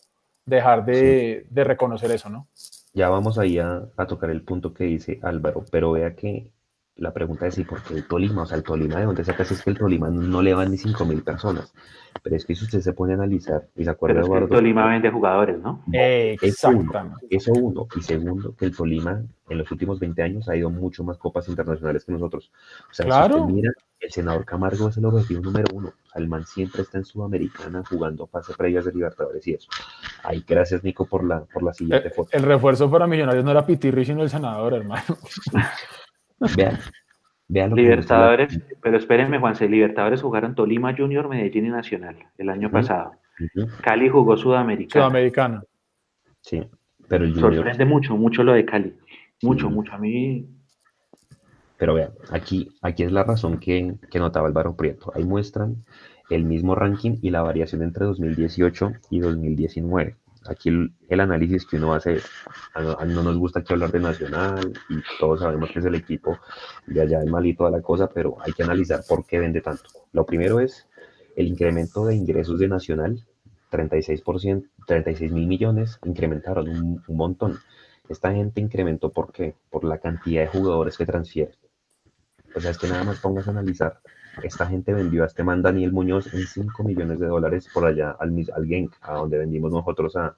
dejar 0.46 0.86
de, 0.86 1.46
reconocer 1.52 2.12
eso, 2.12 2.30
¿no? 2.30 2.48
Ya 2.94 3.10
vamos 3.10 3.38
ahí 3.38 3.60
a, 3.60 3.88
tocar 4.08 4.30
el 4.30 4.44
punto 4.44 4.74
que 4.74 4.86
dice 4.86 5.20
Álvaro, 5.22 5.66
pero 5.72 5.92
vea 5.92 6.16
que 6.16 6.52
la 6.98 7.14
pregunta 7.14 7.46
es, 7.48 7.58
¿y 7.58 7.66
por 7.66 7.84
qué 7.84 7.96
el 7.96 8.08
Tolima? 8.08 8.44
O 8.44 8.46
sea, 8.46 8.58
el 8.58 8.64
Tolima, 8.64 9.00
¿de 9.00 9.06
dónde 9.06 9.26
sacas? 9.26 9.52
Es 9.52 9.62
que 9.62 9.72
el 9.72 9.78
Tolima 9.78 10.10
no 10.10 10.42
le 10.42 10.54
van 10.54 10.72
ni 10.72 10.78
5.000 10.78 11.24
personas. 11.24 11.74
Pero 12.24 12.38
es 12.38 12.46
que 12.46 12.56
si 12.56 12.64
usted 12.64 12.80
se 12.80 12.94
pone 12.94 13.12
a 13.12 13.16
analizar 13.16 13.68
y 13.76 13.84
se 13.84 13.90
acuerda, 13.90 14.14
Pero 14.14 14.22
es 14.22 14.30
que 14.30 14.32
el 14.32 14.38
Eduardo, 14.38 14.56
Tolima 14.56 14.88
vende 14.88 15.12
jugadores, 15.12 15.60
¿no? 15.60 15.84
eso 15.92 16.70
uno, 16.70 16.80
Exactamente. 16.82 17.28
eso 17.30 17.52
uno. 17.52 17.88
Y 17.98 18.02
segundo, 18.02 18.56
que 18.56 18.66
el 18.66 18.76
Tolima 18.76 19.22
en 19.50 19.58
los 19.58 19.70
últimos 19.72 20.00
20 20.00 20.24
años 20.24 20.48
ha 20.48 20.56
ido 20.56 20.70
mucho 20.70 21.04
más 21.04 21.18
copas 21.18 21.50
internacionales 21.50 22.06
que 22.06 22.14
nosotros. 22.14 22.50
O 22.90 22.94
sea, 22.94 23.04
si 23.04 23.10
Claro. 23.10 23.42
usted 23.42 23.54
mira, 23.54 23.72
el 24.06 24.12
senador 24.12 24.46
Camargo 24.46 24.90
es 24.90 24.98
el 24.98 25.06
objetivo 25.06 25.42
número 25.42 25.66
uno. 25.74 25.88
O 25.90 26.10
sea, 26.10 26.22
el 26.22 26.28
man 26.28 26.46
siempre 26.46 26.82
está 26.84 26.98
en 26.98 27.06
Sudamericana 27.06 27.84
jugando 27.90 28.28
fase 28.28 28.54
previas 28.56 28.86
de 28.86 28.94
Libertadores 28.94 29.46
y 29.48 29.54
eso. 29.54 29.68
Ay, 30.24 30.44
gracias, 30.48 30.84
Nico, 30.84 31.06
por 31.06 31.24
la, 31.24 31.42
por 31.46 31.64
la 31.64 31.74
siguiente 31.74 32.08
El, 32.08 32.14
foto. 32.14 32.30
el 32.32 32.44
refuerzo 32.44 32.90
para 32.90 33.08
Millonarios 33.08 33.44
no 33.44 33.52
era 33.52 33.66
Pitirri, 33.66 34.06
sino 34.06 34.24
el 34.24 34.30
senador, 34.30 34.74
hermano. 34.74 35.04
Vean, 36.58 36.78
vean 37.48 37.70
lo 37.70 37.76
que 37.78 37.82
Libertadores, 37.84 38.60
pero 38.82 38.98
espérenme, 38.98 39.40
Juanse, 39.40 39.70
Libertadores 39.70 40.22
jugaron 40.22 40.54
Tolima 40.54 40.94
Junior, 40.96 41.30
Medellín 41.30 41.66
y 41.68 41.70
Nacional 41.70 42.18
el 42.38 42.50
año 42.50 42.70
pasado. 42.70 43.14
Cali 43.82 44.10
jugó 44.10 44.36
Sudamericana. 44.38 45.06
Sudamericana. 45.06 45.64
Sí, 46.42 46.62
pero 47.08 47.24
el 47.26 47.32
Junior 47.34 47.56
Sorprende 47.56 47.86
mucho, 47.86 48.16
mucho 48.18 48.44
lo 48.44 48.54
de 48.54 48.66
Cali. 48.66 48.96
Mucho, 49.42 49.68
Sí. 49.68 49.74
mucho. 49.74 49.94
A 49.94 49.98
mí, 49.98 50.46
Pero 51.78 51.94
vean, 51.94 52.12
aquí, 52.30 52.72
aquí 52.82 53.04
es 53.04 53.12
la 53.12 53.24
razón 53.24 53.60
que, 53.60 53.96
que 54.10 54.20
notaba 54.20 54.48
Álvaro 54.48 54.76
Prieto. 54.76 55.12
Ahí 55.14 55.24
muestran 55.26 55.84
el 56.30 56.46
mismo 56.46 56.76
ranking 56.76 57.18
y 57.22 57.30
la 57.30 57.42
variación 57.42 57.82
entre 57.84 58.06
2018 58.06 58.94
y 59.10 59.20
2019. 59.20 60.16
Aquí 60.48 60.70
el, 60.70 60.94
el 61.10 61.20
análisis 61.20 61.66
que 61.66 61.78
uno 61.78 61.94
hace, 61.94 62.20
a 62.76 62.82
no, 62.82 62.98
a 63.00 63.06
no 63.06 63.24
nos 63.24 63.38
gusta 63.38 63.60
aquí 63.60 63.74
hablar 63.74 63.92
de 63.92 64.00
Nacional 64.00 64.74
y 64.90 64.96
todos 65.20 65.40
sabemos 65.40 65.72
que 65.72 65.80
es 65.80 65.86
el 65.86 65.96
equipo 65.96 66.38
de 66.86 67.02
allá 67.02 67.20
de 67.20 67.30
Mali 67.30 67.50
y 67.50 67.56
toda 67.56 67.72
la 67.72 67.82
cosa, 67.82 68.08
pero 68.08 68.38
hay 68.42 68.54
que 68.54 68.64
analizar 68.64 69.02
por 69.08 69.26
qué 69.26 69.40
vende 69.40 69.62
tanto. 69.62 69.84
Lo 70.14 70.26
primero 70.26 70.60
es 70.60 70.88
el 71.36 71.48
incremento 71.48 72.06
de 72.06 72.16
ingresos 72.16 72.60
de 72.60 72.68
Nacional, 72.68 73.26
36%, 73.72 74.70
36 74.86 75.32
mil 75.32 75.48
millones, 75.48 76.00
incrementaron 76.06 76.70
un, 76.70 77.04
un 77.08 77.18
montón. 77.18 77.58
Esta 78.08 78.32
gente 78.32 78.62
incrementó, 78.62 79.10
¿por 79.12 79.32
qué? 79.32 79.56
Por 79.72 79.84
la 79.84 79.98
cantidad 79.98 80.44
de 80.44 80.48
jugadores 80.48 80.96
que 80.96 81.08
transfiere. 81.08 81.54
O 82.56 82.60
sea, 82.60 82.72
es 82.72 82.78
que 82.78 82.88
nada 82.88 83.04
más 83.04 83.20
pongas 83.20 83.48
a 83.48 83.52
analizar. 83.52 84.00
Esta 84.44 84.66
gente 84.66 84.94
vendió 84.94 85.24
a 85.24 85.28
este 85.28 85.44
man 85.44 85.62
Daniel 85.62 85.92
Muñoz 85.92 86.34
en 86.34 86.46
5 86.46 86.84
millones 86.84 87.20
de 87.20 87.28
dólares 87.28 87.70
por 87.74 87.86
allá 87.86 88.16
al, 88.20 88.34
al 88.54 88.66
Genk, 88.66 88.96
a 89.02 89.16
donde 89.16 89.38
vendimos 89.38 89.72
nosotros 89.72 90.16
a, 90.16 90.36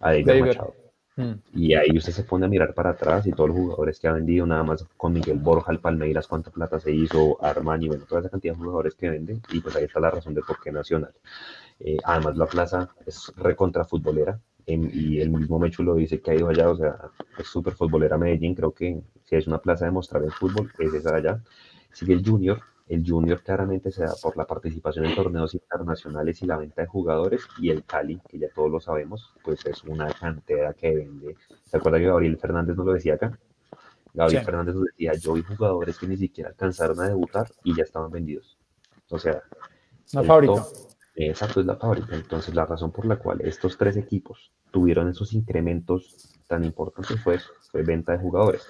a 0.00 0.10
David 0.10 0.26
David. 0.26 0.46
Machado. 0.46 0.74
Mm. 1.16 1.32
Y 1.54 1.74
ahí 1.74 1.96
usted 1.96 2.12
se 2.12 2.24
pone 2.24 2.46
a 2.46 2.48
mirar 2.48 2.72
para 2.72 2.90
atrás 2.90 3.26
y 3.26 3.32
todos 3.32 3.50
los 3.50 3.58
jugadores 3.58 3.98
que 4.00 4.08
ha 4.08 4.12
vendido, 4.12 4.46
nada 4.46 4.62
más 4.62 4.84
con 4.96 5.12
Miguel 5.12 5.38
Borja, 5.38 5.72
el 5.72 5.80
Palmeiras, 5.80 6.26
cuánta 6.26 6.50
plata 6.50 6.78
se 6.80 6.92
hizo, 6.92 7.42
Armani, 7.44 7.88
bueno, 7.88 8.04
toda 8.08 8.20
esa 8.20 8.30
cantidad 8.30 8.54
de 8.54 8.58
jugadores 8.58 8.94
que 8.94 9.10
vende. 9.10 9.40
Y 9.50 9.60
pues 9.60 9.76
ahí 9.76 9.84
está 9.84 10.00
la 10.00 10.10
razón 10.10 10.34
de 10.34 10.42
por 10.42 10.60
qué 10.60 10.72
Nacional. 10.72 11.12
Eh, 11.80 11.96
además, 12.04 12.36
la 12.36 12.46
plaza 12.46 12.90
es 13.06 13.32
recontra 13.36 13.84
futbolera. 13.84 14.40
em, 14.66 14.88
y 14.92 15.20
el 15.20 15.30
mismo 15.30 15.58
Mechu 15.58 15.82
lo 15.82 15.94
dice 15.94 16.20
que 16.20 16.30
ha 16.30 16.34
ido 16.34 16.48
allá, 16.48 16.70
o 16.70 16.76
sea, 16.76 16.96
es 17.38 17.46
súper 17.46 17.74
futbolera 17.74 18.16
Medellín. 18.18 18.54
Creo 18.54 18.72
que 18.72 19.02
si 19.30 19.36
es 19.36 19.46
una 19.46 19.58
plaza 19.58 19.84
de 19.84 19.92
mostrar 19.92 20.24
el 20.24 20.32
fútbol, 20.32 20.72
es 20.80 20.92
esa 20.92 21.12
de 21.12 21.18
allá. 21.18 21.42
Sigue 21.92 22.14
el 22.14 22.26
Junior. 22.26 22.60
El 22.88 23.08
Junior 23.08 23.40
claramente 23.44 23.92
se 23.92 24.02
da 24.02 24.12
por 24.20 24.36
la 24.36 24.44
participación 24.44 25.06
en 25.06 25.14
torneos 25.14 25.54
internacionales 25.54 26.42
y 26.42 26.46
la 26.46 26.56
venta 26.56 26.82
de 26.82 26.88
jugadores. 26.88 27.46
Y 27.60 27.70
el 27.70 27.84
Cali, 27.84 28.20
que 28.28 28.40
ya 28.40 28.48
todos 28.52 28.68
lo 28.68 28.80
sabemos, 28.80 29.32
pues 29.44 29.64
es 29.66 29.84
una 29.84 30.12
cantera 30.12 30.74
que 30.74 30.96
vende. 30.96 31.36
¿Se 31.64 31.76
acuerda 31.76 31.98
que 31.98 32.06
Gabriel 32.06 32.36
Fernández 32.38 32.76
nos 32.76 32.86
lo 32.86 32.92
decía 32.94 33.14
acá? 33.14 33.38
Gabriel 34.12 34.40
Sí. 34.40 34.44
Fernández 34.46 34.74
nos 34.74 34.84
decía, 34.86 35.12
yo 35.14 35.34
vi 35.34 35.42
jugadores 35.42 35.96
que 35.96 36.08
ni 36.08 36.16
siquiera 36.16 36.50
alcanzaron 36.50 36.98
a 36.98 37.06
debutar 37.06 37.48
y 37.62 37.76
ya 37.76 37.84
estaban 37.84 38.10
vendidos. 38.10 38.58
O 39.10 39.18
sea, 39.20 39.40
Una 40.12 40.24
fábrica. 40.24 40.64
Exacto, 41.14 41.60
es 41.60 41.66
la 41.66 41.76
fábrica. 41.76 42.16
Entonces, 42.16 42.52
la 42.52 42.66
razón 42.66 42.90
por 42.90 43.06
la 43.06 43.14
cual 43.16 43.40
estos 43.42 43.78
tres 43.78 43.96
equipos 43.96 44.50
tuvieron 44.72 45.08
esos 45.08 45.32
incrementos 45.34 46.34
tan 46.48 46.64
importantes 46.64 47.20
fue, 47.22 47.38
fue 47.70 47.82
venta 47.84 48.10
de 48.12 48.18
jugadores. 48.18 48.66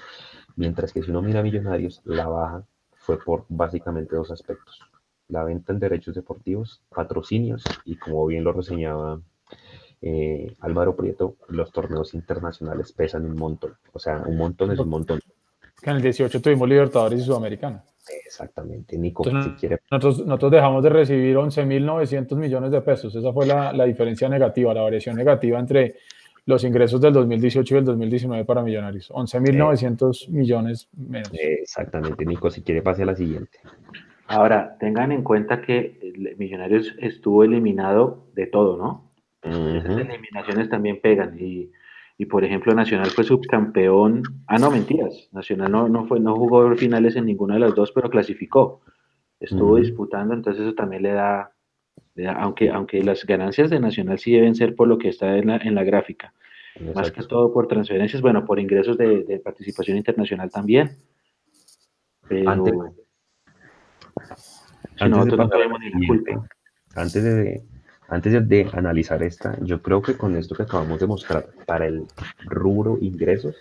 Mientras 0.56 0.92
que 0.92 1.02
si 1.02 1.10
uno 1.10 1.22
mira 1.22 1.40
a 1.40 1.42
Millonarios, 1.42 2.00
la 2.04 2.28
baja 2.28 2.64
fue 2.96 3.18
por 3.18 3.44
básicamente 3.48 4.16
dos 4.16 4.30
aspectos. 4.30 4.80
La 5.28 5.44
venta 5.44 5.72
en 5.72 5.78
derechos 5.78 6.14
deportivos, 6.14 6.82
patrocinios 6.88 7.64
y 7.84 7.96
como 7.96 8.26
bien 8.26 8.44
lo 8.44 8.52
reseñaba 8.52 9.20
eh, 10.02 10.56
Álvaro 10.60 10.96
Prieto, 10.96 11.36
los 11.48 11.70
torneos 11.72 12.14
internacionales 12.14 12.92
pesan 12.92 13.24
un 13.26 13.36
montón. 13.36 13.74
O 13.92 13.98
sea, 13.98 14.22
un 14.26 14.36
montón 14.36 14.72
es 14.72 14.78
un 14.78 14.88
montón. 14.88 15.20
En 15.82 15.96
el 15.96 16.02
18 16.02 16.40
tuvimos 16.40 16.68
Libertadores 16.68 17.20
y 17.20 17.24
Sudamericana. 17.24 17.82
Exactamente, 18.24 18.96
Nico, 18.98 19.26
Entonces, 19.26 19.52
si 19.52 19.58
quiere 19.58 19.80
Nosotros, 19.90 20.26
nosotros 20.26 20.52
dejamos 20.52 20.82
de 20.82 20.88
recibir 20.88 21.36
11.900 21.36 22.34
millones 22.36 22.70
de 22.70 22.80
pesos. 22.80 23.14
Esa 23.14 23.32
fue 23.32 23.46
la, 23.46 23.72
la 23.72 23.84
diferencia 23.84 24.28
negativa, 24.28 24.74
la 24.74 24.82
variación 24.82 25.16
negativa 25.16 25.58
entre 25.58 25.96
los 26.50 26.64
ingresos 26.64 27.00
del 27.00 27.14
2018 27.14 27.74
y 27.74 27.78
el 27.78 27.84
2019 27.84 28.44
para 28.44 28.62
Millonarios. 28.62 29.10
11.900 29.10 30.28
millones 30.28 30.88
menos. 30.94 31.30
Exactamente, 31.32 32.26
Nico, 32.26 32.50
si 32.50 32.60
quiere 32.62 32.82
pase 32.82 33.02
a 33.04 33.06
la 33.06 33.14
siguiente. 33.16 33.58
ahora, 34.26 34.76
tengan 34.78 35.12
en 35.12 35.22
cuenta 35.22 35.62
que 35.62 35.98
Millonarios 36.36 36.94
estuvo 36.98 37.42
eliminado 37.44 38.26
de 38.34 38.46
todo, 38.46 38.76
¿no? 38.76 39.10
Esas 39.42 39.90
Ujú. 39.92 40.00
eliminaciones 40.00 40.68
también 40.68 41.00
pegan. 41.00 41.36
Y, 41.40 41.70
y, 42.18 42.26
por 42.26 42.44
ejemplo, 42.44 42.74
Nacional 42.74 43.06
fue 43.10 43.24
subcampeón. 43.24 44.22
Ah, 44.46 44.58
no, 44.58 44.70
mentiras. 44.70 45.28
Nacional 45.32 45.72
no, 45.72 45.88
no, 45.88 46.06
fue, 46.06 46.20
no 46.20 46.36
jugó 46.36 46.74
finales 46.76 47.16
en 47.16 47.24
ninguna 47.24 47.54
de 47.54 47.60
las 47.60 47.74
dos, 47.74 47.90
pero 47.92 48.10
clasificó. 48.10 48.82
Estuvo 49.40 49.76
disputando, 49.76 50.34
entonces 50.34 50.62
eso 50.62 50.74
también 50.74 51.02
le 51.02 51.12
da- 51.12 51.50
aunque, 52.28 52.70
aunque 52.70 53.02
las 53.02 53.24
ganancias 53.24 53.70
de 53.70 53.80
Nacional 53.80 54.18
sí 54.18 54.32
deben 54.32 54.54
ser 54.54 54.74
por 54.74 54.88
lo 54.88 54.98
que 54.98 55.08
está 55.08 55.36
en 55.36 55.48
la, 55.48 55.56
en 55.56 55.74
la 55.74 55.84
gráfica. 55.84 56.32
Más 56.94 57.10
que 57.10 57.20
Exacto. 57.20 57.28
todo 57.28 57.52
por 57.52 57.66
transferencias, 57.66 58.22
bueno, 58.22 58.44
por 58.44 58.58
ingresos 58.60 58.96
de, 58.96 59.24
de 59.24 59.38
participación 59.40 59.96
internacional 59.96 60.50
también. 60.50 60.96
Pero 62.28 62.50
Antes- 62.50 62.74
si 64.96 65.04
Antes 65.04 65.24
de 65.24 65.36
no 65.36 65.48
la 65.48 66.46
antes 66.94 67.22
de, 67.24 67.62
antes 68.08 68.32
de, 68.32 68.40
de 68.40 68.70
analizar 68.72 69.22
esta, 69.22 69.56
yo 69.62 69.80
creo 69.80 70.02
que 70.02 70.16
con 70.16 70.36
esto 70.36 70.54
que 70.54 70.64
acabamos 70.64 71.00
de 71.00 71.06
mostrar 71.06 71.46
para 71.66 71.86
el 71.86 72.04
rubro 72.44 72.98
ingresos, 73.00 73.56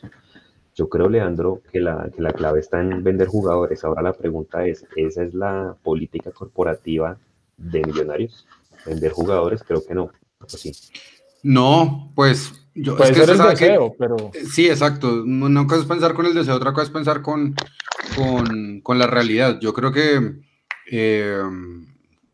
yo 0.76 0.90
creo, 0.90 1.10
Leandro, 1.10 1.62
que 1.72 1.80
la, 1.80 2.10
que 2.16 2.22
la 2.22 2.32
clave 2.32 2.60
está 2.60 2.80
en 2.82 3.04
vender 3.04 3.28
jugadores. 3.28 3.84
Ahora 3.84 4.02
la 4.02 4.14
pregunta 4.14 4.66
es, 4.66 4.88
¿esa 4.96 5.24
es 5.24 5.34
la 5.34 5.76
política 5.84 6.32
corporativa 6.32 7.18
de 7.60 7.82
Millonarios? 7.82 8.46
¿Vender 8.86 9.12
jugadores? 9.12 9.64
Creo 9.64 9.86
que 9.86 9.94
no. 9.94 10.12
No, 11.44 12.12
pues 12.16 12.52
yo 12.76 12.98
Puede 12.98 13.12
es 13.12 13.18
que 13.18 13.26
ser 13.26 13.30
usted 13.30 13.32
el 13.34 13.38
sabe 13.38 13.56
que- 13.56 13.66
deseo, 13.66 13.96
pero 13.98 14.32
Sí, 14.52 14.68
exacto. 14.70 15.24
Una 15.24 15.66
cosa 15.68 15.82
es 15.82 15.88
pensar 15.88 16.14
con 16.14 16.26
el 16.26 16.34
deseo, 16.34 16.56
otra 16.56 16.74
cosa 16.74 16.84
es 16.86 16.90
pensar 16.90 17.22
con, 17.22 17.56
con, 18.16 18.82
con 18.82 19.00
la 19.00 19.08
realidad. 19.08 19.60
Yo 19.62 19.74
creo 19.74 19.92
que, 19.92 20.40
eh, 20.92 21.42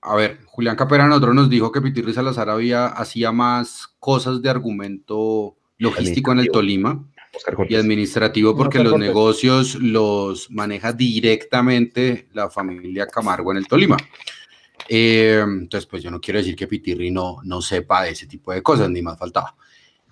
a 0.01 0.15
ver, 0.15 0.39
Julián 0.45 0.76
Capera 0.76 1.07
nosotros 1.07 1.36
nos 1.36 1.49
dijo 1.49 1.71
que 1.71 1.82
Pitirri 1.82 2.13
Salazar 2.13 2.49
había, 2.49 2.88
hacía 2.88 3.31
más 3.31 3.88
cosas 3.99 4.41
de 4.41 4.49
argumento 4.49 5.57
logístico 5.77 6.31
en 6.31 6.39
el. 6.39 6.49
Tolima 6.52 7.03
y 7.68 7.76
administrativo 7.76 8.56
porque 8.56 8.81
los 8.81 8.97
negocios 8.97 9.76
los 9.76 10.49
maneja 10.52 10.93
directamente 10.93 12.30
la 12.34 12.49
familia 12.49 13.07
Camargo 13.07 13.52
en 13.52 13.57
el 13.57 13.68
Tolima. 13.68 13.97
Eh, 14.88 15.44
entonces, 15.44 15.88
pues 15.88 16.03
yo 16.03 16.12
no 16.12 16.22
quiero 16.22 16.40
decir 16.40 16.56
que 16.56 16.68
Pitirri 16.68 17.12
no, 17.12 17.38
no 17.44 17.62
sepa 17.62 18.03
de 18.03 18.12
ese 18.12 18.28
tipo 18.28 18.52
de 18.52 18.62
cosas, 18.62 18.90
ni 18.90 19.02
más 19.02 19.18
faltaba. 19.18 19.56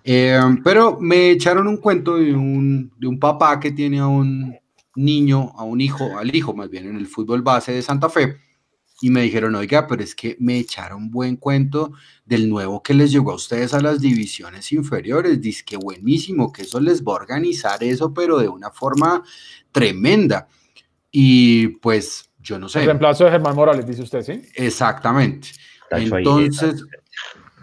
Eh, 0.03 0.39
pero 0.63 0.99
me 0.99 1.31
echaron 1.31 1.67
un 1.67 1.77
cuento 1.77 2.17
de 2.17 2.33
un, 2.33 2.91
de 2.97 3.07
un 3.07 3.19
papá 3.19 3.59
que 3.59 3.71
tiene 3.71 3.99
a 3.99 4.07
un 4.07 4.55
niño, 4.95 5.53
a 5.55 5.63
un 5.63 5.81
hijo, 5.81 6.17
al 6.17 6.35
hijo 6.35 6.53
más 6.53 6.69
bien 6.69 6.87
en 6.87 6.97
el 6.97 7.07
fútbol 7.07 7.41
base 7.41 7.71
de 7.71 7.81
Santa 7.81 8.09
Fe, 8.09 8.37
y 9.01 9.09
me 9.09 9.21
dijeron, 9.23 9.55
oiga, 9.55 9.87
pero 9.87 10.01
es 10.01 10.15
que 10.15 10.37
me 10.39 10.57
echaron 10.57 11.11
buen 11.11 11.35
cuento 11.35 11.91
del 12.25 12.47
nuevo 12.47 12.81
que 12.81 12.93
les 12.93 13.11
llegó 13.11 13.31
a 13.31 13.35
ustedes 13.35 13.73
a 13.73 13.81
las 13.81 13.99
divisiones 13.99 14.71
inferiores, 14.71 15.41
dice 15.41 15.63
que 15.65 15.75
buenísimo, 15.77 16.51
que 16.51 16.61
eso 16.61 16.79
les 16.79 17.03
va 17.03 17.13
a 17.13 17.15
organizar 17.17 17.83
eso, 17.83 18.13
pero 18.13 18.37
de 18.37 18.47
una 18.47 18.71
forma 18.71 19.23
tremenda. 19.71 20.47
Y 21.11 21.67
pues 21.79 22.29
yo 22.43 22.59
no 22.59 22.67
el 22.67 22.71
sé, 22.71 22.85
reemplazo 22.85 23.23
de 23.23 23.31
Germán 23.31 23.55
Morales, 23.55 23.85
dice 23.85 24.03
usted, 24.03 24.21
¿sí? 24.21 24.41
exactamente. 24.53 25.49
Entonces, 25.89 26.85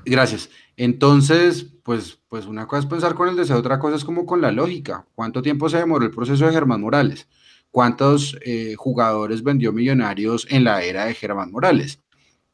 gracias. 0.05 0.51
Entonces, 0.77 1.66
pues, 1.82 2.19
pues 2.28 2.47
una 2.47 2.66
cosa 2.66 2.81
es 2.81 2.86
pensar 2.86 3.15
con 3.15 3.28
el 3.28 3.36
deseo, 3.36 3.59
otra 3.59 3.78
cosa 3.78 3.97
es 3.97 4.05
como 4.05 4.24
con 4.24 4.40
la 4.40 4.51
lógica. 4.51 5.07
¿Cuánto 5.15 5.43
tiempo 5.43 5.69
se 5.69 5.77
demoró 5.77 6.05
el 6.05 6.11
proceso 6.11 6.47
de 6.47 6.52
Germán 6.52 6.81
Morales? 6.81 7.28
¿Cuántos 7.70 8.36
eh, 8.44 8.74
jugadores 8.77 9.43
vendió 9.43 9.73
Millonarios 9.73 10.47
en 10.51 10.65
la 10.65 10.82
era 10.82 11.05
de 11.05 11.15
Germán 11.15 11.52
Morales? 11.52 12.01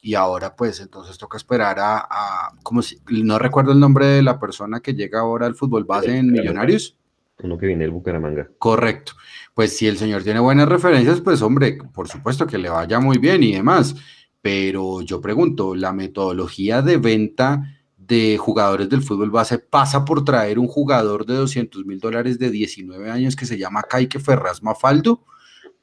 Y 0.01 0.15
ahora, 0.15 0.57
pues, 0.57 0.81
entonces 0.81 1.19
toca 1.19 1.37
esperar 1.37 1.79
a, 1.79 1.99
a 1.99 2.53
como 2.63 2.83
si, 2.83 3.01
no 3.09 3.39
recuerdo 3.39 3.73
el 3.73 3.81
nombre 3.81 4.07
de 4.07 4.23
la 4.23 4.39
persona 4.39 4.81
que 4.81 4.95
llega 4.95 5.21
ahora 5.21 5.47
al 5.47 5.55
fútbol 5.55 5.85
base 5.85 6.17
en 6.17 6.33
Millonarios. 6.33 6.97
Uno 7.43 7.59
que 7.59 7.67
viene 7.67 7.85
del 7.85 7.91
Bucaramanga. 7.91 8.49
Correcto. 8.59 9.13
Pues 9.57 9.75
si 9.75 9.87
el 9.87 9.97
señor 9.97 10.23
tiene 10.23 10.39
buenas 10.39 10.69
referencias, 10.69 11.23
pues 11.23 11.41
hombre, 11.41 11.79
por 11.95 12.09
supuesto 12.09 12.47
que 12.47 12.59
le 12.59 12.69
vaya 12.69 13.01
muy 13.01 13.17
bien 13.17 13.43
y 13.43 13.55
demás. 13.55 13.97
Pero 14.43 15.01
yo 15.01 15.23
pregunto, 15.23 15.75
¿la 15.75 15.95
metodología 15.95 16.83
de 16.83 16.99
venta 16.99 17.63
de 17.97 18.37
jugadores 18.37 18.91
del 18.91 19.01
fútbol 19.01 19.31
base 19.31 19.59
pasa 19.59 20.05
por 20.05 20.27
traer 20.27 20.59
un 20.59 20.69
jugador 20.69 21.25
de 21.25 21.37
200 21.37 21.87
mil 21.87 21.99
dólares 22.01 22.39
de 22.39 22.51
19 22.51 23.11
años 23.11 23.35
que 23.35 23.47
se 23.47 23.57
llama 23.57 23.83
Kaique 23.85 24.21
Ferraz 24.21 24.63
Mafaldo? 24.63 25.25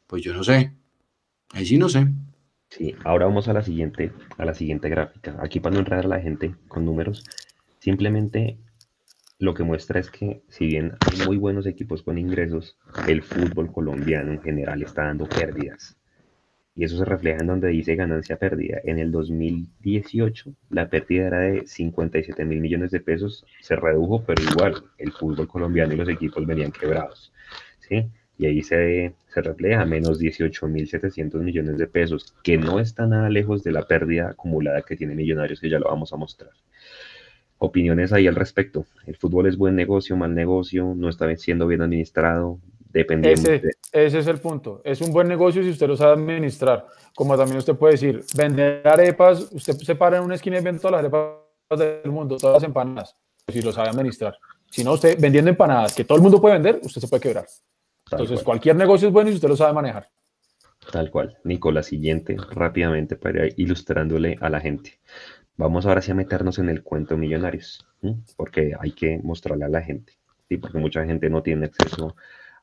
Pues 0.05 0.21
yo 0.21 0.35
no 0.35 0.43
sé. 0.43 0.71
Ahí 1.51 1.65
sí 1.65 1.79
no 1.79 1.89
sé. 1.89 2.07
Sí, 2.69 2.93
ahora 3.03 3.25
vamos 3.25 3.47
a 3.47 3.53
la 3.53 3.63
siguiente, 3.63 4.13
a 4.37 4.45
la 4.45 4.53
siguiente 4.53 4.87
gráfica. 4.87 5.35
Aquí 5.41 5.59
para 5.59 5.73
no 5.73 5.79
enredar 5.79 6.05
a 6.05 6.09
la 6.09 6.19
gente 6.19 6.53
con 6.67 6.85
números, 6.85 7.23
simplemente 7.79 8.59
lo 9.39 9.53
que 9.53 9.63
muestra 9.63 9.99
es 9.99 10.09
que 10.09 10.41
si 10.47 10.67
bien 10.67 10.93
hay 10.99 11.25
muy 11.25 11.37
buenos 11.37 11.65
equipos 11.65 12.03
con 12.03 12.17
ingresos, 12.17 12.77
el 13.07 13.21
fútbol 13.21 13.71
colombiano 13.71 14.31
en 14.31 14.41
general 14.41 14.81
está 14.83 15.03
dando 15.03 15.27
pérdidas. 15.27 15.97
Y 16.75 16.85
eso 16.85 16.97
se 16.97 17.05
refleja 17.05 17.39
en 17.41 17.47
donde 17.47 17.67
dice 17.67 17.95
ganancia 17.95 18.37
pérdida. 18.37 18.79
En 18.83 18.97
el 18.97 19.11
2018 19.11 20.53
la 20.69 20.89
pérdida 20.89 21.27
era 21.27 21.39
de 21.39 21.67
57 21.67 22.45
mil 22.45 22.61
millones 22.61 22.91
de 22.91 22.99
pesos, 22.99 23.45
se 23.61 23.75
redujo, 23.75 24.23
pero 24.25 24.41
igual 24.41 24.83
el 24.97 25.11
fútbol 25.11 25.47
colombiano 25.47 25.93
y 25.93 25.97
los 25.97 26.09
equipos 26.09 26.45
venían 26.47 26.71
quebrados. 26.71 27.31
¿sí? 27.79 28.07
Y 28.37 28.47
ahí 28.47 28.63
se, 28.63 29.13
se 29.27 29.41
refleja 29.41 29.85
menos 29.85 30.17
18 30.17 30.67
mil 30.67 30.87
700 30.87 31.41
millones 31.43 31.77
de 31.77 31.87
pesos, 31.87 32.33
que 32.43 32.57
no 32.57 32.79
está 32.79 33.05
nada 33.05 33.29
lejos 33.29 33.63
de 33.63 33.71
la 33.71 33.83
pérdida 33.83 34.29
acumulada 34.29 34.81
que 34.81 34.95
tiene 34.95 35.13
Millonarios, 35.13 35.59
que 35.59 35.69
ya 35.69 35.79
lo 35.79 35.89
vamos 35.89 36.11
a 36.13 36.17
mostrar. 36.17 36.51
Opiniones 37.65 38.11
ahí 38.11 38.27
al 38.27 38.35
respecto. 38.35 38.85
El 39.05 39.15
fútbol 39.15 39.47
es 39.47 39.57
buen 39.57 39.75
negocio, 39.75 40.17
mal 40.17 40.35
negocio, 40.35 40.93
no 40.95 41.07
está 41.07 41.33
siendo 41.37 41.65
bien 41.65 41.81
administrado, 41.81 42.59
ese, 42.93 43.61
ese, 43.91 44.19
es 44.19 44.27
el 44.27 44.37
punto. 44.37 44.81
Es 44.83 45.01
un 45.01 45.11
buen 45.11 45.27
negocio 45.27 45.63
si 45.63 45.69
usted 45.69 45.87
lo 45.87 45.97
sabe 45.97 46.13
administrar. 46.13 46.85
Como 47.15 47.35
también 47.35 47.57
usted 47.57 47.75
puede 47.75 47.93
decir, 47.93 48.23
vender 48.35 48.87
arepas, 48.87 49.51
usted 49.51 49.75
se 49.77 49.95
para 49.95 50.17
en 50.17 50.23
una 50.23 50.35
esquina 50.35 50.59
y 50.59 50.61
vende 50.61 50.79
todas 50.79 50.91
las 50.91 50.99
arepas 50.99 51.79
del 52.03 52.11
mundo, 52.11 52.37
todas 52.37 52.61
las 52.61 52.63
empanadas, 52.63 53.15
si 53.47 53.61
lo 53.61 53.71
sabe 53.71 53.89
administrar. 53.89 54.37
Si 54.69 54.83
no, 54.83 54.93
usted 54.93 55.17
vendiendo 55.19 55.49
empanadas 55.49 55.95
que 55.95 56.03
todo 56.03 56.17
el 56.17 56.21
mundo 56.21 56.39
puede 56.39 56.55
vender, 56.55 56.79
usted 56.83 57.01
se 57.01 57.07
puede 57.07 57.21
quebrar. 57.21 57.45
Entonces, 58.11 58.43
cualquier 58.43 58.75
negocio 58.75 59.07
es 59.07 59.13
bueno 59.13 59.29
si 59.29 59.35
usted 59.35 59.47
lo 59.49 59.55
sabe 59.55 59.73
manejar. 59.73 60.09
Tal 60.91 61.09
cual. 61.09 61.37
Nico, 61.43 61.71
la 61.71 61.81
siguiente, 61.81 62.35
rápidamente 62.51 63.15
para 63.15 63.47
ir 63.47 63.53
ilustrándole 63.57 64.37
a 64.41 64.49
la 64.49 64.59
gente. 64.59 64.99
Vamos 65.55 65.85
ahora 65.85 66.01
sí 66.01 66.11
a 66.11 66.15
meternos 66.15 66.57
en 66.57 66.69
el 66.69 66.81
cuento 66.81 67.15
millonarios, 67.15 67.87
porque 68.35 68.73
hay 68.79 68.91
que 68.91 69.19
mostrarle 69.23 69.65
a 69.65 69.69
la 69.69 69.81
gente, 69.81 70.13
¿sí? 70.49 70.57
porque 70.57 70.79
mucha 70.79 71.05
gente 71.05 71.29
no 71.29 71.43
tiene 71.43 71.67
acceso 71.67 72.15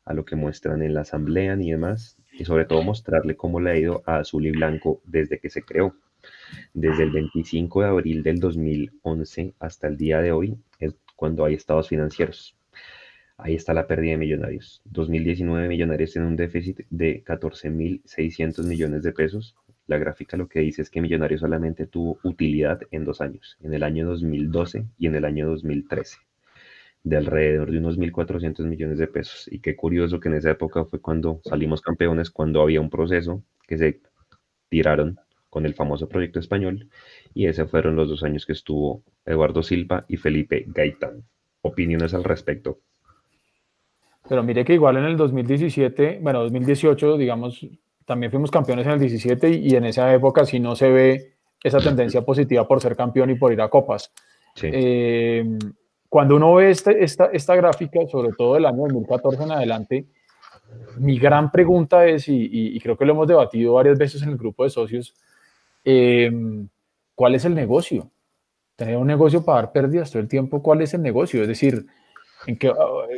a 0.04 0.12
lo 0.12 0.24
que 0.24 0.34
muestran 0.34 0.82
en 0.82 0.94
la 0.94 1.02
asamblea 1.02 1.56
y 1.60 1.70
demás, 1.70 2.16
y 2.32 2.44
sobre 2.44 2.64
todo 2.64 2.82
mostrarle 2.82 3.36
cómo 3.36 3.60
le 3.60 3.70
ha 3.70 3.76
ido 3.76 4.02
a 4.06 4.18
Azul 4.18 4.44
y 4.44 4.50
Blanco 4.50 5.00
desde 5.04 5.38
que 5.38 5.50
se 5.50 5.62
creó. 5.62 5.94
Desde 6.74 7.04
el 7.04 7.12
25 7.12 7.82
de 7.82 7.88
abril 7.88 8.22
del 8.24 8.40
2011 8.40 9.54
hasta 9.60 9.86
el 9.86 9.96
día 9.96 10.20
de 10.20 10.32
hoy 10.32 10.58
es 10.80 10.94
cuando 11.14 11.44
hay 11.44 11.54
estados 11.54 11.88
financieros. 11.88 12.56
Ahí 13.36 13.54
está 13.54 13.72
la 13.72 13.86
pérdida 13.86 14.12
de 14.12 14.18
millonarios. 14.18 14.82
2019 14.84 15.68
millonarios 15.68 16.12
tienen 16.12 16.30
un 16.30 16.36
déficit 16.36 16.80
de 16.90 17.22
14.600 17.24 18.66
millones 18.66 19.02
de 19.02 19.12
pesos. 19.12 19.54
La 19.90 19.98
gráfica 19.98 20.36
lo 20.36 20.46
que 20.46 20.60
dice 20.60 20.82
es 20.82 20.88
que 20.88 21.00
Millonarios 21.00 21.40
solamente 21.40 21.84
tuvo 21.84 22.20
utilidad 22.22 22.80
en 22.92 23.04
dos 23.04 23.20
años, 23.20 23.58
en 23.60 23.74
el 23.74 23.82
año 23.82 24.06
2012 24.06 24.86
y 24.96 25.08
en 25.08 25.16
el 25.16 25.24
año 25.24 25.48
2013 25.48 26.16
de 27.02 27.16
alrededor 27.16 27.72
de 27.72 27.78
unos 27.78 27.98
1.400 27.98 28.66
millones 28.66 28.98
de 28.98 29.08
pesos. 29.08 29.48
Y 29.50 29.58
qué 29.58 29.74
curioso 29.74 30.20
que 30.20 30.28
en 30.28 30.36
esa 30.36 30.52
época 30.52 30.84
fue 30.84 31.00
cuando 31.00 31.40
salimos 31.42 31.82
campeones, 31.82 32.30
cuando 32.30 32.62
había 32.62 32.80
un 32.80 32.88
proceso 32.88 33.42
que 33.66 33.78
se 33.78 34.00
tiraron 34.68 35.18
con 35.48 35.66
el 35.66 35.74
famoso 35.74 36.08
proyecto 36.08 36.38
español, 36.38 36.88
y 37.34 37.46
esos 37.46 37.68
fueron 37.68 37.96
los 37.96 38.08
dos 38.08 38.22
años 38.22 38.46
que 38.46 38.52
estuvo 38.52 39.02
Eduardo 39.26 39.60
Silva 39.64 40.04
y 40.06 40.18
Felipe 40.18 40.66
Gaitán. 40.68 41.24
Opiniones 41.62 42.14
al 42.14 42.22
respecto. 42.22 42.78
Pero 44.28 44.44
mire 44.44 44.64
que 44.64 44.74
igual 44.74 44.98
en 44.98 45.06
el 45.06 45.16
2017, 45.16 46.20
bueno, 46.22 46.44
2018, 46.44 47.16
digamos, 47.16 47.66
también 48.04 48.30
fuimos 48.30 48.50
campeones 48.50 48.86
en 48.86 48.92
el 48.92 49.00
17 49.00 49.50
y, 49.50 49.74
en 49.74 49.84
esa 49.84 50.12
época 50.12 50.44
si 50.44 50.60
no 50.60 50.74
se 50.76 50.90
ve 50.90 51.34
esa 51.62 51.78
tendencia 51.80 52.22
positiva 52.22 52.66
por 52.66 52.80
ser 52.80 52.96
campeón 52.96 53.30
y 53.30 53.34
por 53.34 53.52
ir 53.52 53.60
a 53.60 53.68
copas. 53.68 54.12
Sí. 54.54 54.68
Eh, 54.72 55.58
cuando 56.08 56.36
uno 56.36 56.54
ve 56.54 56.70
este, 56.70 57.04
esta, 57.04 57.26
esta 57.26 57.54
gráfica, 57.54 58.00
sobre 58.10 58.32
todo 58.32 58.54
del 58.54 58.66
año 58.66 58.78
2014 58.78 59.44
en 59.44 59.52
adelante, 59.52 60.06
mi 60.98 61.18
gran 61.18 61.50
pregunta 61.50 62.04
es, 62.06 62.24
y, 62.28 62.78
creo 62.80 62.96
que 62.96 63.04
lo 63.04 63.12
hemos 63.12 63.28
debatido 63.28 63.74
varias 63.74 63.98
veces 63.98 64.22
en 64.22 64.30
el 64.30 64.36
grupo 64.36 64.64
de 64.64 64.70
socios, 64.70 65.14
em, 65.84 66.68
¿cuál 67.14 67.34
es 67.34 67.44
el 67.44 67.54
negocio? 67.54 68.10
Tener 68.76 68.96
un 68.96 69.06
negocio 69.06 69.44
para 69.44 69.62
dar 69.62 69.72
pérdidas 69.72 70.10
todo 70.10 70.20
el 70.20 70.28
tiempo, 70.28 70.62
¿cuál 70.62 70.82
es 70.82 70.94
el 70.94 71.02
negocio? 71.02 71.42
Es 71.42 71.48
decir, 71.48 71.86
¿en 72.46 72.56
qué, 72.56 72.72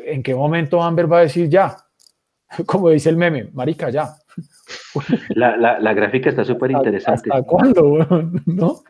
en 0.07 0.23
qué 0.23 0.35
momento 0.35 0.83
Amber 0.83 1.11
va 1.11 1.19
a 1.19 1.23
decir 1.23 1.49
ya? 1.49 1.77
Como 2.67 2.91
dice 2.91 3.09
el 3.09 3.17
meme, 3.17 3.49
marica, 3.53 3.91
ya. 3.91 4.15
La, 5.35 5.57
la, 5.57 5.81
la 5.81 5.95
gráfica 5.95 6.31
está 6.31 6.45
súper 6.45 6.71
interesante. 6.71 7.31
¿Hasta 7.31 7.43
cuándo? 7.43 8.07
¿No? 8.47 8.83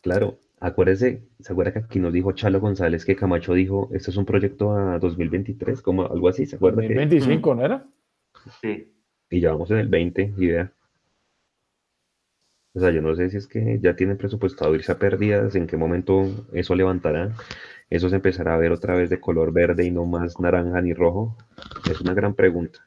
Claro, 0.00 0.38
Acuérdese, 0.62 1.24
¿se 1.40 1.52
acuerda 1.52 1.72
que 1.72 1.80
aquí 1.80 1.98
nos 1.98 2.12
dijo 2.12 2.30
Chalo 2.30 2.60
González 2.60 3.04
que 3.04 3.16
Camacho 3.16 3.52
dijo, 3.52 3.90
esto 3.92 4.12
es 4.12 4.16
un 4.16 4.24
proyecto 4.24 4.76
a 4.76 4.96
2023, 5.00 5.82
como 5.82 6.06
algo 6.06 6.28
así, 6.28 6.46
¿se 6.46 6.54
acuerda? 6.54 6.82
2025, 6.82 7.54
¿no 7.56 7.64
era? 7.64 7.84
Sí. 8.60 8.94
Y 9.28 9.40
ya 9.40 9.50
vamos 9.50 9.72
en 9.72 9.78
el 9.78 9.88
20, 9.88 10.34
idea. 10.38 10.72
O 12.74 12.78
sea, 12.78 12.92
yo 12.92 13.02
no 13.02 13.12
sé 13.16 13.28
si 13.30 13.38
es 13.38 13.48
que 13.48 13.80
ya 13.82 13.96
tienen 13.96 14.16
presupuestado 14.16 14.72
irse 14.76 14.92
a 14.92 15.00
pérdidas, 15.00 15.56
en 15.56 15.66
qué 15.66 15.76
momento 15.76 16.46
eso 16.52 16.76
levantará, 16.76 17.32
eso 17.90 18.08
se 18.08 18.14
empezará 18.14 18.54
a 18.54 18.58
ver 18.58 18.70
otra 18.70 18.94
vez 18.94 19.10
de 19.10 19.18
color 19.18 19.52
verde 19.52 19.84
y 19.84 19.90
no 19.90 20.04
más 20.04 20.38
naranja 20.38 20.80
ni 20.80 20.94
rojo. 20.94 21.36
Es 21.90 22.00
una 22.00 22.14
gran 22.14 22.34
pregunta. 22.34 22.86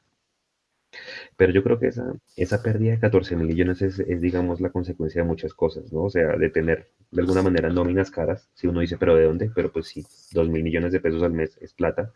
Pero 1.37 1.51
yo 1.51 1.63
creo 1.63 1.79
que 1.79 1.87
esa, 1.87 2.13
esa 2.37 2.63
pérdida 2.63 2.91
de 2.91 2.99
14 2.99 3.35
mil 3.35 3.47
millones 3.47 3.81
es, 3.81 4.21
digamos, 4.21 4.61
la 4.61 4.69
consecuencia 4.69 5.21
de 5.21 5.27
muchas 5.27 5.53
cosas, 5.53 5.91
¿no? 5.91 6.03
O 6.03 6.09
sea, 6.09 6.37
de 6.37 6.49
tener 6.49 6.87
de 7.11 7.21
alguna 7.21 7.41
manera 7.41 7.69
nóminas 7.69 8.09
caras, 8.09 8.49
si 8.53 8.67
uno 8.67 8.79
dice, 8.79 8.97
pero 8.97 9.15
¿de 9.15 9.25
dónde? 9.25 9.51
Pero 9.53 9.71
pues 9.71 9.87
sí, 9.87 10.05
2 10.31 10.49
mil 10.49 10.63
millones 10.63 10.93
de 10.93 10.99
pesos 10.99 11.23
al 11.23 11.33
mes 11.33 11.57
es 11.61 11.73
plata, 11.73 12.11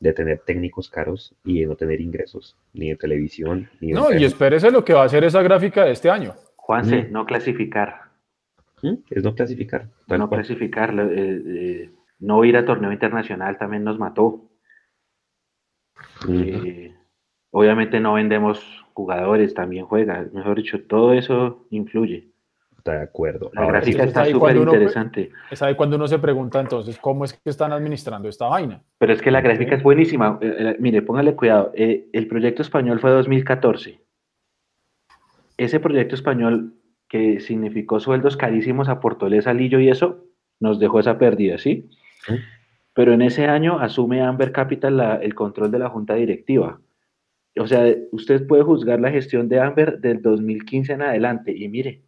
de 0.00 0.12
tener 0.12 0.40
técnicos 0.40 0.88
caros 0.88 1.34
y 1.44 1.60
de 1.60 1.66
no 1.66 1.76
tener 1.76 2.00
ingresos, 2.00 2.56
ni 2.72 2.88
de 2.90 2.96
televisión, 2.96 3.68
ni 3.80 3.88
de... 3.88 3.94
No, 3.94 4.12
y 4.12 4.24
espérese 4.24 4.70
lo 4.70 4.84
que 4.84 4.94
va 4.94 5.02
a 5.02 5.06
hacer 5.06 5.24
esa 5.24 5.42
gráfica 5.42 5.84
de 5.84 5.92
este 5.92 6.10
año. 6.10 6.34
Juanse, 6.56 7.02
mm. 7.02 7.12
no 7.12 7.26
clasificar. 7.26 8.02
¿Mm? 8.82 8.94
Es 9.10 9.22
no 9.22 9.34
clasificar. 9.34 9.88
No 10.08 10.28
clasificar, 10.28 10.94
eh, 10.98 11.42
eh, 11.46 11.90
no 12.20 12.44
ir 12.44 12.56
a 12.56 12.64
torneo 12.64 12.92
internacional 12.92 13.58
también 13.58 13.84
nos 13.84 13.98
mató. 13.98 14.48
Obviamente 17.52 18.00
no 18.00 18.14
vendemos 18.14 18.60
jugadores, 18.94 19.52
también 19.54 19.84
juega. 19.84 20.26
Mejor 20.32 20.56
dicho, 20.56 20.80
todo 20.88 21.12
eso 21.12 21.66
influye. 21.70 22.28
Está 22.78 22.94
de 22.94 23.02
acuerdo. 23.02 23.50
La 23.54 23.66
gráfica 23.66 24.04
está 24.04 24.24
súper 24.24 24.56
interesante. 24.56 25.30
Es 25.50 25.62
ahí 25.62 25.74
cuando 25.76 25.96
uno 25.96 26.08
se 26.08 26.18
pregunta 26.18 26.58
entonces, 26.60 26.98
¿cómo 26.98 27.24
es 27.24 27.34
que 27.34 27.50
están 27.50 27.72
administrando 27.72 28.28
esta 28.28 28.46
vaina? 28.46 28.82
Pero 28.98 29.12
es 29.12 29.20
que 29.20 29.30
la 29.30 29.42
gráfica 29.42 29.76
es 29.76 29.82
buenísima. 29.82 30.38
Eh, 30.40 30.56
eh, 30.58 30.76
mire, 30.80 31.02
póngale 31.02 31.36
cuidado. 31.36 31.72
Eh, 31.74 32.08
el 32.12 32.26
proyecto 32.26 32.62
español 32.62 32.98
fue 33.00 33.10
2014. 33.10 34.00
Ese 35.58 35.78
proyecto 35.78 36.14
español 36.14 36.74
que 37.06 37.38
significó 37.38 38.00
sueldos 38.00 38.38
carísimos 38.38 38.88
a 38.88 38.98
Portolés, 38.98 39.46
Alillo 39.46 39.78
y 39.78 39.90
eso, 39.90 40.24
nos 40.58 40.80
dejó 40.80 41.00
esa 41.00 41.18
pérdida, 41.18 41.58
¿sí? 41.58 41.90
Pero 42.94 43.12
en 43.12 43.20
ese 43.20 43.44
año 43.46 43.78
asume 43.78 44.22
Amber 44.22 44.52
Capital 44.52 45.20
el 45.22 45.34
control 45.34 45.70
de 45.70 45.78
la 45.78 45.90
junta 45.90 46.14
directiva 46.14 46.80
o 47.58 47.66
sea, 47.66 47.94
usted 48.12 48.46
puede 48.46 48.62
juzgar 48.62 49.00
la 49.00 49.10
gestión 49.10 49.48
de 49.48 49.60
Amber 49.60 49.98
del 50.00 50.22
2015 50.22 50.92
en 50.92 51.02
adelante 51.02 51.52
y 51.56 51.68
mire. 51.68 52.02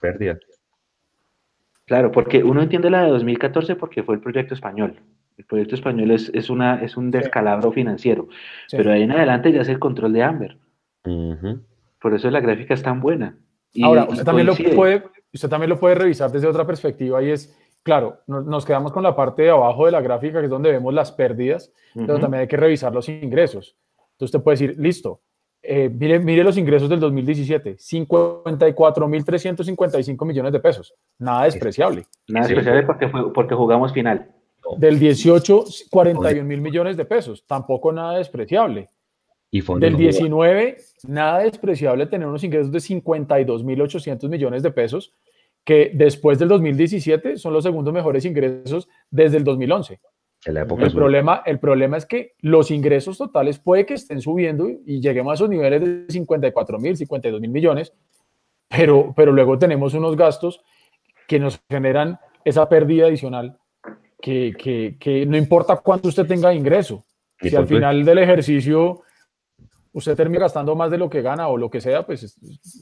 Pérdida. 0.00 0.38
Claro, 1.84 2.10
porque 2.10 2.42
uno 2.42 2.62
entiende 2.62 2.90
la 2.90 3.04
de 3.04 3.10
2014 3.10 3.76
porque 3.76 4.02
fue 4.02 4.16
el 4.16 4.20
proyecto 4.20 4.54
español. 4.54 5.00
El 5.36 5.44
proyecto 5.44 5.74
español 5.74 6.10
es, 6.10 6.30
es, 6.34 6.50
una, 6.50 6.82
es 6.82 6.96
un 6.96 7.10
descalabro 7.10 7.70
financiero, 7.70 8.28
pero 8.70 8.90
ahí 8.90 9.02
en 9.02 9.12
adelante 9.12 9.52
ya 9.52 9.60
es 9.60 9.68
el 9.68 9.78
control 9.78 10.12
de 10.14 10.22
Amber. 10.22 10.58
Por 12.00 12.14
eso 12.14 12.30
la 12.30 12.40
gráfica 12.40 12.74
es 12.74 12.82
tan 12.82 13.00
buena. 13.00 13.38
Ahora, 13.82 14.06
usted 14.08 14.24
también, 14.24 14.46
lo 14.46 14.54
puede, 14.54 15.04
usted 15.32 15.48
también 15.48 15.68
lo 15.68 15.78
puede 15.78 15.94
revisar 15.94 16.32
desde 16.32 16.46
otra 16.46 16.66
perspectiva 16.66 17.22
y 17.22 17.30
es 17.30 17.54
claro, 17.86 18.18
nos 18.26 18.66
quedamos 18.66 18.90
con 18.90 19.04
la 19.04 19.14
parte 19.14 19.42
de 19.42 19.50
abajo 19.50 19.86
de 19.86 19.92
la 19.92 20.00
gráfica, 20.00 20.40
que 20.40 20.46
es 20.46 20.50
donde 20.50 20.72
vemos 20.72 20.92
las 20.92 21.12
pérdidas, 21.12 21.70
pero 21.94 22.18
también 22.18 22.40
hay 22.40 22.48
que 22.48 22.56
revisar 22.56 22.92
los 22.92 23.08
ingresos. 23.08 23.76
Entonces 23.96 24.34
usted 24.34 24.42
puede 24.42 24.56
decir, 24.56 24.74
listo, 24.76 25.20
eh, 25.62 25.88
mire, 25.88 26.18
mire 26.18 26.42
los 26.42 26.58
ingresos 26.58 26.88
del 26.88 26.98
2017, 26.98 27.76
54.355 27.76 30.26
millones 30.26 30.52
de 30.52 30.58
pesos. 30.58 30.96
Nada 31.20 31.44
despreciable. 31.44 32.06
Nada 32.26 32.48
despreciable 32.48 32.82
porque, 32.82 33.06
porque 33.32 33.54
jugamos 33.54 33.92
final. 33.92 34.32
Del 34.78 34.98
18, 34.98 35.64
41 35.88 36.44
mil 36.44 36.60
millones 36.60 36.96
de 36.96 37.04
pesos. 37.04 37.44
Tampoco 37.46 37.92
nada 37.92 38.18
despreciable. 38.18 38.88
Y 39.48 39.60
fondos 39.60 39.82
Del 39.82 39.92
no 39.92 40.00
19, 40.00 40.76
nada 41.06 41.38
despreciable 41.38 42.06
tener 42.06 42.26
unos 42.26 42.42
ingresos 42.42 42.72
de 42.72 42.80
52 42.80 43.62
mil 43.62 43.80
800 43.80 44.28
millones 44.28 44.64
de 44.64 44.72
pesos, 44.72 45.14
que 45.66 45.90
después 45.92 46.38
del 46.38 46.48
2017 46.48 47.36
son 47.38 47.52
los 47.52 47.64
segundos 47.64 47.92
mejores 47.92 48.24
ingresos 48.24 48.88
desde 49.10 49.38
el 49.38 49.44
2011. 49.44 49.98
en 50.46 50.54
la 50.54 50.62
época 50.62 50.84
El 50.84 50.92
problema, 50.92 51.42
el 51.44 51.58
problema 51.58 51.96
es 51.96 52.06
que 52.06 52.34
los 52.40 52.70
ingresos 52.70 53.18
totales 53.18 53.58
puede 53.58 53.84
que 53.84 53.94
estén 53.94 54.20
subiendo 54.20 54.68
y 54.70 55.00
lleguemos 55.00 55.32
a 55.32 55.34
esos 55.34 55.50
niveles 55.50 55.80
de 55.80 56.06
54 56.08 56.78
mil, 56.78 56.96
52 56.96 57.40
mil 57.40 57.50
millones, 57.50 57.92
pero, 58.68 59.12
pero 59.16 59.32
luego 59.32 59.58
tenemos 59.58 59.92
unos 59.94 60.16
gastos 60.16 60.62
que 61.26 61.40
nos 61.40 61.60
generan 61.68 62.20
esa 62.44 62.68
pérdida 62.68 63.06
adicional 63.06 63.58
que, 64.22 64.54
que, 64.56 64.96
que 65.00 65.26
no 65.26 65.36
importa 65.36 65.76
cuánto 65.78 66.08
usted 66.08 66.26
tenga 66.26 66.50
de 66.50 66.54
ingreso. 66.54 67.04
Si 67.40 67.54
al 67.56 67.66
final 67.66 68.04
del 68.04 68.18
ejercicio 68.18 69.02
usted 69.96 70.14
termina 70.14 70.40
gastando 70.40 70.74
más 70.76 70.90
de 70.90 70.98
lo 70.98 71.08
que 71.08 71.22
gana 71.22 71.48
o 71.48 71.56
lo 71.56 71.70
que 71.70 71.80
sea, 71.80 72.04
pues 72.04 72.22
es- 72.22 72.36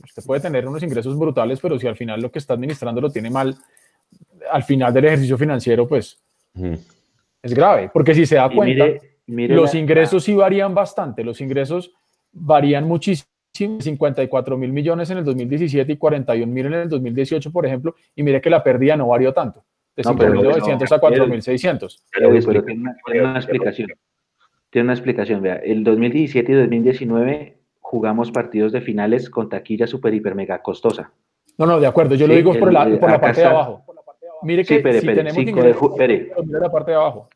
usted 0.05 0.23
puede 0.27 0.41
tener 0.41 0.67
unos 0.67 0.83
ingresos 0.83 1.17
brutales, 1.17 1.61
pero 1.61 1.79
si 1.79 1.87
al 1.87 1.95
final 1.97 2.21
lo 2.21 2.31
que 2.31 2.41
está 2.41 2.55
administrando 2.55 3.01
lo 3.01 3.09
tiene 3.11 3.31
mal, 3.31 3.55
al 4.51 4.63
final 4.65 4.93
del 4.93 5.05
ejercicio 5.05 5.39
financiero, 5.39 5.87
pues 5.87 6.19
Ujú. 6.57 6.77
es 7.41 7.55
grave, 7.55 7.89
porque 7.93 8.15
si 8.15 8.27
se 8.27 8.35
da 8.35 8.49
cuenta, 8.51 8.85
mire, 8.85 9.01
mire 9.27 9.55
los 9.55 9.73
la- 9.75 9.81
ingresos 9.81 10.25
sí 10.25 10.35
varían 10.35 10.75
bastante, 10.75 11.23
los 11.23 11.41
ingresos 11.41 11.93
varían 12.33 12.85
muchísimo, 12.89 13.29
54 13.81 14.59
mil 14.59 14.73
millones 14.73 15.09
en 15.11 15.19
el 15.19 15.25
2017 15.25 15.93
y 15.93 15.97
41 15.97 16.53
mil 16.53 16.67
en 16.67 16.75
el 16.75 16.89
2018, 16.89 17.53
por 17.53 17.65
ejemplo, 17.65 17.95
y 18.17 18.25
mire 18.25 18.41
que 18.41 18.51
la 18.51 18.65
pérdida 18.65 18.97
no 18.97 19.07
varió 19.07 19.33
tanto, 19.33 19.63
de 19.95 20.03
No, 20.03 20.17
pero 20.17 20.33
5.900 20.33 20.91
a 20.91 20.99
4.600. 21.01 22.03
Pero, 22.13 22.31
pero 22.45 22.63
una, 22.75 22.97
tiene 23.07 23.21
una 23.29 23.37
explicación. 23.39 23.91
Tiene 24.75 24.87
una 24.87 24.95
explicación, 24.95 25.41
vea. 25.41 25.55
El 25.55 25.85
2017 25.85 26.51
y 26.51 26.55
2019 26.57 27.59
jugamos 27.79 28.33
partidos 28.33 28.73
de 28.73 28.81
finales 28.81 29.31
con 29.31 29.49
taquilla 29.49 29.87
super, 29.87 30.13
hiper, 30.13 30.35
mega 30.35 30.63
costosa. 30.63 31.13
No, 31.57 31.65
no, 31.65 31.79
de 31.79 31.87
acuerdo, 31.87 32.17
yo 32.17 32.27
lo 32.27 32.33
Sí, 32.33 32.39
digo 32.39 32.59
por, 32.59 32.73
la, 32.73 32.83
por 32.99 33.09
la 33.09 33.15
acá 33.15 33.21
parte 33.21 33.41
de 33.43 33.47
abajo. 33.47 33.85
Mire 34.43 34.65
Sí, 34.65 34.69
que 34.71 34.75
espere, 34.79 34.95
si 34.95 35.07
espere, 35.07 35.17
tenemos 35.19 35.37
5 35.37 35.45
de 35.47 35.51
ingresos, 35.69 35.81
ju- 35.81 35.91
espere. 35.93 36.19
pero 36.29 36.43
mire 36.43 36.59
la 36.59 36.73
parte 36.73 36.91
de 36.91 36.97
abajo. 36.97 37.29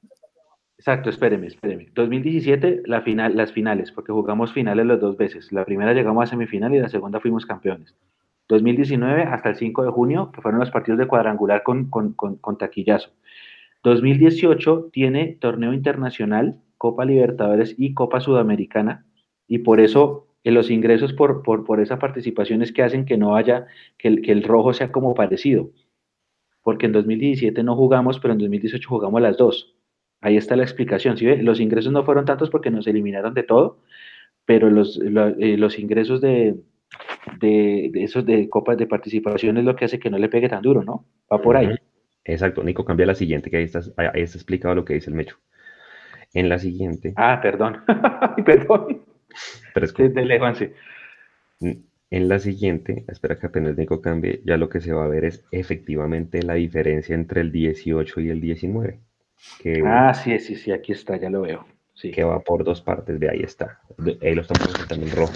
Exacto, 0.78 1.10
espéreme, 1.10 1.46
espéreme. 1.46 1.86
2017, 1.94 2.82
la 2.86 3.02
final, 3.02 3.36
las 3.36 3.52
finales, 3.52 3.92
porque 3.92 4.10
jugamos 4.10 4.52
finales 4.52 4.84
las 4.86 5.00
dos 5.00 5.16
veces. 5.16 5.52
La 5.52 5.64
primera 5.64 5.92
llegamos 5.94 6.24
a 6.24 6.26
semifinal 6.26 6.74
y 6.74 6.80
la 6.80 6.88
segunda 6.88 7.20
fuimos 7.20 7.46
campeones. 7.46 7.94
2019 8.48 9.22
hasta 9.22 9.50
el 9.50 9.54
5 9.54 9.84
de 9.84 9.90
junio, 9.92 10.32
que 10.34 10.40
fueron 10.42 10.58
los 10.58 10.72
partidos 10.72 10.98
de 10.98 11.06
cuadrangular 11.06 11.62
con, 11.62 11.88
con, 11.88 12.14
con, 12.14 12.34
con 12.38 12.58
taquillazo. 12.58 13.10
2018 13.84 14.88
tiene 14.92 15.36
torneo 15.40 15.72
internacional, 15.72 16.56
Copa 16.78 17.04
Libertadores 17.04 17.74
y 17.76 17.92
Copa 17.92 18.20
Sudamericana, 18.20 19.04
y 19.46 19.58
por 19.58 19.80
eso 19.80 20.28
eh, 20.44 20.50
los 20.50 20.70
ingresos 20.70 21.12
por, 21.12 21.42
por, 21.42 21.64
por 21.64 21.80
esa 21.80 21.98
participación 21.98 22.62
es 22.62 22.72
que 22.72 22.82
hacen 22.82 23.04
que 23.04 23.18
no 23.18 23.36
haya, 23.36 23.66
que 23.98 24.08
el, 24.08 24.22
que 24.22 24.32
el 24.32 24.42
rojo 24.42 24.72
sea 24.72 24.90
como 24.92 25.14
parecido. 25.14 25.70
Porque 26.62 26.86
en 26.86 26.92
2017 26.92 27.62
no 27.62 27.76
jugamos, 27.76 28.18
pero 28.20 28.32
en 28.32 28.38
2018 28.38 28.88
jugamos 28.88 29.20
las 29.20 29.36
dos. 29.36 29.74
Ahí 30.20 30.36
está 30.36 30.56
la 30.56 30.64
explicación. 30.64 31.16
¿sí 31.16 31.26
ve? 31.26 31.42
Los 31.42 31.60
ingresos 31.60 31.92
no 31.92 32.04
fueron 32.04 32.24
tantos 32.24 32.50
porque 32.50 32.70
nos 32.70 32.86
eliminaron 32.86 33.34
de 33.34 33.42
todo, 33.42 33.80
pero 34.44 34.68
eh, 34.68 35.56
los 35.56 35.78
ingresos 35.78 36.20
de, 36.20 36.56
de, 37.40 37.90
de 37.92 38.02
esos 38.02 38.24
de 38.24 38.48
copas 38.48 38.76
de 38.78 38.86
participación 38.86 39.58
es 39.58 39.64
lo 39.64 39.76
que 39.76 39.84
hace 39.84 39.98
que 39.98 40.10
no 40.10 40.18
le 40.18 40.28
pegue 40.28 40.48
tan 40.48 40.62
duro, 40.62 40.82
¿no? 40.82 41.04
Va 41.30 41.40
por 41.40 41.56
ahí. 41.56 41.68
Exacto, 42.24 42.62
Nico, 42.62 42.84
cambia 42.84 43.06
la 43.06 43.14
siguiente, 43.14 43.50
que 43.50 43.56
ahí 43.58 43.64
está, 43.64 43.80
ahí 43.96 44.22
está 44.22 44.36
explicado 44.36 44.74
lo 44.74 44.84
que 44.84 44.94
dice 44.94 45.10
el 45.10 45.16
Mecho. 45.16 45.36
En 46.34 46.48
la 46.48 46.58
siguiente, 46.58 47.14
Ah, 47.16 47.38
perdón. 47.42 47.78
perdón. 48.44 49.02
pero 49.74 49.86
es 49.86 49.94
De, 49.94 50.08
de 50.10 50.24
lejos, 50.24 50.58
sí. 50.58 50.70
En 52.10 52.28
la 52.28 52.38
siguiente, 52.38 53.04
espera 53.08 53.38
que 53.38 53.46
apenas 53.46 53.76
Nico 53.76 54.00
cambie, 54.00 54.40
ya 54.44 54.56
lo 54.56 54.68
que 54.68 54.80
se 54.80 54.92
va 54.92 55.04
a 55.04 55.08
ver 55.08 55.24
es 55.26 55.44
efectivamente 55.50 56.42
la 56.42 56.54
diferencia 56.54 57.14
entre 57.14 57.42
el 57.42 57.52
18 57.52 58.20
y 58.20 58.30
el 58.30 58.40
19, 58.40 58.98
que, 59.60 59.82
Ah, 59.84 60.14
sí, 60.14 60.38
sí, 60.38 60.54
sí, 60.56 60.72
aquí 60.72 60.92
está, 60.92 61.16
ya 61.16 61.28
lo 61.30 61.42
veo. 61.42 61.66
Sí. 61.94 62.12
que 62.12 62.22
va 62.22 62.38
por 62.40 62.62
dos 62.62 62.80
partes, 62.80 63.18
de 63.18 63.28
ahí 63.28 63.40
está. 63.40 63.80
Ahí 64.22 64.34
lo 64.34 64.42
estamos 64.42 64.68
presentando 64.68 65.04
en 65.06 65.12
rojo. 65.16 65.32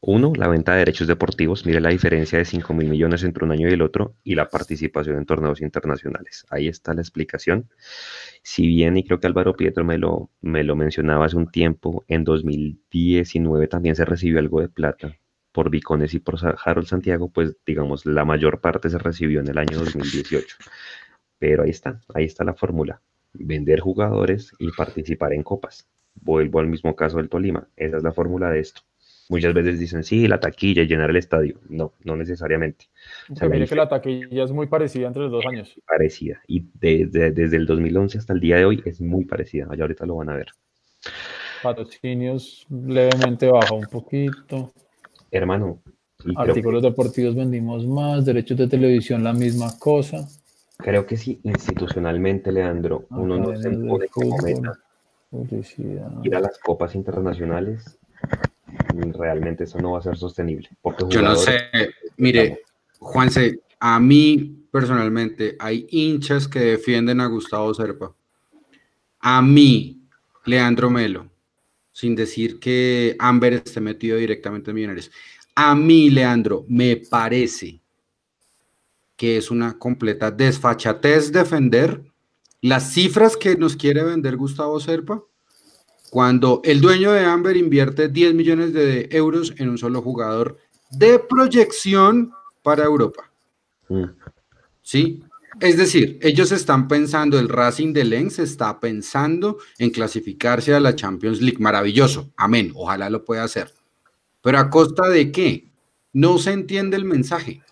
Uno, 0.00 0.32
la 0.36 0.46
venta 0.46 0.72
de 0.72 0.78
derechos 0.78 1.08
deportivos, 1.08 1.66
mire 1.66 1.80
la 1.80 1.88
diferencia 1.88 2.38
de 2.38 2.44
5 2.44 2.72
mil 2.72 2.88
millones 2.88 3.24
entre 3.24 3.44
un 3.44 3.50
año 3.50 3.68
y 3.68 3.72
el 3.72 3.82
otro, 3.82 4.14
y 4.22 4.36
la 4.36 4.48
participación 4.48 5.16
en 5.16 5.26
torneos 5.26 5.60
internacionales. 5.60 6.46
Ahí 6.50 6.68
está 6.68 6.94
la 6.94 7.00
explicación. 7.00 7.68
Si 8.42 8.66
bien, 8.66 8.96
y 8.96 9.04
creo 9.04 9.18
que 9.18 9.26
Álvaro 9.26 9.56
Pietro 9.56 9.84
me 9.84 9.98
lo, 9.98 10.30
me 10.40 10.62
lo 10.62 10.76
mencionaba 10.76 11.26
hace 11.26 11.36
un 11.36 11.50
tiempo, 11.50 12.04
en 12.06 12.22
2019 12.22 13.66
también 13.66 13.96
se 13.96 14.04
recibió 14.04 14.38
algo 14.38 14.60
de 14.60 14.68
plata 14.68 15.18
por 15.52 15.70
Vicones 15.70 16.14
y 16.14 16.20
por 16.20 16.36
Harold 16.64 16.86
Santiago, 16.86 17.30
pues 17.30 17.56
digamos, 17.66 18.06
la 18.06 18.24
mayor 18.24 18.60
parte 18.60 18.90
se 18.90 18.98
recibió 18.98 19.40
en 19.40 19.48
el 19.48 19.58
año 19.58 19.78
2018. 19.78 20.56
Pero 21.40 21.64
ahí 21.64 21.70
está, 21.70 22.00
ahí 22.14 22.24
está 22.24 22.44
la 22.44 22.54
fórmula. 22.54 23.02
Vender 23.32 23.80
jugadores 23.80 24.52
y 24.60 24.70
participar 24.70 25.32
en 25.32 25.42
copas. 25.42 25.88
Vuelvo 26.14 26.60
al 26.60 26.68
mismo 26.68 26.94
caso 26.94 27.16
del 27.16 27.28
Tolima. 27.28 27.66
Esa 27.76 27.96
es 27.96 28.02
la 28.04 28.12
fórmula 28.12 28.50
de 28.50 28.60
esto. 28.60 28.82
Muchas 29.30 29.52
veces 29.52 29.78
dicen, 29.78 30.04
sí, 30.04 30.26
la 30.26 30.40
taquilla 30.40 30.82
y 30.82 30.86
llenar 30.86 31.10
el 31.10 31.16
estadio. 31.16 31.60
No, 31.68 31.92
no 32.02 32.16
necesariamente. 32.16 32.86
O 33.30 33.36
sea, 33.36 33.48
mire 33.48 33.66
que 33.66 33.74
la 33.74 33.88
taquilla 33.88 34.44
es 34.44 34.52
muy 34.52 34.68
parecida 34.68 35.06
entre 35.06 35.24
los 35.24 35.32
dos 35.32 35.46
años. 35.46 35.78
parecida. 35.86 36.40
Y 36.46 36.64
desde, 36.74 37.30
desde 37.32 37.56
el 37.56 37.66
2011 37.66 38.18
hasta 38.18 38.32
el 38.32 38.40
día 38.40 38.56
de 38.56 38.64
hoy 38.64 38.82
es 38.86 39.00
muy 39.02 39.26
parecida. 39.26 39.68
Ya 39.76 39.84
ahorita 39.84 40.06
lo 40.06 40.16
van 40.16 40.30
a 40.30 40.36
ver. 40.36 40.46
Patrocinios 41.62 42.66
levemente 42.70 43.50
baja 43.50 43.74
un 43.74 43.86
poquito. 43.86 44.72
Hermano, 45.30 45.82
creo, 46.16 46.40
Artículos 46.40 46.82
deportivos 46.82 47.34
vendimos 47.34 47.86
más. 47.86 48.24
Derechos 48.24 48.56
de 48.56 48.66
televisión 48.68 49.22
la 49.22 49.34
misma 49.34 49.78
cosa. 49.78 50.26
creo 50.78 51.04
que 51.06 51.18
sí, 51.18 51.38
institucionalmente, 51.42 52.50
Leandro, 52.50 53.06
uno 53.10 53.36
no 53.38 53.56
se 53.56 53.68
Academias 53.68 53.82
de 53.82 53.88
pone 53.88 54.08
como 54.08 54.36
fútbol, 54.38 54.54
meta 54.54 54.80
Publicidad. 55.30 56.24
ir 56.24 56.34
a 56.34 56.40
las 56.40 56.58
copas 56.58 56.94
internacionales. 56.94 57.98
Realmente 59.18 59.64
eso 59.64 59.78
no 59.78 59.92
va 59.92 59.98
a 59.98 60.02
ser 60.02 60.16
sostenible. 60.16 60.68
Porque 60.82 61.04
Yo 61.08 61.22
no 61.22 61.36
sé, 61.36 61.70
mire, 62.16 62.62
Juanse, 62.98 63.60
a 63.80 63.98
mí 64.00 64.66
personalmente 64.70 65.56
hay 65.58 65.86
hinchas 65.90 66.46
que 66.48 66.60
defienden 66.60 67.20
a 67.20 67.26
Gustavo 67.26 67.72
Serpa. 67.74 68.14
A 69.20 69.42
mí, 69.42 70.00
Leandro 70.44 70.90
Melo, 70.90 71.28
sin 71.92 72.14
decir 72.14 72.60
que 72.60 73.16
Amber 73.18 73.54
esté 73.54 73.80
metido 73.80 74.16
directamente 74.16 74.70
en 74.70 74.74
Millonarios. 74.76 75.10
A 75.54 75.74
mí, 75.74 76.10
Leandro, 76.10 76.64
me 76.68 76.96
parece 76.96 77.80
que 79.16 79.36
es 79.36 79.50
una 79.50 79.76
completa 79.76 80.30
desfachatez 80.30 81.32
defender 81.32 82.02
las 82.60 82.92
cifras 82.92 83.36
que 83.36 83.56
nos 83.56 83.74
quiere 83.74 84.04
vender 84.04 84.36
Gustavo 84.36 84.78
Serpa 84.78 85.22
cuando 86.10 86.60
el 86.64 86.80
dueño 86.80 87.12
de 87.12 87.24
Amber 87.24 87.56
invierte 87.56 88.08
10 88.08 88.34
millones 88.34 88.72
de 88.72 89.08
euros 89.12 89.54
en 89.58 89.68
un 89.68 89.78
solo 89.78 90.02
jugador 90.02 90.58
de 90.90 91.18
proyección 91.18 92.32
para 92.62 92.84
Europa. 92.84 93.30
Mm, 93.88 94.04
¿Sí? 94.82 95.22
Es 95.60 95.76
decir, 95.76 96.18
ellos 96.22 96.52
están 96.52 96.86
pensando, 96.86 97.38
el 97.38 97.48
Racing 97.48 97.92
de 97.92 98.04
Lens 98.04 98.38
está 98.38 98.78
pensando 98.78 99.58
en 99.78 99.90
clasificarse 99.90 100.74
a 100.74 100.80
la 100.80 100.94
Champions 100.94 101.40
League. 101.40 101.58
Maravilloso. 101.58 102.32
Amén. 102.36 102.70
Ojalá 102.74 103.10
lo 103.10 103.24
pueda 103.24 103.44
hacer. 103.44 103.72
Pero 104.40 104.58
a 104.58 104.70
costa 104.70 105.08
de 105.08 105.32
qué? 105.32 105.68
No 106.12 106.38
se 106.38 106.52
entiende 106.52 106.96
el 106.96 107.04
mensaje. 107.04 107.62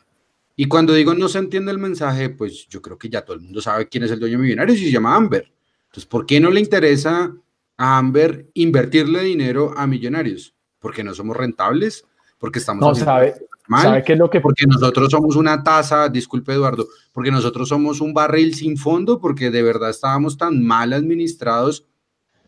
Y 0.56 0.66
cuando 0.66 0.94
digo 0.94 1.14
no 1.14 1.28
se 1.28 1.38
entiende 1.38 1.70
el 1.70 1.78
mensaje, 1.78 2.30
pues 2.30 2.66
yo 2.68 2.80
creo 2.82 2.98
que 2.98 3.08
ya 3.08 3.22
todo 3.22 3.36
el 3.36 3.42
mundo 3.42 3.60
sabe 3.60 3.88
quién 3.88 4.04
es 4.04 4.10
el 4.10 4.18
dueño 4.18 4.38
millonario 4.38 4.74
y 4.74 4.78
se 4.78 4.90
llama 4.90 5.14
Amber. 5.14 5.52
Entonces, 5.86 6.06
¿por 6.06 6.26
qué 6.26 6.40
no 6.40 6.50
le 6.50 6.60
interesa 6.60 7.34
a 7.77 7.98
Amber 7.98 8.48
invertirle 8.55 9.23
dinero 9.23 9.74
a 9.77 9.86
millonarios? 9.86 10.55
Porque 10.78 11.05
no 11.05 11.15
somos 11.15 11.36
rentables, 11.36 12.05
porque 12.39 12.59
estamos 12.59 12.81
No, 12.81 12.94
sabe, 12.94 13.35
mal 13.66 13.82
¿sabe 13.82 14.05
qué 14.05 14.12
es 14.12 14.19
lo 14.19 14.31
que 14.31 14.40
porque 14.40 14.66
nosotros 14.66 15.11
somos 15.11 15.36
una 15.36 15.62
taza, 15.62 16.09
disculpe 16.09 16.53
Eduardo, 16.53 16.86
porque 17.12 17.31
nosotros 17.31 17.69
somos 17.69 18.01
un 18.01 18.15
barril 18.15 18.55
sin 18.55 18.77
fondo, 18.77 19.20
porque 19.20 19.51
de 19.51 19.62
verdad 19.62 19.90
estábamos 19.90 20.36
tan 20.36 20.65
mal 20.65 20.93
administrados 20.93 21.86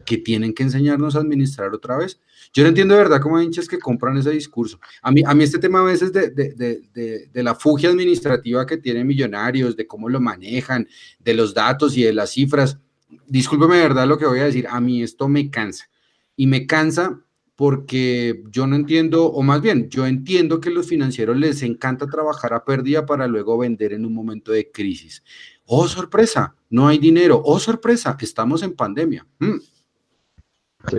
que 0.08 0.16
tienen 0.16 0.54
que 0.54 0.62
enseñarnos 0.62 1.16
a 1.16 1.18
administrar 1.18 1.74
otra 1.74 1.98
vez. 1.98 2.18
Yo 2.54 2.62
no 2.62 2.70
entiendo 2.70 2.94
de 2.94 3.02
verdad 3.02 3.20
cómo 3.20 3.36
hay 3.36 3.44
hinchas 3.44 3.68
que 3.68 3.78
compran 3.78 4.16
ese 4.16 4.30
discurso. 4.30 4.80
A 5.02 5.10
mí, 5.10 5.22
a 5.26 5.34
mí 5.34 5.44
este 5.44 5.58
tema 5.58 5.80
a 5.80 5.84
veces 5.84 6.14
de, 6.14 6.30
de, 6.30 6.54
de, 6.54 6.80
de, 6.94 7.26
de 7.26 7.42
la 7.42 7.54
fugia 7.54 7.90
administrativa 7.90 8.64
que 8.64 8.78
tienen 8.78 9.06
millonarios, 9.06 9.76
de 9.76 9.86
cómo 9.86 10.08
lo 10.08 10.18
manejan, 10.18 10.88
de 11.18 11.34
los 11.34 11.52
datos 11.52 11.94
y 11.94 12.04
de 12.04 12.14
las 12.14 12.30
cifras, 12.30 12.78
discúlpeme 13.26 13.76
de 13.76 13.82
verdad 13.82 14.06
lo 14.06 14.18
que 14.18 14.26
voy 14.26 14.40
a 14.40 14.44
decir, 14.44 14.66
a 14.68 14.80
mí 14.80 15.02
esto 15.02 15.28
me 15.28 15.50
cansa. 15.50 15.88
Y 16.36 16.46
me 16.46 16.66
cansa 16.66 17.20
porque 17.56 18.44
yo 18.50 18.68
no 18.68 18.76
entiendo, 18.76 19.26
o 19.26 19.42
más 19.42 19.60
bien, 19.60 19.88
yo 19.88 20.06
entiendo 20.06 20.60
que 20.60 20.68
a 20.68 20.72
los 20.72 20.86
financieros 20.86 21.36
les 21.36 21.62
encanta 21.62 22.06
trabajar 22.06 22.54
a 22.54 22.64
pérdida 22.64 23.04
para 23.04 23.26
luego 23.26 23.58
vender 23.58 23.92
en 23.92 24.04
un 24.04 24.14
momento 24.14 24.52
de 24.52 24.70
crisis. 24.70 25.24
Oh, 25.66 25.88
sorpresa, 25.88 26.54
no 26.70 26.86
hay 26.86 26.98
dinero. 26.98 27.42
Oh, 27.44 27.58
sorpresa, 27.58 28.16
estamos 28.20 28.62
en 28.62 28.76
pandemia. 28.76 29.26
Mm. 29.40 29.58
Sí. 30.88 30.98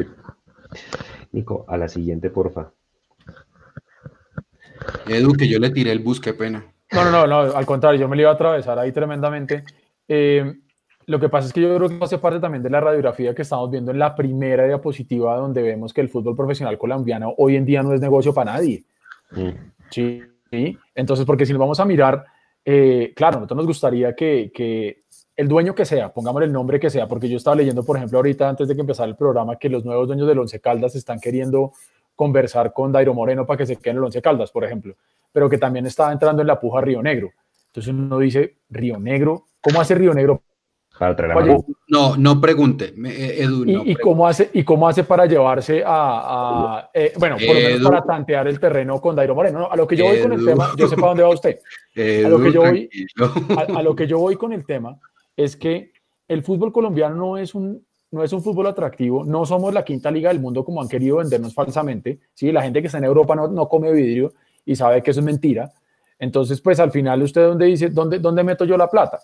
Nico, 1.31 1.65
a 1.69 1.77
la 1.77 1.87
siguiente, 1.87 2.29
porfa. 2.29 2.73
Edu, 5.07 5.33
que 5.33 5.47
yo 5.47 5.59
le 5.59 5.69
tiré 5.69 5.91
el 5.91 5.99
bus, 5.99 6.19
qué 6.19 6.33
pena. 6.33 6.73
No, 6.91 7.05
no, 7.05 7.11
no, 7.11 7.27
no, 7.27 7.55
al 7.55 7.65
contrario, 7.65 8.01
yo 8.01 8.09
me 8.09 8.15
lo 8.15 8.23
iba 8.23 8.31
a 8.31 8.33
atravesar 8.33 8.77
ahí 8.79 8.91
tremendamente. 8.91 9.63
Eh, 10.07 10.59
lo 11.09 11.19
que 11.19 11.27
pasa 11.27 11.47
es 11.47 11.53
que 11.53 11.61
yo 11.61 11.75
creo 11.75 11.89
que 11.89 11.97
hace 12.03 12.19
parte 12.19 12.39
también 12.39 12.61
de 12.61 12.69
la 12.69 12.79
radiografía 12.79 13.33
que 13.33 13.41
estamos 13.41 13.71
viendo 13.71 13.89
en 13.89 13.97
la 13.97 14.13
primera 14.13 14.67
diapositiva, 14.67 15.35
donde 15.37 15.63
vemos 15.63 15.91
que 15.91 16.01
el 16.01 16.09
fútbol 16.09 16.35
profesional 16.35 16.77
colombiano 16.77 17.33
hoy 17.39 17.55
en 17.55 17.65
día 17.65 17.81
no 17.81 17.93
es 17.93 17.99
negocio 17.99 18.31
para 18.31 18.53
nadie. 18.53 18.83
Mm. 19.31 19.49
Sí, 19.89 20.21
Entonces, 20.93 21.25
porque 21.25 21.47
si 21.47 21.51
nos 21.51 21.61
vamos 21.61 21.79
a 21.79 21.85
mirar, 21.85 22.23
eh, 22.63 23.11
claro, 23.15 23.37
nosotros 23.37 23.57
nos 23.57 23.65
gustaría 23.65 24.13
que, 24.13 24.51
que, 24.53 24.99
el 25.35 25.47
dueño 25.47 25.73
que 25.73 25.83
sea, 25.83 26.13
pongámosle 26.13 26.45
el 26.45 26.53
nombre 26.53 26.79
que 26.79 26.91
sea, 26.91 27.07
porque 27.07 27.27
yo 27.27 27.37
estaba 27.37 27.55
leyendo, 27.55 27.83
por 27.83 27.97
ejemplo, 27.97 28.19
ahorita 28.19 28.47
antes 28.47 28.67
de 28.67 28.75
que 28.75 28.81
empezara 28.81 29.09
el 29.09 29.15
programa, 29.15 29.55
que 29.55 29.67
los 29.67 29.83
nuevos 29.83 30.05
dueños 30.05 30.27
del 30.27 30.37
Once 30.37 30.61
Caldas 30.61 30.93
están 30.95 31.19
queriendo 31.19 31.71
conversar 32.15 32.71
con 32.71 32.91
Dairo 32.91 33.15
Moreno 33.15 33.47
para 33.47 33.57
que 33.57 33.65
se 33.65 33.77
quede 33.77 33.91
en 33.91 33.97
el 33.97 34.03
Once 34.03 34.21
Caldas, 34.21 34.51
por 34.51 34.63
ejemplo, 34.63 34.95
pero 35.31 35.49
que 35.49 35.57
también 35.57 35.87
estaba 35.87 36.11
entrando 36.11 36.43
en 36.43 36.47
la 36.47 36.59
puja 36.59 36.81
Río 36.81 37.01
Negro. 37.01 37.31
Entonces 37.65 37.91
uno 37.91 38.19
dice, 38.19 38.57
Río 38.69 38.99
Negro, 38.99 39.45
¿cómo 39.59 39.81
hace 39.81 39.95
Río 39.95 40.13
Negro 40.13 40.43
para 40.99 41.15
traer 41.15 41.33
no, 41.87 42.17
no 42.17 42.41
pregunte, 42.41 42.93
eh, 43.05 43.37
Edu. 43.39 43.63
¿Y, 43.85 43.95
cómo 43.95 44.27
hace, 44.27 44.49
¿Y 44.53 44.63
cómo 44.63 44.85
hace 44.85 45.05
para 45.05 45.25
llevarse 45.25 45.81
a, 45.85 46.89
eh, 46.93 47.13
bueno, 47.17 47.37
por 47.37 47.55
lo 47.55 47.61
menos 47.61 47.89
para 47.89 48.01
tantear 48.03 48.47
el 48.49 48.59
terreno 48.59 48.99
con 48.99 49.15
Dairo 49.15 49.33
Moreno? 49.33 49.69
a 49.71 49.77
lo 49.77 49.87
que 49.87 49.95
yo 49.95 50.05
voy 50.05 50.19
con 50.19 50.33
el 50.33 50.45
tema, 50.45 50.71
yo 50.77 50.89
sé 50.89 50.95
para 50.97 51.07
dónde 51.07 51.23
va 51.23 51.29
usted. 51.29 51.59
a, 51.95 52.27
lo 52.27 52.41
que 52.41 52.51
yo 52.51 52.61
voy, 52.61 52.89
a, 53.75 53.81
lo 53.81 53.95
que 53.95 54.07
yo 54.07 54.19
voy 54.19 54.35
con 54.35 54.51
el 54.51 54.65
tema 54.65 54.99
es 55.37 55.55
que 55.55 55.93
el 56.27 56.43
fútbol 56.43 56.73
colombiano 56.73 57.15
no 57.15 57.37
es 57.37 57.55
un, 57.55 57.81
no 58.11 58.21
es 58.21 58.33
un 58.33 58.43
fútbol 58.43 58.67
atractivo, 58.67 59.23
no 59.23 59.45
somos 59.45 59.73
la 59.73 59.85
quinta 59.85 60.11
liga 60.11 60.29
del 60.29 60.41
mundo 60.41 60.65
como 60.65 60.81
han 60.81 60.89
querido 60.89 61.17
vendernos 61.17 61.53
falsamente, 61.53 62.19
¿sí? 62.33 62.51
La 62.51 62.61
gente 62.61 62.81
que 62.81 62.87
está 62.87 62.97
en 62.97 63.05
Europa 63.05 63.37
no, 63.37 63.47
no 63.47 63.69
come 63.69 63.93
vidrio 63.93 64.33
y 64.65 64.75
sabe 64.75 65.01
que 65.01 65.11
eso 65.11 65.21
es 65.21 65.25
mentira. 65.25 65.71
Entonces, 66.19 66.59
pues 66.59 66.77
al 66.81 66.91
final 66.91 67.21
usted 67.23 67.41
dónde 67.41 67.67
dice, 67.67 67.89
¿dónde, 67.89 68.19
dónde 68.19 68.43
meto 68.43 68.65
yo 68.65 68.75
la 68.75 68.89
plata? 68.89 69.19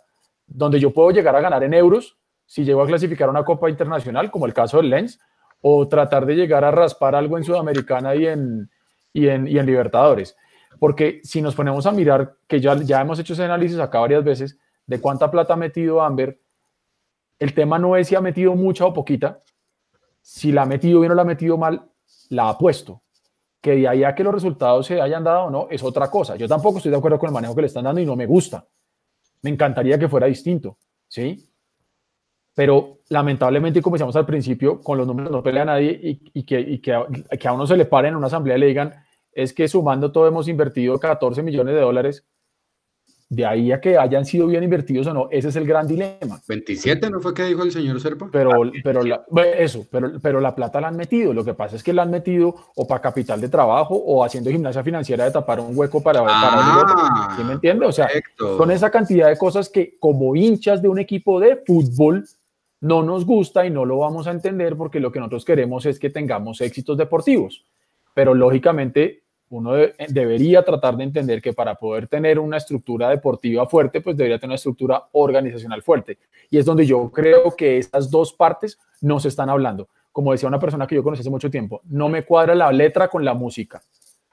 Donde 0.47 0.79
yo 0.79 0.93
puedo 0.93 1.11
llegar 1.11 1.35
a 1.35 1.41
ganar 1.41 1.63
en 1.63 1.73
euros 1.73 2.17
si 2.45 2.63
llego 2.63 2.83
a 2.83 2.87
clasificar 2.87 3.29
una 3.29 3.43
Copa 3.43 3.69
Internacional, 3.69 4.29
como 4.29 4.45
el 4.45 4.53
caso 4.53 4.77
del 4.77 4.89
Lens, 4.89 5.19
o 5.61 5.87
tratar 5.87 6.25
de 6.25 6.35
llegar 6.35 6.63
a 6.63 6.71
raspar 6.71 7.15
algo 7.15 7.37
en 7.37 7.43
Sudamericana 7.43 8.15
y 8.15 8.27
en, 8.27 8.69
y 9.13 9.27
en, 9.27 9.47
y 9.47 9.57
en 9.57 9.65
Libertadores. 9.65 10.37
Porque 10.79 11.21
si 11.23 11.41
nos 11.41 11.55
ponemos 11.55 11.85
a 11.87 11.91
mirar, 11.91 12.35
que 12.47 12.59
ya, 12.59 12.75
ya 12.75 13.01
hemos 13.01 13.17
hecho 13.17 13.33
ese 13.33 13.43
análisis 13.43 13.79
acá 13.79 13.99
varias 13.99 14.23
veces, 14.23 14.59
de 14.85 15.01
cuánta 15.01 15.31
plata 15.31 15.53
ha 15.53 15.57
metido 15.57 16.03
Amber 16.03 16.39
el 17.39 17.53
tema 17.53 17.77
no 17.79 17.95
es 17.95 18.07
si 18.07 18.15
ha 18.15 18.21
metido 18.21 18.55
mucha 18.55 18.85
o 18.85 18.93
poquita, 18.93 19.41
si 20.21 20.51
la 20.51 20.63
ha 20.63 20.65
metido 20.65 20.99
bien 21.01 21.11
o 21.11 21.15
la 21.15 21.23
ha 21.23 21.25
metido 21.25 21.57
mal, 21.57 21.89
la 22.29 22.49
ha 22.49 22.57
puesto. 22.57 23.01
Que 23.61 23.75
de 23.75 23.87
ahí 23.87 24.03
a 24.03 24.15
que 24.15 24.23
los 24.23 24.33
resultados 24.33 24.85
se 24.85 25.01
hayan 25.01 25.23
dado 25.23 25.45
o 25.45 25.49
no, 25.49 25.67
es 25.69 25.83
otra 25.83 26.09
cosa. 26.09 26.35
Yo 26.35 26.47
tampoco 26.47 26.77
estoy 26.77 26.91
de 26.91 26.97
acuerdo 26.97 27.19
con 27.19 27.27
el 27.27 27.33
manejo 27.33 27.55
que 27.55 27.61
le 27.61 27.67
están 27.67 27.83
dando 27.83 27.99
y 27.99 28.05
no 28.05 28.15
me 28.15 28.25
gusta. 28.25 28.65
Me 29.45 29.51
encantaría 29.51 29.99
que 29.99 30.09
fuera 30.09 30.25
distinto, 30.25 30.79
¿sí? 31.07 31.47
Pero 32.55 33.01
lamentablemente, 33.09 33.79
como 33.79 33.95
decíamos 33.95 34.15
al 34.15 34.25
principio, 34.25 34.81
con 34.81 34.97
los 34.97 35.05
números 35.05 35.31
no 35.31 35.43
pelea 35.43 35.63
nadie 35.63 35.99
y, 36.01 36.43
que, 36.43 36.81
que, 36.81 36.91
a, 36.91 37.05
que 37.39 37.47
a 37.47 37.53
uno 37.53 37.67
se 37.67 37.77
le 37.77 37.85
paren 37.85 38.13
en 38.13 38.15
una 38.15 38.25
asamblea 38.25 38.57
y 38.57 38.61
le 38.61 38.65
digan, 38.65 38.95
es 39.31 39.53
que 39.53 39.67
sumando 39.67 40.11
todo 40.11 40.27
hemos 40.27 40.47
invertido 40.47 40.97
14 40.97 41.43
millones 41.43 41.75
de 41.75 41.81
dólares 41.81 42.25
de 43.27 43.45
ahí 43.45 43.71
a 43.71 43.81
que 43.81 43.97
hayan 43.97 44.23
sido 44.23 44.47
bien 44.47 44.63
invertidos 44.63 45.07
o 45.07 45.13
no, 45.13 45.27
ese 45.31 45.49
es 45.49 45.55
el 45.55 45.65
gran 45.65 45.87
dilema. 45.87 46.41
27 46.47 47.09
no 47.09 47.19
fue 47.19 47.33
que 47.33 47.43
dijo 47.43 47.63
el 47.63 47.71
señor 47.71 47.99
Serpa. 47.99 48.29
Pero, 48.31 48.51
pero 48.83 49.01
eso, 49.57 49.85
pero, 49.89 50.19
pero 50.21 50.39
la 50.39 50.53
plata 50.53 50.79
la 50.79 50.89
han 50.89 50.95
metido. 50.95 51.33
Lo 51.33 51.43
que 51.43 51.55
pasa 51.55 51.75
es 51.75 51.83
que 51.83 51.91
la 51.91 52.03
han 52.03 52.11
metido 52.11 52.55
o 52.75 52.87
para 52.87 53.01
capital 53.01 53.41
de 53.41 53.49
trabajo 53.49 53.95
o 53.95 54.23
haciendo 54.23 54.51
gimnasia 54.51 54.83
financiera 54.83 55.25
de 55.25 55.31
tapar 55.31 55.59
un 55.59 55.75
hueco 55.77 56.01
para. 56.01 56.21
Ah, 56.25 57.33
¿Sí 57.35 57.43
me 57.43 57.53
entiende? 57.53 57.85
O 57.85 57.91
sea, 57.91 58.09
con 58.37 58.69
esa 58.69 58.91
cantidad 58.91 59.27
de 59.27 59.37
cosas 59.37 59.69
que 59.69 59.97
como 59.99 60.35
hinchas 60.35 60.81
de 60.81 60.87
un 60.87 60.99
equipo 60.99 61.39
de 61.39 61.57
fútbol 61.65 62.25
no 62.81 63.01
nos 63.01 63.25
gusta 63.25 63.65
y 63.65 63.71
no 63.71 63.85
lo 63.85 63.97
vamos 63.97 64.27
a 64.27 64.31
entender 64.31 64.75
porque 64.75 64.99
lo 64.99 65.11
que 65.11 65.19
nosotros 65.19 65.45
queremos 65.45 65.85
es 65.87 65.97
que 65.97 66.11
tengamos 66.11 66.61
éxitos 66.61 66.97
deportivos. 66.97 67.65
Pero 68.13 68.35
lógicamente 68.35 69.24
uno 69.49 69.77
eh, 69.77 69.95
debería 70.09 70.63
tratar 70.63 70.97
de 70.97 71.03
entender 71.03 71.41
que 71.41 71.53
para 71.53 71.75
poder 71.75 72.07
tener 72.07 72.39
una 72.39 72.57
estructura 72.57 73.09
deportiva 73.09 73.67
fuerte, 73.67 74.01
pues 74.01 74.17
debería 74.17 74.37
tener 74.37 74.49
una 74.49 74.55
estructura 74.55 75.07
organizacional 75.11 75.81
fuerte. 75.81 76.17
Y 76.49 76.57
es 76.57 76.65
donde 76.65 76.85
yo 76.85 77.09
creo 77.11 77.55
que 77.55 77.77
estas 77.77 78.09
dos 78.09 78.33
partes 78.33 78.79
no 79.01 79.19
se 79.19 79.27
están 79.27 79.49
hablando. 79.49 79.87
Como 80.11 80.31
decía 80.31 80.47
una 80.47 80.59
persona 80.59 80.87
que 80.87 80.95
yo 80.95 81.03
conocí 81.03 81.21
hace 81.21 81.29
mucho 81.29 81.51
tiempo, 81.51 81.81
no 81.85 82.09
me 82.09 82.23
cuadra 82.23 82.55
la 82.55 82.71
letra 82.71 83.07
con 83.07 83.23
la 83.23 83.33
música. 83.33 83.81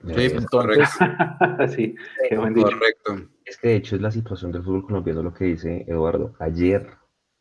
Sí, 0.05 0.24
Entonces, 0.32 0.89
sí, 1.74 1.94
correcto. 2.30 3.28
Es 3.44 3.56
que 3.56 3.68
de 3.68 3.76
hecho 3.76 3.97
es 3.97 4.02
la 4.02 4.10
situación 4.10 4.51
del 4.51 4.62
fútbol 4.62 4.84
colombiano 4.84 5.22
lo 5.22 5.32
que 5.32 5.44
dice 5.44 5.84
Eduardo. 5.86 6.34
Ayer 6.40 6.89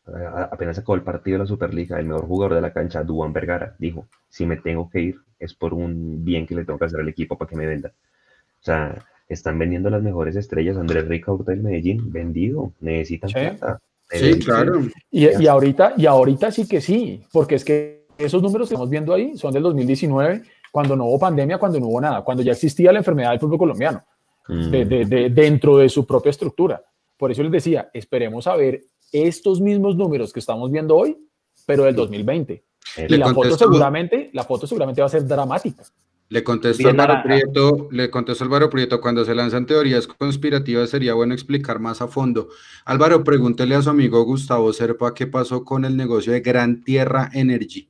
apenas 0.05 0.77
acabó 0.77 0.95
el 0.95 1.03
partido 1.03 1.35
de 1.35 1.43
la 1.43 1.47
Superliga, 1.47 1.99
el 1.99 2.07
mejor 2.07 2.25
jugador 2.25 2.55
de 2.55 2.61
la 2.61 2.73
cancha, 2.73 3.03
Duan 3.03 3.33
Vergara, 3.33 3.75
dijo, 3.77 4.07
si 4.29 4.45
me 4.45 4.57
tengo 4.57 4.89
que 4.89 5.01
ir 5.01 5.15
es 5.41 5.55
por 5.55 5.73
un 5.73 6.23
bien 6.23 6.45
que 6.45 6.55
le 6.55 6.63
tengo 6.63 6.77
que 6.77 6.85
hacer 6.85 6.99
al 6.99 7.09
equipo 7.09 7.37
para 7.37 7.49
que 7.49 7.55
me 7.55 7.65
venda. 7.65 7.89
O 7.89 8.63
sea, 8.63 9.03
están 9.27 9.57
vendiendo 9.57 9.89
las 9.89 10.03
mejores 10.03 10.35
estrellas. 10.35 10.77
Andrés 10.77 11.07
Ricaurte 11.07 11.51
del 11.51 11.63
Medellín, 11.63 12.11
vendido, 12.11 12.73
necesitan 12.79 13.31
plata. 13.31 13.79
Sí, 14.09 14.39
claro. 14.39 14.81
Y, 15.09 15.41
y, 15.41 15.47
ahorita, 15.47 15.93
y 15.97 16.05
ahorita 16.05 16.51
sí 16.51 16.67
que 16.67 16.79
sí, 16.79 17.23
porque 17.31 17.55
es 17.55 17.65
que 17.65 18.05
esos 18.17 18.41
números 18.41 18.67
que 18.67 18.75
estamos 18.75 18.89
viendo 18.89 19.13
ahí 19.13 19.35
son 19.37 19.53
del 19.53 19.63
2019, 19.63 20.43
cuando 20.71 20.95
no 20.95 21.05
hubo 21.05 21.17
pandemia, 21.17 21.57
cuando 21.57 21.79
no 21.79 21.87
hubo 21.87 22.01
nada, 22.01 22.21
cuando 22.21 22.43
ya 22.43 22.51
existía 22.51 22.91
la 22.91 22.99
enfermedad 22.99 23.31
del 23.31 23.39
fútbol 23.39 23.57
colombiano, 23.57 24.03
de, 24.47 24.85
de, 24.85 25.05
de, 25.05 25.29
dentro 25.29 25.77
de 25.77 25.89
su 25.89 26.05
propia 26.05 26.29
estructura. 26.29 26.83
Por 27.17 27.31
eso 27.31 27.41
les 27.41 27.51
decía, 27.51 27.89
esperemos 27.93 28.47
a 28.47 28.55
ver 28.55 28.81
estos 29.11 29.61
mismos 29.61 29.95
números 29.95 30.33
que 30.33 30.39
estamos 30.39 30.71
viendo 30.71 30.95
hoy, 30.95 31.17
pero 31.65 31.83
del 31.83 31.95
2020. 31.95 32.63
Y 33.07 33.17
la 33.17 33.33
foto, 33.33 33.57
seguramente, 33.57 34.29
la 34.33 34.43
foto 34.43 34.67
seguramente 34.67 35.01
va 35.01 35.07
a 35.07 35.09
ser 35.09 35.25
dramática. 35.25 35.83
Le 36.29 36.45
contestó, 36.45 36.87
Álvaro 36.87 37.23
Prieto, 37.23 37.89
le 37.91 38.09
contestó 38.09 38.45
Álvaro 38.45 38.69
Prieto, 38.69 39.01
cuando 39.01 39.25
se 39.25 39.35
lanzan 39.35 39.65
teorías 39.65 40.07
conspirativas 40.07 40.89
sería 40.89 41.13
bueno 41.13 41.33
explicar 41.33 41.79
más 41.79 42.01
a 42.01 42.07
fondo. 42.07 42.47
Álvaro, 42.85 43.21
pregúntele 43.25 43.75
a 43.75 43.81
su 43.81 43.89
amigo 43.89 44.23
Gustavo 44.23 44.71
Serpa 44.71 45.13
qué 45.13 45.27
pasó 45.27 45.65
con 45.65 45.83
el 45.83 45.97
negocio 45.97 46.31
de 46.31 46.39
Gran 46.39 46.83
Tierra 46.85 47.29
Energy. 47.33 47.89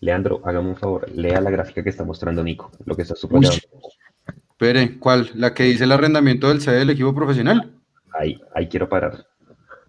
Leandro, 0.00 0.42
hágame 0.44 0.70
un 0.70 0.76
favor, 0.76 1.08
lea 1.14 1.40
la 1.40 1.50
gráfica 1.50 1.84
que 1.84 1.90
está 1.90 2.04
mostrando 2.04 2.42
Nico, 2.42 2.72
lo 2.84 2.96
que 2.96 3.02
está 3.02 3.14
suponiendo. 3.14 3.56
Espere, 4.50 4.98
¿cuál? 4.98 5.30
¿La 5.34 5.54
que 5.54 5.62
dice 5.64 5.84
el 5.84 5.92
arrendamiento 5.92 6.48
del 6.48 6.60
sede 6.60 6.80
del 6.80 6.90
equipo 6.90 7.14
profesional? 7.14 7.78
Ahí, 8.12 8.40
ahí 8.56 8.68
quiero 8.68 8.88
parar. 8.88 9.24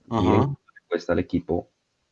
Ajá. 0.10 0.54
cuesta 0.88 1.14
al 1.14 1.20
equipo 1.20 1.70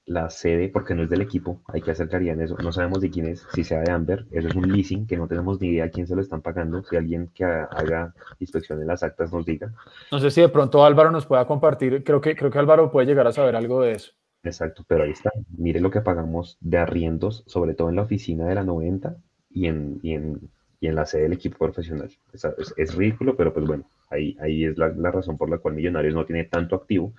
la 0.07 0.29
sede, 0.29 0.69
porque 0.69 0.95
no 0.95 1.03
es 1.03 1.09
del 1.09 1.21
equipo, 1.21 1.61
hay 1.67 1.81
que 1.81 1.91
hacer 1.91 2.07
claridad 2.07 2.35
en 2.35 2.41
eso, 2.41 2.55
no 2.63 2.71
sabemos 2.71 3.01
de 3.01 3.09
quién 3.09 3.27
es, 3.27 3.45
si 3.53 3.65
sea 3.65 3.81
de 3.81 3.91
Amber, 3.91 4.25
eso 4.31 4.47
es 4.47 4.55
un 4.55 4.71
leasing 4.71 5.05
que 5.05 5.17
no 5.17 5.27
tenemos 5.27 5.59
ni 5.59 5.67
idea 5.67 5.85
a 5.85 5.89
quién 5.89 6.07
se 6.07 6.15
lo 6.15 6.21
están 6.21 6.41
pagando, 6.41 6.81
si 6.83 6.95
alguien 6.95 7.29
que 7.35 7.43
haga 7.43 8.13
inspección 8.39 8.81
en 8.81 8.87
las 8.87 9.03
actas 9.03 9.33
nos 9.33 9.45
diga. 9.45 9.73
No 10.09 10.19
sé 10.19 10.31
si 10.31 10.39
de 10.39 10.47
pronto 10.47 10.85
Álvaro 10.85 11.11
nos 11.11 11.25
pueda 11.25 11.45
compartir, 11.45 12.05
creo 12.05 12.21
que, 12.21 12.37
creo 12.37 12.49
que 12.49 12.57
Álvaro 12.57 12.89
puede 12.89 13.05
llegar 13.05 13.27
a 13.27 13.33
saber 13.33 13.57
algo 13.57 13.81
de 13.81 13.91
eso. 13.93 14.13
Exacto, 14.43 14.85
pero 14.87 15.03
ahí 15.03 15.11
está, 15.11 15.29
mire 15.57 15.81
lo 15.81 15.91
que 15.91 15.99
pagamos 15.99 16.57
de 16.61 16.77
arriendos, 16.77 17.43
sobre 17.45 17.73
todo 17.73 17.89
en 17.89 17.97
la 17.97 18.03
oficina 18.03 18.45
de 18.47 18.55
la 18.55 18.63
90 18.63 19.17
y 19.49 19.67
en, 19.67 19.99
y 20.03 20.13
en, 20.13 20.49
y 20.79 20.87
en 20.87 20.95
la 20.95 21.05
sede 21.05 21.23
del 21.23 21.33
equipo 21.33 21.57
profesional. 21.57 22.09
Es, 22.31 22.45
es, 22.77 22.95
ridículo, 22.95 23.35
pero 23.35 23.53
pues 23.53 23.65
bueno, 23.65 23.89
ahí, 24.09 24.37
ahí 24.39 24.63
es 24.63 24.77
la, 24.77 24.87
la 24.87 25.11
razón 25.11 25.37
por 25.37 25.49
la 25.49 25.57
cual 25.57 25.73
Millonarios 25.73 26.13
no 26.13 26.25
tiene 26.25 26.45
tanto 26.45 26.77
activo 26.77 27.13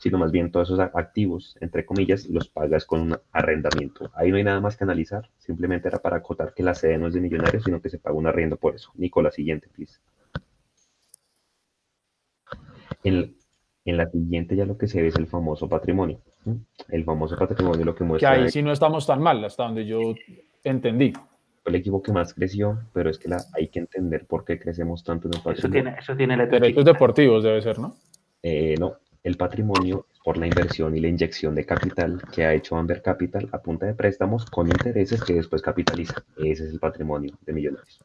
sino 0.00 0.16
más 0.16 0.32
bien 0.32 0.50
todos 0.50 0.68
esos 0.68 0.80
activos, 0.80 1.58
entre 1.60 1.84
comillas, 1.84 2.26
los 2.26 2.48
pagas 2.48 2.86
con 2.86 3.00
un 3.02 3.18
arrendamiento. 3.32 4.10
Ahí 4.14 4.30
no 4.30 4.38
hay 4.38 4.44
nada 4.44 4.58
más 4.58 4.74
que 4.74 4.84
analizar, 4.84 5.28
simplemente 5.36 5.88
era 5.88 5.98
para 5.98 6.16
acotar 6.16 6.54
que 6.54 6.62
la 6.62 6.74
sede 6.74 6.96
no 6.96 7.06
es 7.06 7.14
de 7.14 7.20
millonarios, 7.20 7.64
sino 7.64 7.82
que 7.82 7.90
se 7.90 7.98
paga 7.98 8.16
un 8.16 8.26
arriendo 8.26 8.56
por 8.56 8.74
eso. 8.74 8.90
Nico, 8.94 9.22
siguiente, 9.30 9.68
please. 9.68 9.98
En, 13.04 13.36
la 13.84 14.10
siguiente 14.10 14.56
ya 14.56 14.64
lo 14.64 14.78
que 14.78 14.86
se 14.86 15.02
ve 15.02 15.08
es 15.08 15.16
el 15.16 15.26
famoso 15.26 15.68
patrimonio. 15.68 16.22
El 16.88 17.04
famoso 17.04 17.36
patrimonio 17.36 17.84
lo 17.84 17.94
que 17.94 18.04
muestra... 18.04 18.36
Que 18.36 18.40
ahí 18.44 18.50
sí 18.50 18.62
no 18.62 18.72
estamos 18.72 19.06
tan 19.06 19.20
mal, 19.20 19.44
hasta 19.44 19.64
donde 19.64 19.84
yo 19.84 20.14
entendí. 20.64 21.12
El 21.66 21.74
equipo 21.74 22.02
que 22.02 22.10
más 22.10 22.32
creció, 22.32 22.78
pero 22.94 23.10
es 23.10 23.18
que 23.18 23.28
la, 23.28 23.44
hay 23.52 23.68
que 23.68 23.80
entender 23.80 24.26
por 24.26 24.46
qué 24.46 24.58
crecemos 24.58 25.04
tanto 25.04 25.28
en 25.28 25.34
el 25.34 25.42
patrimonio. 25.42 25.58
Eso 25.58 25.70
tiene, 25.70 25.96
eso 25.98 26.16
tiene 26.16 26.46
Derechos 26.46 26.86
deportivos 26.86 27.44
debe 27.44 27.60
ser, 27.60 27.78
¿no? 27.78 27.96
Eh, 28.42 28.76
no, 28.78 28.96
el 29.22 29.36
patrimonio 29.36 30.06
es 30.12 30.20
por 30.20 30.38
la 30.38 30.46
inversión 30.46 30.96
y 30.96 31.00
la 31.00 31.08
inyección 31.08 31.54
de 31.54 31.66
capital 31.66 32.22
que 32.32 32.44
ha 32.44 32.54
hecho 32.54 32.76
Amber 32.76 33.02
Capital 33.02 33.48
a 33.52 33.60
punta 33.60 33.86
de 33.86 33.94
préstamos 33.94 34.46
con 34.46 34.68
intereses 34.68 35.22
que 35.22 35.34
después 35.34 35.62
capitaliza. 35.62 36.22
Ese 36.36 36.64
es 36.64 36.72
el 36.72 36.78
patrimonio 36.78 37.32
de 37.44 37.52
Millonarios. 37.52 38.00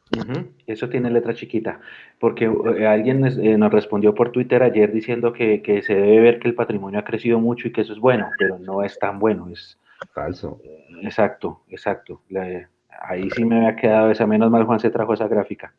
Eso 0.66 0.88
tiene 0.88 1.10
letra 1.10 1.34
chiquita, 1.34 1.80
porque 2.18 2.44
eh, 2.44 2.86
alguien 2.86 3.24
eh, 3.24 3.56
nos 3.56 3.72
respondió 3.72 4.14
por 4.14 4.30
Twitter 4.30 4.62
ayer 4.62 4.92
diciendo 4.92 5.32
que, 5.32 5.62
se 5.86 5.94
debe 5.94 6.20
ver 6.20 6.38
que 6.38 6.48
el 6.48 6.54
patrimonio 6.54 7.00
ha 7.00 7.04
crecido 7.04 7.40
mucho 7.40 7.68
y 7.68 7.72
que 7.72 7.82
eso 7.82 7.92
es 7.92 7.98
bueno, 7.98 8.28
pero 8.38 8.58
no 8.58 8.82
es 8.82 8.98
tan 8.98 9.18
bueno, 9.18 9.48
es 9.48 9.78
falso. 10.12 10.60
exacto, 11.02 11.62
exacto. 11.68 12.22
ahí 13.00 13.30
sí 13.30 13.44
me 13.44 13.56
había 13.56 13.76
quedado 13.76 14.10
esa, 14.10 14.26
menos 14.26 14.50
mal 14.50 14.64
Juan 14.64 14.80
se 14.80 14.90
trajo 14.90 15.14
esa 15.14 15.28
gráfica, 15.28 15.74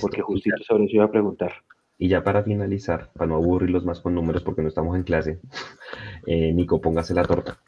porque 0.00 0.20
justito 0.22 0.62
sobre 0.62 0.84
eso 0.84 0.96
iba 0.96 1.04
a 1.04 1.10
preguntar. 1.10 1.52
Y 1.98 2.08
ya 2.08 2.22
para 2.22 2.42
finalizar, 2.42 3.10
para 3.14 3.28
no 3.28 3.36
aburrirlos 3.36 3.84
más 3.84 4.00
con 4.00 4.14
números 4.14 4.42
porque 4.42 4.62
no 4.62 4.68
estamos 4.68 4.96
en 4.96 5.02
clase, 5.02 5.40
eh, 6.26 6.52
Nico, 6.52 6.80
póngase 6.80 7.14
la 7.14 7.24
torta. 7.24 7.58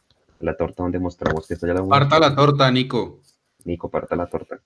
La 0.41 0.57
torta 0.57 0.83
donde 0.83 0.99
mostramos 0.99 1.47
que 1.47 1.55
está 1.55 1.67
ya 1.67 1.75
la 1.75 1.85
Parta 1.85 2.19
la 2.19 2.35
torta, 2.35 2.71
Nico. 2.71 3.21
Nico, 3.65 3.91
parta 3.91 4.15
la 4.15 4.27
torta. 4.27 4.61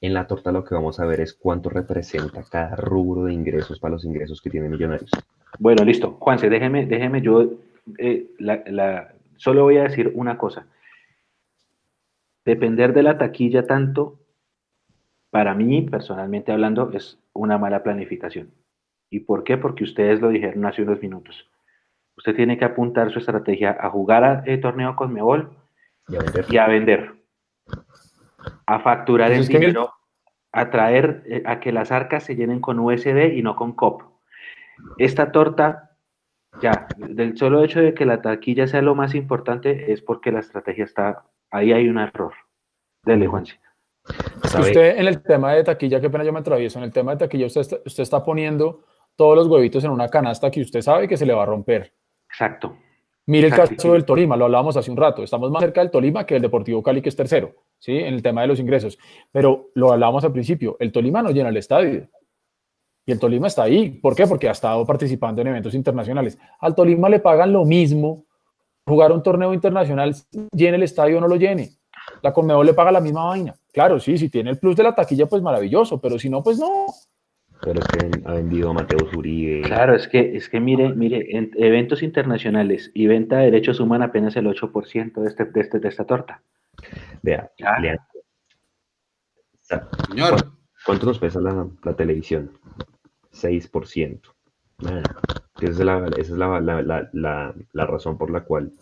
En 0.00 0.12
la 0.12 0.26
torta 0.26 0.52
lo 0.52 0.64
que 0.64 0.74
vamos 0.74 1.00
a 1.00 1.06
ver 1.06 1.20
es 1.20 1.32
cuánto 1.32 1.70
representa 1.70 2.42
cada 2.42 2.76
rubro 2.76 3.24
de 3.24 3.32
ingresos 3.32 3.78
para 3.78 3.92
los 3.92 4.04
ingresos 4.04 4.42
que 4.42 4.50
tiene 4.50 4.68
Millonarios. 4.68 5.10
Bueno, 5.58 5.84
listo. 5.84 6.16
Juanse, 6.20 6.50
déjeme, 6.50 6.84
déjeme 6.84 7.22
yo, 7.22 7.52
eh, 7.98 8.26
solo 9.36 9.62
voy 9.62 9.78
a 9.78 9.84
decir 9.84 10.12
una 10.14 10.36
cosa. 10.36 10.66
Depender 12.44 12.92
de 12.92 13.02
la 13.02 13.16
taquilla 13.16 13.66
tanto 13.66 14.18
para 15.30 15.54
mí, 15.54 15.82
personalmente 15.82 16.52
hablando, 16.52 16.90
es 16.92 17.18
una 17.34 17.58
mala 17.58 17.82
planificación. 17.82 18.52
¿Y 19.10 19.20
por 19.20 19.44
qué? 19.44 19.58
Porque 19.58 19.84
ustedes 19.84 20.20
lo 20.20 20.28
dijeron 20.28 20.64
hace 20.66 20.82
unos 20.82 21.00
minutos. 21.00 21.50
Usted 22.16 22.34
tiene 22.34 22.56
que 22.56 22.64
apuntar 22.64 23.10
su 23.10 23.18
estrategia 23.18 23.76
a 23.78 23.90
jugar 23.90 24.24
a 24.24 24.42
el 24.46 24.60
torneo 24.60 24.96
con 24.96 25.12
Mebol 25.12 25.56
y 26.48 26.56
a 26.56 26.66
vender. 26.66 27.14
A 28.66 28.80
facturar 28.80 29.32
el 29.32 29.46
dinero, 29.46 29.92
a 30.52 30.70
traer, 30.70 31.22
eh, 31.26 31.42
a 31.46 31.60
que 31.60 31.72
las 31.72 31.90
arcas 31.90 32.24
se 32.24 32.36
llenen 32.36 32.60
con 32.60 32.78
USD 32.78 33.32
y 33.34 33.42
no 33.42 33.56
con 33.56 33.72
COP. 33.72 34.02
Esta 34.98 35.32
torta, 35.32 35.96
ya, 36.60 36.86
del 36.96 37.36
solo 37.36 37.64
hecho 37.64 37.80
de 37.80 37.94
que 37.94 38.06
la 38.06 38.22
taquilla 38.22 38.66
sea 38.66 38.82
lo 38.82 38.94
más 38.94 39.14
importante 39.14 39.92
es 39.92 40.02
porque 40.02 40.30
la 40.30 40.40
estrategia 40.40 40.84
está, 40.84 41.24
ahí 41.50 41.72
hay 41.72 41.88
un 41.88 41.98
error. 41.98 42.34
Dele, 43.04 43.28
Juanci. 44.04 44.58
Usted 44.58 44.98
en 44.98 45.06
el 45.08 45.22
tema 45.22 45.52
de 45.54 45.64
taquilla, 45.64 46.00
qué 46.00 46.10
pena 46.10 46.24
yo 46.24 46.32
me 46.32 46.40
atravieso, 46.40 46.78
en 46.78 46.84
el 46.84 46.92
tema 46.92 47.12
de 47.12 47.18
taquilla 47.18 47.46
usted 47.46 47.62
está, 47.62 47.76
usted 47.84 48.02
está 48.02 48.22
poniendo 48.22 48.84
todos 49.16 49.36
los 49.36 49.46
huevitos 49.48 49.82
en 49.84 49.90
una 49.90 50.08
canasta 50.08 50.50
que 50.50 50.60
usted 50.60 50.82
sabe 50.82 51.08
que 51.08 51.16
se 51.16 51.26
le 51.26 51.32
va 51.32 51.44
a 51.44 51.46
romper. 51.46 51.92
Exacto. 52.28 52.76
Mire 53.26 53.46
el 53.46 53.54
caso 53.54 53.92
del 53.92 54.04
Tolima, 54.04 54.36
lo 54.36 54.44
hablábamos 54.44 54.76
hace 54.76 54.90
un 54.90 54.98
rato, 54.98 55.22
estamos 55.22 55.50
más 55.50 55.62
cerca 55.62 55.80
del 55.80 55.90
Tolima 55.90 56.26
que 56.26 56.36
el 56.36 56.42
Deportivo 56.42 56.82
Cali, 56.82 57.00
que 57.00 57.08
es 57.08 57.16
tercero, 57.16 57.54
¿sí? 57.78 57.96
En 57.96 58.12
el 58.12 58.22
tema 58.22 58.42
de 58.42 58.48
los 58.48 58.60
ingresos. 58.60 58.98
Pero 59.32 59.70
lo 59.74 59.92
hablábamos 59.92 60.24
al 60.24 60.32
principio, 60.32 60.76
el 60.78 60.92
Tolima 60.92 61.22
no 61.22 61.30
llena 61.30 61.48
el 61.48 61.56
estadio. 61.56 62.06
Y 63.06 63.12
el 63.12 63.18
Tolima 63.18 63.46
está 63.46 63.62
ahí. 63.62 63.90
¿Por 63.90 64.14
qué? 64.14 64.26
Porque 64.26 64.48
ha 64.48 64.52
estado 64.52 64.84
participando 64.86 65.40
en 65.40 65.48
eventos 65.48 65.74
internacionales. 65.74 66.38
Al 66.60 66.74
Tolima 66.74 67.08
le 67.08 67.20
pagan 67.20 67.52
lo 67.52 67.64
mismo 67.64 68.26
jugar 68.86 69.12
un 69.12 69.22
torneo 69.22 69.54
internacional, 69.54 70.14
llene 70.52 70.76
el 70.76 70.82
estadio 70.82 71.16
o 71.16 71.20
no 71.20 71.28
lo 71.28 71.36
llene. 71.36 71.70
La 72.20 72.32
Conmebol 72.32 72.66
le 72.66 72.74
paga 72.74 72.92
la 72.92 73.00
misma 73.00 73.24
vaina. 73.24 73.54
Claro, 73.74 73.98
sí, 73.98 74.16
si 74.16 74.28
tiene 74.28 74.50
el 74.50 74.58
plus 74.58 74.76
de 74.76 74.84
la 74.84 74.94
taquilla, 74.94 75.26
pues 75.26 75.42
maravilloso, 75.42 76.00
pero 76.00 76.16
si 76.16 76.30
no, 76.30 76.44
pues 76.44 76.60
no. 76.60 76.86
Pero 77.60 77.80
es 77.80 77.86
que 77.88 78.20
ha 78.24 78.34
vendido 78.34 78.72
Mateo 78.72 79.10
Zuribe. 79.10 79.62
Claro, 79.62 79.96
es 79.96 80.06
que, 80.06 80.36
es 80.36 80.48
que 80.48 80.60
mire, 80.60 80.90
mire, 80.90 81.36
en 81.36 81.50
eventos 81.56 82.04
internacionales 82.04 82.92
y 82.94 83.08
venta 83.08 83.38
de 83.38 83.46
derechos 83.46 83.78
suman 83.78 84.02
apenas 84.02 84.36
el 84.36 84.46
8% 84.46 85.12
de, 85.14 85.26
este, 85.26 85.44
de, 85.46 85.60
este, 85.60 85.80
de 85.80 85.88
esta 85.88 86.04
torta. 86.04 86.40
Vea, 87.22 87.50
Señor. 89.60 90.36
¿Cuánto 90.86 91.06
nos 91.06 91.18
pesa 91.18 91.40
la, 91.40 91.66
la 91.82 91.96
televisión? 91.96 92.52
6%. 93.32 94.20
Esa 95.60 95.70
es, 95.70 95.78
la, 95.80 96.06
esa 96.16 96.20
es 96.20 96.30
la, 96.30 96.60
la, 96.60 97.54
la 97.72 97.86
razón 97.86 98.18
por 98.18 98.30
la 98.30 98.44
cual 98.44 98.72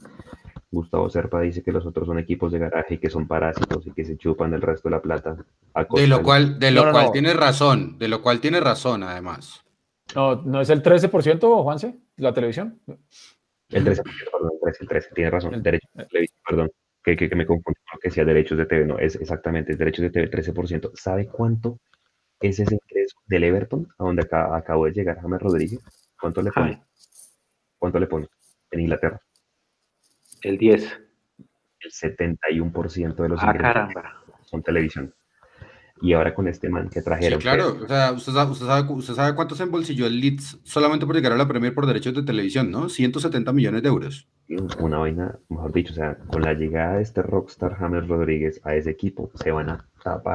Gustavo 0.73 1.11
Serpa 1.11 1.43
dice 1.43 1.63
que 1.63 1.71
los 1.71 1.85
otros 1.85 2.07
son 2.07 2.19
equipos 2.19 2.51
de 2.51 2.59
garaje 2.59 2.95
y 2.95 2.99
que 2.99 3.11
son 3.11 3.29
parásitos 3.29 3.87
y 3.87 3.93
que 3.93 4.07
se 4.07 4.17
chupan 4.17 4.55
el 4.55 4.63
resto 4.63 4.89
de 4.89 4.95
la 4.97 5.03
plata. 5.03 5.37
De 5.95 6.07
lo 6.07 6.23
cual, 6.23 6.59
de 6.59 6.71
lo 6.71 6.91
cual 6.91 7.13
tiene 7.13 7.35
razón, 7.35 7.99
de 7.99 8.09
lo 8.09 8.23
cual 8.23 8.41
tiene 8.41 8.59
razón 8.59 9.03
además. 9.03 9.63
No, 10.15 10.37
¿no 10.37 10.63
es 10.63 10.71
el 10.71 10.83
13%, 10.83 11.63
Juanse, 11.63 11.99
la 12.17 12.33
televisión? 12.33 12.81
El 13.69 13.85
13%, 13.85 14.03
perdón, 14.33 14.51
el 14.55 14.61
13, 14.63 14.79
el 14.81 14.89
13 14.89 15.09
tiene 15.15 15.31
razón, 15.31 15.55
el 15.55 15.63
derecho 15.63 15.89
de 15.95 16.07
televisión, 16.07 16.41
perdón, 16.47 16.71
que, 17.05 17.17
que, 17.17 17.37
me 17.37 17.45
confundí 17.45 17.81
con 17.81 17.97
lo 17.97 18.01
que 18.01 18.09
decía 18.09 18.25
derechos 18.25 18.57
de 18.57 18.65
TV, 18.65 18.87
no, 18.87 18.99
es 18.99 19.17
exactamente, 19.17 19.77
derechos 19.77 20.05
de 20.05 20.11
TV, 20.11 20.31
13%. 20.31 20.91
¿Sabe 20.95 21.27
cuánto 21.27 21.79
es 22.41 22.59
ese 22.59 22.75
ingreso 22.75 23.19
del 23.27 23.45
Everton, 23.45 23.89
a 23.99 24.05
donde 24.05 24.27
acabó 24.31 24.87
de 24.87 24.93
llegar 24.93 25.21
James 25.21 25.41
Rodríguez? 25.41 25.81
¿Cuánto 26.19 26.41
le 26.41 26.51
pone? 26.51 26.83
¿Cuánto 27.79 28.01
le 28.01 28.07
pone 28.07 28.29
en 28.71 28.81
Inglaterra? 28.81 29.21
El 30.43 30.59
10. 30.59 31.01
El 31.81 31.91
71% 31.91 33.15
de 33.15 33.29
los 33.29 33.41
ah, 33.43 33.53
ingresos 33.55 33.89
son 34.45 34.63
televisión. 34.63 35.15
Y 36.01 36.15
ahora 36.15 36.35
con 36.35 36.49
este 36.49 36.69
man 36.69 36.91
que 36.91 37.01
trajeron. 37.01 37.41
Sí, 37.41 37.43
claro, 37.43 37.79
o 37.81 37.87
sea, 37.87 38.13
usted 38.13 38.33
sabe, 38.33 38.51
usted, 38.51 39.15
sabe, 39.15 39.35
cuánto 39.37 39.55
se 39.55 39.63
embolsilló 39.63 40.07
el 40.07 40.21
Leeds 40.21 40.59
solamente 40.65 41.07
por 41.07 41.15
llegar 41.15 41.33
a 41.33 41.37
la 41.37 41.47
Premier 41.47 41.73
por 41.73 41.87
derechos 41.87 42.15
de 42.15 42.25
televisión, 42.25 42.73
¿no? 42.73 42.89
170 42.89 43.53
millones 43.53 43.83
de 43.83 43.89
euros. 43.89 44.29
Una 44.79 44.99
vaina, 44.99 45.39
mejor 45.49 45.73
dicho, 45.73 45.93
o 45.93 45.97
sea, 45.97 46.17
con 46.29 46.43
la 46.43 46.55
llegada 46.55 46.97
de 46.97 47.03
este 47.03 47.23
rockstar 47.23 47.75
James 47.75 48.07
Rodríguez 48.09 48.61
a 48.65 48.75
ese 48.75 48.91
equipo, 48.91 49.31
se 49.35 49.51
van 49.51 49.71
a 49.71 49.87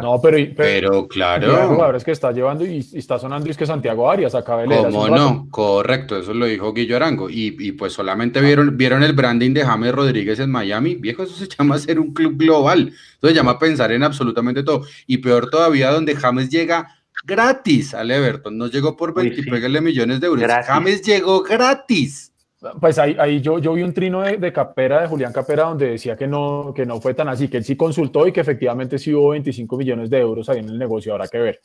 no, 0.02 0.22
pero, 0.22 0.38
pero, 0.56 1.08
claro. 1.08 1.96
es 1.96 2.04
que 2.04 2.12
está 2.12 2.32
llevando 2.32 2.66
y, 2.66 2.78
está 2.94 3.20
sonando 3.20 3.50
es 3.50 3.58
que 3.58 3.66
Santiago 3.66 4.10
Arias 4.10 4.34
acaba 4.34 4.62
de 4.62 4.68
¿Cómo 4.68 5.10
no? 5.10 5.48
Correcto, 5.52 6.18
eso 6.18 6.34
lo 6.34 6.46
dijo 6.46 6.74
Guillo 6.74 6.96
Arango. 6.96 7.28
Y, 7.30 7.74
pues 7.74 7.94
solamente 7.94 8.40
vieron, 8.40 8.78
vieron 8.78 9.04
el 9.04 9.14
branding 9.14 9.54
de 9.54 9.66
James 9.66 9.94
Rodríguez 9.94 10.40
en 10.40 10.52
Miami. 10.52 10.96
Viejo, 10.96 11.24
eso 11.24 11.34
se 11.34 11.48
llama 11.58 11.78
ser 11.80 12.00
un 12.00 12.14
club 12.14 12.38
global. 12.38 12.88
Eso 12.88 13.28
se 13.28 13.34
llama 13.34 13.60
pensar 13.60 13.92
en 13.92 14.04
absolutamente 14.04 14.64
todo. 14.64 14.84
Y 15.06 15.18
peor 15.18 15.50
todavía, 15.50 15.92
donde 15.92 16.16
James 16.16 16.50
llega 16.50 16.88
gratis 17.26 17.94
al 17.94 18.10
Everton. 18.10 18.58
No 18.58 18.68
llegó 18.68 18.96
por 18.96 19.14
20 19.14 19.82
millones 19.82 20.22
de 20.22 20.28
euros. 20.28 20.50
James 20.66 21.02
llegó 21.02 21.44
gratis. 21.44 22.32
Pues 22.80 22.98
ahí, 22.98 23.16
ahí 23.20 23.40
yo, 23.40 23.60
yo 23.60 23.74
vi 23.74 23.84
un 23.84 23.94
trino 23.94 24.22
de, 24.22 24.54
Capera, 24.54 25.02
de 25.02 25.08
Julián 25.08 25.32
Capera, 25.32 25.66
donde 25.66 25.92
decía 25.92 26.16
que 26.16 26.28
no, 26.28 26.74
que 26.76 26.86
no 26.86 27.00
fue 27.00 27.14
tan 27.14 27.30
así, 27.30 27.48
que 27.48 27.58
él 27.58 27.64
sí 27.64 27.78
consultó 27.78 28.28
y 28.28 28.32
que 28.32 28.42
efectivamente 28.42 28.98
sí 28.98 29.14
hubo 29.14 29.30
25 29.30 29.78
millones 29.78 30.10
de 30.10 30.20
euros 30.20 30.50
ahí 30.50 30.60
en 30.60 30.70
el 30.70 30.80
negocio, 30.80 31.14
habrá 31.14 31.28
que 31.28 31.38
ver. 31.38 31.62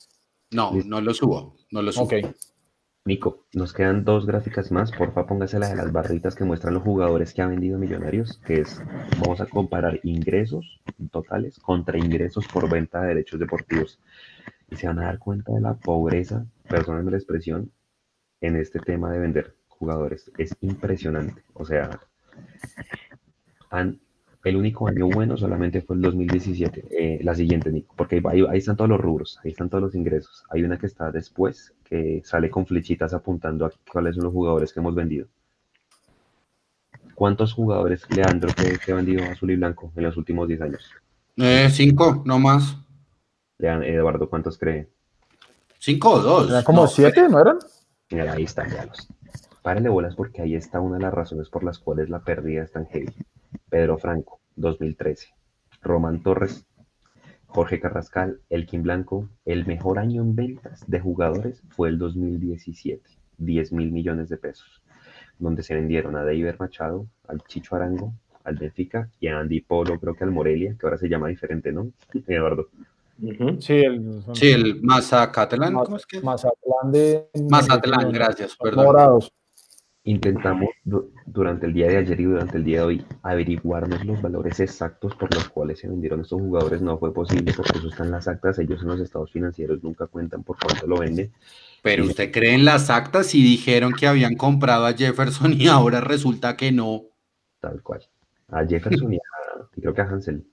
No, 0.50 0.72
no 0.84 1.00
lo 1.00 1.14
subo, 1.14 1.56
no 1.70 1.80
lo 1.80 1.92
subo. 1.92 2.04
Ok. 2.04 2.14
Nico, 3.04 3.46
nos 3.54 3.72
quedan 3.72 4.04
dos 4.04 4.26
gráficas 4.26 4.70
más, 4.70 4.92
porfa 4.92 5.26
póngase 5.26 5.58
la 5.58 5.68
de 5.68 5.74
las 5.74 5.90
barritas 5.90 6.36
que 6.36 6.44
muestran 6.44 6.74
los 6.74 6.84
jugadores 6.84 7.34
que 7.34 7.42
ha 7.42 7.48
vendido 7.48 7.76
Millonarios, 7.76 8.38
que 8.46 8.60
es, 8.60 8.80
vamos 9.18 9.40
a 9.40 9.46
comparar 9.46 9.98
ingresos 10.04 10.80
totales 11.10 11.58
contra 11.58 11.98
ingresos 11.98 12.46
por 12.46 12.70
venta 12.70 13.00
de 13.00 13.08
derechos 13.08 13.40
deportivos. 13.40 13.98
Y 14.70 14.76
se 14.76 14.86
van 14.86 15.00
a 15.00 15.06
dar 15.06 15.18
cuenta 15.18 15.52
de 15.52 15.60
la 15.60 15.74
pobreza, 15.74 16.46
perdónenme 16.68 17.10
la 17.10 17.16
expresión, 17.16 17.72
en 18.40 18.56
este 18.56 18.78
tema 18.78 19.10
de 19.10 19.18
vender 19.18 19.56
jugadores. 19.82 20.30
Es 20.38 20.56
impresionante. 20.60 21.42
O 21.54 21.64
sea, 21.64 21.98
el 24.44 24.56
único 24.56 24.86
año 24.86 25.08
bueno 25.08 25.36
solamente 25.36 25.82
fue 25.82 25.96
el 25.96 26.02
2017. 26.02 26.84
Eh, 26.90 27.20
la 27.24 27.34
siguiente, 27.34 27.72
Nico, 27.72 27.92
porque 27.96 28.22
ahí, 28.30 28.44
están 28.54 28.76
todos 28.76 28.88
los 28.88 29.00
rubros, 29.00 29.40
ahí 29.42 29.50
están 29.50 29.68
todos 29.68 29.82
los 29.82 29.94
ingresos. 29.96 30.44
Hay 30.50 30.62
una 30.62 30.78
que 30.78 30.86
está 30.86 31.10
después, 31.10 31.74
que 31.82 32.22
sale 32.24 32.48
con 32.48 32.64
flechitas 32.64 33.12
apuntando 33.12 33.66
a 33.66 33.72
cuáles 33.90 34.14
son 34.14 34.24
los 34.24 34.32
jugadores 34.32 34.72
que 34.72 34.78
hemos 34.78 34.94
vendido. 34.94 35.26
¿Cuántos 37.16 37.52
jugadores, 37.52 38.06
Leandro, 38.14 38.50
que, 38.54 38.92
ha 38.92 38.94
vendido 38.94 39.24
azul 39.24 39.50
y 39.50 39.56
blanco 39.56 39.92
en 39.96 40.04
los 40.04 40.16
últimos 40.16 40.46
10 40.46 40.60
años? 40.62 40.90
Eh, 41.36 41.68
cinco, 41.70 42.22
no 42.24 42.38
más. 42.38 42.76
Eduardo, 43.58 44.28
¿cuántos 44.28 44.58
cree? 44.58 44.88
Cinco 45.78 46.10
o 46.12 46.18
dos. 46.20 46.50
¿Era 46.50 46.62
como 46.62 46.86
siete, 46.86 47.28
¿no 47.28 47.40
eran? 47.40 47.58
Mira, 48.10 48.34
ahí 48.34 48.44
están 48.44 48.70
ya 48.70 48.84
los. 48.84 49.08
Párenle 49.62 49.88
bolas 49.88 50.16
porque 50.16 50.42
ahí 50.42 50.56
está 50.56 50.80
una 50.80 50.96
de 50.96 51.02
las 51.02 51.14
razones 51.14 51.48
por 51.48 51.62
las 51.62 51.78
cuales 51.78 52.10
la 52.10 52.20
pérdida 52.20 52.64
es 52.64 52.72
tan 52.72 52.86
heavy. 52.86 53.14
Pedro 53.70 53.96
Franco, 53.96 54.40
2013. 54.56 55.28
Román 55.82 56.22
Torres, 56.22 56.66
Jorge 57.46 57.80
Carrascal, 57.80 58.40
Elkin 58.50 58.82
Blanco. 58.82 59.28
El 59.44 59.66
mejor 59.66 59.98
año 59.98 60.22
en 60.22 60.34
ventas 60.34 60.84
de 60.86 61.00
jugadores 61.00 61.62
fue 61.68 61.88
el 61.88 61.98
2017, 61.98 63.02
10 63.38 63.72
mil 63.72 63.92
millones 63.92 64.28
de 64.28 64.36
pesos, 64.36 64.82
donde 65.38 65.62
se 65.62 65.74
vendieron 65.74 66.16
a 66.16 66.24
David 66.24 66.54
Machado, 66.58 67.06
al 67.28 67.42
Chicho 67.44 67.76
Arango, 67.76 68.14
al 68.44 68.56
Benfica 68.56 69.10
y 69.20 69.28
a 69.28 69.38
Andy 69.38 69.60
Polo, 69.60 69.98
creo 70.00 70.14
que 70.14 70.24
al 70.24 70.32
Morelia, 70.32 70.76
que 70.78 70.86
ahora 70.86 70.98
se 70.98 71.08
llama 71.08 71.28
diferente, 71.28 71.72
¿no? 71.72 71.92
Eduardo. 72.26 72.68
Sí, 73.60 73.74
el, 73.74 74.24
sí, 74.32 74.50
el 74.50 74.82
Mazacatlán. 74.82 75.74
¿Cómo 75.74 75.96
es 75.96 76.06
que? 76.06 76.20
Mazatlán 76.20 76.90
de. 76.90 77.28
Mazatlán, 77.48 78.10
gracias, 78.10 78.56
perdón. 78.56 78.86
Morados. 78.86 79.32
Intentamos 80.04 80.68
du- 80.84 81.12
durante 81.26 81.66
el 81.66 81.74
día 81.74 81.86
de 81.86 81.98
ayer 81.98 82.20
y 82.20 82.24
durante 82.24 82.56
el 82.56 82.64
día 82.64 82.78
de 82.78 82.84
hoy 82.84 83.06
averiguarnos 83.22 84.04
los 84.04 84.20
valores 84.20 84.58
exactos 84.58 85.14
por 85.14 85.32
los 85.32 85.48
cuales 85.48 85.78
se 85.78 85.88
vendieron 85.88 86.22
estos 86.22 86.40
jugadores. 86.40 86.82
No 86.82 86.98
fue 86.98 87.14
posible 87.14 87.52
porque 87.56 87.78
eso 87.78 87.88
está 87.88 88.02
en 88.04 88.10
las 88.10 88.26
actas. 88.26 88.58
Ellos 88.58 88.82
en 88.82 88.88
los 88.88 89.00
estados 89.00 89.30
financieros 89.30 89.82
nunca 89.84 90.08
cuentan 90.08 90.42
por 90.42 90.56
cuánto 90.58 90.88
lo 90.88 90.98
venden. 90.98 91.32
Pero 91.82 92.04
usted 92.04 92.32
cree 92.32 92.54
en 92.54 92.64
las 92.64 92.90
actas 92.90 93.32
y 93.36 93.42
dijeron 93.42 93.92
que 93.92 94.08
habían 94.08 94.34
comprado 94.34 94.86
a 94.86 94.92
Jefferson 94.92 95.52
y 95.52 95.68
ahora 95.68 96.00
resulta 96.00 96.56
que 96.56 96.72
no. 96.72 97.02
Tal 97.60 97.80
cual. 97.82 98.00
A 98.48 98.66
Jefferson 98.66 99.12
y, 99.12 99.16
a- 99.18 99.68
y 99.76 99.80
creo 99.82 99.94
que 99.94 100.00
a 100.00 100.04
Hansel. 100.04 100.44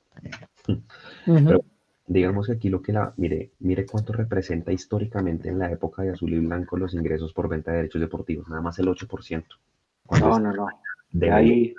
Pero 1.26 1.64
digamos 2.10 2.48
que 2.48 2.54
aquí 2.54 2.70
lo 2.70 2.82
que 2.82 2.92
la, 2.92 3.14
mire, 3.18 3.52
mire 3.60 3.86
cuánto 3.86 4.12
representa 4.14 4.72
históricamente 4.74 5.48
en 5.48 5.60
la 5.60 5.72
época 5.72 6.02
de 6.02 6.10
azul 6.10 6.34
y 6.34 6.40
blanco 6.40 6.76
los 6.76 6.96
ingresos 6.96 7.32
por 7.34 7.48
venta 7.48 7.70
de 7.72 7.78
derechos 7.78 8.02
deportivos, 8.02 8.50
nada 8.50 8.62
más 8.62 8.80
el 8.80 8.88
8%. 8.88 9.46
Cuando 10.08 10.28
No, 10.30 10.40
no, 10.40 10.54
no. 10.54 10.68
de 11.12 11.32
Ahí, 11.32 11.76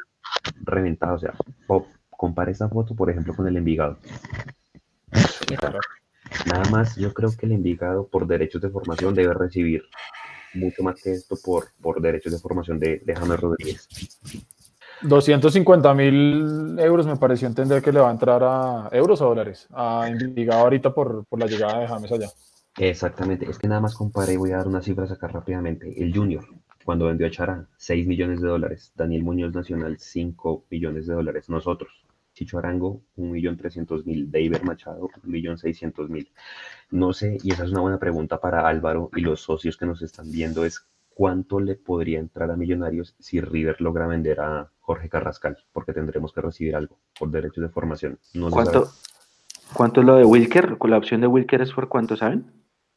reventado, 0.63 1.17
o 1.17 1.19
sea, 1.19 1.35
po- 1.67 1.89
compare 2.11 2.53
esta 2.53 2.69
foto, 2.69 2.95
por 2.95 3.11
ejemplo, 3.11 3.35
con 3.35 3.47
el 3.49 3.57
Envigado. 3.57 3.99
Nada 6.47 6.71
más, 6.71 6.95
yo 6.97 7.13
creo 7.13 7.31
que 7.37 7.47
el 7.47 7.53
Envigado 7.53 8.07
por 8.07 8.27
derechos 8.27 8.63
de 8.63 8.71
formación 8.71 9.15
debe 9.15 9.35
recibir 9.35 9.83
mucho 10.55 10.83
más 10.85 11.01
que 11.03 11.13
esto 11.13 11.37
por, 11.45 11.69
por 11.83 12.01
derechos 12.01 12.33
de 12.33 12.39
formación 12.39 12.79
de, 12.79 13.01
de 13.05 13.15
James 13.17 13.41
Rodríguez. 13.41 13.89
250 15.03 15.95
mil 15.95 16.79
euros 16.79 17.07
me 17.07 17.17
pareció 17.17 17.49
entender 17.49 17.83
que 17.83 17.93
le 17.93 18.01
va 18.01 18.09
a 18.09 18.13
entrar 18.13 18.43
a 18.45 18.89
euros 18.93 19.21
o 19.21 19.27
dólares 19.27 19.67
a 19.73 20.09
Envigado 20.09 20.61
ahorita 20.63 20.93
por, 20.93 21.25
por 21.27 21.39
la 21.39 21.47
llegada 21.47 21.81
de 21.81 21.89
James 21.89 22.13
allá. 22.13 22.29
Exactamente, 22.79 23.51
es 23.51 23.59
que 23.59 23.69
nada 23.69 23.81
más 23.81 23.95
comparé, 23.95 24.37
voy 24.37 24.53
a 24.53 24.59
dar 24.59 24.69
unas 24.69 24.85
cifras 24.85 25.11
acá 25.11 25.29
rápidamente. 25.29 26.03
El 26.03 26.15
Junior, 26.15 26.47
cuando 26.85 27.07
vendió 27.07 27.27
a 27.27 27.31
Chará, 27.31 27.67
6 27.77 28.07
millones 28.07 28.41
de 28.41 28.49
dólares. 28.49 28.93
Daniel 28.95 29.23
Muñoz 29.23 29.55
Nacional, 29.55 29.99
5 29.99 30.65
millones 30.71 31.07
de 31.07 31.15
dólares. 31.15 31.49
Nosotros, 31.49 31.91
Chicho 32.33 32.59
Arango, 32.59 33.03
1.300.000. 33.17 34.31
David 34.31 34.63
Machado, 34.63 35.09
1.600.000. 35.27 36.29
No 36.91 37.13
sé, 37.13 37.39
y 37.43 37.53
esa 37.53 37.65
es 37.65 37.71
una 37.71 37.83
buena 37.83 37.99
pregunta 37.99 38.41
para 38.41 38.67
Álvaro 38.67 39.11
y 39.15 39.21
los 39.21 39.41
socios 39.43 39.77
que 39.77 39.87
nos 39.87 40.01
están 40.03 40.31
viendo, 40.31 40.65
es 40.65 40.87
cuánto 41.21 41.61
le 41.61 41.75
podría 41.75 42.19
entrar 42.19 42.51
a 42.51 42.57
Millonarios 42.57 43.15
si 43.19 43.43
River 43.43 43.79
logra 43.83 44.07
vender 44.07 44.41
a 44.41 44.71
Jorge 44.81 45.11
Carrascal, 45.11 45.59
porque 45.71 45.93
tendremos 45.93 46.33
que 46.33 46.41
recibir 46.41 46.75
algo 46.75 46.97
por 47.19 47.31
derechos 47.31 47.61
de 47.63 47.69
formación. 47.69 48.19
No 48.33 48.49
¿cuánto. 48.49 48.89
¿cuánto 49.75 50.01
es 50.01 50.07
lo 50.07 50.17
de 50.17 50.25
Wilker? 50.25 50.79
Con 50.79 50.91
la 50.91 50.97
opción 50.97 51.21
de 51.21 51.27
Wilker 51.27 51.61
es 51.61 51.73
por 51.75 51.91
cuánto, 51.91 52.17
¿saben? 52.17 52.51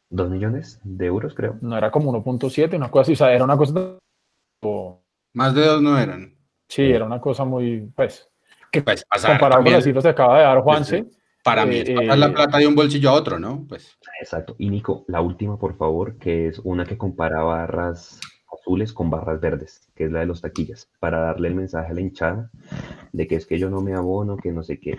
¿Dos 0.09 0.29
millones 0.29 0.79
de 0.85 1.05
euros, 1.05 1.33
creo? 1.35 1.57
No 1.59 1.77
era 1.77 1.91
como 1.91 2.13
1.7, 2.13 2.77
una 2.77 2.89
cosa 2.89 3.01
así, 3.01 3.11
o 3.11 3.15
sea, 3.17 3.33
era 3.33 3.43
una 3.43 3.57
cosa... 3.57 3.97
o- 4.61 5.03
Más 5.33 5.53
de 5.53 5.65
dos 5.65 5.81
no 5.81 5.99
eran. 5.99 6.33
Sí, 6.69 6.83
era 6.83 7.03
una 7.03 7.19
cosa 7.19 7.43
muy, 7.43 7.91
pues, 7.93 8.29
que 8.71 8.83
Pues 8.83 9.03
comparado 9.11 9.63
con 9.63 9.73
las 9.73 9.83
cifras 9.83 10.01
que 10.05 10.09
acaba 10.11 10.37
de 10.37 10.43
dar 10.45 10.61
Juanse, 10.61 11.07
para 11.43 11.65
mí 11.65 11.77
eh, 11.77 11.83
es 11.85 11.95
pasar 11.95 12.17
la 12.17 12.27
eh, 12.27 12.31
plata 12.31 12.57
de 12.57 12.67
un 12.67 12.75
bolsillo 12.75 13.09
a 13.09 13.13
otro, 13.13 13.39
¿no? 13.39 13.65
Pues 13.67 13.97
Exacto. 14.21 14.55
Y 14.57 14.69
Nico, 14.69 15.05
la 15.07 15.21
última, 15.21 15.57
por 15.57 15.75
favor, 15.75 16.17
que 16.17 16.47
es 16.47 16.59
una 16.59 16.85
que 16.85 16.97
compara 16.97 17.43
barras 17.43 18.19
azules 18.51 18.93
con 18.93 19.09
barras 19.09 19.41
verdes, 19.41 19.89
que 19.95 20.05
es 20.05 20.11
la 20.11 20.21
de 20.21 20.25
los 20.25 20.41
taquillas, 20.41 20.89
para 20.99 21.19
darle 21.19 21.49
el 21.49 21.55
mensaje 21.55 21.91
a 21.91 21.93
la 21.93 22.01
hinchada 22.01 22.51
de 23.11 23.27
que 23.27 23.35
es 23.35 23.45
que 23.45 23.59
yo 23.59 23.69
no 23.69 23.81
me 23.81 23.93
abono, 23.93 24.37
que 24.37 24.51
no 24.51 24.63
sé 24.63 24.79
qué. 24.79 24.97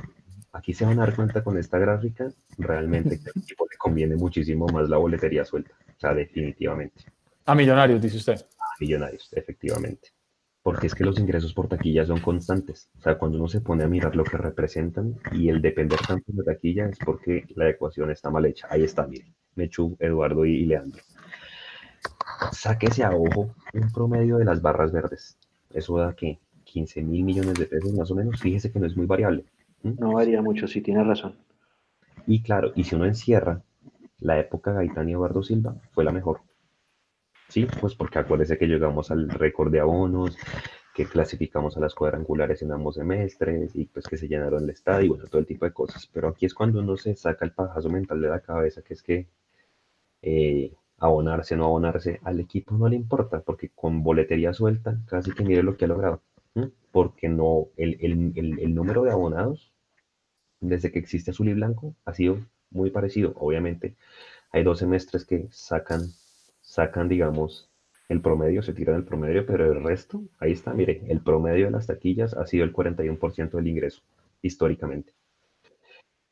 Aquí 0.53 0.73
se 0.73 0.85
van 0.85 0.99
a 1.01 1.07
dar 1.07 1.17
cuenta 1.17 1.43
con 1.43 1.59
esta 1.59 1.79
gráfica, 1.79 2.29
realmente 2.59 3.21
que 3.21 3.31
al 3.35 3.43
equipo 3.43 3.67
le 3.71 3.77
conviene 3.77 4.15
muchísimo 4.15 4.67
más 4.69 4.89
la 4.89 4.99
boletería 4.99 5.45
suelta. 5.45 5.75
O 5.97 5.99
sea, 5.99 6.15
definitivamente. 6.15 7.05
a 7.47 7.55
Millonarios, 7.55 8.01
dice 8.01 8.19
usted. 8.19 8.41
A 8.59 8.77
millonarios, 8.81 9.33
efectivamente. 9.33 10.14
Porque 10.65 10.87
es 10.87 10.95
que 10.95 11.05
los 11.05 11.19
ingresos 11.19 11.53
por 11.53 11.69
taquilla 11.69 12.07
son 12.07 12.21
constantes. 12.21 12.89
O 12.99 13.03
sea, 13.03 13.19
cuando 13.19 13.37
uno 13.37 13.49
se 13.49 13.61
pone 13.61 13.85
a 13.85 13.87
mirar 13.87 14.17
lo 14.17 14.25
que 14.25 14.39
representan 14.39 15.15
y 15.31 15.51
el 15.51 15.61
depender 15.61 15.99
tanto 15.99 16.33
de 16.33 16.43
taquilla 16.43 16.87
es 16.89 16.99
porque 16.99 17.45
la 17.55 17.69
ecuación 17.69 18.11
está 18.11 18.31
mal 18.31 18.47
hecha. 18.47 18.67
Ahí 18.71 18.83
está, 18.83 19.07
miren. 19.07 19.35
Mechu, 19.57 19.95
Eduardo 20.01 20.47
y, 20.47 20.65
Leandro. 20.65 21.03
Sáquese 22.51 23.05
a 23.05 23.11
ojo 23.11 23.55
un 23.75 23.93
promedio 23.93 24.39
de 24.39 24.47
las 24.47 24.63
barras 24.63 24.91
verdes. 24.91 25.37
Eso 25.69 25.99
da 25.99 26.15
que 26.15 26.39
15 26.65 27.03
mil 27.03 27.25
millones 27.25 27.55
de 27.59 27.67
pesos 27.67 27.93
más 27.93 28.11
o 28.11 28.15
menos. 28.15 28.41
Fíjese 28.41 28.73
que 28.73 28.81
no 28.81 28.87
es 28.87 28.97
muy 28.97 29.05
variable. 29.05 29.45
No 29.83 30.15
varía 30.15 30.41
mucho, 30.41 30.67
sí, 30.67 30.81
tiene 30.81 31.05
razón. 31.05 31.37
Y 32.27 32.43
claro, 32.43 32.73
y 32.75 32.85
si 32.85 32.95
uno 32.95 33.05
encierra, 33.05 33.63
la 34.19 34.41
época 34.41 34.73
Gaitán 34.73 35.11
y 35.11 35.13
Eduardo 35.13 35.43
Silva 35.43 35.77
fue 35.93 36.05
la 36.05 36.13
mejor. 36.13 36.41
Sí, 37.49 37.67
pues 37.81 37.95
porque 37.95 38.19
acuérdese 38.19 38.59
que 38.59 38.67
llegamos 38.67 39.11
al 39.11 39.29
récord 39.31 39.71
de 39.73 39.81
abonos, 39.81 40.37
que 40.95 41.07
clasificamos 41.07 41.77
a 41.77 41.81
las 41.81 41.95
cuadrangulares 41.95 42.63
en 42.63 42.73
ambos 42.73 42.97
semestres 42.97 43.75
y 43.77 43.87
pues 43.87 44.07
que 44.07 44.17
se 44.17 44.29
llenaron 44.29 44.65
el 44.65 44.71
estadio 44.71 45.07
y 45.07 45.09
bueno, 45.11 45.25
todo 45.27 45.41
el 45.41 45.47
tipo 45.47 45.65
de 45.65 45.73
cosas. 45.73 46.07
Pero 46.13 46.29
aquí 46.29 46.47
es 46.47 46.55
cuando 46.55 46.81
uno 46.81 46.97
se 46.97 47.15
saca 47.17 47.45
el 47.45 47.53
pajazo 47.53 47.89
mental 47.91 48.21
de 48.21 48.29
la 48.29 48.41
cabeza, 48.41 48.83
que 48.83 48.95
es 48.95 49.03
que 49.03 49.27
eh, 50.23 50.73
abonarse 50.99 51.55
o 51.55 51.59
no 51.59 51.65
abonarse 51.67 52.21
al 52.25 52.41
equipo 52.41 52.77
no 52.77 52.89
le 52.89 52.97
importa, 52.97 53.41
porque 53.43 53.71
con 53.75 54.03
boletería 54.05 54.55
suelta 54.55 54.99
casi 55.09 55.33
que 55.33 55.45
mire 55.45 55.63
lo 55.63 55.77
que 55.77 55.87
ha 55.87 55.89
logrado. 55.89 56.23
Porque 56.93 57.29
no, 57.29 57.69
el, 57.77 57.99
el- 58.01 58.33
el- 58.37 58.59
el 58.61 58.75
número 58.75 59.03
de 59.05 59.13
abonados 59.13 59.73
desde 60.61 60.91
que 60.91 60.99
existe 60.99 61.31
Azul 61.31 61.49
y 61.49 61.55
Blanco 61.55 61.95
ha 62.05 62.15
sido 62.15 62.39
muy 62.71 62.91
parecido. 62.91 63.35
Obviamente 63.37 63.95
hay 64.53 64.65
dos 64.65 64.79
semestres 64.81 65.25
que 65.27 65.49
sacan, 65.51 66.03
sacan, 66.75 67.09
digamos, 67.09 67.71
el 68.09 68.21
promedio, 68.21 68.61
se 68.61 68.73
tiran 68.75 68.97
el 68.97 69.05
promedio, 69.05 69.47
pero 69.47 69.71
el 69.71 69.81
resto, 69.81 70.23
ahí 70.41 70.51
está, 70.51 70.75
mire, 70.75 71.03
el 71.07 71.21
promedio 71.21 71.67
de 71.67 71.71
las 71.71 71.87
taquillas 71.87 72.35
ha 72.35 72.47
sido 72.49 72.65
el 72.65 72.73
41% 72.73 73.51
del 73.53 73.69
ingreso, 73.69 74.03
históricamente. 74.43 75.13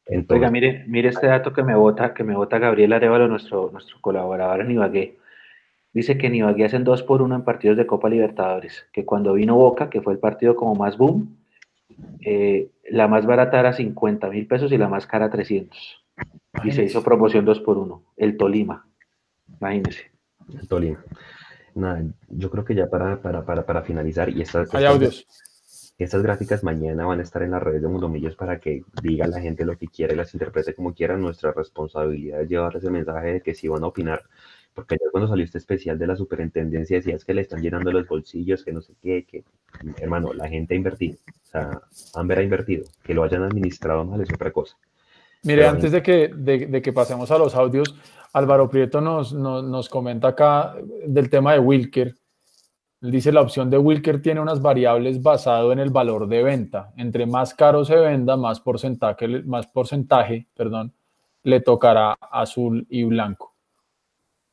Entonces, 0.04 0.40
Oiga, 0.40 0.50
mire, 0.50 0.84
mire 0.88 1.10
este 1.10 1.28
dato 1.28 1.52
que 1.52 1.62
me 1.62 1.76
vota, 1.76 2.12
que 2.12 2.24
me 2.24 2.34
vota 2.34 2.58
Gabriel 2.58 2.92
Arevalo, 2.92 3.28
nuestro, 3.28 3.70
nuestro 3.70 4.00
colaborador 4.00 4.62
en 4.62 4.72
Ibagué. 4.72 5.16
Dice 5.92 6.18
que 6.18 6.26
en 6.26 6.34
Ibagué 6.34 6.64
hacen 6.64 6.82
dos 6.82 7.04
por 7.04 7.22
uno 7.22 7.36
en 7.36 7.44
partidos 7.44 7.76
de 7.76 7.86
Copa 7.86 8.08
Libertadores, 8.08 8.84
que 8.92 9.04
cuando 9.04 9.34
vino 9.34 9.54
Boca, 9.54 9.90
que 9.90 10.02
fue 10.02 10.12
el 10.12 10.18
partido 10.18 10.56
como 10.56 10.74
más 10.74 10.98
boom, 10.98 11.36
eh, 12.20 12.68
la 12.90 13.06
más 13.06 13.26
barata 13.26 13.60
era 13.60 13.72
50 13.72 14.28
mil 14.28 14.48
pesos 14.48 14.72
y 14.72 14.76
la 14.76 14.88
más 14.88 15.06
cara 15.06 15.30
300. 15.30 16.04
Y 16.64 16.72
se 16.72 16.82
hizo 16.82 17.04
promoción 17.04 17.44
dos 17.44 17.60
por 17.60 17.78
uno, 17.78 18.02
el 18.16 18.36
Tolima, 18.36 18.88
imagínese. 19.60 20.11
El 20.58 20.68
Tolima. 20.68 21.04
Nada, 21.74 22.02
yo 22.28 22.50
creo 22.50 22.64
que 22.64 22.74
ya 22.74 22.88
para, 22.88 23.20
para, 23.22 23.44
para, 23.44 23.64
para 23.64 23.82
finalizar, 23.82 24.28
y 24.28 24.42
estas, 24.42 24.72
Hay 24.74 24.84
estas- 24.84 24.94
audios. 24.94 25.26
Estas 25.98 26.22
gráficas 26.22 26.64
mañana 26.64 27.04
van 27.06 27.20
a 27.20 27.22
estar 27.22 27.42
en 27.42 27.52
las 27.52 27.62
redes 27.62 27.82
de 27.82 27.86
Mundo 27.86 28.08
Millos 28.08 28.34
para 28.34 28.58
que 28.58 28.82
diga 29.02 29.26
la 29.28 29.40
gente 29.40 29.64
lo 29.64 29.76
que 29.76 29.86
quiere, 29.86 30.16
las 30.16 30.34
interprete 30.34 30.74
como 30.74 30.94
quiera. 30.94 31.16
Nuestra 31.16 31.52
responsabilidad 31.52 32.40
es 32.40 32.48
llevarles 32.48 32.82
el 32.82 32.90
mensaje 32.90 33.34
de 33.34 33.40
que 33.40 33.54
si 33.54 33.68
van 33.68 33.84
a 33.84 33.86
opinar, 33.86 34.22
porque 34.74 34.96
ya 34.96 35.10
cuando 35.12 35.28
salió 35.28 35.44
este 35.44 35.58
especial 35.58 35.98
de 35.98 36.06
la 36.08 36.16
superintendencia 36.16 36.96
decías 36.96 37.24
que 37.24 37.34
le 37.34 37.42
están 37.42 37.60
llenando 37.62 37.92
los 37.92 38.08
bolsillos, 38.08 38.64
que 38.64 38.72
no 38.72 38.80
sé 38.80 38.94
qué, 39.00 39.24
que 39.24 39.44
hermano, 39.98 40.32
la 40.32 40.48
gente 40.48 40.74
ha 40.74 40.76
invertido, 40.78 41.18
o 41.28 41.46
sea, 41.46 41.82
Amber 42.14 42.38
ha 42.38 42.42
invertido, 42.42 42.84
que 43.04 43.14
lo 43.14 43.22
hayan 43.22 43.42
administrado 43.44 44.04
mal 44.04 44.20
es 44.22 44.32
otra 44.32 44.50
cosa. 44.50 44.76
Mire, 45.44 45.58
Pero 45.62 45.70
antes 45.70 45.92
de 45.92 46.02
que, 46.02 46.32
de, 46.34 46.66
de 46.66 46.82
que 46.82 46.92
pasemos 46.92 47.30
a 47.30 47.38
los 47.38 47.54
audios, 47.54 47.94
Álvaro 48.32 48.68
Prieto 48.70 49.00
nos, 49.00 49.32
nos, 49.32 49.62
nos 49.64 49.88
comenta 49.88 50.28
acá 50.28 50.74
del 51.06 51.28
tema 51.28 51.52
de 51.52 51.58
Wilker. 51.58 52.14
Él 53.02 53.10
dice 53.10 53.32
la 53.32 53.40
opción 53.40 53.68
de 53.68 53.78
Wilker 53.78 54.22
tiene 54.22 54.40
unas 54.40 54.62
variables 54.62 55.20
basado 55.22 55.72
en 55.72 55.78
el 55.80 55.90
valor 55.90 56.28
de 56.28 56.42
venta. 56.42 56.92
Entre 56.96 57.26
más 57.26 57.52
caro 57.54 57.84
se 57.84 57.96
venda, 57.96 58.36
más 58.36 58.60
porcentaje, 58.60 59.26
más 59.42 59.66
porcentaje 59.66 60.46
perdón, 60.54 60.92
le 61.42 61.60
tocará 61.60 62.12
azul 62.30 62.86
y 62.88 63.02
blanco. 63.04 63.52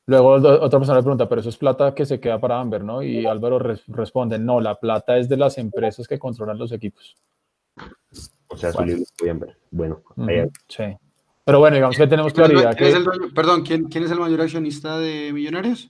Luego 0.07 0.29
otra 0.31 0.79
persona 0.79 0.97
le 0.97 1.03
pregunta, 1.03 1.29
pero 1.29 1.41
eso 1.41 1.49
es 1.49 1.57
plata 1.57 1.93
que 1.93 2.03
se 2.03 2.19
queda 2.19 2.39
para 2.39 2.59
Amber, 2.59 2.83
¿no? 2.83 3.03
Y 3.03 3.27
Álvaro 3.27 3.59
res- 3.59 3.83
responde, 3.87 4.39
no, 4.39 4.59
la 4.59 4.73
plata 4.73 5.15
es 5.19 5.29
de 5.29 5.37
las 5.37 5.59
empresas 5.59 6.07
que 6.07 6.17
controlan 6.17 6.57
los 6.57 6.71
equipos. 6.71 7.15
O 8.47 8.57
sea, 8.57 8.71
Bueno. 8.71 8.91
su 8.91 8.97
libro 8.97 9.05
voy 9.19 9.29
a 9.29 9.33
ver. 9.35 9.57
Bueno, 9.69 10.01
Ujú, 10.17 10.27
ahí- 10.29 10.49
sí. 10.67 10.83
Pero 11.49 11.59
bueno, 11.59 11.75
digamos 11.75 11.97
que 11.97 12.07
tenemos 12.07 12.33
¿Quién 12.33 12.45
es 12.45 12.49
el- 12.51 12.55
claridad 12.57 12.77
quién 12.77 12.91
que... 12.91 12.97
el 12.97 13.03
dueño- 13.03 13.33
perdón, 13.33 13.63
¿quién, 13.63 13.83
quién 13.85 14.03
es 14.03 14.11
el 14.11 14.19
mayor 14.19 14.41
accionista 14.41 14.99
de 14.99 15.31
Millonarios? 15.33 15.89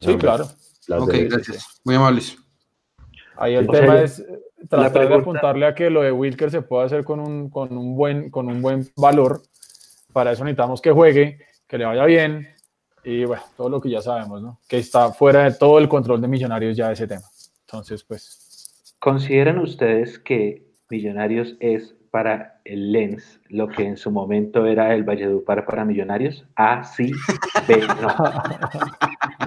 Sí, 0.00 0.06
Amber, 0.12 0.18
claro. 0.18 0.44
las 0.88 1.02
Ok, 1.02 1.12
de- 1.12 1.24
gracias. 1.28 1.80
Muy 1.84 1.94
amables. 1.96 2.36
Ahí 3.36 3.54
el 3.54 3.66
tema 3.66 4.00
es 4.00 4.24
tratar 4.70 5.08
de 5.08 5.14
apuntarle 5.14 5.66
a 5.66 5.74
que 5.74 5.90
lo 5.90 6.02
de 6.02 6.12
Wilker 6.12 6.50
se 6.50 6.62
pueda 6.62 6.86
hacer 6.86 7.04
con 7.04 7.20
un, 7.20 7.50
con 7.50 7.76
un, 7.76 7.94
buen, 7.94 8.30
con 8.30 8.48
un 8.48 8.62
buen 8.62 8.88
valor. 8.96 9.42
Para 10.12 10.32
eso 10.32 10.44
necesitamos 10.44 10.80
que 10.80 10.92
juegue, 10.92 11.38
que 11.66 11.76
le 11.78 11.84
vaya 11.84 12.04
bien 12.06 12.48
y 13.04 13.24
bueno, 13.24 13.42
todo 13.56 13.68
lo 13.68 13.80
que 13.80 13.90
ya 13.90 14.00
sabemos, 14.00 14.40
¿no? 14.40 14.58
Que 14.68 14.78
está 14.78 15.12
fuera 15.12 15.44
de 15.44 15.52
todo 15.52 15.78
el 15.78 15.88
control 15.88 16.20
de 16.22 16.28
Millonarios 16.28 16.76
ya 16.76 16.90
ese 16.90 17.06
tema. 17.06 17.26
Entonces, 17.66 18.02
pues, 18.04 18.94
¿Consideran 18.98 19.58
ustedes 19.58 20.18
que 20.18 20.64
Millonarios 20.88 21.54
es 21.60 21.94
para 22.16 22.62
el 22.64 22.92
Lens 22.92 23.40
lo 23.50 23.68
que 23.68 23.82
en 23.84 23.98
su 23.98 24.10
momento 24.10 24.64
era 24.64 24.94
el 24.94 25.04
Valledupar 25.04 25.66
para 25.66 25.84
Millonarios? 25.84 26.46
A, 26.56 26.82
sí, 26.82 27.12
B, 27.68 27.86
no. 28.00 28.08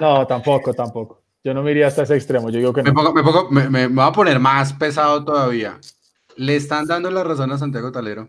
no, 0.00 0.24
tampoco, 0.28 0.72
tampoco. 0.72 1.20
Yo 1.42 1.52
no 1.52 1.64
me 1.64 1.72
iría 1.72 1.88
hasta 1.88 2.04
ese 2.04 2.14
extremo, 2.14 2.48
yo 2.48 2.58
digo 2.58 2.72
que 2.72 2.84
Me, 2.84 2.92
pongo- 2.92 3.12
me 3.12 3.22
pongo- 3.24 3.50
me- 3.50 3.68
me- 3.68 3.88
me 3.88 3.94
voy 3.96 4.04
a 4.04 4.12
poner 4.12 4.38
más 4.38 4.72
pesado 4.72 5.24
todavía. 5.24 5.78
Le 6.36 6.54
están 6.54 6.86
dando 6.86 7.10
la 7.10 7.24
razón 7.24 7.50
a 7.50 7.58
Santiago 7.58 7.90
Talero. 7.90 8.28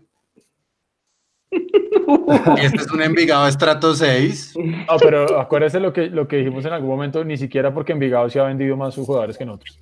Este 2.60 2.78
es 2.78 2.90
un 2.90 3.00
Envigado 3.00 3.46
estrato 3.46 3.94
6. 3.94 4.54
No, 4.56 4.96
pero 5.00 5.38
acuérdese 5.38 5.78
lo 5.78 5.92
que, 5.92 6.08
lo 6.08 6.26
que 6.26 6.38
dijimos 6.38 6.64
en 6.64 6.72
algún 6.72 6.90
momento, 6.90 7.24
ni 7.24 7.36
siquiera 7.36 7.72
porque 7.72 7.92
Envigado 7.92 8.28
se 8.28 8.40
ha 8.40 8.44
vendido 8.44 8.76
más 8.76 8.92
sus 8.94 9.06
jugadores 9.06 9.38
que 9.38 9.44
nosotros. 9.46 9.78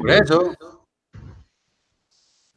Por 0.00 0.10
eso, 0.10 0.54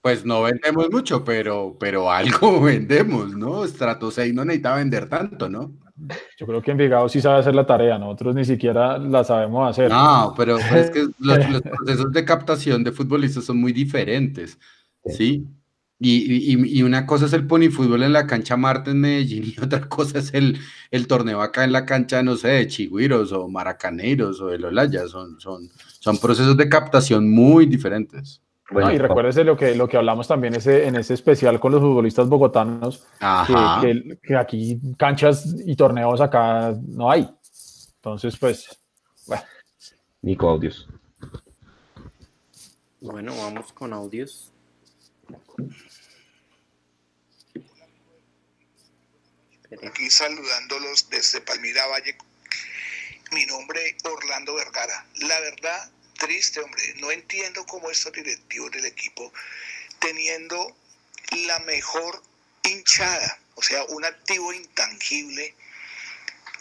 pues 0.02 0.26
no 0.26 0.42
vendemos 0.44 0.90
mucho, 0.92 1.24
pero, 1.24 1.78
pero 1.80 2.12
algo 2.12 2.62
vendemos, 2.62 3.36
¿no? 3.36 3.64
Estrato 3.64 4.12
6 4.12 4.34
no 4.34 4.44
necesita 4.46 4.76
vender 4.76 5.08
tanto, 5.08 5.50
¿no? 5.50 5.74
Yo 6.38 6.48
creo 6.48 6.62
que 6.62 6.72
Envigado 6.72 7.08
sí 7.10 7.22
sabe 7.22 7.40
hacer 7.40 7.54
la 7.54 7.66
tarea, 7.66 8.00
nosotros 8.00 8.34
ni 8.34 8.44
siquiera 8.44 8.98
la 8.98 9.24
sabemos 9.24 9.70
hacer. 9.70 9.90
No, 9.92 10.34
pero 10.36 10.58
es 10.58 10.90
que 10.90 11.08
los, 11.20 11.38
los 11.52 11.62
procesos 11.62 12.12
de 12.12 12.26
captación 12.26 12.84
de 12.84 12.92
futbolistas 12.92 13.46
son 13.46 13.58
muy 13.58 13.72
diferentes, 13.72 14.58
¿sí? 15.06 15.46
Y, 16.04 16.54
y- 16.56 16.80
y 16.80 16.82
una 16.82 17.06
cosa 17.06 17.28
es 17.28 17.34
el 17.34 17.46
ponifútbol 17.46 18.02
en 18.02 18.14
la 18.14 18.26
cancha 18.26 18.58
Marte 18.58 18.90
en 18.90 19.02
Medellín 19.02 19.44
y 19.56 19.56
otra 19.64 19.88
cosa 19.88 20.18
es 20.18 20.34
el, 20.34 20.58
el 20.90 21.06
torneo 21.06 21.42
acá 21.44 21.64
en 21.64 21.72
la 21.74 21.86
cancha, 21.86 22.24
no 22.24 22.36
sé, 22.38 22.48
de 22.48 22.68
Chigüiros 22.68 23.32
o 23.34 23.48
Maracaneros 23.48 24.42
o 24.42 24.48
de 24.48 24.58
Lolaya. 24.58 25.08
Son, 25.08 25.40
son, 25.40 25.70
son 26.00 26.18
procesos 26.18 26.58
de 26.58 26.68
captación 26.70 27.30
muy 27.32 27.68
diferentes. 27.68 28.42
Bueno, 28.72 28.88
No, 28.90 28.94
y 28.96 28.98
recuérdese 28.98 29.44
lo 29.44 29.58
que, 29.58 29.76
lo 29.76 29.88
que 29.88 29.98
hablamos 29.98 30.28
también 30.28 30.56
ese, 30.56 30.88
en 30.88 30.96
ese 30.96 31.14
especial 31.14 31.60
con 31.60 31.74
los 31.74 31.82
futbolistas 31.82 32.30
bogotanos, 32.30 33.00
que, 33.20 33.26
Ajá. 33.26 33.82
que- 33.82 34.18
que 34.24 34.36
aquí 34.38 34.80
canchas 34.98 35.46
y 35.66 35.76
torneos 35.76 36.22
acá 36.22 36.74
no 36.88 37.12
hay. 37.12 37.30
Entonces, 37.96 38.38
pues, 38.38 38.80
bueno, 39.28 39.44
Nico 40.22 40.50
Audios. 40.50 40.88
Bueno, 43.02 43.36
vamos 43.36 43.74
con 43.74 43.92
audios. 43.94 44.52
Aquí 49.88 50.10
saludándolos 50.10 51.10
desde 51.10 51.42
Palmira 51.42 51.86
Valle. 51.88 52.16
Mi 53.32 53.46
nombre 53.46 53.80
Orlando 54.04 54.54
Vergara. 54.56 55.06
La 55.22 55.40
verdad, 55.40 55.90
triste, 56.22 56.60
hombre. 56.60 56.94
No 56.98 57.12
entiendo 57.12 57.66
cómo 57.66 57.90
estos 57.90 58.14
directivos 58.14 58.72
del 58.72 58.86
equipo, 58.86 59.34
teniendo 60.00 60.78
la 61.48 61.58
mejor 61.60 62.22
hinchada, 62.62 63.40
o 63.56 63.64
sea, 63.64 63.84
un 63.86 64.06
activo 64.06 64.54
intangible, 64.54 65.56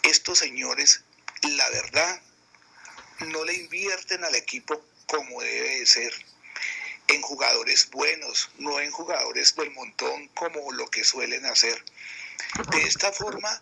estos 0.01 0.39
señores, 0.39 1.03
la 1.43 1.69
verdad, 1.69 2.21
no 3.27 3.45
le 3.45 3.53
invierten 3.53 4.23
al 4.23 4.33
equipo 4.33 4.83
como 5.05 5.41
debe 5.43 5.79
de 5.79 5.85
ser 5.85 6.11
en 7.07 7.21
jugadores 7.21 7.87
buenos, 7.91 8.49
no 8.57 8.79
en 8.79 8.89
jugadores 8.89 9.55
del 9.55 9.69
montón 9.71 10.27
como 10.29 10.71
lo 10.71 10.89
que 10.89 11.03
suelen 11.03 11.45
hacer. 11.45 11.83
De 12.71 12.81
esta 12.81 13.11
forma 13.11 13.61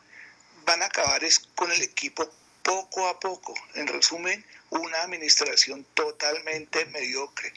van 0.63 0.81
a 0.81 0.85
acabar 0.85 1.25
es 1.25 1.39
con 1.55 1.69
el 1.73 1.81
equipo 1.81 2.31
poco 2.63 3.07
a 3.07 3.19
poco. 3.19 3.53
En 3.75 3.87
resumen, 3.87 4.43
una 4.69 5.01
administración 5.03 5.85
totalmente 5.93 6.85
mediocre. 6.87 7.51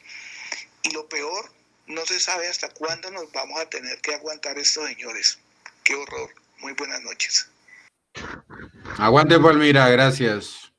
Y 0.82 0.92
lo 0.92 1.08
peor, 1.08 1.46
no 1.86 2.04
se 2.06 2.18
sabe 2.20 2.48
hasta 2.48 2.68
cuándo 2.70 3.10
nos 3.10 3.30
vamos 3.32 3.60
a 3.60 3.68
tener 3.68 4.00
que 4.00 4.14
aguantar 4.14 4.58
estos 4.58 4.88
señores. 4.88 5.38
Qué 5.84 5.94
horror. 5.94 6.30
Muy 6.60 6.72
buenas 6.74 7.02
noches. 7.02 7.50
Aguante 8.98 9.38
Palmira, 9.38 9.88
gracias. 9.88 10.72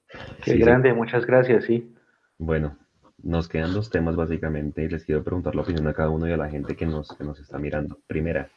Qué 0.44 0.52
Sí, 0.52 0.52
sí. 0.52 0.58
grande, 0.60 0.94
muchas 0.94 1.26
gracias, 1.26 1.66
sí. 1.66 1.94
Bueno, 2.38 2.78
nos 3.22 3.48
quedan 3.48 3.74
dos 3.74 3.90
temas 3.90 4.16
básicamente 4.16 4.84
y 4.84 4.90
les 4.90 5.06
quiero 5.06 5.24
preguntar 5.24 5.56
la 5.56 5.62
opinión 5.64 5.88
a 5.88 5.94
cada 5.94 6.10
uno 6.10 6.28
y 6.28 6.34
a 6.34 6.38
la 6.38 6.50
gente 6.50 6.76
que 6.76 6.86
nos, 6.86 7.10
que 7.18 7.24
nos 7.24 7.40
está 7.40 7.58
mirando. 7.58 8.00
Primera, 8.08 8.50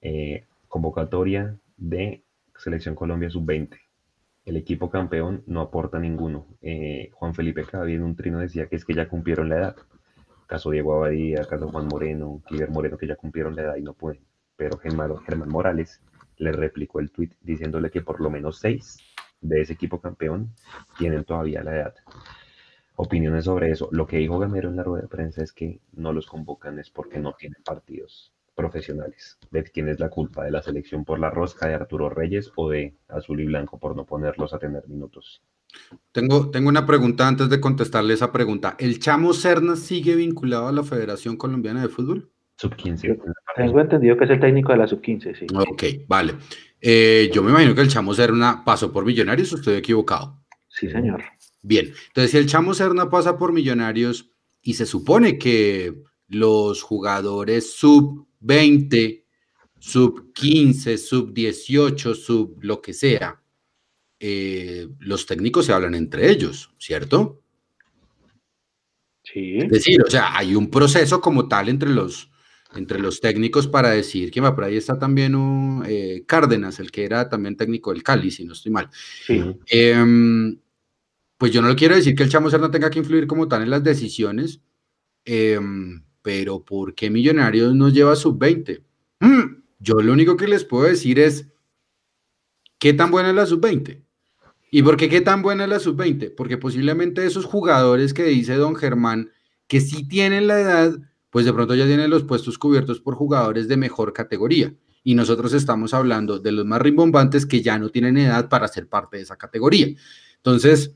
eh, 0.00 0.46
convocatoria 0.68 1.54
de 1.76 2.22
Selección 2.58 2.94
Colombia 2.94 3.30
Sub-20. 3.30 3.78
El 4.44 4.56
equipo 4.56 4.90
campeón 4.90 5.42
no 5.46 5.60
aporta 5.60 5.98
ninguno. 5.98 6.46
Eh, 6.60 7.10
Juan 7.12 7.34
Felipe 7.34 7.64
Cavi 7.64 7.94
en 7.94 8.02
un 8.02 8.16
trino 8.16 8.38
decía 8.38 8.66
que 8.68 8.76
es 8.76 8.84
que 8.84 8.94
ya 8.94 9.08
cumplieron 9.08 9.48
la 9.48 9.56
edad. 9.56 9.76
Caso 10.46 10.70
Diego 10.70 10.94
Abadía, 10.94 11.44
caso 11.44 11.68
Juan 11.68 11.88
Moreno, 11.88 12.42
Cliver 12.46 12.70
Moreno, 12.70 12.98
que 12.98 13.06
ya 13.06 13.16
cumplieron 13.16 13.54
la 13.56 13.62
edad 13.62 13.76
y 13.76 13.82
no 13.82 13.94
pueden. 13.94 14.22
Pero 14.56 14.78
Germán, 14.78 15.16
Germán 15.18 15.48
Morales 15.48 16.02
le 16.36 16.52
replicó 16.52 17.00
el 17.00 17.10
tuit 17.10 17.34
diciéndole 17.40 17.90
que 17.90 18.02
por 18.02 18.20
lo 18.20 18.30
menos 18.30 18.58
seis 18.58 18.98
de 19.40 19.60
ese 19.60 19.74
equipo 19.74 20.00
campeón 20.00 20.54
tienen 20.98 21.24
todavía 21.24 21.62
la 21.62 21.76
edad 21.76 21.94
opiniones 22.96 23.44
sobre 23.44 23.70
eso. 23.70 23.88
Lo 23.92 24.06
que 24.06 24.18
dijo 24.18 24.38
Gamero 24.38 24.68
en 24.68 24.76
la 24.76 24.84
rueda 24.84 25.02
de 25.02 25.08
prensa 25.08 25.42
es 25.42 25.52
que 25.52 25.80
no 25.92 26.12
los 26.12 26.26
convocan 26.26 26.78
es 26.78 26.90
porque 26.90 27.18
no 27.18 27.34
tienen 27.34 27.62
partidos 27.62 28.32
profesionales. 28.54 29.38
¿De 29.50 29.62
quién 29.64 29.88
es 29.88 29.98
la 30.00 30.08
culpa? 30.08 30.44
¿De 30.44 30.50
la 30.50 30.62
selección 30.62 31.04
por 31.04 31.18
la 31.18 31.30
rosca 31.30 31.68
de 31.68 31.74
Arturo 31.74 32.10
Reyes 32.10 32.52
o 32.56 32.70
de 32.70 32.94
Azul 33.08 33.40
y 33.40 33.46
Blanco 33.46 33.78
por 33.78 33.96
no 33.96 34.04
ponerlos 34.04 34.52
a 34.52 34.58
tener 34.58 34.88
minutos? 34.88 35.42
Tengo, 36.12 36.50
tengo 36.50 36.68
una 36.68 36.86
pregunta 36.86 37.26
antes 37.26 37.48
de 37.48 37.60
contestarle 37.60 38.14
esa 38.14 38.32
pregunta. 38.32 38.76
¿El 38.78 38.98
Chamo 38.98 39.32
Serna 39.32 39.76
sigue 39.76 40.14
vinculado 40.14 40.68
a 40.68 40.72
la 40.72 40.82
Federación 40.82 41.36
Colombiana 41.36 41.82
de 41.82 41.88
Fútbol? 41.88 42.30
Sub 42.56 42.76
15. 42.76 43.18
Tengo 43.56 43.80
entendido 43.80 44.16
que 44.16 44.24
es 44.24 44.30
el 44.30 44.40
técnico 44.40 44.72
de 44.72 44.78
la 44.78 44.86
sub-15, 44.86 45.38
sí. 45.38 45.46
Ok, 45.54 46.06
vale. 46.06 46.34
Eh, 46.80 47.30
yo 47.32 47.42
me 47.42 47.50
imagino 47.50 47.74
que 47.74 47.80
el 47.80 47.88
Chamo 47.88 48.14
Serna 48.14 48.62
pasó 48.64 48.92
por 48.92 49.04
Millonarios 49.04 49.52
o 49.52 49.56
estoy 49.56 49.74
equivocado. 49.74 50.38
Sí, 50.68 50.90
señor. 50.90 51.22
Bien, 51.62 51.92
entonces 52.08 52.30
si 52.30 52.38
el 52.38 52.46
Chamo 52.46 52.74
Serna 52.74 53.08
pasa 53.08 53.38
por 53.38 53.52
Millonarios 53.52 54.30
y 54.62 54.74
se 54.74 54.86
supone 54.86 55.38
que 55.38 56.02
los 56.32 56.82
jugadores 56.82 57.72
sub 57.72 58.26
20, 58.40 59.24
sub 59.78 60.32
15, 60.32 60.98
sub 60.98 61.32
18, 61.32 62.14
sub 62.14 62.58
lo 62.62 62.80
que 62.80 62.92
sea, 62.92 63.40
eh, 64.18 64.88
los 65.00 65.26
técnicos 65.26 65.66
se 65.66 65.72
hablan 65.72 65.94
entre 65.94 66.30
ellos, 66.30 66.70
¿cierto? 66.78 67.42
Sí. 69.24 69.58
Es 69.58 69.68
decir, 69.68 70.02
o 70.02 70.10
sea, 70.10 70.36
hay 70.36 70.54
un 70.54 70.70
proceso 70.70 71.20
como 71.20 71.48
tal 71.48 71.68
entre 71.68 71.90
los, 71.90 72.30
entre 72.74 73.00
los 73.00 73.20
técnicos 73.20 73.66
para 73.66 73.90
decir 73.90 74.30
que 74.30 74.40
va, 74.40 74.54
por 74.54 74.64
ahí 74.64 74.76
está 74.76 74.98
también 74.98 75.34
un, 75.34 75.84
eh, 75.86 76.24
Cárdenas, 76.26 76.78
el 76.80 76.90
que 76.90 77.04
era 77.04 77.28
también 77.28 77.56
técnico 77.56 77.92
del 77.92 78.02
Cali, 78.02 78.30
si 78.30 78.44
no 78.44 78.52
estoy 78.52 78.72
mal. 78.72 78.88
Sí. 78.92 79.42
Em, 79.66 80.58
pues 81.36 81.52
yo 81.52 81.60
no 81.60 81.68
le 81.68 81.74
quiero 81.74 81.96
decir 81.96 82.14
que 82.14 82.22
el 82.22 82.30
Chamo 82.30 82.50
Serna 82.50 82.70
tenga 82.70 82.90
que 82.90 83.00
influir 83.00 83.26
como 83.26 83.48
tal 83.48 83.62
en 83.62 83.70
las 83.70 83.82
decisiones, 83.82 84.60
em, 85.24 86.04
pero 86.22 86.64
¿por 86.64 86.94
qué 86.94 87.10
Millonarios 87.10 87.74
nos 87.74 87.92
lleva 87.92 88.16
sub-20? 88.16 88.82
Mm, 89.20 89.62
yo 89.80 90.00
lo 90.00 90.12
único 90.12 90.36
que 90.36 90.48
les 90.48 90.64
puedo 90.64 90.84
decir 90.84 91.18
es, 91.18 91.48
¿qué 92.78 92.94
tan 92.94 93.10
buena 93.10 93.30
es 93.30 93.34
la 93.34 93.46
sub-20? 93.46 94.02
¿Y 94.70 94.82
por 94.82 94.96
qué 94.96 95.08
qué 95.08 95.20
tan 95.20 95.42
buena 95.42 95.64
es 95.64 95.70
la 95.70 95.80
sub-20? 95.80 96.34
Porque 96.34 96.56
posiblemente 96.56 97.26
esos 97.26 97.44
jugadores 97.44 98.14
que 98.14 98.24
dice 98.24 98.54
don 98.54 98.74
Germán, 98.74 99.30
que 99.66 99.80
sí 99.80 100.08
tienen 100.08 100.46
la 100.46 100.60
edad, 100.60 100.98
pues 101.30 101.44
de 101.44 101.52
pronto 101.52 101.74
ya 101.74 101.86
tienen 101.86 102.10
los 102.10 102.24
puestos 102.24 102.58
cubiertos 102.58 103.00
por 103.00 103.14
jugadores 103.14 103.68
de 103.68 103.76
mejor 103.76 104.12
categoría. 104.12 104.74
Y 105.04 105.14
nosotros 105.14 105.52
estamos 105.52 105.94
hablando 105.94 106.38
de 106.38 106.52
los 106.52 106.64
más 106.64 106.80
rimbombantes 106.80 107.44
que 107.44 107.60
ya 107.60 107.78
no 107.78 107.88
tienen 107.88 108.16
edad 108.16 108.48
para 108.48 108.68
ser 108.68 108.88
parte 108.88 109.16
de 109.16 109.24
esa 109.24 109.36
categoría. 109.36 109.88
Entonces, 110.36 110.94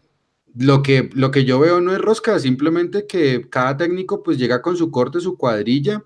lo 0.59 0.83
que, 0.83 1.11
lo 1.15 1.31
que 1.31 1.45
yo 1.45 1.61
veo 1.61 1.81
no 1.81 1.93
es 1.93 2.01
rosca, 2.01 2.39
simplemente 2.39 3.07
que 3.07 3.49
cada 3.51 3.77
técnico 3.77 4.23
pues 4.23 4.39
llega 4.39 4.63
con 4.63 4.77
su 4.77 4.91
corte, 4.91 5.21
su 5.21 5.37
cuadrilla. 5.37 6.05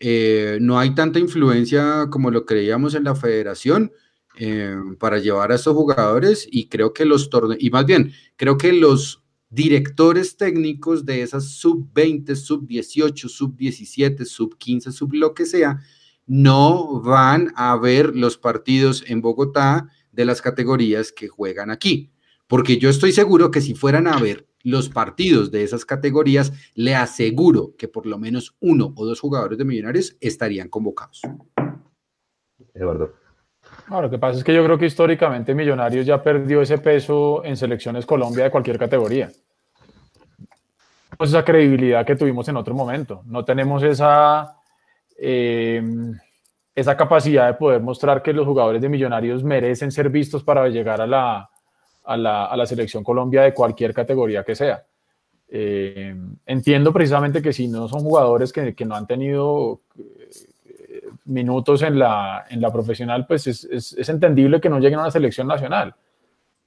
eh, 0.00 0.58
no 0.60 0.78
hay 0.78 0.94
tanta 0.94 1.18
influencia 1.18 2.08
como 2.10 2.30
lo 2.30 2.46
creíamos 2.46 2.94
en 2.94 3.04
la 3.04 3.14
federación 3.14 3.92
eh, 4.38 4.74
para 4.98 5.18
llevar 5.18 5.52
a 5.52 5.56
estos 5.56 5.74
jugadores 5.74 6.48
y 6.50 6.68
creo 6.68 6.94
que 6.94 7.04
los 7.04 7.28
torneos, 7.30 7.62
y 7.62 7.70
más 7.70 7.84
bien, 7.86 8.12
creo 8.36 8.56
que 8.56 8.72
los 8.72 9.22
directores 9.50 10.36
técnicos 10.36 11.04
de 11.04 11.22
esas 11.22 11.44
sub 11.50 11.90
20, 11.92 12.34
sub 12.36 12.66
18, 12.66 13.28
sub 13.28 13.56
17, 13.56 14.24
sub 14.24 14.56
15, 14.56 14.92
sub 14.92 15.12
lo 15.14 15.34
que 15.34 15.44
sea, 15.46 15.80
no 16.26 17.00
van 17.02 17.52
a 17.56 17.76
ver 17.76 18.16
los 18.16 18.38
partidos 18.38 19.04
en 19.08 19.20
Bogotá 19.20 19.88
de 20.12 20.24
las 20.24 20.40
categorías 20.40 21.12
que 21.12 21.28
juegan 21.28 21.70
aquí. 21.70 22.10
Porque 22.50 22.78
yo 22.78 22.90
estoy 22.90 23.12
seguro 23.12 23.52
que 23.52 23.60
si 23.60 23.76
fueran 23.76 24.08
a 24.08 24.18
ver 24.18 24.44
los 24.64 24.88
partidos 24.88 25.52
de 25.52 25.62
esas 25.62 25.84
categorías, 25.84 26.52
le 26.74 26.96
aseguro 26.96 27.76
que 27.78 27.86
por 27.86 28.06
lo 28.06 28.18
menos 28.18 28.56
uno 28.58 28.92
o 28.96 29.06
dos 29.06 29.20
jugadores 29.20 29.56
de 29.56 29.64
Millonarios 29.64 30.16
estarían 30.20 30.68
convocados. 30.68 31.22
Eduardo. 32.74 33.14
No, 33.88 34.02
lo 34.02 34.10
que 34.10 34.18
pasa 34.18 34.38
es 34.38 34.44
que 34.44 34.52
yo 34.52 34.64
creo 34.64 34.76
que 34.76 34.86
históricamente 34.86 35.54
Millonarios 35.54 36.04
ya 36.04 36.20
perdió 36.20 36.60
ese 36.60 36.78
peso 36.78 37.44
en 37.44 37.56
selecciones 37.56 38.04
Colombia 38.04 38.42
de 38.42 38.50
cualquier 38.50 38.80
categoría. 38.80 39.30
Pues 41.16 41.30
esa 41.30 41.44
credibilidad 41.44 42.04
que 42.04 42.16
tuvimos 42.16 42.48
en 42.48 42.56
otro 42.56 42.74
momento. 42.74 43.22
No 43.26 43.44
tenemos 43.44 43.84
esa, 43.84 44.56
eh, 45.16 45.80
esa 46.74 46.96
capacidad 46.96 47.46
de 47.46 47.54
poder 47.54 47.80
mostrar 47.80 48.24
que 48.24 48.32
los 48.32 48.44
jugadores 48.44 48.82
de 48.82 48.88
Millonarios 48.88 49.44
merecen 49.44 49.92
ser 49.92 50.10
vistos 50.10 50.42
para 50.42 50.68
llegar 50.68 51.00
a 51.00 51.06
la, 51.06 51.50
a 52.10 52.16
la, 52.16 52.46
a 52.46 52.56
la 52.56 52.66
selección 52.66 53.04
Colombia 53.04 53.42
de 53.42 53.54
cualquier 53.54 53.94
categoría 53.94 54.42
que 54.42 54.56
sea. 54.56 54.84
Eh, 55.48 56.12
entiendo 56.44 56.92
precisamente 56.92 57.40
que 57.40 57.52
si 57.52 57.68
no 57.68 57.86
son 57.86 58.00
jugadores 58.00 58.52
que, 58.52 58.74
que 58.74 58.84
no 58.84 58.96
han 58.96 59.06
tenido 59.06 59.80
eh, 59.96 61.02
minutos 61.26 61.82
en 61.82 62.00
la, 62.00 62.46
en 62.50 62.60
la 62.60 62.72
profesional, 62.72 63.26
pues 63.28 63.46
es, 63.46 63.64
es, 63.64 64.08
entendible 64.08 64.60
que 64.60 64.68
no 64.68 64.80
lleguen 64.80 64.98
a 64.98 65.02
una 65.02 65.10
selección 65.12 65.46
nacional, 65.46 65.94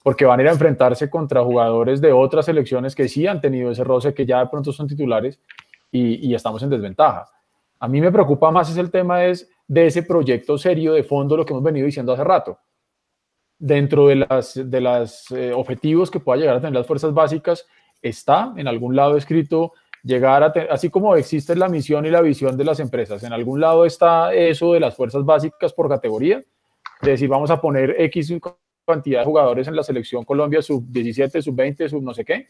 porque 0.01 0.23
van 0.23 0.39
a 0.39 0.43
ir 0.43 0.49
a 0.49 0.53
enfrentarse 0.53 1.09
contra 1.09 1.43
jugadores 1.43 1.99
de 1.99 2.13
otras 2.13 2.45
selecciones 2.45 2.95
que 2.95 3.09
sí 3.09 3.27
han 3.27 3.41
tenido 3.41 3.69
ese 3.69 3.83
roce, 3.83 4.13
que 4.13 4.25
ya 4.25 4.39
de 4.39 4.47
pronto 4.47 4.71
son 4.71 4.87
titulares 4.87 5.41
y, 5.91 6.25
y 6.25 6.33
estamos 6.35 6.63
en 6.63 6.69
desventaja. 6.69 7.25
A 7.79 7.89
mí 7.89 7.99
me 7.99 8.13
preocupa 8.13 8.49
más 8.49 8.69
es 8.69 8.77
el 8.77 8.89
tema 8.91 9.25
es 9.25 9.49
de 9.67 9.87
ese 9.87 10.03
proyecto 10.03 10.57
serio 10.57 10.93
de 10.93 11.03
fondo, 11.03 11.35
lo 11.35 11.45
que 11.45 11.51
hemos 11.51 11.63
venido 11.63 11.85
diciendo 11.85 12.13
hace 12.13 12.23
rato. 12.23 12.59
Dentro 13.65 14.07
de 14.07 14.15
los 14.15 14.59
de 14.69 14.81
las, 14.81 15.31
eh, 15.31 15.53
objetivos 15.53 16.11
que 16.11 16.19
pueda 16.19 16.37
llegar 16.37 16.57
a 16.57 16.59
tener 16.59 16.73
las 16.73 16.85
fuerzas 16.85 17.13
básicas, 17.13 17.65
está 18.01 18.53
en 18.57 18.67
algún 18.67 18.93
lado 18.93 19.15
escrito 19.15 19.71
llegar 20.03 20.43
a, 20.43 20.53
así 20.69 20.89
como 20.89 21.15
existe 21.15 21.55
la 21.55 21.69
misión 21.69 22.05
y 22.05 22.09
la 22.09 22.19
visión 22.19 22.57
de 22.57 22.65
las 22.65 22.81
empresas, 22.81 23.23
en 23.23 23.31
algún 23.31 23.61
lado 23.61 23.85
está 23.85 24.33
eso 24.33 24.73
de 24.73 24.81
las 24.81 24.97
fuerzas 24.97 25.23
básicas 25.23 25.71
por 25.71 25.87
categoría, 25.87 26.43
de 27.01 27.11
decir, 27.11 27.29
vamos 27.29 27.51
a 27.51 27.61
poner 27.61 27.95
X 28.01 28.33
cantidad 28.85 29.19
de 29.19 29.25
jugadores 29.25 29.65
en 29.69 29.77
la 29.77 29.83
selección 29.83 30.25
Colombia, 30.25 30.61
sub 30.61 30.83
17, 30.89 31.41
sub 31.41 31.55
20, 31.55 31.87
sub 31.87 32.03
no 32.03 32.13
sé 32.13 32.25
qué. 32.25 32.47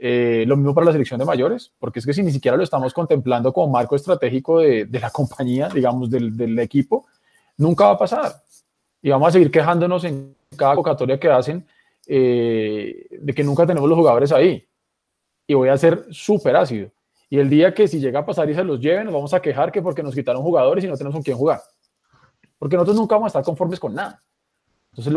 Eh, 0.00 0.44
lo 0.46 0.56
mismo 0.56 0.74
para 0.74 0.86
la 0.86 0.92
selección 0.92 1.18
de 1.18 1.26
mayores, 1.26 1.74
porque 1.78 1.98
es 1.98 2.06
que 2.06 2.14
si 2.14 2.22
ni 2.22 2.30
siquiera 2.30 2.56
lo 2.56 2.62
estamos 2.62 2.94
contemplando 2.94 3.52
como 3.52 3.72
marco 3.72 3.96
estratégico 3.96 4.60
de, 4.60 4.86
de 4.86 5.00
la 5.00 5.10
compañía, 5.18 5.68
digamos, 5.68 6.08
del, 6.08 6.36
del, 6.36 6.58
equipo, 6.58 7.06
nunca 7.56 7.84
va 7.84 7.90
a 7.92 7.98
pasar. 7.98 8.32
Y 9.02 9.10
vamos 9.10 9.28
a 9.28 9.32
seguir 9.32 9.50
quejándonos 9.50 10.04
en 10.04 10.34
cada 10.56 10.74
convocatoria 10.74 11.18
que 11.18 11.30
hacen 11.30 11.66
eh, 12.06 13.06
de 13.10 13.34
que 13.34 13.44
nunca 13.44 13.66
tenemos 13.66 13.88
los 13.88 13.98
jugadores 13.98 14.32
ahí 14.32 14.68
y 15.48 15.54
voy 15.54 15.70
a 15.70 15.76
ser 15.76 16.06
súper 16.10 16.54
ácido. 16.54 16.90
Y 17.30 17.38
el 17.38 17.50
día 17.50 17.74
que 17.74 17.88
si 17.88 17.98
llega 17.98 18.20
a 18.20 18.26
pasar 18.26 18.48
y 18.48 18.54
se 18.54 18.62
los 18.62 18.78
lleven, 18.80 19.06
nos 19.06 19.14
vamos 19.14 19.34
a 19.34 19.40
quejar 19.40 19.72
que 19.72 19.82
porque 19.82 20.02
nos 20.02 20.14
quitaron 20.14 20.42
jugadores 20.42 20.84
y 20.84 20.86
no 20.86 20.96
tenemos 20.96 21.14
con 21.14 21.22
quién 21.22 21.36
jugar. 21.36 21.60
Porque 22.58 22.76
nosotros 22.76 22.96
nunca 22.96 23.16
vamos 23.16 23.26
a 23.26 23.28
estar 23.38 23.44
conformes 23.44 23.80
con 23.80 23.94
nada. 23.94 24.22
Entonces, 24.92 25.12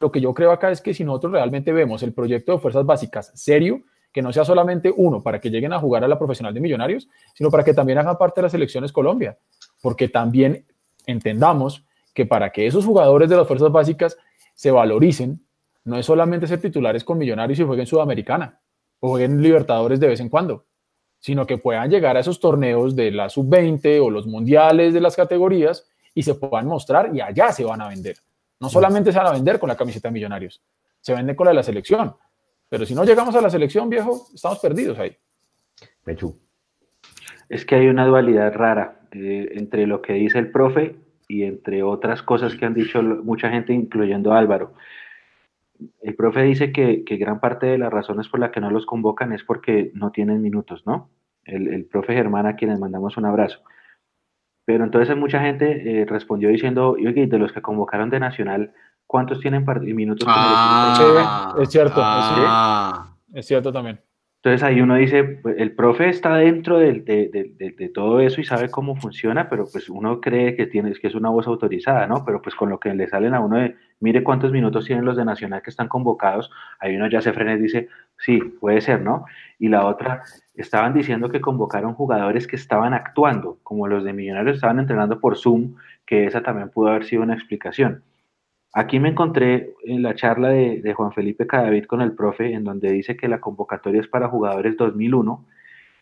lo, 0.00 0.12
que 0.12 0.20
yo 0.20 0.34
creo 0.34 0.50
acá 0.50 0.70
es 0.70 0.80
que 0.80 0.92
si 0.92 1.04
nosotros 1.04 1.32
realmente 1.32 1.72
vemos 1.72 2.02
el 2.02 2.12
proyecto 2.12 2.52
de 2.52 2.58
fuerzas 2.58 2.84
básicas 2.84 3.32
serio, 3.34 3.82
que 4.12 4.22
no 4.22 4.32
sea 4.32 4.44
solamente 4.44 4.92
uno 4.96 5.22
para 5.22 5.40
que 5.40 5.50
lleguen 5.50 5.72
a 5.72 5.78
jugar 5.78 6.02
a 6.02 6.08
la 6.08 6.18
profesional 6.18 6.52
de 6.52 6.60
millonarios, 6.60 7.08
sino 7.34 7.50
para 7.50 7.62
que 7.62 7.74
también 7.74 7.98
hagan 7.98 8.18
parte 8.18 8.40
de 8.40 8.42
las 8.44 8.52
selecciones 8.52 8.92
Colombia. 8.92 9.38
Porque 9.80 10.08
también 10.08 10.66
entendamos 11.06 11.84
que 12.14 12.26
para 12.26 12.50
que 12.50 12.66
esos 12.66 12.84
jugadores 12.84 13.28
de 13.28 13.36
las 13.36 13.46
fuerzas 13.46 13.70
básicas 13.70 14.16
se 14.54 14.70
valoricen, 14.70 15.44
no 15.84 15.96
es 15.96 16.06
solamente 16.06 16.46
ser 16.46 16.60
titulares 16.60 17.04
con 17.04 17.18
millonarios 17.18 17.58
y 17.58 17.64
jueguen 17.64 17.86
Sudamericana 17.86 18.60
o 19.00 19.10
jueguen 19.10 19.40
Libertadores 19.40 19.98
de 19.98 20.08
vez 20.08 20.20
en 20.20 20.28
cuando, 20.28 20.66
sino 21.18 21.46
que 21.46 21.58
puedan 21.58 21.90
llegar 21.90 22.16
a 22.16 22.20
esos 22.20 22.40
torneos 22.40 22.94
de 22.94 23.10
la 23.10 23.28
sub-20 23.28 24.02
o 24.02 24.10
los 24.10 24.26
mundiales 24.26 24.92
de 24.92 25.00
las 25.00 25.16
categorías 25.16 25.88
y 26.14 26.22
se 26.22 26.34
puedan 26.34 26.66
mostrar 26.66 27.14
y 27.14 27.20
allá 27.20 27.52
se 27.52 27.64
van 27.64 27.80
a 27.80 27.88
vender. 27.88 28.16
No 28.58 28.68
solamente 28.68 29.12
se 29.12 29.18
van 29.18 29.28
a 29.28 29.32
vender 29.32 29.58
con 29.58 29.68
la 29.68 29.76
camiseta 29.76 30.08
de 30.08 30.12
Millonarios, 30.12 30.62
se 31.00 31.14
venden 31.14 31.34
con 31.34 31.46
la 31.46 31.52
de 31.52 31.56
la 31.56 31.62
selección. 31.62 32.14
Pero 32.68 32.86
si 32.86 32.94
no 32.94 33.04
llegamos 33.04 33.34
a 33.34 33.40
la 33.40 33.50
selección, 33.50 33.88
viejo, 33.88 34.28
estamos 34.34 34.58
perdidos 34.58 34.98
ahí. 34.98 35.16
Mechu. 36.04 36.38
Es 37.48 37.64
que 37.64 37.74
hay 37.74 37.88
una 37.88 38.06
dualidad 38.06 38.52
rara 38.54 39.00
eh, 39.12 39.50
entre 39.54 39.86
lo 39.86 40.02
que 40.02 40.12
dice 40.12 40.38
el 40.38 40.52
profe 40.52 40.96
y 41.30 41.44
entre 41.44 41.82
otras 41.82 42.22
cosas 42.22 42.54
que 42.56 42.66
han 42.66 42.74
dicho 42.74 43.02
mucha 43.02 43.50
gente, 43.50 43.72
incluyendo 43.72 44.32
Álvaro 44.32 44.74
el 46.02 46.14
profe 46.14 46.42
dice 46.42 46.72
que, 46.72 47.04
gran 47.18 47.40
parte 47.40 47.66
de 47.66 47.78
las 47.78 47.92
razones 47.92 48.28
por 48.28 48.40
las 48.40 48.50
que 48.50 48.60
no 48.60 48.70
los 48.70 48.86
convocan 48.86 49.32
es 49.32 49.44
porque 49.44 49.90
no 49.94 50.10
tienen 50.10 50.42
minutos, 50.42 50.82
¿no? 50.86 51.10
El, 51.44 51.86
profe 51.86 52.14
Germán, 52.14 52.46
a 52.46 52.56
quienes 52.56 52.78
mandamos 52.78 53.16
un 53.16 53.24
abrazo. 53.24 53.60
Pero 54.64 54.84
entonces 54.84 55.16
mucha 55.16 55.40
gente 55.40 56.00
eh, 56.02 56.04
respondió 56.04 56.48
diciendo, 56.48 56.90
oye, 56.90 57.26
de 57.26 57.38
los 57.38 57.52
que 57.52 57.62
convocaron 57.62 58.10
de 58.10 58.20
Nacional, 58.20 58.72
¿cuántos 59.06 59.40
tienen 59.40 59.64
minutos? 59.82 60.28
Ah, 60.30 61.54
es 61.60 61.70
cierto, 61.70 62.00
ah. 62.04 63.16
es 63.34 63.46
cierto 63.46 63.72
también. 63.72 64.00
Entonces 64.42 64.62
ahí 64.62 64.80
uno 64.80 64.94
dice, 64.94 65.22
pues, 65.22 65.56
el 65.58 65.74
profe 65.74 66.08
está 66.08 66.36
dentro 66.36 66.78
de, 66.78 67.00
de, 67.00 67.88
todo 67.90 68.20
eso 68.20 68.40
y 68.40 68.44
sabe 68.44 68.70
cómo 68.70 68.96
funciona, 68.96 69.50
pero 69.50 69.66
pues 69.70 69.90
uno 69.90 70.18
cree 70.18 70.56
que, 70.56 70.66
tiene, 70.66 70.94
que 70.94 71.08
es 71.08 71.14
una 71.14 71.28
voz 71.28 71.46
autorizada, 71.46 72.06
¿no? 72.06 72.24
Pero 72.24 72.40
pues 72.40 72.54
con 72.54 72.70
lo 72.70 72.80
que 72.80 72.94
le 72.94 73.06
salen 73.06 73.34
a 73.34 73.40
uno 73.40 73.58
de, 73.58 73.76
mire 73.98 74.24
cuántos 74.24 74.50
minutos 74.50 74.86
tienen 74.86 75.04
los 75.04 75.18
de 75.18 75.26
Nacional 75.26 75.60
que 75.60 75.68
están 75.68 75.88
convocados, 75.88 76.50
ahí 76.78 76.96
uno 76.96 77.06
ya 77.10 77.20
se 77.20 77.34
frena 77.34 77.52
y 77.52 77.58
dice, 77.58 77.88
sí, 78.16 78.38
puede 78.38 78.80
ser, 78.80 79.02
¿no? 79.02 79.26
Y 79.58 79.68
la 79.68 79.84
otra, 79.84 80.22
estaban 80.54 80.94
diciendo 80.94 81.28
que 81.28 81.42
convocaron 81.42 81.92
jugadores 81.92 82.46
que 82.46 82.56
estaban 82.56 82.94
actuando, 82.94 83.58
como 83.62 83.88
los 83.88 84.04
de 84.04 84.14
Millonarios 84.14 84.56
estaban 84.56 84.78
entrenando 84.78 85.20
por 85.20 85.36
Zoom, 85.36 85.74
que 86.06 86.24
esa 86.24 86.42
también 86.42 86.70
pudo 86.70 86.88
haber 86.88 87.04
sido 87.04 87.22
una 87.22 87.34
explicación. 87.34 88.02
Aquí 88.72 89.00
me 89.00 89.08
encontré 89.08 89.74
en 89.84 90.02
la 90.02 90.14
charla 90.14 90.50
de, 90.50 90.94
Juan 90.94 91.12
Felipe 91.12 91.46
Cadavid 91.46 91.86
con 91.86 92.00
el 92.00 92.12
profe, 92.12 92.52
en 92.52 92.64
donde 92.64 92.92
dice 92.92 93.16
que 93.16 93.28
la 93.28 93.40
convocatoria 93.40 94.00
es 94.00 94.06
para 94.06 94.28
jugadores 94.28 94.76
2001 94.76 95.44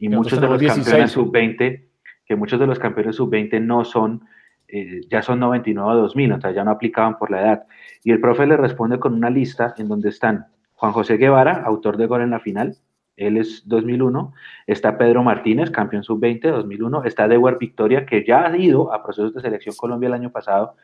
y 0.01 0.09
muchos 0.11 0.41
de 0.41 0.49
los 0.49 0.63
campeones 0.63 1.13
sub-20, 1.13 1.85
que 2.27 2.37
muchos 2.37 2.61
de 2.61 2.67
los 2.67 2.79
campeones 2.79 3.17
sub-20 3.17 3.61
no 3.63 3.85
son, 3.85 4.23
eh, 4.69 5.01
ya 5.09 5.23
son 5.23 5.41
99 5.41 5.91
o 5.91 6.03
2000, 6.03 6.33
o 6.33 6.41
sea, 6.41 6.51
ya 6.51 6.63
no 6.63 6.71
aplicaban 6.71 7.19
por 7.19 7.31
la 7.31 7.41
edad. 7.41 7.67
Y 8.05 8.13
el 8.13 8.21
profe 8.21 8.47
le 8.47 8.57
responde 8.57 8.99
con 8.99 9.15
una 9.15 9.31
lista 9.31 9.75
en 9.79 9.89
donde 9.89 10.11
están 10.11 10.47
Juan 10.75 10.93
José 10.93 11.17
Guevara, 11.17 11.63
autor 11.65 11.97
de 11.97 12.07
gol 12.07 12.21
en 12.21 12.31
la 12.31 12.41
final, 12.41 12.77
él 13.19 13.37
es 13.37 13.67
2001, 13.67 14.33
está 14.67 14.97
Pedro 14.97 15.25
Martínez, 15.25 15.71
campeón 15.71 16.05
sub-20 16.05 16.53
2001, 16.53 17.05
está 17.05 17.27
Dewar 17.27 17.59
Victoria, 17.59 18.07
que 18.07 18.25
ya 18.25 18.47
ha 18.47 18.57
ido 18.57 18.93
a 18.93 19.03
procesos 19.03 19.35
de 19.35 19.41
selección 19.41 19.75
Colombia 19.77 20.07
el 20.07 20.15
año 20.15 20.31
pasado 20.31 20.77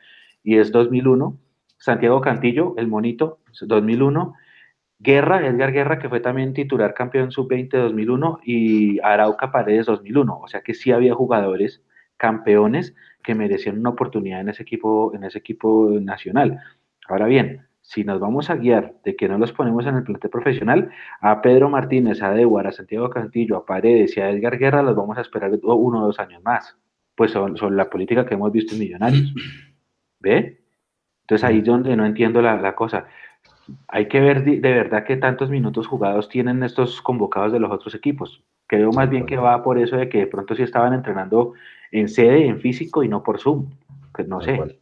y 0.43 0.57
es 0.57 0.71
2001, 0.71 1.37
Santiago 1.85 2.19
Cantillo, 2.19 2.73
el 2.77 2.87
monito, 2.87 3.41
2001. 3.61 4.33
Guerra, 4.97 5.45
Edgar 5.45 5.71
Guerra, 5.71 5.99
que 5.99 6.09
fue 6.09 6.19
también 6.19 6.51
titular 6.51 6.95
campeón 6.95 7.31
sub-20 7.31 7.77
2001, 7.77 8.39
y 8.43 8.99
Arauca 9.01 9.51
Paredes 9.51 9.85
2001. 9.85 10.39
O 10.39 10.47
sea 10.47 10.61
que 10.61 10.73
sí 10.73 10.91
había 10.91 11.13
jugadores 11.13 11.83
campeones 12.17 12.95
que 13.23 13.35
merecían 13.35 13.77
una 13.77 13.91
oportunidad 13.91 14.41
en 14.41 14.49
ese 14.49 14.63
equipo, 14.63 15.13
en 15.13 15.25
ese 15.25 15.37
equipo 15.37 15.91
nacional. 16.01 16.59
Ahora 17.07 17.27
bien, 17.27 17.67
si 17.81 18.03
nos 18.03 18.19
vamos 18.19 18.49
a 18.49 18.55
guiar 18.55 18.95
de 19.03 19.15
que 19.15 19.29
no 19.29 19.37
los 19.37 19.51
ponemos 19.51 19.85
en 19.85 19.97
el 19.97 20.03
plantel 20.03 20.31
profesional, 20.31 20.89
a 21.21 21.39
Pedro 21.43 21.69
Martínez, 21.69 22.23
a 22.23 22.31
Dewar, 22.31 22.65
a 22.65 22.71
Santiago 22.71 23.11
Cantillo, 23.11 23.57
a 23.57 23.65
Paredes 23.67 24.17
y 24.17 24.21
a 24.21 24.31
Edgar 24.31 24.57
Guerra 24.57 24.81
los 24.81 24.95
vamos 24.95 25.19
a 25.19 25.21
esperar 25.21 25.51
uno 25.61 26.01
o 26.01 26.05
dos 26.07 26.17
años 26.17 26.41
más. 26.43 26.75
Pues 27.13 27.31
son 27.31 27.77
la 27.77 27.91
política 27.91 28.25
que 28.25 28.33
hemos 28.33 28.51
visto 28.51 28.73
en 28.73 28.79
Millonarios. 28.79 29.35
¿Ve? 30.19 30.64
Entonces 31.25 31.43
ahí 31.43 31.57
es 31.57 31.65
donde 31.65 31.95
no 31.95 32.05
entiendo 32.05 32.39
la, 32.39 32.75
cosa. 32.75 33.07
Hay 33.87 34.07
que 34.07 34.19
ver 34.19 34.43
de, 34.43 34.59
verdad 34.59 35.03
qué 35.05 35.17
tantos 35.17 35.49
minutos 35.49 35.87
jugados 35.87 36.29
tienen 36.29 36.61
estos 36.61 37.01
convocados 37.01 37.51
de 37.51 37.59
los 37.59 37.71
otros 37.71 37.95
equipos. 37.95 38.43
Creo 38.67 38.91
más 38.91 39.09
bien 39.09 39.25
que 39.25 39.35
va 39.35 39.63
por 39.63 39.79
eso 39.79 39.97
de 39.97 40.07
que 40.07 40.19
de 40.19 40.27
pronto 40.27 40.55
sí 40.55 40.61
estaban 40.61 40.93
entrenando 40.93 41.53
en 41.91 42.09
sede, 42.09 42.45
en 42.45 42.59
físico 42.59 43.03
y 43.03 43.09
no 43.09 43.23
por 43.23 43.39
Zoom. 43.39 43.71
Pues 44.13 44.27
no 44.27 44.39
sé. 44.39 44.79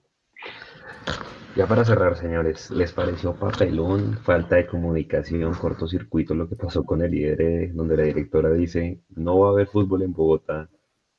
Ya 1.56 1.66
para 1.66 1.86
cerrar, 1.86 2.18
señores, 2.18 2.70
¿les 2.72 2.92
pareció 2.92 3.34
papelón, 3.34 4.18
falta 4.18 4.58
de 4.58 4.66
comunicación, 4.66 5.54
cortocircuito 5.54 6.36
lo 6.36 6.50
que 6.50 6.58
pasó 6.58 6.84
con 6.84 7.02
el 7.02 7.12
líder, 7.12 7.74
donde 7.74 7.96
la 7.96 8.04
directora 8.04 8.52
dice 8.52 9.00
no 9.16 9.40
va 9.40 9.48
a 9.48 9.52
haber 9.52 9.68
fútbol 9.68 10.02
en 10.02 10.12
Bogotá 10.12 10.70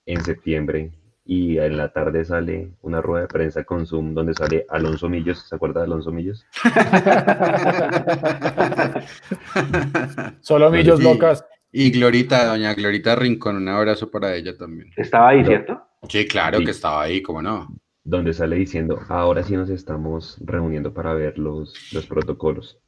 en 0.04 0.22
septiembre 0.22 0.92
y 1.24 1.58
en 1.58 1.78
la 1.78 1.90
tarde 1.90 2.24
sale 2.24 2.72
una 2.82 3.00
rueda 3.00 3.22
de 3.22 3.28
prensa 3.28 3.64
con 3.64 3.86
Zoom 3.86 4.14
donde 4.14 4.34
sale 4.34 4.66
Alonso 4.68 5.08
Millos, 5.08 5.38
¿se 5.48 5.54
acuerda 5.54 5.80
de 5.80 5.86
Alonso 5.86 6.12
Millos? 6.12 6.44
Solo 10.40 10.70
Millos 10.70 11.02
locas. 11.02 11.44
Y 11.72 11.90
Glorita, 11.90 12.44
doña 12.44 12.74
Glorita 12.74 13.16
Rincón, 13.16 13.56
un 13.56 13.68
abrazo 13.68 14.10
para 14.10 14.34
ella 14.34 14.56
también. 14.56 14.90
¿Estaba 14.96 15.30
ahí, 15.30 15.44
cierto? 15.44 15.80
Sí, 16.08 16.28
claro 16.28 16.60
que 16.60 16.70
estaba 16.70 17.02
ahí, 17.02 17.22
¿cómo 17.22 17.42
no? 17.42 17.74
Donde 18.04 18.32
sale 18.34 18.56
diciendo, 18.56 19.00
ahora 19.08 19.42
sí 19.42 19.56
nos 19.56 19.70
estamos 19.70 20.36
reuniendo 20.44 20.92
para 20.92 21.14
ver 21.14 21.38
los, 21.38 21.92
los 21.92 22.06
protocolos. 22.06 22.78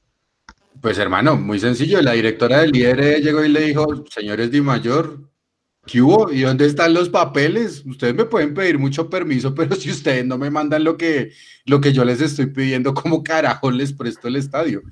Pues 0.80 0.98
hermano, 0.98 1.36
muy 1.36 1.58
sencillo, 1.58 2.02
la 2.02 2.12
directora 2.12 2.58
del 2.58 2.70
líder 2.70 3.22
llegó 3.22 3.42
y 3.42 3.48
le 3.48 3.60
dijo, 3.60 4.04
señores 4.10 4.50
de 4.50 4.60
mayor, 4.60 5.20
¿Qué 5.86 6.02
hubo? 6.02 6.32
¿Y 6.32 6.40
dónde 6.40 6.66
están 6.66 6.94
los 6.94 7.08
papeles? 7.08 7.84
Ustedes 7.86 8.14
me 8.14 8.24
pueden 8.24 8.54
pedir 8.54 8.78
mucho 8.78 9.08
permiso, 9.08 9.54
pero 9.54 9.74
si 9.76 9.90
ustedes 9.90 10.26
no 10.26 10.38
me 10.38 10.50
mandan 10.50 10.84
lo 10.84 10.96
que, 10.96 11.32
lo 11.64 11.80
que 11.80 11.92
yo 11.92 12.04
les 12.04 12.20
estoy 12.20 12.46
pidiendo, 12.46 12.94
¿cómo 12.94 13.22
carajo 13.22 13.70
les 13.70 13.92
presto 13.92 14.28
el 14.28 14.36
estadio? 14.36 14.82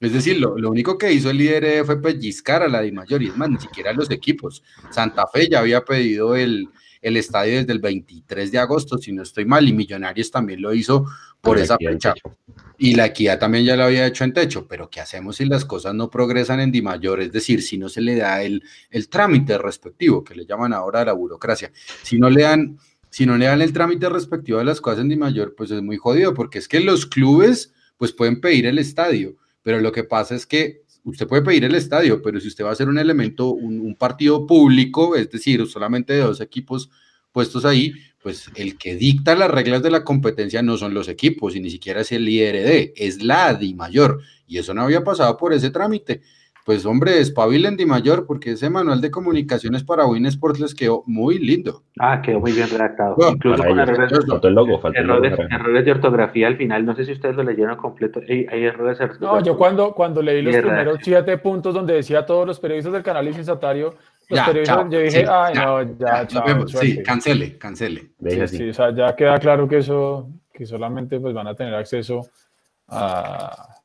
Es 0.00 0.12
decir, 0.12 0.40
lo, 0.40 0.54
único 0.68 0.98
que 0.98 1.12
hizo 1.12 1.30
el 1.30 1.38
líder 1.38 1.84
fue 1.84 2.02
pellizcar 2.02 2.62
a 2.62 2.68
la 2.68 2.82
Di 2.82 2.90
Mayor, 2.90 3.22
y 3.22 3.28
es 3.28 3.36
más, 3.36 3.48
ni 3.48 3.58
siquiera 3.58 3.92
los 3.92 4.10
equipos. 4.10 4.64
Santa 4.90 5.28
Fe 5.32 5.48
ya 5.48 5.60
había 5.60 5.84
pedido 5.84 6.34
el 6.34 6.68
el 7.02 7.16
estadio 7.16 7.56
desde 7.56 7.72
el 7.72 7.80
23 7.80 8.52
de 8.52 8.58
agosto, 8.58 8.96
si 8.96 9.12
no 9.12 9.22
estoy 9.22 9.44
mal, 9.44 9.68
y 9.68 9.72
Millonarios 9.72 10.30
también 10.30 10.62
lo 10.62 10.72
hizo 10.72 11.06
por 11.42 11.58
esa 11.58 11.76
fecha. 11.76 12.14
Y 12.78 12.94
la 12.94 13.06
equidad 13.06 13.38
también 13.38 13.64
ya 13.64 13.76
lo 13.76 13.84
había 13.84 14.06
hecho 14.06 14.24
en 14.24 14.32
techo, 14.32 14.66
pero 14.66 14.88
¿qué 14.88 15.00
hacemos 15.00 15.36
si 15.36 15.44
las 15.44 15.64
cosas 15.64 15.94
no 15.94 16.08
progresan 16.08 16.60
en 16.60 16.72
Di 16.72 16.82
Mayor? 16.82 17.20
Es 17.20 17.32
decir, 17.32 17.62
si 17.62 17.78
no 17.78 17.88
se 17.88 18.00
le 18.00 18.16
da 18.16 18.42
el, 18.42 18.62
el 18.90 19.08
trámite 19.08 19.58
respectivo, 19.58 20.24
que 20.24 20.34
le 20.34 20.46
llaman 20.46 20.72
ahora 20.72 21.04
la 21.04 21.12
burocracia, 21.12 21.70
si 22.02 22.18
no 22.18 22.30
le 22.30 22.42
dan, 22.42 22.78
si 23.10 23.26
no 23.26 23.36
le 23.36 23.46
dan 23.46 23.60
el 23.60 23.72
trámite 23.72 24.08
respectivo 24.08 24.58
a 24.58 24.64
las 24.64 24.80
cosas 24.80 25.00
en 25.00 25.10
Di 25.10 25.16
Mayor, 25.16 25.54
pues 25.54 25.70
es 25.70 25.82
muy 25.82 25.96
jodido, 25.96 26.32
porque 26.34 26.58
es 26.58 26.66
que 26.66 26.80
los 26.80 27.06
clubes 27.06 27.72
pues 27.98 28.12
pueden 28.12 28.40
pedir 28.40 28.66
el 28.66 28.78
estadio, 28.78 29.36
pero 29.62 29.80
lo 29.80 29.92
que 29.92 30.04
pasa 30.04 30.34
es 30.34 30.46
que 30.46 30.82
usted 31.04 31.26
puede 31.26 31.42
pedir 31.42 31.64
el 31.64 31.74
estadio, 31.74 32.22
pero 32.22 32.40
si 32.40 32.48
usted 32.48 32.64
va 32.64 32.70
a 32.70 32.72
hacer 32.72 32.88
un 32.88 32.98
elemento, 32.98 33.50
un, 33.50 33.80
un 33.80 33.94
partido 33.94 34.46
público, 34.46 35.14
es 35.14 35.30
decir, 35.30 35.66
solamente 35.66 36.14
de 36.14 36.20
dos 36.20 36.40
equipos 36.40 36.90
puestos 37.32 37.64
ahí, 37.64 37.94
pues 38.22 38.50
el 38.54 38.78
que 38.78 38.94
dicta 38.94 39.34
las 39.34 39.50
reglas 39.50 39.82
de 39.82 39.90
la 39.90 40.04
competencia 40.04 40.62
no 40.62 40.76
son 40.76 40.94
los 40.94 41.08
equipos 41.08 41.56
y 41.56 41.60
ni 41.60 41.70
siquiera 41.70 42.02
es 42.02 42.12
el 42.12 42.28
IRD, 42.28 42.92
es 42.96 43.22
la 43.22 43.46
ADI 43.46 43.74
mayor. 43.74 44.20
Y 44.46 44.58
eso 44.58 44.74
no 44.74 44.82
había 44.82 45.02
pasado 45.02 45.36
por 45.36 45.52
ese 45.52 45.70
trámite. 45.70 46.22
Pues 46.64 46.86
hombre, 46.86 47.18
espabilen 47.18 47.76
Di 47.76 47.86
Mayor, 47.86 48.24
porque 48.24 48.52
ese 48.52 48.70
manual 48.70 49.00
de 49.00 49.10
comunicaciones 49.10 49.82
para 49.82 50.06
Win 50.06 50.26
Sports 50.26 50.60
les 50.60 50.74
quedó 50.76 51.02
muy 51.06 51.38
lindo. 51.40 51.82
Ah, 51.98 52.22
quedó 52.22 52.38
muy 52.38 52.52
bien 52.52 52.68
redactado. 52.70 53.16
Incluso 53.32 53.64
con 53.64 53.80
errores, 53.80 54.12
errores, 55.50 55.84
de 55.84 55.90
ortografía 55.90 56.46
al 56.46 56.56
final. 56.56 56.86
No 56.86 56.94
sé 56.94 57.04
si 57.04 57.12
ustedes 57.12 57.34
lo 57.34 57.42
leyeron 57.42 57.76
completo. 57.76 58.20
Hay, 58.28 58.46
errores. 58.64 58.98
No, 59.20 59.42
yo 59.42 59.56
cuando, 59.56 59.92
cuando 59.92 60.22
leí 60.22 60.40
los 60.40 60.54
primeros 60.54 60.98
siete 61.02 61.36
puntos 61.38 61.74
donde 61.74 61.94
decía 61.94 62.24
todos 62.24 62.46
los 62.46 62.60
periodistas 62.60 62.92
del 62.92 63.02
canal 63.02 63.24
licenciatario 63.24 63.96
ya, 64.32 64.88
yo 64.88 64.98
dije, 64.98 65.26
ay, 65.28 65.54
no, 65.54 65.82
ya, 65.98 66.26
chao, 66.26 66.66
Sí, 66.68 67.02
cancele, 67.02 67.58
cancele. 67.58 68.12
Sí, 68.48 68.68
o 68.68 68.74
sea, 68.74 68.94
ya 68.94 69.14
queda 69.14 69.38
claro 69.38 69.68
que 69.68 69.78
eso, 69.78 70.28
que 70.52 70.66
solamente 70.66 71.20
pues 71.20 71.34
van 71.34 71.46
a 71.46 71.54
tener 71.54 71.74
acceso 71.74 72.20
a, 72.88 73.76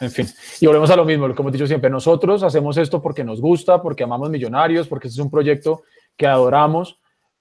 en 0.00 0.10
fin, 0.10 0.26
y 0.60 0.66
volvemos 0.66 0.90
a 0.90 0.96
lo 0.96 1.04
mismo, 1.04 1.34
como 1.34 1.48
he 1.48 1.52
dicho 1.52 1.66
siempre, 1.66 1.90
nosotros 1.90 2.42
hacemos 2.42 2.76
esto 2.76 3.02
porque 3.02 3.24
nos 3.24 3.40
gusta, 3.40 3.82
porque 3.82 4.04
amamos 4.04 4.30
millonarios, 4.30 4.86
porque 4.86 5.08
este 5.08 5.20
es 5.20 5.24
un 5.24 5.30
proyecto 5.30 5.82
que 6.16 6.26
adoramos, 6.26 7.00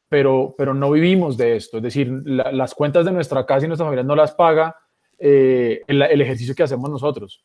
pero, 0.09 0.55
pero 0.57 0.73
no 0.73 0.91
vivimos 0.91 1.37
de 1.37 1.55
esto, 1.55 1.77
es 1.77 1.83
decir, 1.83 2.11
las 2.25 2.73
cuentas 2.73 3.05
de 3.05 3.11
nuestra 3.11 3.45
casa 3.45 3.65
y 3.65 3.67
nuestra 3.67 3.85
familia 3.85 4.03
no 4.03 4.15
las 4.15 4.33
paga 4.33 4.75
eh, 5.17 5.81
el, 5.87 6.01
el 6.01 6.21
ejercicio 6.21 6.55
que 6.55 6.63
hacemos 6.63 6.89
nosotros 6.89 7.43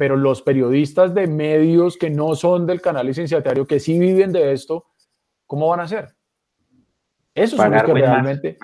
pero 0.00 0.16
los 0.16 0.40
periodistas 0.40 1.12
de 1.12 1.26
medios 1.26 1.98
que 1.98 2.08
no 2.08 2.34
son 2.34 2.66
del 2.66 2.80
canal 2.80 3.06
licenciatario, 3.06 3.66
que 3.66 3.78
sí 3.78 3.98
viven 3.98 4.32
de 4.32 4.54
esto, 4.54 4.86
¿cómo 5.46 5.68
van 5.68 5.80
a 5.80 5.82
hacer? 5.82 6.08
Eso 7.34 7.62
es 7.62 7.70
lo 7.70 7.84
que 7.84 7.92
realmente... 7.92 8.58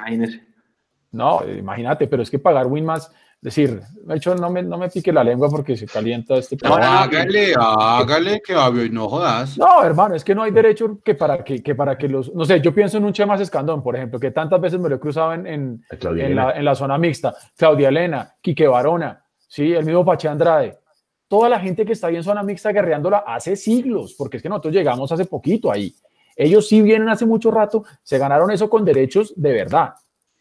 No, 1.12 1.42
imagínate, 1.46 2.06
pero 2.06 2.22
es 2.22 2.30
que 2.30 2.38
pagar 2.38 2.68
Winmas, 2.68 3.12
decir, 3.38 3.82
de 4.02 4.16
hecho 4.16 4.34
no 4.34 4.48
me, 4.48 4.62
no 4.62 4.78
me 4.78 4.88
pique 4.88 5.12
la 5.12 5.22
lengua 5.22 5.50
porque 5.50 5.76
se 5.76 5.86
calienta 5.86 6.36
este... 6.36 6.56
No, 6.64 6.76
hágale, 6.76 7.52
hágale, 7.54 8.40
que 8.40 8.54
no 8.90 9.06
jodas. 9.06 9.58
No, 9.58 9.84
hermano, 9.84 10.14
es 10.14 10.24
que 10.24 10.34
no 10.34 10.42
hay 10.42 10.52
derecho 10.52 11.00
que 11.04 11.16
para 11.16 11.44
que, 11.44 11.62
que 11.62 11.74
para 11.74 11.98
que 11.98 12.08
los... 12.08 12.34
No 12.34 12.46
sé, 12.46 12.62
yo 12.62 12.74
pienso 12.74 12.96
en 12.96 13.04
un 13.04 13.12
Chema 13.12 13.34
Escandón, 13.34 13.82
por 13.82 13.94
ejemplo, 13.94 14.18
que 14.18 14.30
tantas 14.30 14.58
veces 14.58 14.80
me 14.80 14.88
lo 14.88 14.96
he 14.96 15.00
cruzado 15.00 15.34
en, 15.34 15.46
en, 15.46 15.84
en, 15.90 16.34
la, 16.34 16.52
en 16.52 16.64
la, 16.64 16.74
zona 16.74 16.96
mixta. 16.96 17.34
Claudia 17.58 17.90
Elena, 17.90 18.36
Quique 18.40 18.66
Barona, 18.66 19.22
¿sí? 19.46 19.74
el 19.74 19.84
mismo 19.84 20.02
Pache 20.02 20.28
Andrade 20.28 20.78
toda 21.28 21.48
la 21.48 21.60
gente 21.60 21.84
que 21.84 21.92
está 21.92 22.08
ahí 22.08 22.16
en 22.16 22.24
zona 22.24 22.42
mixta 22.42 22.72
guerreándola 22.72 23.18
hace 23.18 23.56
siglos, 23.56 24.14
porque 24.16 24.36
es 24.36 24.42
que 24.42 24.48
nosotros 24.48 24.74
llegamos 24.74 25.10
hace 25.12 25.24
poquito 25.24 25.70
ahí. 25.70 25.94
Ellos 26.36 26.68
sí 26.68 26.82
vienen 26.82 27.08
hace 27.08 27.26
mucho 27.26 27.50
rato, 27.50 27.84
se 28.02 28.18
ganaron 28.18 28.50
eso 28.50 28.68
con 28.68 28.84
derechos 28.84 29.32
de 29.36 29.52
verdad, 29.52 29.94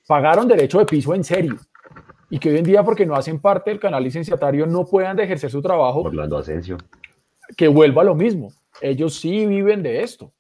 pagaron 0.08 0.48
derecho 0.48 0.80
de 0.80 0.86
piso 0.86 1.14
en 1.16 1.24
serio. 1.24 1.58
Y 2.30 2.40
que 2.40 2.50
hoy 2.50 2.58
en 2.58 2.66
día, 2.66 2.84
porque 2.84 3.06
no 3.06 3.16
hacen 3.16 3.40
parte 3.40 3.70
del 3.70 3.80
canal 3.80 4.04
licenciatario, 4.04 4.66
no 4.66 4.86
puedan 4.86 5.20
ejercer 5.20 5.50
su 5.50 5.62
trabajo. 5.62 6.02
Orlando 6.02 6.38
Asensio. 6.38 6.78
Que 7.56 7.68
vuelva 7.68 8.04
lo 8.04 8.16
mismo. 8.16 8.52
Ellos 8.82 9.16
sí 9.20 9.46
viven 9.46 9.84
de 9.84 10.02
esto. 10.02 10.34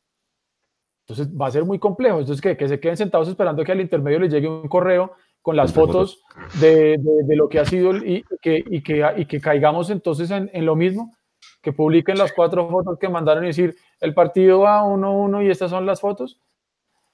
Entonces 1.08 1.30
va 1.30 1.48
a 1.48 1.52
ser 1.52 1.64
muy 1.64 1.78
complejo. 1.78 2.20
Entonces, 2.20 2.42
que, 2.42 2.58
que 2.58 2.68
se 2.68 2.80
queden 2.80 2.98
sentados 2.98 3.30
esperando 3.30 3.64
que 3.64 3.72
al 3.72 3.80
intermedio 3.80 4.20
les 4.20 4.34
llegue 4.34 4.48
un 4.48 4.68
correo 4.68 5.14
con 5.46 5.56
las 5.56 5.74
fotos 5.74 6.24
de, 6.60 6.98
de, 6.98 7.36
lo 7.36 7.48
que 7.50 7.60
ha 7.60 7.66
sido 7.66 7.96
y 7.96 8.26
que, 8.42 8.64
y 8.66 8.82
que, 8.82 9.06
y 9.16 9.26
que 9.28 9.40
caigamos 9.40 9.92
entonces 9.92 10.32
en, 10.32 10.50
en, 10.54 10.66
lo 10.66 10.76
mismo, 10.76 11.16
que 11.62 11.72
publiquen 11.72 12.18
las 12.18 12.34
cuatro 12.34 12.68
fotos 12.68 12.98
que 12.98 13.10
mandaron 13.10 13.44
y 13.44 13.50
decir, 13.50 13.76
el 14.02 14.16
partido 14.16 14.62
va 14.62 14.82
1-1 14.82 15.46
y 15.46 15.52
estas 15.52 15.70
son 15.70 15.86
las 15.86 16.02
fotos. 16.02 16.40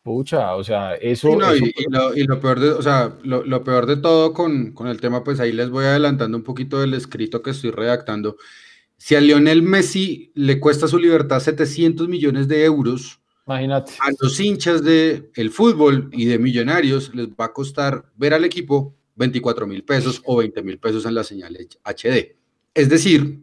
Pucha, 0.02 0.56
o 0.56 0.64
sea, 0.64 0.96
eso... 0.96 1.28
y, 1.32 1.90
lo, 1.90 2.16
y, 2.16 2.24
lo, 2.24 2.40
peor 2.40 2.62
de, 2.62 2.70
o 2.70 2.82
sea, 2.82 3.18
lo, 3.22 3.44
lo 3.44 3.66
peor 3.66 3.86
de 3.86 3.98
todo 3.98 4.32
con, 4.32 4.72
con, 4.72 4.88
el 4.88 5.02
tema, 5.02 5.26
pues 5.26 5.42
ahí 5.42 5.52
les 5.52 5.70
voy 5.70 5.84
adelantando 5.84 6.38
un 6.38 6.46
poquito 6.46 6.80
del 6.80 6.94
escrito 6.94 7.42
que 7.42 7.50
estoy 7.50 7.72
redactando. 7.72 8.38
Si 8.96 9.14
a 9.16 9.20
Lionel 9.20 9.62
Messi 9.62 10.32
le 10.36 10.62
cuesta 10.62 10.88
su 10.88 11.00
libertad 11.00 11.42
700 11.42 12.08
millones 12.08 12.48
de 12.48 12.64
euros, 12.64 13.21
Imagínate. 13.46 13.94
A 14.00 14.12
los 14.20 14.40
hinchas 14.40 14.84
del 14.84 15.30
el 15.36 15.52
fútbol 15.52 16.10
y 16.12 16.26
de 16.26 16.40
millonarios 16.40 17.14
les 17.16 17.28
va 17.28 17.46
a 17.46 17.54
costar 17.54 18.06
ver 18.16 18.34
al 18.34 18.46
equipo 18.46 18.96
24 19.16 19.68
mil 19.68 19.84
pesos 19.84 20.22
o 20.26 20.38
20 20.38 20.62
mil 20.64 20.80
pesos 20.80 21.06
en 21.06 21.16
la 21.16 21.24
señal 21.24 21.58
HD. 21.84 22.36
Es 22.74 22.90
decir, 22.90 23.40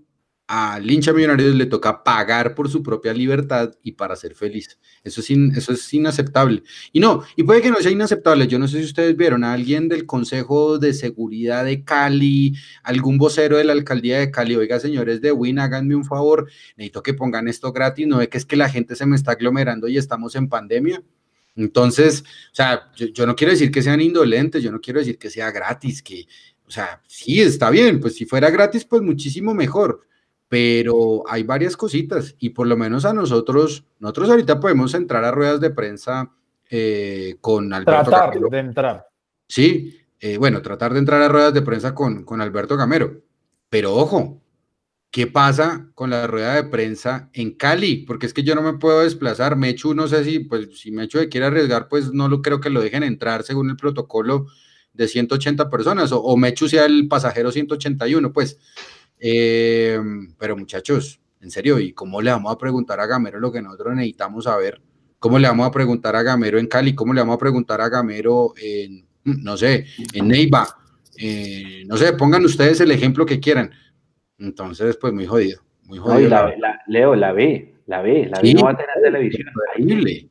al 0.49 0.91
hincha 0.91 1.13
millonario 1.13 1.53
le 1.53 1.67
toca 1.67 2.03
pagar 2.03 2.55
por 2.55 2.71
su 2.71 2.83
propia 2.83 3.13
libertad 3.13 3.71
y 3.83 3.93
para 3.93 4.17
ser 4.17 4.35
feliz. 4.35 4.79
Eso 5.05 5.21
es, 5.21 5.31
eso 5.31 5.73
es 5.75 5.95
inaceptable. 5.95 6.63
Y 6.91 7.01
no, 7.01 7.23
y 7.37 7.43
puede 7.43 7.61
que 7.61 7.71
no 7.71 7.77
sea 7.77 7.91
inaceptable. 7.91 8.47
Yo 8.47 8.59
no 8.59 8.67
sé 8.67 8.79
si 8.79 8.87
ustedes 8.87 9.15
vieron 9.15 9.45
a 9.45 9.53
alguien 9.53 9.89
del 9.89 10.07
Consejo 10.07 10.79
de 10.79 10.95
Seguridad 10.95 11.67
de 11.67 11.85
Cali, 11.85 12.55
algún 12.83 13.19
vocero 13.19 13.59
de 13.59 13.65
la 13.65 13.75
alcaldía 13.75 14.21
de 14.21 14.31
Cali, 14.31 14.57
oiga, 14.57 14.81
señores 14.81 15.21
de 15.21 15.33
Win, 15.33 15.59
háganme 15.59 15.95
un 15.95 16.07
favor, 16.07 16.49
necesito 16.79 17.03
que 17.03 17.13
pongan 17.13 17.47
esto 17.47 17.71
gratis, 17.71 18.07
no 18.07 18.17
ve 18.17 18.31
que 18.31 18.39
es 18.39 18.47
que 18.47 18.57
la 18.57 18.71
gente 18.71 18.97
se 18.97 19.05
me 19.05 19.17
está 19.17 19.33
aglomerando 19.33 19.87
y 19.87 19.99
estamos 19.99 20.35
en 20.35 20.49
pandemia. 20.49 21.03
Entonces, 21.57 22.23
o 22.53 22.55
sea, 22.55 22.91
yo, 22.97 23.09
yo 23.09 23.27
no 23.27 23.37
quiero 23.37 23.53
decir 23.53 23.71
que 23.71 23.83
sean 23.83 24.01
indolentes, 24.01 24.63
yo 24.63 24.73
no 24.73 24.81
quiero 24.81 25.01
decir 25.01 25.19
que 25.19 25.29
sea 25.29 25.51
gratis, 25.51 26.03
que, 26.03 26.27
o 26.67 26.71
sea, 26.71 27.03
sí, 27.07 27.43
está 27.43 27.69
bien, 27.69 28.01
pues 28.01 28.17
si 28.17 28.25
fuera 28.25 28.49
gratis, 28.49 28.87
pues 28.87 29.03
muchísimo 29.03 29.53
mejor 29.53 30.08
pero 30.49 31.25
hay 31.29 31.43
varias 31.43 31.77
cositas 31.77 32.35
y 32.39 32.51
por 32.51 32.67
lo 32.67 32.77
menos 32.77 33.05
a 33.05 33.13
nosotros, 33.13 33.85
nosotros 33.99 34.31
ahorita 34.31 34.59
podemos 34.59 34.95
entrar 34.95 35.25
a 35.25 35.31
ruedas 35.31 35.61
de 35.61 35.71
prensa 35.71 36.33
eh, 36.71 37.37
con 37.41 37.73
Alberto 37.73 38.11
Tratar 38.11 38.39
de 38.39 38.59
entrar. 38.59 39.07
Sí, 39.47 40.01
eh, 40.19 40.39
bueno, 40.39 40.63
tratar 40.63 40.93
de 40.95 40.99
entrar 41.01 41.23
a 41.23 41.29
ruedas 41.29 41.53
de 41.53 41.63
prensa 41.63 41.95
con, 41.95 42.25
con 42.25 42.41
Alberto 42.41 42.77
Gamero, 42.77 43.23
pero 43.69 43.95
ojo, 43.95 44.41
¿qué 45.11 45.27
pasa 45.27 45.91
con 45.95 46.11
la 46.11 46.27
rueda 46.27 46.55
de 46.55 46.65
prensa 46.65 47.29
en 47.35 47.53
Cali? 47.53 47.99
Porque 48.07 48.27
es 48.27 48.33
que 48.33 48.43
yo 48.43 48.55
no 48.55 48.63
me 48.63 48.79
puedo 48.79 49.01
desplazar, 49.01 49.57
Mechu, 49.57 49.95
no 49.95 50.09
sé 50.09 50.25
si, 50.25 50.41
pues, 50.41 50.81
si 50.81 50.91
Mechu 50.91 51.19
quiere 51.31 51.47
arriesgar, 51.47 51.89
pues 51.89 52.13
no 52.13 52.29
lo 52.29 52.41
creo 52.41 52.61
que 52.61 52.71
lo 52.71 52.81
dejen 52.81 53.03
entrar 53.03 53.43
según 53.43 53.69
el 53.69 53.77
protocolo 53.77 54.47
de 54.95 55.09
180 55.09 55.69
personas, 55.69 56.11
o, 56.13 56.23
o 56.23 56.37
Mechu 56.39 56.69
sea 56.69 56.87
el 56.87 57.07
pasajero 57.07 57.53
181, 57.53 58.33
pues 58.33 58.59
eh, 59.21 60.01
pero 60.39 60.57
muchachos, 60.57 61.21
en 61.41 61.51
serio, 61.51 61.79
¿y 61.79 61.93
cómo 61.93 62.21
le 62.21 62.31
vamos 62.31 62.53
a 62.53 62.59
preguntar 62.59 63.01
a 63.01 63.07
Gamero 63.07 63.39
lo 63.39 63.53
que 63.53 63.63
nosotros 63.63 63.95
necesitamos 63.95 64.45
saber? 64.45 64.81
¿Cómo 65.19 65.39
le 65.39 65.49
vamos 65.49 65.67
a 65.67 65.71
preguntar 65.71 66.15
a 66.17 66.23
Gamero 66.23 66.59
en 66.59 66.67
Cali? 66.67 66.95
¿Cómo 66.95 67.13
le 67.13 67.21
vamos 67.21 67.37
a 67.37 67.41
preguntar 67.41 67.81
a 67.81 67.89
Gamero 67.89 68.53
en, 68.61 69.05
no 69.25 69.57
sé, 69.57 69.87
en 70.15 70.29
Neiva? 70.29 70.67
Eh, 71.21 71.83
no 71.87 71.97
sé, 71.97 72.13
pongan 72.13 72.45
ustedes 72.45 72.81
el 72.81 72.93
ejemplo 72.93 73.27
que 73.27 73.41
quieran. 73.41 73.71
Entonces, 74.39 74.97
pues 74.97 75.13
muy 75.13 75.27
jodido, 75.27 75.61
muy 75.85 75.99
jodido. 75.99 76.29
Leo, 76.87 77.17
la 77.17 77.33
ve, 77.33 77.75
la 77.87 78.03
ve, 78.03 78.29
la 78.31 78.41
ve 78.41 78.55
no 78.55 78.63
va 78.63 78.71
a 78.71 78.77
tener 78.77 78.95
televisión. 79.03 79.49
Terrible. 79.77 80.31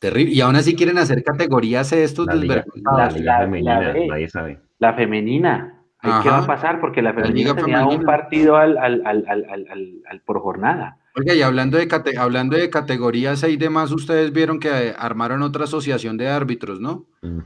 Terrible. 0.00 0.34
Y 0.34 0.40
aún 0.40 0.56
así 0.56 0.74
quieren 0.74 0.98
hacer 0.98 1.22
categorías 1.22 1.92
estos 1.92 2.26
la, 2.26 2.34
la, 2.34 3.10
femenina, 3.10 3.94
nadie 4.08 4.28
sabe. 4.28 4.60
La 4.78 4.94
femenina, 4.94 5.77
¿Qué 6.00 6.30
va 6.30 6.38
a 6.38 6.46
pasar? 6.46 6.80
Porque 6.80 7.02
la 7.02 7.12
femenina 7.12 7.56
tenía 7.56 7.84
un 7.84 8.04
partido 8.04 8.56
al, 8.56 8.78
al, 8.78 9.02
al, 9.04 10.20
por 10.24 10.40
jornada. 10.40 10.98
Oiga, 11.16 11.34
y 11.34 11.42
hablando 11.42 11.76
de, 11.76 11.88
hablando 12.16 12.56
de 12.56 12.70
categorías 12.70 13.42
y 13.42 13.56
demás, 13.56 13.90
ustedes 13.90 14.32
vieron 14.32 14.60
que 14.60 14.94
armaron 14.96 15.42
otra 15.42 15.64
asociación 15.64 16.16
de 16.16 16.28
árbitros, 16.28 16.80
¿no? 16.80 17.06
Mm. 17.22 17.40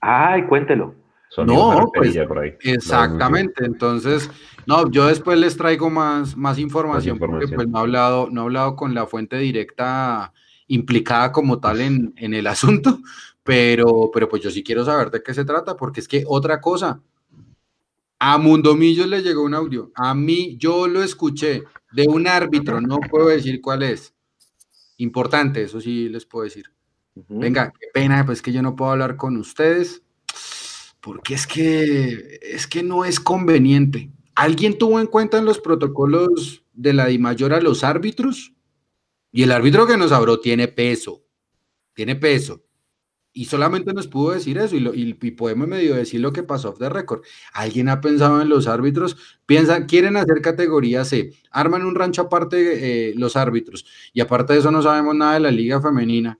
Ay, 0.00 0.44
cuéntelo. 0.44 0.94
no, 1.46 1.90
pues, 1.94 2.18
exactamente. 2.60 3.64
Entonces, 3.64 4.30
no, 4.66 4.90
yo 4.90 5.06
después 5.06 5.38
les 5.38 5.56
traigo 5.56 5.88
más, 5.88 6.36
más 6.36 6.58
información, 6.58 7.18
porque 7.18 7.48
pues 7.48 7.66
no 7.66 7.78
he 7.78 7.80
hablado, 7.80 8.28
no 8.30 8.42
he 8.42 8.44
hablado 8.44 8.76
con 8.76 8.94
la 8.94 9.06
fuente 9.06 9.36
directa 9.38 10.32
implicada 10.66 11.32
como 11.32 11.60
tal 11.60 11.80
en, 11.80 12.12
en 12.16 12.34
el 12.34 12.46
asunto, 12.46 12.98
pero, 13.42 14.10
pero 14.12 14.28
pues 14.28 14.42
yo 14.42 14.50
sí 14.50 14.62
quiero 14.62 14.84
saber 14.84 15.10
de 15.10 15.22
qué 15.22 15.32
se 15.32 15.46
trata, 15.46 15.76
porque 15.76 16.00
es 16.00 16.08
que 16.08 16.24
otra 16.26 16.60
cosa, 16.60 17.00
a 18.22 18.36
Mundomillos 18.36 19.08
le 19.08 19.22
llegó 19.22 19.42
un 19.42 19.54
audio. 19.54 19.90
A 19.94 20.14
mí, 20.14 20.56
yo 20.58 20.86
lo 20.86 21.02
escuché 21.02 21.62
de 21.90 22.06
un 22.06 22.26
árbitro, 22.26 22.80
no 22.80 23.00
puedo 23.00 23.28
decir 23.28 23.62
cuál 23.62 23.82
es. 23.82 24.14
Importante, 24.98 25.62
eso 25.62 25.80
sí 25.80 26.08
les 26.10 26.26
puedo 26.26 26.44
decir. 26.44 26.70
Venga, 27.28 27.72
qué 27.72 27.86
pena, 27.92 28.24
pues 28.24 28.42
que 28.42 28.52
yo 28.52 28.60
no 28.60 28.76
puedo 28.76 28.92
hablar 28.92 29.16
con 29.16 29.38
ustedes, 29.38 30.02
porque 31.00 31.34
es 31.34 31.46
que 31.46 32.38
es 32.42 32.66
que 32.66 32.82
no 32.82 33.06
es 33.06 33.18
conveniente. 33.18 34.10
¿Alguien 34.34 34.78
tuvo 34.78 35.00
en 35.00 35.06
cuenta 35.06 35.38
en 35.38 35.46
los 35.46 35.58
protocolos 35.58 36.62
de 36.74 36.92
la 36.92 37.06
DIMAYOR 37.06 37.54
a 37.54 37.60
los 37.60 37.82
árbitros? 37.84 38.52
Y 39.32 39.42
el 39.42 39.52
árbitro 39.52 39.86
que 39.86 39.96
nos 39.96 40.12
habló 40.12 40.40
tiene 40.40 40.68
peso, 40.68 41.24
tiene 41.94 42.16
peso. 42.16 42.62
Y 43.32 43.44
solamente 43.44 43.92
nos 43.92 44.08
pudo 44.08 44.32
decir 44.32 44.58
eso 44.58 44.74
y, 44.74 44.80
lo, 44.80 44.92
y, 44.92 45.14
podemos 45.14 45.68
medio 45.68 45.94
decir 45.94 46.20
lo 46.20 46.32
que 46.32 46.42
pasó 46.42 46.70
off 46.70 46.78
the 46.78 46.88
record. 46.88 47.22
¿Alguien 47.52 47.88
ha 47.88 48.00
pensado 48.00 48.42
en 48.42 48.48
los 48.48 48.66
árbitros? 48.66 49.16
Piensan, 49.46 49.86
quieren 49.86 50.16
hacer 50.16 50.42
categoría 50.42 51.04
C, 51.04 51.32
arman 51.50 51.84
un 51.84 51.94
rancho 51.94 52.22
aparte 52.22 53.10
eh, 53.10 53.14
los 53.14 53.36
árbitros 53.36 53.86
y 54.12 54.20
aparte 54.20 54.54
de 54.54 54.58
eso 54.58 54.72
no 54.72 54.82
sabemos 54.82 55.14
nada 55.14 55.34
de 55.34 55.40
la 55.40 55.50
liga 55.52 55.80
femenina. 55.80 56.38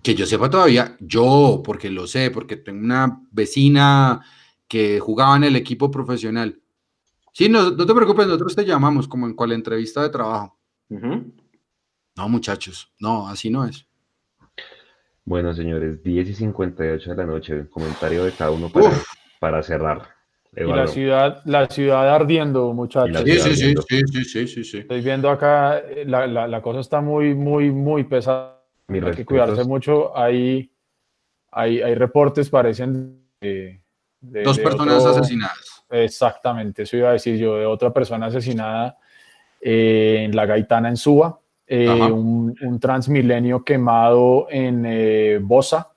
Que 0.00 0.14
yo 0.14 0.26
sepa 0.26 0.48
todavía, 0.48 0.96
yo, 1.00 1.60
porque 1.64 1.90
lo 1.90 2.06
sé, 2.06 2.30
porque 2.30 2.56
tengo 2.56 2.84
una 2.84 3.20
vecina 3.32 4.24
que 4.68 5.00
jugaba 5.00 5.36
en 5.36 5.44
el 5.44 5.56
equipo 5.56 5.90
profesional. 5.90 6.60
Sí, 7.32 7.48
no, 7.48 7.72
no 7.72 7.84
te 7.84 7.94
preocupes, 7.94 8.26
nosotros 8.26 8.54
te 8.54 8.64
llamamos 8.64 9.08
como 9.08 9.26
en 9.26 9.34
cual 9.34 9.52
entrevista 9.52 10.02
de 10.02 10.10
trabajo. 10.10 10.56
No, 10.88 12.28
muchachos, 12.28 12.92
no, 13.00 13.28
así 13.28 13.50
no 13.50 13.66
es. 13.66 13.86
Bueno, 15.26 15.52
señores, 15.52 16.04
10 16.04 16.28
y 16.28 16.34
58 16.34 17.10
de 17.10 17.16
la 17.16 17.26
noche, 17.26 17.68
comentario 17.68 18.24
de 18.24 18.30
cada 18.30 18.52
uno 18.52 18.70
para, 19.40 19.60
cerrar. 19.60 20.02
Y 20.56 20.62
la 20.62 20.86
ciudad, 20.86 21.42
la 21.44 21.66
ciudad 21.66 22.08
ardiendo, 22.14 22.72
muchachos. 22.72 23.22
Sí 23.24 23.40
sí, 23.40 23.56
sí, 23.56 23.74
sí, 23.88 24.24
sí, 24.24 24.46
sí, 24.46 24.64
sí, 24.64 24.78
Estoy 24.78 25.00
viendo 25.00 25.28
acá, 25.28 25.78
eh, 25.78 26.04
la, 26.06 26.28
la, 26.28 26.62
cosa 26.62 26.78
está 26.78 27.00
muy, 27.00 27.34
muy, 27.34 27.72
muy 27.72 28.04
pesada. 28.04 28.62
hay 28.88 29.00
que 29.16 29.24
cuidarse 29.24 29.64
mucho. 29.64 30.16
Hay, 30.16 30.70
hay, 31.50 31.82
hay 31.82 31.94
reportes, 31.96 32.48
parecen 32.48 33.20
de, 33.40 33.82
Dos 34.20 34.60
personas 34.60 35.04
asesinadas. 35.04 35.84
Exactamente, 35.90 36.84
eso 36.84 36.96
iba 36.96 37.10
a 37.10 37.12
decir 37.12 37.36
yo, 37.36 37.56
de 37.56 37.66
otra 37.66 37.92
persona 37.92 38.26
asesinada 38.26 38.96
eh, 39.60 40.22
en 40.24 40.34
la 40.34 40.46
Gaitana, 40.46 40.88
en 40.88 40.96
Suba. 40.96 41.40
Eh, 41.68 41.88
un, 41.88 42.54
un, 42.60 42.80
transmilenio 42.80 43.64
quemado 43.64 44.46
en 44.50 44.84
eh, 44.86 45.40
Bosa. 45.42 45.90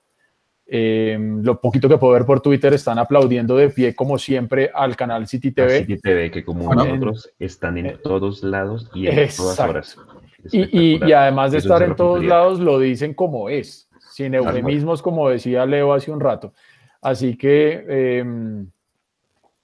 lo 0.66 1.60
poquito 1.60 1.88
que 1.88 1.96
puedo 1.96 2.12
ver 2.12 2.26
por 2.26 2.40
Twitter 2.40 2.72
están 2.74 2.98
aplaudiendo 2.98 3.56
de 3.56 3.70
pie, 3.70 3.94
como 3.94 4.18
siempre, 4.18 4.70
al 4.74 4.96
canal 4.96 5.28
City 5.28 5.52
TV. 5.52 5.80
City 5.80 5.98
TV, 5.98 6.30
que 6.30 6.44
como 6.44 6.74
nosotros 6.74 7.30
están 7.38 7.78
en 7.78 7.98
todos 8.02 8.42
lados 8.42 8.90
y 8.94 9.06
en 9.06 9.28
todas 9.36 9.60
horas. 9.60 9.96
Y, 10.50 11.04
y, 11.04 11.12
además 11.12 11.52
de 11.52 11.58
estar 11.58 11.82
en 11.82 11.94
todos 11.94 12.24
lados, 12.24 12.60
lo 12.60 12.78
dicen 12.78 13.14
como 13.14 13.48
es, 13.48 13.88
sin 14.10 14.34
eufemismos, 14.34 15.02
como 15.02 15.28
decía 15.28 15.66
Leo 15.66 15.92
hace 15.92 16.10
un 16.10 16.20
rato. 16.20 16.52
Así 17.00 17.36
que, 17.36 18.18
em, 18.18 18.70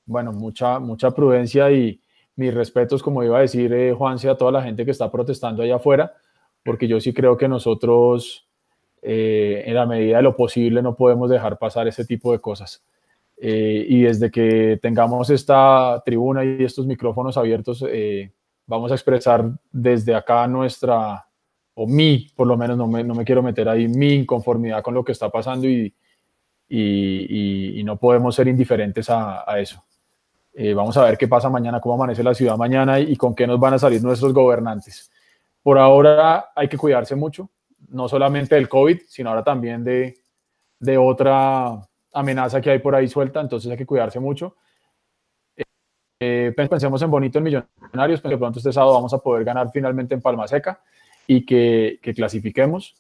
bueno, 0.05 0.33
mucha, 0.33 0.79
mucha 0.79 1.11
prudencia 1.11 1.71
y 1.71 2.01
mis 2.37 2.55
respetos, 2.55 3.03
como 3.03 3.25
iba 3.25 3.39
a 3.39 3.43
decir 3.43 3.73
eh, 3.73 3.93
Juanse, 3.93 4.29
a 4.29 4.37
toda 4.37 4.53
la 4.53 4.63
gente 4.63 4.85
que 4.85 4.91
está 4.91 5.11
protestando 5.11 5.63
allá 5.63 5.77
afuera, 5.77 6.15
porque 6.65 6.87
yo 6.87 7.01
sí 7.01 7.13
creo 7.13 7.37
que 7.37 7.49
nosotros, 7.49 8.49
eh, 9.03 9.65
en 9.67 9.75
la 9.75 9.87
medida 9.87 10.19
de 10.19 10.23
lo 10.23 10.37
posible, 10.37 10.83
no 10.83 10.95
podemos 10.95 11.31
dejar 11.31 11.59
pasar 11.59 11.89
ese 11.89 12.05
tipo 12.05 12.33
de 12.33 12.41
cosas. 12.41 12.85
Eh, 13.39 13.85
y 13.89 14.03
desde 14.03 14.31
que 14.31 14.79
tengamos 14.81 15.31
esta 15.31 16.03
tribuna 16.05 16.45
y 16.45 16.65
estos 16.65 16.87
micrófonos 16.87 17.37
abiertos, 17.37 17.85
vamos 18.67 18.91
a 18.91 18.95
expresar 18.95 19.51
desde 19.71 20.15
acá 20.15 20.47
nuestra, 20.47 21.27
o 21.75 21.87
mi, 21.87 22.29
por 22.35 22.47
lo 22.47 22.57
menos 22.57 22.77
no 22.77 22.87
me, 22.87 23.05
no 23.05 23.15
me 23.15 23.25
quiero 23.25 23.43
meter 23.43 23.69
ahí, 23.69 23.89
mi 23.89 24.15
inconformidad 24.15 24.83
con 24.83 24.95
lo 24.95 25.05
que 25.05 25.13
está 25.13 25.31
pasando 25.31 25.69
y, 25.69 25.95
y, 26.69 27.83
no 27.85 27.97
podemos 27.99 28.35
ser 28.35 28.49
indiferentes 28.49 29.09
a, 29.11 29.45
eso. 29.61 29.83
Eh, 30.59 30.73
vamos 30.73 30.97
a 30.97 31.05
ver 31.05 31.19
qué 31.19 31.29
pasa 31.29 31.51
mañana, 31.51 31.83
cómo 31.83 31.97
amanece 31.97 32.23
la 32.23 32.33
ciudad 32.33 32.57
mañana 32.57 32.99
y, 32.99 33.15
con 33.15 33.35
qué 33.35 33.47
nos 33.47 33.61
van 33.61 33.75
a 33.75 33.79
salir 33.79 34.03
nuestros 34.03 34.33
gobernantes. 34.33 35.13
Por 35.63 35.79
ahora 35.79 36.47
hay 36.57 36.67
que 36.67 36.79
cuidarse 36.79 37.15
mucho, 37.15 37.51
no 37.91 38.09
solamente 38.09 38.55
del 38.55 38.67
COVID, 38.67 39.03
sino 39.07 39.29
ahora 39.29 39.45
también 39.45 39.85
de, 39.85 40.17
de 40.81 40.97
otra 40.97 41.79
amenaza 42.11 42.63
que 42.63 42.71
hay 42.71 42.79
por 42.79 42.95
ahí 42.95 43.07
suelta, 43.07 43.43
entonces 43.43 43.71
hay 43.71 43.77
que 43.77 43.85
cuidarse 43.85 44.19
mucho. 44.19 44.57
Eh, 46.21 46.55
pensemos 46.57 47.03
en 47.03 47.11
bonito 47.11 47.37
en 47.37 47.45
Millonarios, 47.45 48.23
que 48.23 48.39
pronto 48.39 48.59
este 48.59 48.73
sábado 48.73 48.95
vamos 48.95 49.13
a 49.13 49.19
poder 49.19 49.45
ganar 49.45 49.69
finalmente 49.71 50.15
en 50.15 50.23
Palma 50.23 50.49
Seca 50.49 50.81
y 51.27 51.45
que, 51.45 51.99
que 52.01 52.15
clasifiquemos. 52.15 52.97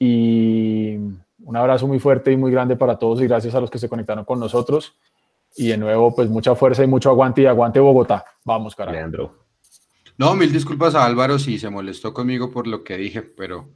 Y 0.00 0.96
un 0.96 1.56
abrazo 1.56 1.86
muy 1.86 2.00
fuerte 2.00 2.32
y 2.32 2.36
muy 2.36 2.50
grande 2.50 2.74
para 2.74 2.98
todos 2.98 3.20
y 3.20 3.28
gracias 3.28 3.54
a 3.54 3.60
los 3.60 3.70
que 3.70 3.78
se 3.78 3.88
conectaron 3.88 4.24
con 4.24 4.40
nosotros. 4.40 4.96
Y 5.58 5.68
de 5.68 5.76
nuevo, 5.76 6.14
pues 6.14 6.30
mucha 6.30 6.54
fuerza 6.54 6.84
y 6.84 6.86
mucho 6.86 7.10
aguante 7.10 7.42
y 7.42 7.46
aguante 7.46 7.80
Bogotá. 7.80 8.24
Vamos, 8.44 8.76
carajo. 8.76 8.96
Leandro. 8.96 9.44
No, 10.16 10.34
mil 10.34 10.52
disculpas 10.52 10.94
a 10.94 11.04
Álvaro 11.04 11.38
si 11.38 11.58
se 11.58 11.68
molestó 11.68 12.14
conmigo 12.14 12.50
por 12.50 12.66
lo 12.66 12.84
que 12.84 12.96
dije, 12.96 13.22
pero 13.22 13.72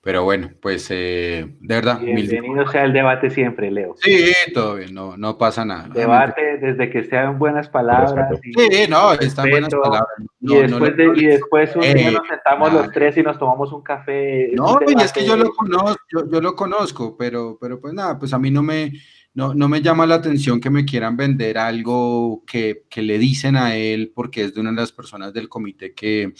pero 0.00 0.22
bueno, 0.22 0.50
pues 0.62 0.86
eh, 0.90 1.56
de 1.60 1.74
verdad. 1.74 2.00
Bienvenido 2.00 2.66
sea 2.68 2.84
el 2.84 2.92
debate 2.92 3.30
siempre, 3.30 3.70
Leo. 3.70 3.94
Sí, 3.98 4.32
todo 4.54 4.76
bien, 4.76 4.94
no, 4.94 5.16
no 5.16 5.36
pasa 5.36 5.64
nada. 5.64 5.88
Debate 5.88 6.58
desde 6.58 6.88
que 6.88 7.04
sean 7.04 7.38
buenas 7.38 7.68
palabras. 7.68 8.14
sí, 8.40 8.52
no, 8.88 9.12
están 9.12 9.50
buenas 9.50 9.74
palabras. 9.74 10.08
y, 10.40 10.56
después 10.56 10.94
y 11.16 11.26
después 11.26 11.76
un 11.76 11.82
día 11.82 12.10
nos 12.12 12.26
sentamos 12.28 12.72
los 12.72 12.90
tres 12.92 13.16
y 13.16 13.22
nos 13.22 13.38
tomamos 13.38 13.72
un 13.72 13.82
café. 13.82 14.50
No, 14.54 14.78
y 14.86 15.02
es 15.02 15.12
que 15.12 15.26
yo 15.26 15.36
lo 15.36 15.50
conozco, 15.50 15.98
yo, 16.30 16.40
lo 16.40 16.54
conozco, 16.54 17.16
pero, 17.18 17.58
pero 17.60 17.80
pues 17.80 17.92
nada, 17.92 18.18
pues 18.18 18.32
a 18.32 18.38
mí 18.38 18.52
no 18.52 18.62
me, 18.62 18.92
no, 19.34 19.54
no 19.54 19.68
me 19.68 19.82
llama 19.82 20.06
la 20.06 20.16
atención 20.16 20.60
que 20.60 20.70
me 20.70 20.84
quieran 20.84 21.16
vender 21.16 21.58
algo 21.58 22.42
que, 22.46 22.84
que 22.88 23.02
le 23.02 23.18
dicen 23.18 23.56
a 23.56 23.76
él 23.76 24.12
porque 24.14 24.44
es 24.44 24.54
de 24.54 24.60
una 24.60 24.70
de 24.70 24.76
las 24.76 24.92
personas 24.92 25.32
del 25.32 25.48
comité 25.48 25.94
que, 25.94 26.32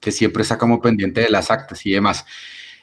que 0.00 0.10
siempre 0.10 0.42
está 0.42 0.58
como 0.58 0.80
pendiente 0.80 1.20
de 1.20 1.30
las 1.30 1.50
actas 1.50 1.84
y 1.86 1.92
demás. 1.92 2.24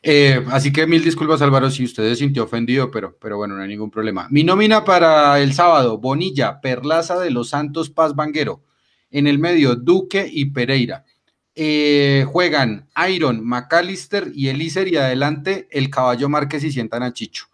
Eh, 0.03 0.45
así 0.51 0.71
que 0.71 0.87
mil 0.87 1.03
disculpas, 1.03 1.41
Álvaro, 1.41 1.69
si 1.69 1.83
usted 1.83 2.07
se 2.09 2.15
sintió 2.15 2.43
ofendido, 2.43 2.91
pero, 2.91 3.17
pero 3.19 3.37
bueno, 3.37 3.55
no 3.55 3.63
hay 3.63 3.67
ningún 3.67 3.91
problema. 3.91 4.27
Mi 4.29 4.43
nómina 4.43 4.85
para 4.85 5.39
el 5.39 5.53
sábado, 5.53 5.97
Bonilla, 5.97 6.61
Perlaza 6.61 7.19
de 7.19 7.31
los 7.31 7.49
Santos, 7.49 7.89
Paz 7.89 8.15
Banguero. 8.15 8.63
En 9.09 9.27
el 9.27 9.39
medio, 9.39 9.75
Duque 9.75 10.29
y 10.31 10.45
Pereira. 10.45 11.03
Eh, 11.55 12.23
juegan 12.27 12.87
Iron, 13.09 13.43
McAllister 13.43 14.31
y 14.33 14.49
Elíser 14.49 14.87
y 14.87 14.97
adelante 14.97 15.67
el 15.71 15.89
caballo 15.89 16.29
Márquez 16.29 16.63
y 16.63 16.71
sientan 16.71 17.01
a 17.01 17.13
Chicho. 17.13 17.47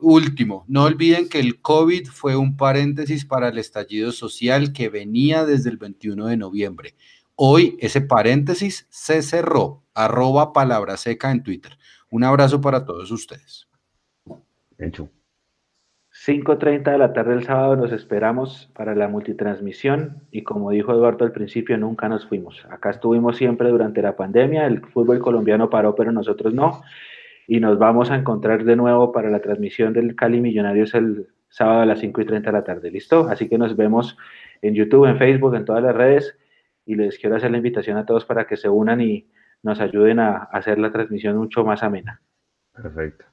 Último, 0.00 0.64
no 0.68 0.84
olviden 0.84 1.28
que 1.28 1.40
el 1.40 1.60
COVID 1.60 2.06
fue 2.06 2.36
un 2.36 2.56
paréntesis 2.56 3.24
para 3.24 3.48
el 3.48 3.58
estallido 3.58 4.12
social 4.12 4.72
que 4.72 4.88
venía 4.88 5.44
desde 5.44 5.70
el 5.70 5.76
21 5.76 6.26
de 6.26 6.36
noviembre. 6.36 6.94
Hoy 7.34 7.76
ese 7.80 8.00
paréntesis 8.00 8.86
se 8.90 9.22
cerró. 9.22 9.82
Arroba 9.94 10.52
palabra 10.52 10.96
seca 10.96 11.32
en 11.32 11.42
Twitter. 11.42 11.72
Un 12.10 12.22
abrazo 12.22 12.60
para 12.60 12.84
todos 12.84 13.10
ustedes. 13.10 13.68
Hecho. 14.78 15.10
5.30 16.26 16.90
de 16.90 16.98
la 16.98 17.12
tarde 17.12 17.34
del 17.34 17.44
sábado 17.44 17.76
nos 17.76 17.92
esperamos 17.92 18.70
para 18.74 18.94
la 18.94 19.08
multitransmisión 19.08 20.22
y 20.32 20.42
como 20.42 20.70
dijo 20.70 20.92
Eduardo 20.92 21.24
al 21.24 21.32
principio, 21.32 21.76
nunca 21.78 22.08
nos 22.08 22.26
fuimos. 22.26 22.66
Acá 22.70 22.90
estuvimos 22.90 23.36
siempre 23.36 23.68
durante 23.68 24.02
la 24.02 24.16
pandemia, 24.16 24.66
el 24.66 24.80
fútbol 24.80 25.20
colombiano 25.20 25.70
paró, 25.70 25.94
pero 25.94 26.10
nosotros 26.10 26.54
no. 26.54 26.82
Y 27.48 27.58
nos 27.58 27.78
vamos 27.78 28.12
a 28.12 28.14
encontrar 28.14 28.62
de 28.62 28.76
nuevo 28.76 29.10
para 29.10 29.30
la 29.30 29.40
transmisión 29.40 29.92
del 29.92 30.14
Cali 30.14 30.40
Millonarios 30.40 30.94
el 30.94 31.26
sábado 31.48 31.80
a 31.80 31.86
las 31.86 32.00
5.30 32.00 32.42
de 32.42 32.52
la 32.52 32.62
tarde. 32.62 32.90
¿Listo? 32.92 33.26
Así 33.28 33.48
que 33.48 33.58
nos 33.58 33.74
vemos 33.74 34.16
en 34.62 34.74
YouTube, 34.74 35.06
en 35.06 35.18
Facebook, 35.18 35.56
en 35.56 35.64
todas 35.64 35.82
las 35.82 35.96
redes 35.96 36.38
y 36.84 36.94
les 36.94 37.18
quiero 37.18 37.36
hacer 37.36 37.50
la 37.50 37.56
invitación 37.56 37.96
a 37.96 38.06
todos 38.06 38.24
para 38.24 38.46
que 38.46 38.56
se 38.56 38.68
unan 38.68 39.00
y 39.00 39.30
nos 39.62 39.80
ayuden 39.80 40.20
a 40.20 40.36
hacer 40.36 40.78
la 40.78 40.90
transmisión 40.90 41.36
mucho 41.36 41.64
más 41.64 41.82
amena. 41.82 42.22
Perfecto. 42.72 43.24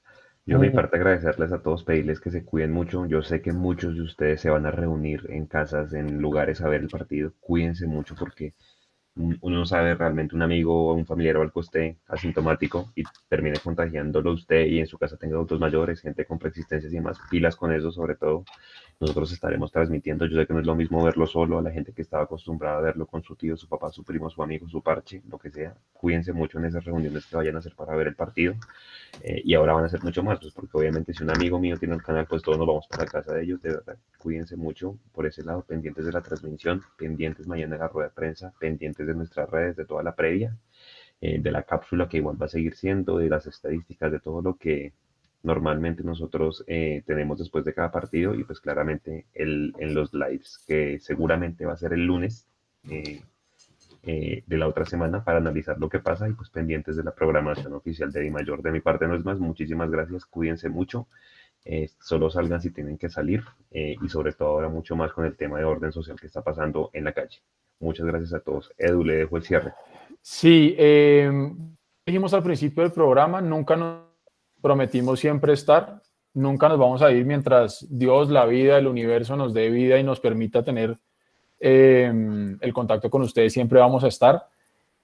Yo, 0.46 0.60
mi 0.60 0.70
parte, 0.70 0.98
agradecerles 0.98 1.52
a 1.52 1.62
todos, 1.62 1.84
pedirles 1.84 2.20
que 2.20 2.30
se 2.30 2.46
cuiden 2.46 2.72
mucho. 2.72 3.06
Yo 3.08 3.24
sé 3.24 3.42
que 3.42 3.52
muchos 3.52 3.96
de 3.96 4.02
ustedes 4.02 4.42
se 4.42 4.50
van 4.50 4.66
a 4.66 4.72
reunir 4.72 5.26
en 5.30 5.48
casas, 5.48 5.94
en 5.94 6.22
lugares 6.22 6.62
a 6.62 6.70
ver 6.70 6.82
el 6.82 6.88
partido. 6.88 7.34
Cuídense 7.40 7.88
mucho 7.88 8.14
porque 8.18 8.54
uno 9.16 9.60
no 9.60 9.66
sabe 9.66 9.96
realmente 9.96 10.36
un 10.36 10.42
amigo 10.42 10.90
o 10.90 10.94
un 10.94 11.06
familiar 11.06 11.38
o 11.38 11.42
algo 11.42 11.62
esté 11.62 11.98
asintomático 12.08 12.92
y 12.96 13.04
termine 13.30 13.58
contagiándolo 13.60 14.34
usted 14.34 14.66
y 14.66 14.80
en 14.80 14.88
su 14.88 14.98
casa 14.98 15.18
tenga 15.18 15.36
adultos 15.36 15.60
mayores, 15.60 16.02
gente 16.02 16.26
con 16.26 16.38
preexistencias 16.38 16.92
y 16.94 17.00
más 17.00 17.18
pilas 17.30 17.56
con 17.56 17.72
eso 17.72 17.92
sobre 17.92 18.16
todo 18.16 18.44
nosotros 19.00 19.32
estaremos 19.32 19.72
transmitiendo. 19.72 20.26
Yo 20.26 20.38
sé 20.40 20.48
que 20.48 20.54
no 20.54 20.60
es 20.62 20.66
lo 20.66 20.76
mismo 20.76 21.04
verlo 21.04 21.28
solo 21.28 21.60
a 21.60 21.62
la 21.62 21.72
gente 21.72 21.94
que 21.94 22.02
estaba 22.02 22.24
acostumbrada 22.24 22.78
a 22.78 22.82
verlo 22.82 23.08
con 23.08 23.24
su 23.24 23.36
tío, 23.36 23.58
su 23.58 23.68
papá, 23.68 23.92
su 23.92 24.04
primo, 24.04 24.30
su 24.30 24.42
amigo, 24.44 24.68
su 24.70 24.82
parche, 24.82 25.22
lo 25.30 25.38
que 25.40 25.52
sea. 25.52 25.76
Cuídense 25.94 26.34
mucho 26.34 26.60
en 26.60 26.66
esas 26.66 26.84
reuniones 26.86 27.26
que 27.28 27.36
vayan 27.36 27.56
a 27.56 27.60
hacer 27.60 27.76
para 27.76 27.96
ver 27.96 28.08
el 28.08 28.16
partido. 28.16 28.56
Eh, 29.20 29.42
y 29.44 29.54
ahora 29.56 29.74
van 29.74 29.86
a 29.86 29.90
ser 29.90 30.04
mucho 30.04 30.24
más, 30.24 30.40
pues 30.40 30.54
porque 30.54 30.78
obviamente 30.78 31.14
si 31.14 31.24
un 31.24 31.30
amigo 31.30 31.60
mío 31.60 31.78
tiene 31.80 31.96
el 31.96 32.04
canal, 32.04 32.28
pues 32.28 32.44
todos 32.44 32.58
nos 32.58 32.68
vamos 32.68 32.88
para 32.88 33.08
casa 33.08 33.34
de 33.34 33.44
ellos. 33.44 33.62
De 33.62 33.70
verdad, 33.72 33.98
cuídense 34.18 34.56
mucho 34.58 34.98
por 35.14 35.26
ese 35.26 35.44
lado, 35.44 35.64
pendientes 35.64 36.06
de 36.06 36.12
la 36.12 36.22
transmisión, 36.22 36.86
pendientes 36.98 37.48
mañana 37.48 37.76
de 37.76 37.80
la 37.80 37.88
rueda 37.88 38.10
de 38.10 38.16
prensa, 38.16 38.54
pendientes 38.60 39.08
de 39.08 39.16
nuestras 39.16 39.50
redes, 39.50 39.76
de 39.76 39.86
toda 39.86 40.04
la 40.04 40.16
previa. 40.16 40.58
eh, 41.22 41.40
de 41.42 41.52
la 41.52 41.64
cápsula 41.64 42.08
que 42.10 42.18
igual 42.18 42.42
va 42.42 42.46
a 42.48 42.50
seguir 42.50 42.76
siendo, 42.76 43.18
de 43.18 43.30
las 43.30 43.48
estadísticas, 43.48 44.12
de 44.12 44.20
todo 44.20 44.42
lo 44.42 44.58
que 44.58 44.94
normalmente 45.46 46.04
nosotros 46.04 46.64
eh, 46.68 47.04
tenemos 47.06 47.38
después 47.38 47.64
de 47.64 47.74
cada 47.74 47.92
partido 47.92 48.34
y 48.34 48.44
pues 48.44 48.60
claramente 48.60 49.28
el, 49.34 49.74
en 49.78 49.94
los 49.94 50.14
lives 50.14 50.64
que 50.68 51.00
seguramente 51.00 51.66
va 51.66 51.74
a 51.74 51.78
ser 51.78 51.94
el 51.94 52.06
lunes 52.06 52.48
eh, 52.90 53.22
eh, 54.04 54.44
de 54.46 54.58
la 54.58 54.68
otra 54.68 54.86
semana 54.86 55.24
para 55.24 55.38
analizar 55.38 55.78
lo 55.80 55.88
que 55.88 56.00
pasa 56.00 56.28
y 56.28 56.34
pues 56.34 56.50
pendientes 56.50 56.98
de 56.98 57.04
la 57.04 57.14
programación 57.14 57.74
oficial 57.74 58.12
de 58.12 58.22
Di 58.22 58.32
Mayor. 58.32 58.64
De 58.64 58.72
mi 58.72 58.82
parte 58.82 59.08
no 59.08 59.16
es 59.16 59.24
más, 59.24 59.40
muchísimas 59.40 59.92
gracias, 59.92 60.26
cuídense 60.26 60.68
mucho, 60.68 61.08
solo 62.00 62.30
salgan 62.30 62.62
si 62.62 62.70
tienen 62.70 62.98
que 62.98 63.10
salir 63.10 63.44
y 63.72 64.08
sobre 64.08 64.34
todo 64.34 64.50
ahora 64.50 64.70
mucho 64.70 64.96
más 64.96 65.12
con 65.14 65.26
el 65.26 65.36
tema 65.36 65.58
de 65.58 65.66
orden 65.66 65.92
social 65.92 66.20
que 66.20 66.28
está 66.28 66.44
pasando 66.44 66.92
en 66.94 67.06
la 67.06 67.14
calle. 67.14 67.40
Muchas 67.80 68.06
gracias 68.06 68.34
a 68.34 68.40
todos. 68.40 68.72
Edu, 68.78 69.04
le 69.04 69.16
dejo 69.16 69.38
el 69.38 69.44
cierre. 69.44 69.74
Sí, 70.22 70.76
dijimos 72.06 72.34
al 72.36 72.44
principio 72.44 72.84
del 72.84 72.92
programa, 72.92 73.42
nunca 73.42 73.76
nos 73.76 74.15
prometimos 74.66 75.20
siempre 75.20 75.54
estar, 75.54 76.02
nunca 76.34 76.68
nos 76.68 76.80
vamos 76.80 77.04
a 77.04 77.12
ir 77.12 77.24
mientras 77.24 77.86
Dios, 77.88 78.32
la 78.32 78.48
vida, 78.48 78.80
el 78.80 78.88
universo 78.88 79.36
nos 79.36 79.54
dé 79.54 79.70
vida 79.70 80.00
y 80.00 80.04
nos 80.04 80.20
permita 80.20 80.64
tener 80.64 80.98
em, 81.60 82.58
el 82.60 82.74
contacto 82.74 83.12
con 83.12 83.22
ustedes, 83.22 83.54
siempre 83.54 83.80
vamos 83.80 84.04
a 84.04 84.08
estar. 84.08 84.48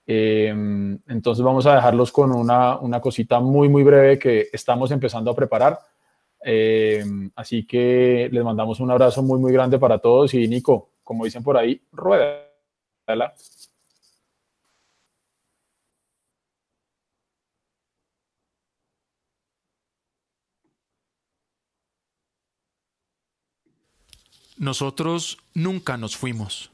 Em, 0.07 0.97
entonces 1.07 1.45
vamos 1.45 1.67
a 1.67 1.75
dejarlos 1.75 2.11
con 2.11 2.31
una, 2.31 2.79
una, 2.79 2.99
cosita 2.99 3.39
muy, 3.39 3.69
muy 3.69 3.83
breve 3.83 4.17
que 4.17 4.47
estamos 4.51 4.89
empezando 4.89 5.29
a 5.29 5.35
preparar. 5.35 5.77
Em, 6.41 7.29
así 7.35 7.67
que 7.67 8.29
les 8.31 8.43
mandamos 8.43 8.79
un 8.79 8.89
abrazo 8.89 9.21
muy, 9.21 9.38
muy 9.39 9.53
grande 9.53 9.77
para 9.77 9.99
todos 9.99 10.33
y 10.33 10.47
Nico, 10.47 10.89
como 11.03 11.25
dicen 11.25 11.43
por 11.43 11.55
ahí, 11.55 11.79
rueda. 11.91 12.47
Nosotros 24.61 25.39
nunca 25.55 25.97
nos 25.97 26.15
fuimos. 26.15 26.69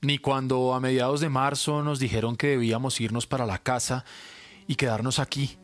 Ni 0.00 0.16
cuando 0.16 0.72
a 0.72 0.80
mediados 0.80 1.20
de 1.20 1.28
marzo 1.28 1.82
nos 1.82 1.98
dijeron 1.98 2.34
que 2.34 2.46
debíamos 2.46 2.98
irnos 3.02 3.26
para 3.26 3.44
la 3.44 3.58
casa 3.58 4.06
y 4.66 4.76
quedarnos 4.76 5.18
aquí 5.18 5.58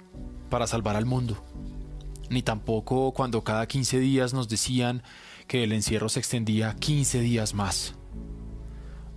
para 0.51 0.67
salvar 0.67 0.97
al 0.97 1.07
mundo. 1.07 1.43
Ni 2.29 2.43
tampoco 2.43 3.13
cuando 3.13 3.43
cada 3.43 3.67
15 3.67 4.01
días 4.01 4.35
nos 4.35 4.51
decían 4.51 5.03
que 5.49 5.65
el 5.65 5.73
encierro 5.73 6.11
se 6.11 6.21
extendía 6.21 6.77
15 6.77 7.21
días 7.21 7.55
más. 7.55 7.95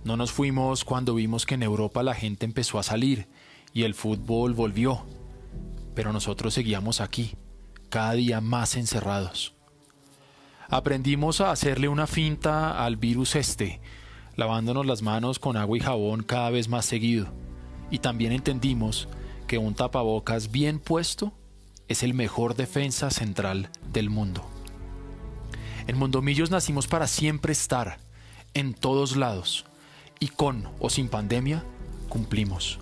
No 0.02 0.16
nos 0.16 0.32
fuimos 0.32 0.84
cuando 0.84 1.14
vimos 1.14 1.44
que 1.44 1.56
en 1.56 1.62
Europa 1.62 2.02
la 2.02 2.14
gente 2.14 2.46
empezó 2.46 2.78
a 2.78 2.84
salir 2.84 3.28
y 3.74 3.82
el 3.82 3.92
fútbol 3.92 4.54
volvió. 4.54 5.04
Pero 5.94 6.14
nosotros 6.14 6.54
seguíamos 6.54 7.02
aquí, 7.02 7.34
cada 7.90 8.14
día 8.14 8.40
más 8.40 8.76
encerrados. 8.76 9.57
Aprendimos 10.70 11.40
a 11.40 11.50
hacerle 11.50 11.88
una 11.88 12.06
finta 12.06 12.84
al 12.84 12.96
virus 12.96 13.36
este, 13.36 13.80
lavándonos 14.36 14.84
las 14.84 15.00
manos 15.00 15.38
con 15.38 15.56
agua 15.56 15.78
y 15.78 15.80
jabón 15.80 16.22
cada 16.22 16.50
vez 16.50 16.68
más 16.68 16.84
seguido. 16.84 17.28
Y 17.90 18.00
también 18.00 18.32
entendimos 18.32 19.08
que 19.46 19.56
un 19.56 19.74
tapabocas 19.74 20.50
bien 20.50 20.78
puesto 20.78 21.32
es 21.88 22.02
el 22.02 22.12
mejor 22.12 22.54
defensa 22.54 23.10
central 23.10 23.70
del 23.92 24.10
mundo. 24.10 24.46
En 25.86 25.96
Mondomillos 25.96 26.50
nacimos 26.50 26.86
para 26.86 27.06
siempre 27.06 27.52
estar, 27.52 27.98
en 28.52 28.74
todos 28.74 29.16
lados, 29.16 29.64
y 30.20 30.28
con 30.28 30.68
o 30.80 30.90
sin 30.90 31.08
pandemia, 31.08 31.64
cumplimos. 32.10 32.78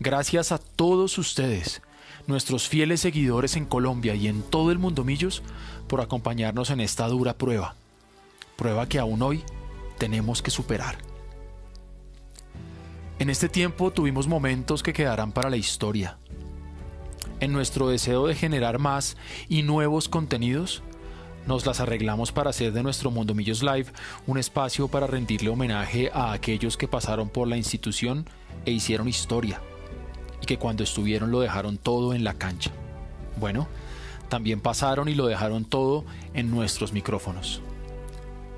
Gracias 0.00 0.52
a 0.52 0.58
todos 0.58 1.18
ustedes, 1.18 1.82
nuestros 2.26 2.66
fieles 2.66 3.00
seguidores 3.00 3.56
en 3.56 3.66
Colombia 3.66 4.14
y 4.14 4.26
en 4.26 4.42
todo 4.42 4.72
el 4.72 4.78
mundo 4.78 5.04
Millos, 5.04 5.42
por 5.88 6.00
acompañarnos 6.00 6.70
en 6.70 6.80
esta 6.80 7.08
dura 7.08 7.36
prueba, 7.36 7.74
prueba 8.56 8.88
que 8.88 8.98
aún 8.98 9.22
hoy 9.22 9.42
tenemos 9.98 10.42
que 10.42 10.50
superar. 10.50 10.98
En 13.18 13.30
este 13.30 13.48
tiempo 13.48 13.90
tuvimos 13.90 14.28
momentos 14.28 14.82
que 14.84 14.92
quedarán 14.92 15.32
para 15.32 15.50
la 15.50 15.56
historia. 15.56 16.18
En 17.40 17.52
nuestro 17.52 17.88
deseo 17.88 18.26
de 18.26 18.34
generar 18.34 18.78
más 18.78 19.16
y 19.48 19.62
nuevos 19.62 20.08
contenidos, 20.08 20.82
nos 21.46 21.66
las 21.66 21.80
arreglamos 21.80 22.30
para 22.30 22.50
hacer 22.50 22.72
de 22.72 22.82
nuestro 22.82 23.10
Mundo 23.10 23.34
Millos 23.34 23.62
Live 23.62 23.86
un 24.26 24.38
espacio 24.38 24.86
para 24.88 25.06
rendirle 25.06 25.48
homenaje 25.48 26.10
a 26.12 26.32
aquellos 26.32 26.76
que 26.76 26.88
pasaron 26.88 27.28
por 27.28 27.48
la 27.48 27.56
institución 27.56 28.28
e 28.66 28.70
hicieron 28.70 29.08
historia, 29.08 29.60
y 30.42 30.46
que 30.46 30.58
cuando 30.58 30.84
estuvieron 30.84 31.30
lo 31.30 31.40
dejaron 31.40 31.78
todo 31.78 32.12
en 32.12 32.22
la 32.22 32.34
cancha. 32.34 32.70
Bueno, 33.36 33.66
también 34.28 34.60
pasaron 34.60 35.08
y 35.08 35.14
lo 35.14 35.26
dejaron 35.26 35.64
todo 35.64 36.04
en 36.34 36.50
nuestros 36.50 36.92
micrófonos. 36.92 37.62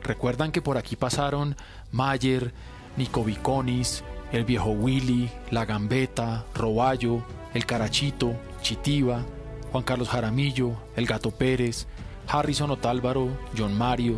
Recuerdan 0.02 0.52
que 0.52 0.62
por 0.62 0.78
aquí 0.78 0.96
pasaron 0.96 1.56
Mayer, 1.92 2.52
Nico 2.96 3.24
Viconis, 3.24 4.02
el 4.32 4.44
viejo 4.44 4.70
Willy, 4.70 5.30
La 5.50 5.64
Gambeta, 5.64 6.44
Roballo, 6.54 7.22
el 7.54 7.66
Carachito, 7.66 8.34
Chitiva, 8.62 9.24
Juan 9.72 9.84
Carlos 9.84 10.08
Jaramillo, 10.08 10.72
el 10.96 11.06
Gato 11.06 11.30
Pérez, 11.30 11.86
Harrison 12.28 12.70
Otálvaro, 12.70 13.28
John 13.56 13.76
Mario, 13.76 14.16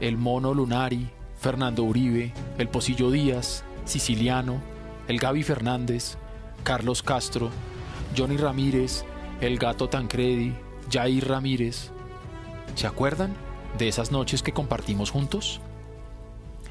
el 0.00 0.16
Mono 0.16 0.54
Lunari, 0.54 1.08
Fernando 1.38 1.82
Uribe, 1.82 2.32
el 2.58 2.68
Pocillo 2.68 3.10
Díaz, 3.10 3.64
Siciliano, 3.84 4.60
el 5.08 5.18
Gaby 5.18 5.42
Fernández, 5.42 6.16
Carlos 6.62 7.02
Castro, 7.02 7.50
Johnny 8.16 8.36
Ramírez, 8.36 9.04
el 9.40 9.58
Gato 9.58 9.88
Tancredi, 9.88 10.54
Jair 10.92 11.26
Ramírez. 11.26 11.90
¿Se 12.74 12.86
acuerdan 12.86 13.34
de 13.78 13.88
esas 13.88 14.12
noches 14.12 14.42
que 14.42 14.52
compartimos 14.52 15.10
juntos? 15.10 15.60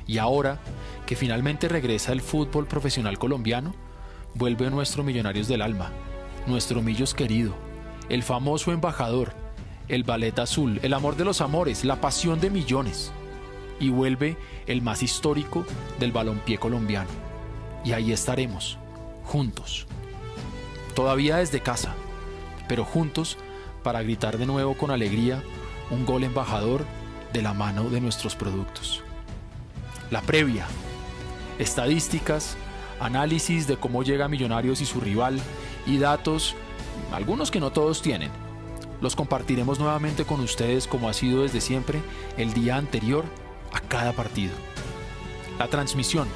Y 0.05 0.19
ahora 0.19 0.59
que 1.07 1.15
finalmente 1.15 1.67
regresa 1.67 2.11
el 2.11 2.21
fútbol 2.21 2.67
profesional 2.67 3.17
colombiano, 3.17 3.73
vuelve 4.35 4.69
nuestro 4.69 5.03
Millonarios 5.03 5.47
del 5.47 5.61
Alma, 5.61 5.91
nuestro 6.45 6.81
Millos 6.81 7.15
querido, 7.15 7.53
el 8.09 8.21
famoso 8.21 8.71
embajador, 8.71 9.33
el 9.87 10.03
ballet 10.03 10.37
azul, 10.37 10.79
el 10.83 10.93
amor 10.93 11.15
de 11.15 11.25
los 11.25 11.41
amores, 11.41 11.83
la 11.83 11.99
pasión 11.99 12.39
de 12.39 12.51
millones. 12.51 13.11
Y 13.79 13.89
vuelve 13.89 14.37
el 14.67 14.83
más 14.83 15.01
histórico 15.01 15.65
del 15.99 16.11
balompié 16.11 16.59
colombiano. 16.59 17.09
Y 17.83 17.93
ahí 17.93 18.11
estaremos, 18.11 18.77
juntos. 19.23 19.87
Todavía 20.93 21.37
desde 21.37 21.61
casa, 21.61 21.95
pero 22.67 22.85
juntos 22.85 23.39
para 23.83 24.03
gritar 24.03 24.37
de 24.37 24.45
nuevo 24.45 24.75
con 24.75 24.91
alegría 24.91 25.43
un 25.89 26.05
gol 26.05 26.23
embajador 26.23 26.85
de 27.33 27.41
la 27.41 27.53
mano 27.53 27.89
de 27.89 28.01
nuestros 28.01 28.35
productos. 28.35 29.03
La 30.09 30.21
previa, 30.21 30.65
estadísticas, 31.59 32.57
análisis 32.99 33.67
de 33.67 33.77
cómo 33.77 34.03
llega 34.03 34.27
Millonarios 34.27 34.81
y 34.81 34.85
su 34.85 34.99
rival 34.99 35.39
y 35.85 35.97
datos, 35.97 36.55
algunos 37.11 37.51
que 37.51 37.59
no 37.59 37.71
todos 37.71 38.01
tienen. 38.01 38.29
Los 39.01 39.15
compartiremos 39.15 39.79
nuevamente 39.79 40.25
con 40.25 40.39
ustedes 40.41 40.87
como 40.87 41.09
ha 41.09 41.13
sido 41.13 41.43
desde 41.43 41.61
siempre 41.61 42.01
el 42.37 42.53
día 42.53 42.75
anterior 42.75 43.25
a 43.73 43.79
cada 43.79 44.13
partido. 44.13 44.53
La 45.57 45.67
transmisión 45.67 46.27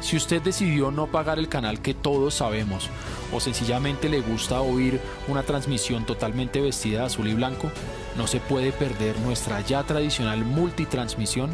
si 0.00 0.16
usted 0.16 0.42
decidió 0.42 0.90
no 0.90 1.06
pagar 1.06 1.38
el 1.38 1.48
canal 1.48 1.80
que 1.80 1.94
todos 1.94 2.34
sabemos 2.34 2.88
o 3.32 3.40
sencillamente 3.40 4.08
le 4.08 4.20
gusta 4.20 4.60
oír 4.60 5.00
una 5.26 5.42
transmisión 5.42 6.06
totalmente 6.06 6.60
vestida 6.60 7.00
de 7.00 7.06
azul 7.06 7.28
y 7.28 7.34
blanco, 7.34 7.70
no 8.16 8.26
se 8.26 8.40
puede 8.40 8.72
perder 8.72 9.18
nuestra 9.20 9.60
ya 9.60 9.82
tradicional 9.84 10.44
multitransmisión 10.44 11.50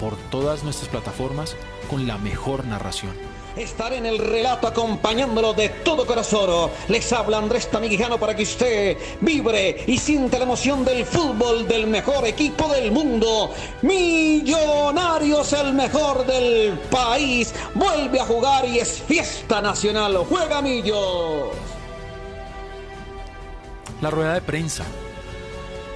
por 0.00 0.16
todas 0.30 0.64
nuestras 0.64 0.88
plataformas 0.88 1.56
con 1.88 2.06
la 2.06 2.18
mejor 2.18 2.64
narración 2.66 3.33
estar 3.56 3.92
en 3.92 4.06
el 4.06 4.18
relato 4.18 4.66
acompañándolo 4.66 5.54
de 5.54 5.68
todo 5.68 6.06
corazón. 6.06 6.70
Les 6.88 7.12
habla 7.12 7.38
Andrés 7.38 7.70
Tamiguijano 7.70 8.18
para 8.18 8.34
que 8.34 8.42
usted 8.42 8.96
vibre 9.20 9.84
y 9.86 9.98
sienta 9.98 10.38
la 10.38 10.44
emoción 10.44 10.84
del 10.84 11.04
fútbol 11.04 11.66
del 11.68 11.86
mejor 11.86 12.26
equipo 12.26 12.68
del 12.68 12.90
mundo. 12.90 13.52
Millonarios, 13.82 15.52
el 15.52 15.72
mejor 15.74 16.26
del 16.26 16.78
país, 16.90 17.54
vuelve 17.74 18.20
a 18.20 18.26
jugar 18.26 18.66
y 18.66 18.78
es 18.78 19.00
fiesta 19.00 19.60
nacional. 19.60 20.16
Juega 20.28 20.60
Millos. 20.60 21.48
La 24.00 24.10
rueda 24.10 24.34
de 24.34 24.42
prensa. 24.42 24.84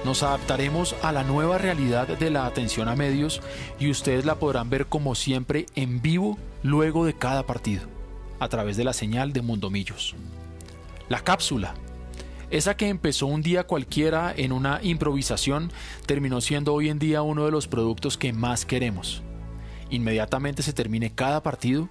Nos 0.05 0.23
adaptaremos 0.23 0.95
a 1.01 1.11
la 1.11 1.23
nueva 1.23 1.57
realidad 1.57 2.07
de 2.07 2.29
la 2.29 2.45
atención 2.45 2.87
a 2.87 2.95
medios 2.95 3.41
y 3.79 3.89
ustedes 3.89 4.23
la 4.23 4.35
podrán 4.35 4.69
ver 4.69 4.87
como 4.87 5.13
siempre 5.13 5.65
en 5.75 6.01
vivo 6.01 6.37
luego 6.63 7.05
de 7.05 7.13
cada 7.13 7.45
partido, 7.45 7.83
a 8.39 8.49
través 8.49 8.77
de 8.77 8.83
la 8.83 8.93
señal 8.93 9.33
de 9.33 9.41
Mundomillos. 9.41 10.15
La 11.07 11.21
cápsula, 11.21 11.73
esa 12.51 12.75
que 12.75 12.87
empezó 12.87 13.27
un 13.27 13.41
día 13.41 13.65
cualquiera 13.65 14.33
en 14.35 14.51
una 14.51 14.79
improvisación, 14.81 15.71
terminó 16.05 16.41
siendo 16.41 16.73
hoy 16.73 16.89
en 16.89 16.99
día 16.99 17.21
uno 17.21 17.45
de 17.45 17.51
los 17.51 17.67
productos 17.67 18.17
que 18.17 18.33
más 18.33 18.65
queremos. 18.65 19.21
Inmediatamente 19.89 20.63
se 20.63 20.73
termine 20.73 21.11
cada 21.11 21.43
partido, 21.43 21.89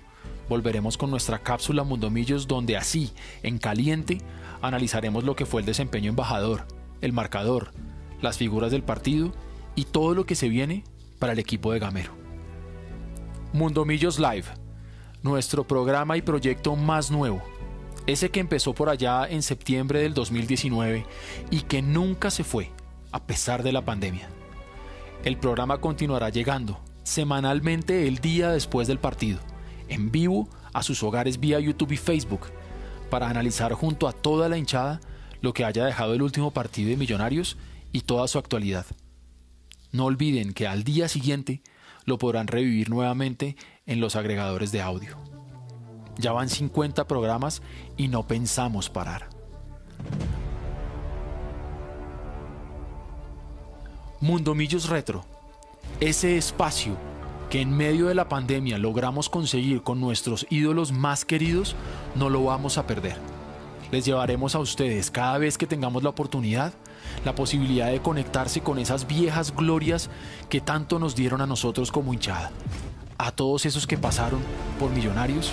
volveremos 0.49 0.97
con 0.97 1.11
nuestra 1.11 1.39
cápsula 1.41 1.85
Mundomillos 1.85 2.49
donde 2.49 2.77
así, 2.77 3.13
en 3.43 3.59
caliente, 3.59 4.19
analizaremos 4.61 5.25
lo 5.25 5.37
que 5.37 5.47
fue 5.47 5.61
el 5.61 5.67
desempeño 5.67 6.11
embajador, 6.11 6.67
el 7.01 7.13
marcador, 7.13 7.73
las 8.21 8.37
figuras 8.37 8.73
del 8.73 8.83
partido 8.83 9.33
y 9.75 9.85
todo 9.85 10.15
lo 10.15 10.27
que 10.27 10.35
se 10.35 10.49
viene 10.49 10.85
para 11.19 11.33
el 11.33 11.39
equipo 11.39 11.73
de 11.73 11.79
Gamero. 11.79 12.18
Mundomillos 13.53 14.19
Live, 14.19 14.45
nuestro 15.23 15.67
programa 15.67 16.17
y 16.19 16.23
proyecto 16.23 16.77
más 16.77 17.11
nuevo, 17.11 17.43
ese 18.07 18.31
que 18.31 18.41
empezó 18.41 18.75
por 18.75 18.91
allá 18.91 19.27
en 19.27 19.43
septiembre 19.43 20.01
del 20.01 20.13
2019 20.13 21.07
y 21.51 21.63
que 21.63 21.81
nunca 21.81 22.31
se 22.31 22.45
fue, 22.45 22.71
a 23.11 23.27
pesar 23.27 23.63
de 23.63 23.73
la 23.73 23.85
pandemia. 23.85 24.29
El 25.25 25.39
programa 25.39 25.79
continuará 25.79 26.29
llegando 26.29 26.79
semanalmente 27.05 28.07
el 28.07 28.19
día 28.19 28.51
después 28.51 28.87
del 28.87 28.99
partido, 28.99 29.39
en 29.89 30.11
vivo 30.11 30.49
a 30.75 30.83
sus 30.83 31.03
hogares 31.03 31.41
vía 31.41 31.59
YouTube 31.59 31.93
y 31.93 31.97
Facebook, 31.97 32.49
para 33.09 33.31
analizar 33.31 33.73
junto 33.73 34.09
a 34.09 34.13
toda 34.13 34.51
la 34.51 34.59
hinchada 34.59 35.01
lo 35.41 35.55
que 35.55 35.65
haya 35.65 35.87
dejado 35.87 36.13
el 36.13 36.21
último 36.21 36.51
partido 36.51 36.91
de 36.91 36.99
Millonarios 36.99 37.57
y 37.93 38.03
toda 38.03 38.29
su 38.29 38.39
actualidad. 38.39 38.85
No 39.91 40.05
olviden 40.05 40.53
que 40.53 40.67
al 40.67 40.85
día 40.85 41.09
siguiente 41.09 41.63
lo 42.09 42.19
podrán 42.19 42.49
revivir 42.49 42.91
nuevamente 42.91 43.57
en 43.87 44.01
los 44.01 44.17
agregadores 44.17 44.73
de 44.73 44.83
audio. 44.83 45.17
Ya 46.17 46.33
van 46.33 46.49
50 46.49 47.07
programas 47.07 47.63
y 47.97 48.09
no 48.09 48.27
pensamos 48.27 48.91
parar. 48.91 49.29
Mundomillos 54.21 54.89
Retro, 54.89 55.25
ese 56.01 56.37
espacio 56.37 56.97
que 57.51 57.61
en 57.61 57.77
medio 57.77 58.09
de 58.09 58.15
la 58.15 58.29
pandemia 58.29 58.77
logramos 58.77 59.29
conseguir 59.29 59.83
con 59.83 60.01
nuestros 60.01 60.47
ídolos 60.51 60.91
más 60.91 61.25
queridos, 61.25 61.77
no 62.17 62.29
lo 62.29 62.43
vamos 62.45 62.79
a 62.79 62.87
perder. 62.87 63.17
Les 63.93 64.05
llevaremos 64.05 64.55
a 64.55 64.59
ustedes 64.59 65.11
cada 65.11 65.39
vez 65.39 65.57
que 65.57 65.67
tengamos 65.67 66.03
la 66.03 66.11
oportunidad 66.11 66.75
la 67.25 67.35
posibilidad 67.35 67.91
de 67.91 68.01
conectarse 68.01 68.61
con 68.61 68.79
esas 68.79 69.07
viejas 69.07 69.55
glorias 69.55 70.11
que 70.49 70.61
tanto 70.61 70.99
nos 70.99 71.15
dieron 71.15 71.41
a 71.41 71.47
nosotros 71.47 71.93
como 71.93 72.13
hinchada. 72.13 72.51
A 73.19 73.33
todos 73.33 73.67
esos 73.67 73.87
que 73.87 73.99
pasaron 73.99 74.41
por 74.79 74.91
millonarios 74.91 75.51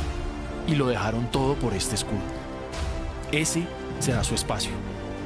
y 0.68 0.76
lo 0.76 0.88
dejaron 0.88 1.30
todo 1.32 1.56
por 1.56 1.74
este 1.74 1.96
escudo. 1.96 2.20
Ese 3.32 3.68
será 4.00 4.24
su 4.24 4.36
espacio 4.36 4.72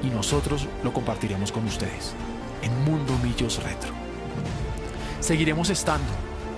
y 0.03 0.07
nosotros 0.07 0.68
lo 0.84 0.94
compartiremos 0.94 1.52
con 1.52 1.66
ustedes 1.66 2.14
en 2.61 2.84
Mundo 2.84 3.18
Millos 3.24 3.61
Retro. 3.64 3.94
Seguiremos 5.20 5.70
estando 5.70 6.11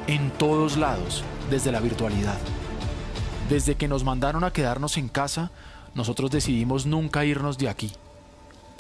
en 0.08 0.32
todos 0.32 0.78
lados 0.78 1.24
desde 1.50 1.72
la 1.72 1.80
virtualidad. 1.80 2.38
Desde 3.50 3.76
que 3.76 3.88
nos 3.88 4.04
mandaron 4.04 4.44
a 4.44 4.54
quedarnos 4.54 4.98
en 4.98 5.10
casa, 5.10 5.52
nosotros 5.94 6.32
decidimos 6.32 6.86
nunca 6.86 7.26
irnos 7.26 7.58
de 7.58 7.70
aquí, 7.70 7.92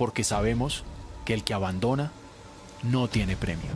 porque 0.01 0.23
sabemos 0.23 0.83
que 1.25 1.35
el 1.35 1.43
que 1.43 1.53
abandona 1.53 2.09
no 2.91 3.07
tiene 3.07 3.35
premio. 3.35 3.69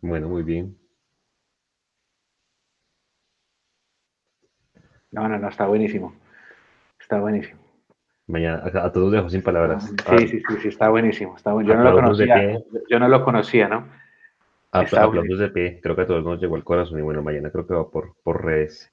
Bueno, 0.00 0.28
muy 0.28 0.44
bien. 0.44 0.78
No, 5.10 5.26
no, 5.26 5.36
no, 5.36 5.48
está 5.48 5.66
buenísimo. 5.66 6.14
Está 7.00 7.18
buenísimo. 7.18 7.58
Mañana, 8.28 8.62
a, 8.72 8.86
a 8.86 8.92
todos 8.92 9.10
dejo 9.10 9.28
sin 9.28 9.42
palabras. 9.42 9.88
Sí, 9.88 9.96
Ah, 10.06 10.16
sí, 10.16 10.28
sí, 10.28 10.42
sí, 10.62 10.68
está 10.68 10.90
buenísimo. 10.90 11.36
Está 11.36 11.52
bueno. 11.54 11.70
Yo 11.70 11.74
no 11.74 11.82
lo 11.82 11.96
de 11.96 12.02
conocía. 12.02 12.58
Yo 12.88 13.00
no 13.00 13.08
lo 13.08 13.24
conocía, 13.24 13.66
¿no? 13.66 14.01
Apl- 14.72 14.84
está 14.86 15.04
aplausos 15.04 15.38
de 15.38 15.48
pie. 15.50 15.80
Creo 15.82 15.96
que 15.96 16.02
a 16.02 16.06
todos 16.06 16.24
nos 16.24 16.40
llegó 16.40 16.56
al 16.56 16.64
corazón 16.64 16.98
y 16.98 17.02
bueno, 17.02 17.22
mañana 17.22 17.50
creo 17.50 17.66
que 17.66 17.74
va 17.74 17.90
por, 17.90 18.14
por 18.22 18.44
redes. 18.44 18.90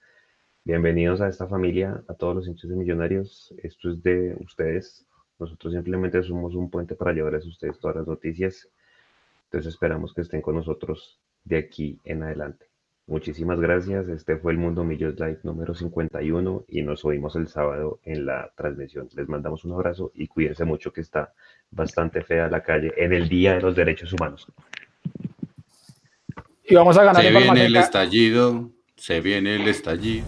Bienvenidos 0.64 1.22
a 1.22 1.28
esta 1.30 1.48
familia, 1.48 2.04
a 2.08 2.14
todos 2.14 2.36
los 2.36 2.48
hinchas 2.48 2.70
de 2.70 2.76
Millonarios. 2.76 3.54
Esto 3.64 3.90
es 3.90 4.04
de 4.04 4.36
ustedes. 4.42 5.06
Nosotros 5.40 5.74
simplemente 5.74 6.22
somos 6.24 6.54
un 6.56 6.70
puente 6.70 6.96
para 6.96 7.14
llevarles 7.14 7.46
a 7.46 7.50
ustedes 7.50 7.80
todas 7.80 7.98
las 7.98 8.08
noticias. 8.08 8.70
Entonces 9.46 9.74
esperamos 9.74 10.14
que 10.14 10.22
estén 10.22 10.42
con 10.42 10.56
nosotros 10.56 11.20
de 11.44 11.58
aquí 11.58 12.00
en 12.04 12.24
adelante. 12.24 12.68
Muchísimas 13.08 13.60
gracias. 13.60 14.08
Este 14.10 14.38
fue 14.38 14.52
el 14.52 14.60
Mundo 14.60 14.84
Millos 14.84 15.16
Live 15.20 15.40
número 15.44 15.74
51 15.74 16.66
y 16.68 16.84
nos 16.84 17.04
oímos 17.06 17.36
el 17.36 17.48
sábado 17.48 18.00
en 18.04 18.26
la 18.28 18.52
transmisión. 18.56 19.10
Les 19.16 19.28
mandamos 19.28 19.66
un 19.66 19.74
abrazo 19.74 20.12
y 20.14 20.28
cuídense 20.28 20.64
mucho 20.66 20.94
que 20.94 21.02
está 21.02 21.34
bastante 21.72 22.22
fea 22.24 22.50
la 22.50 22.62
calle 22.62 22.94
en 22.98 23.14
el 23.14 23.28
Día 23.28 23.56
de 23.56 23.62
los 23.62 23.76
Derechos 23.76 24.14
Humanos. 24.14 24.48
Y 26.70 26.76
vamos 26.76 26.98
a 26.98 27.04
ganar 27.04 27.22
Se 27.22 27.30
en 27.30 27.36
viene 27.36 27.66
el 27.66 27.76
estallido, 27.76 28.70
se 28.96 29.22
viene 29.22 29.56
el 29.56 29.68
estallido. 29.68 30.26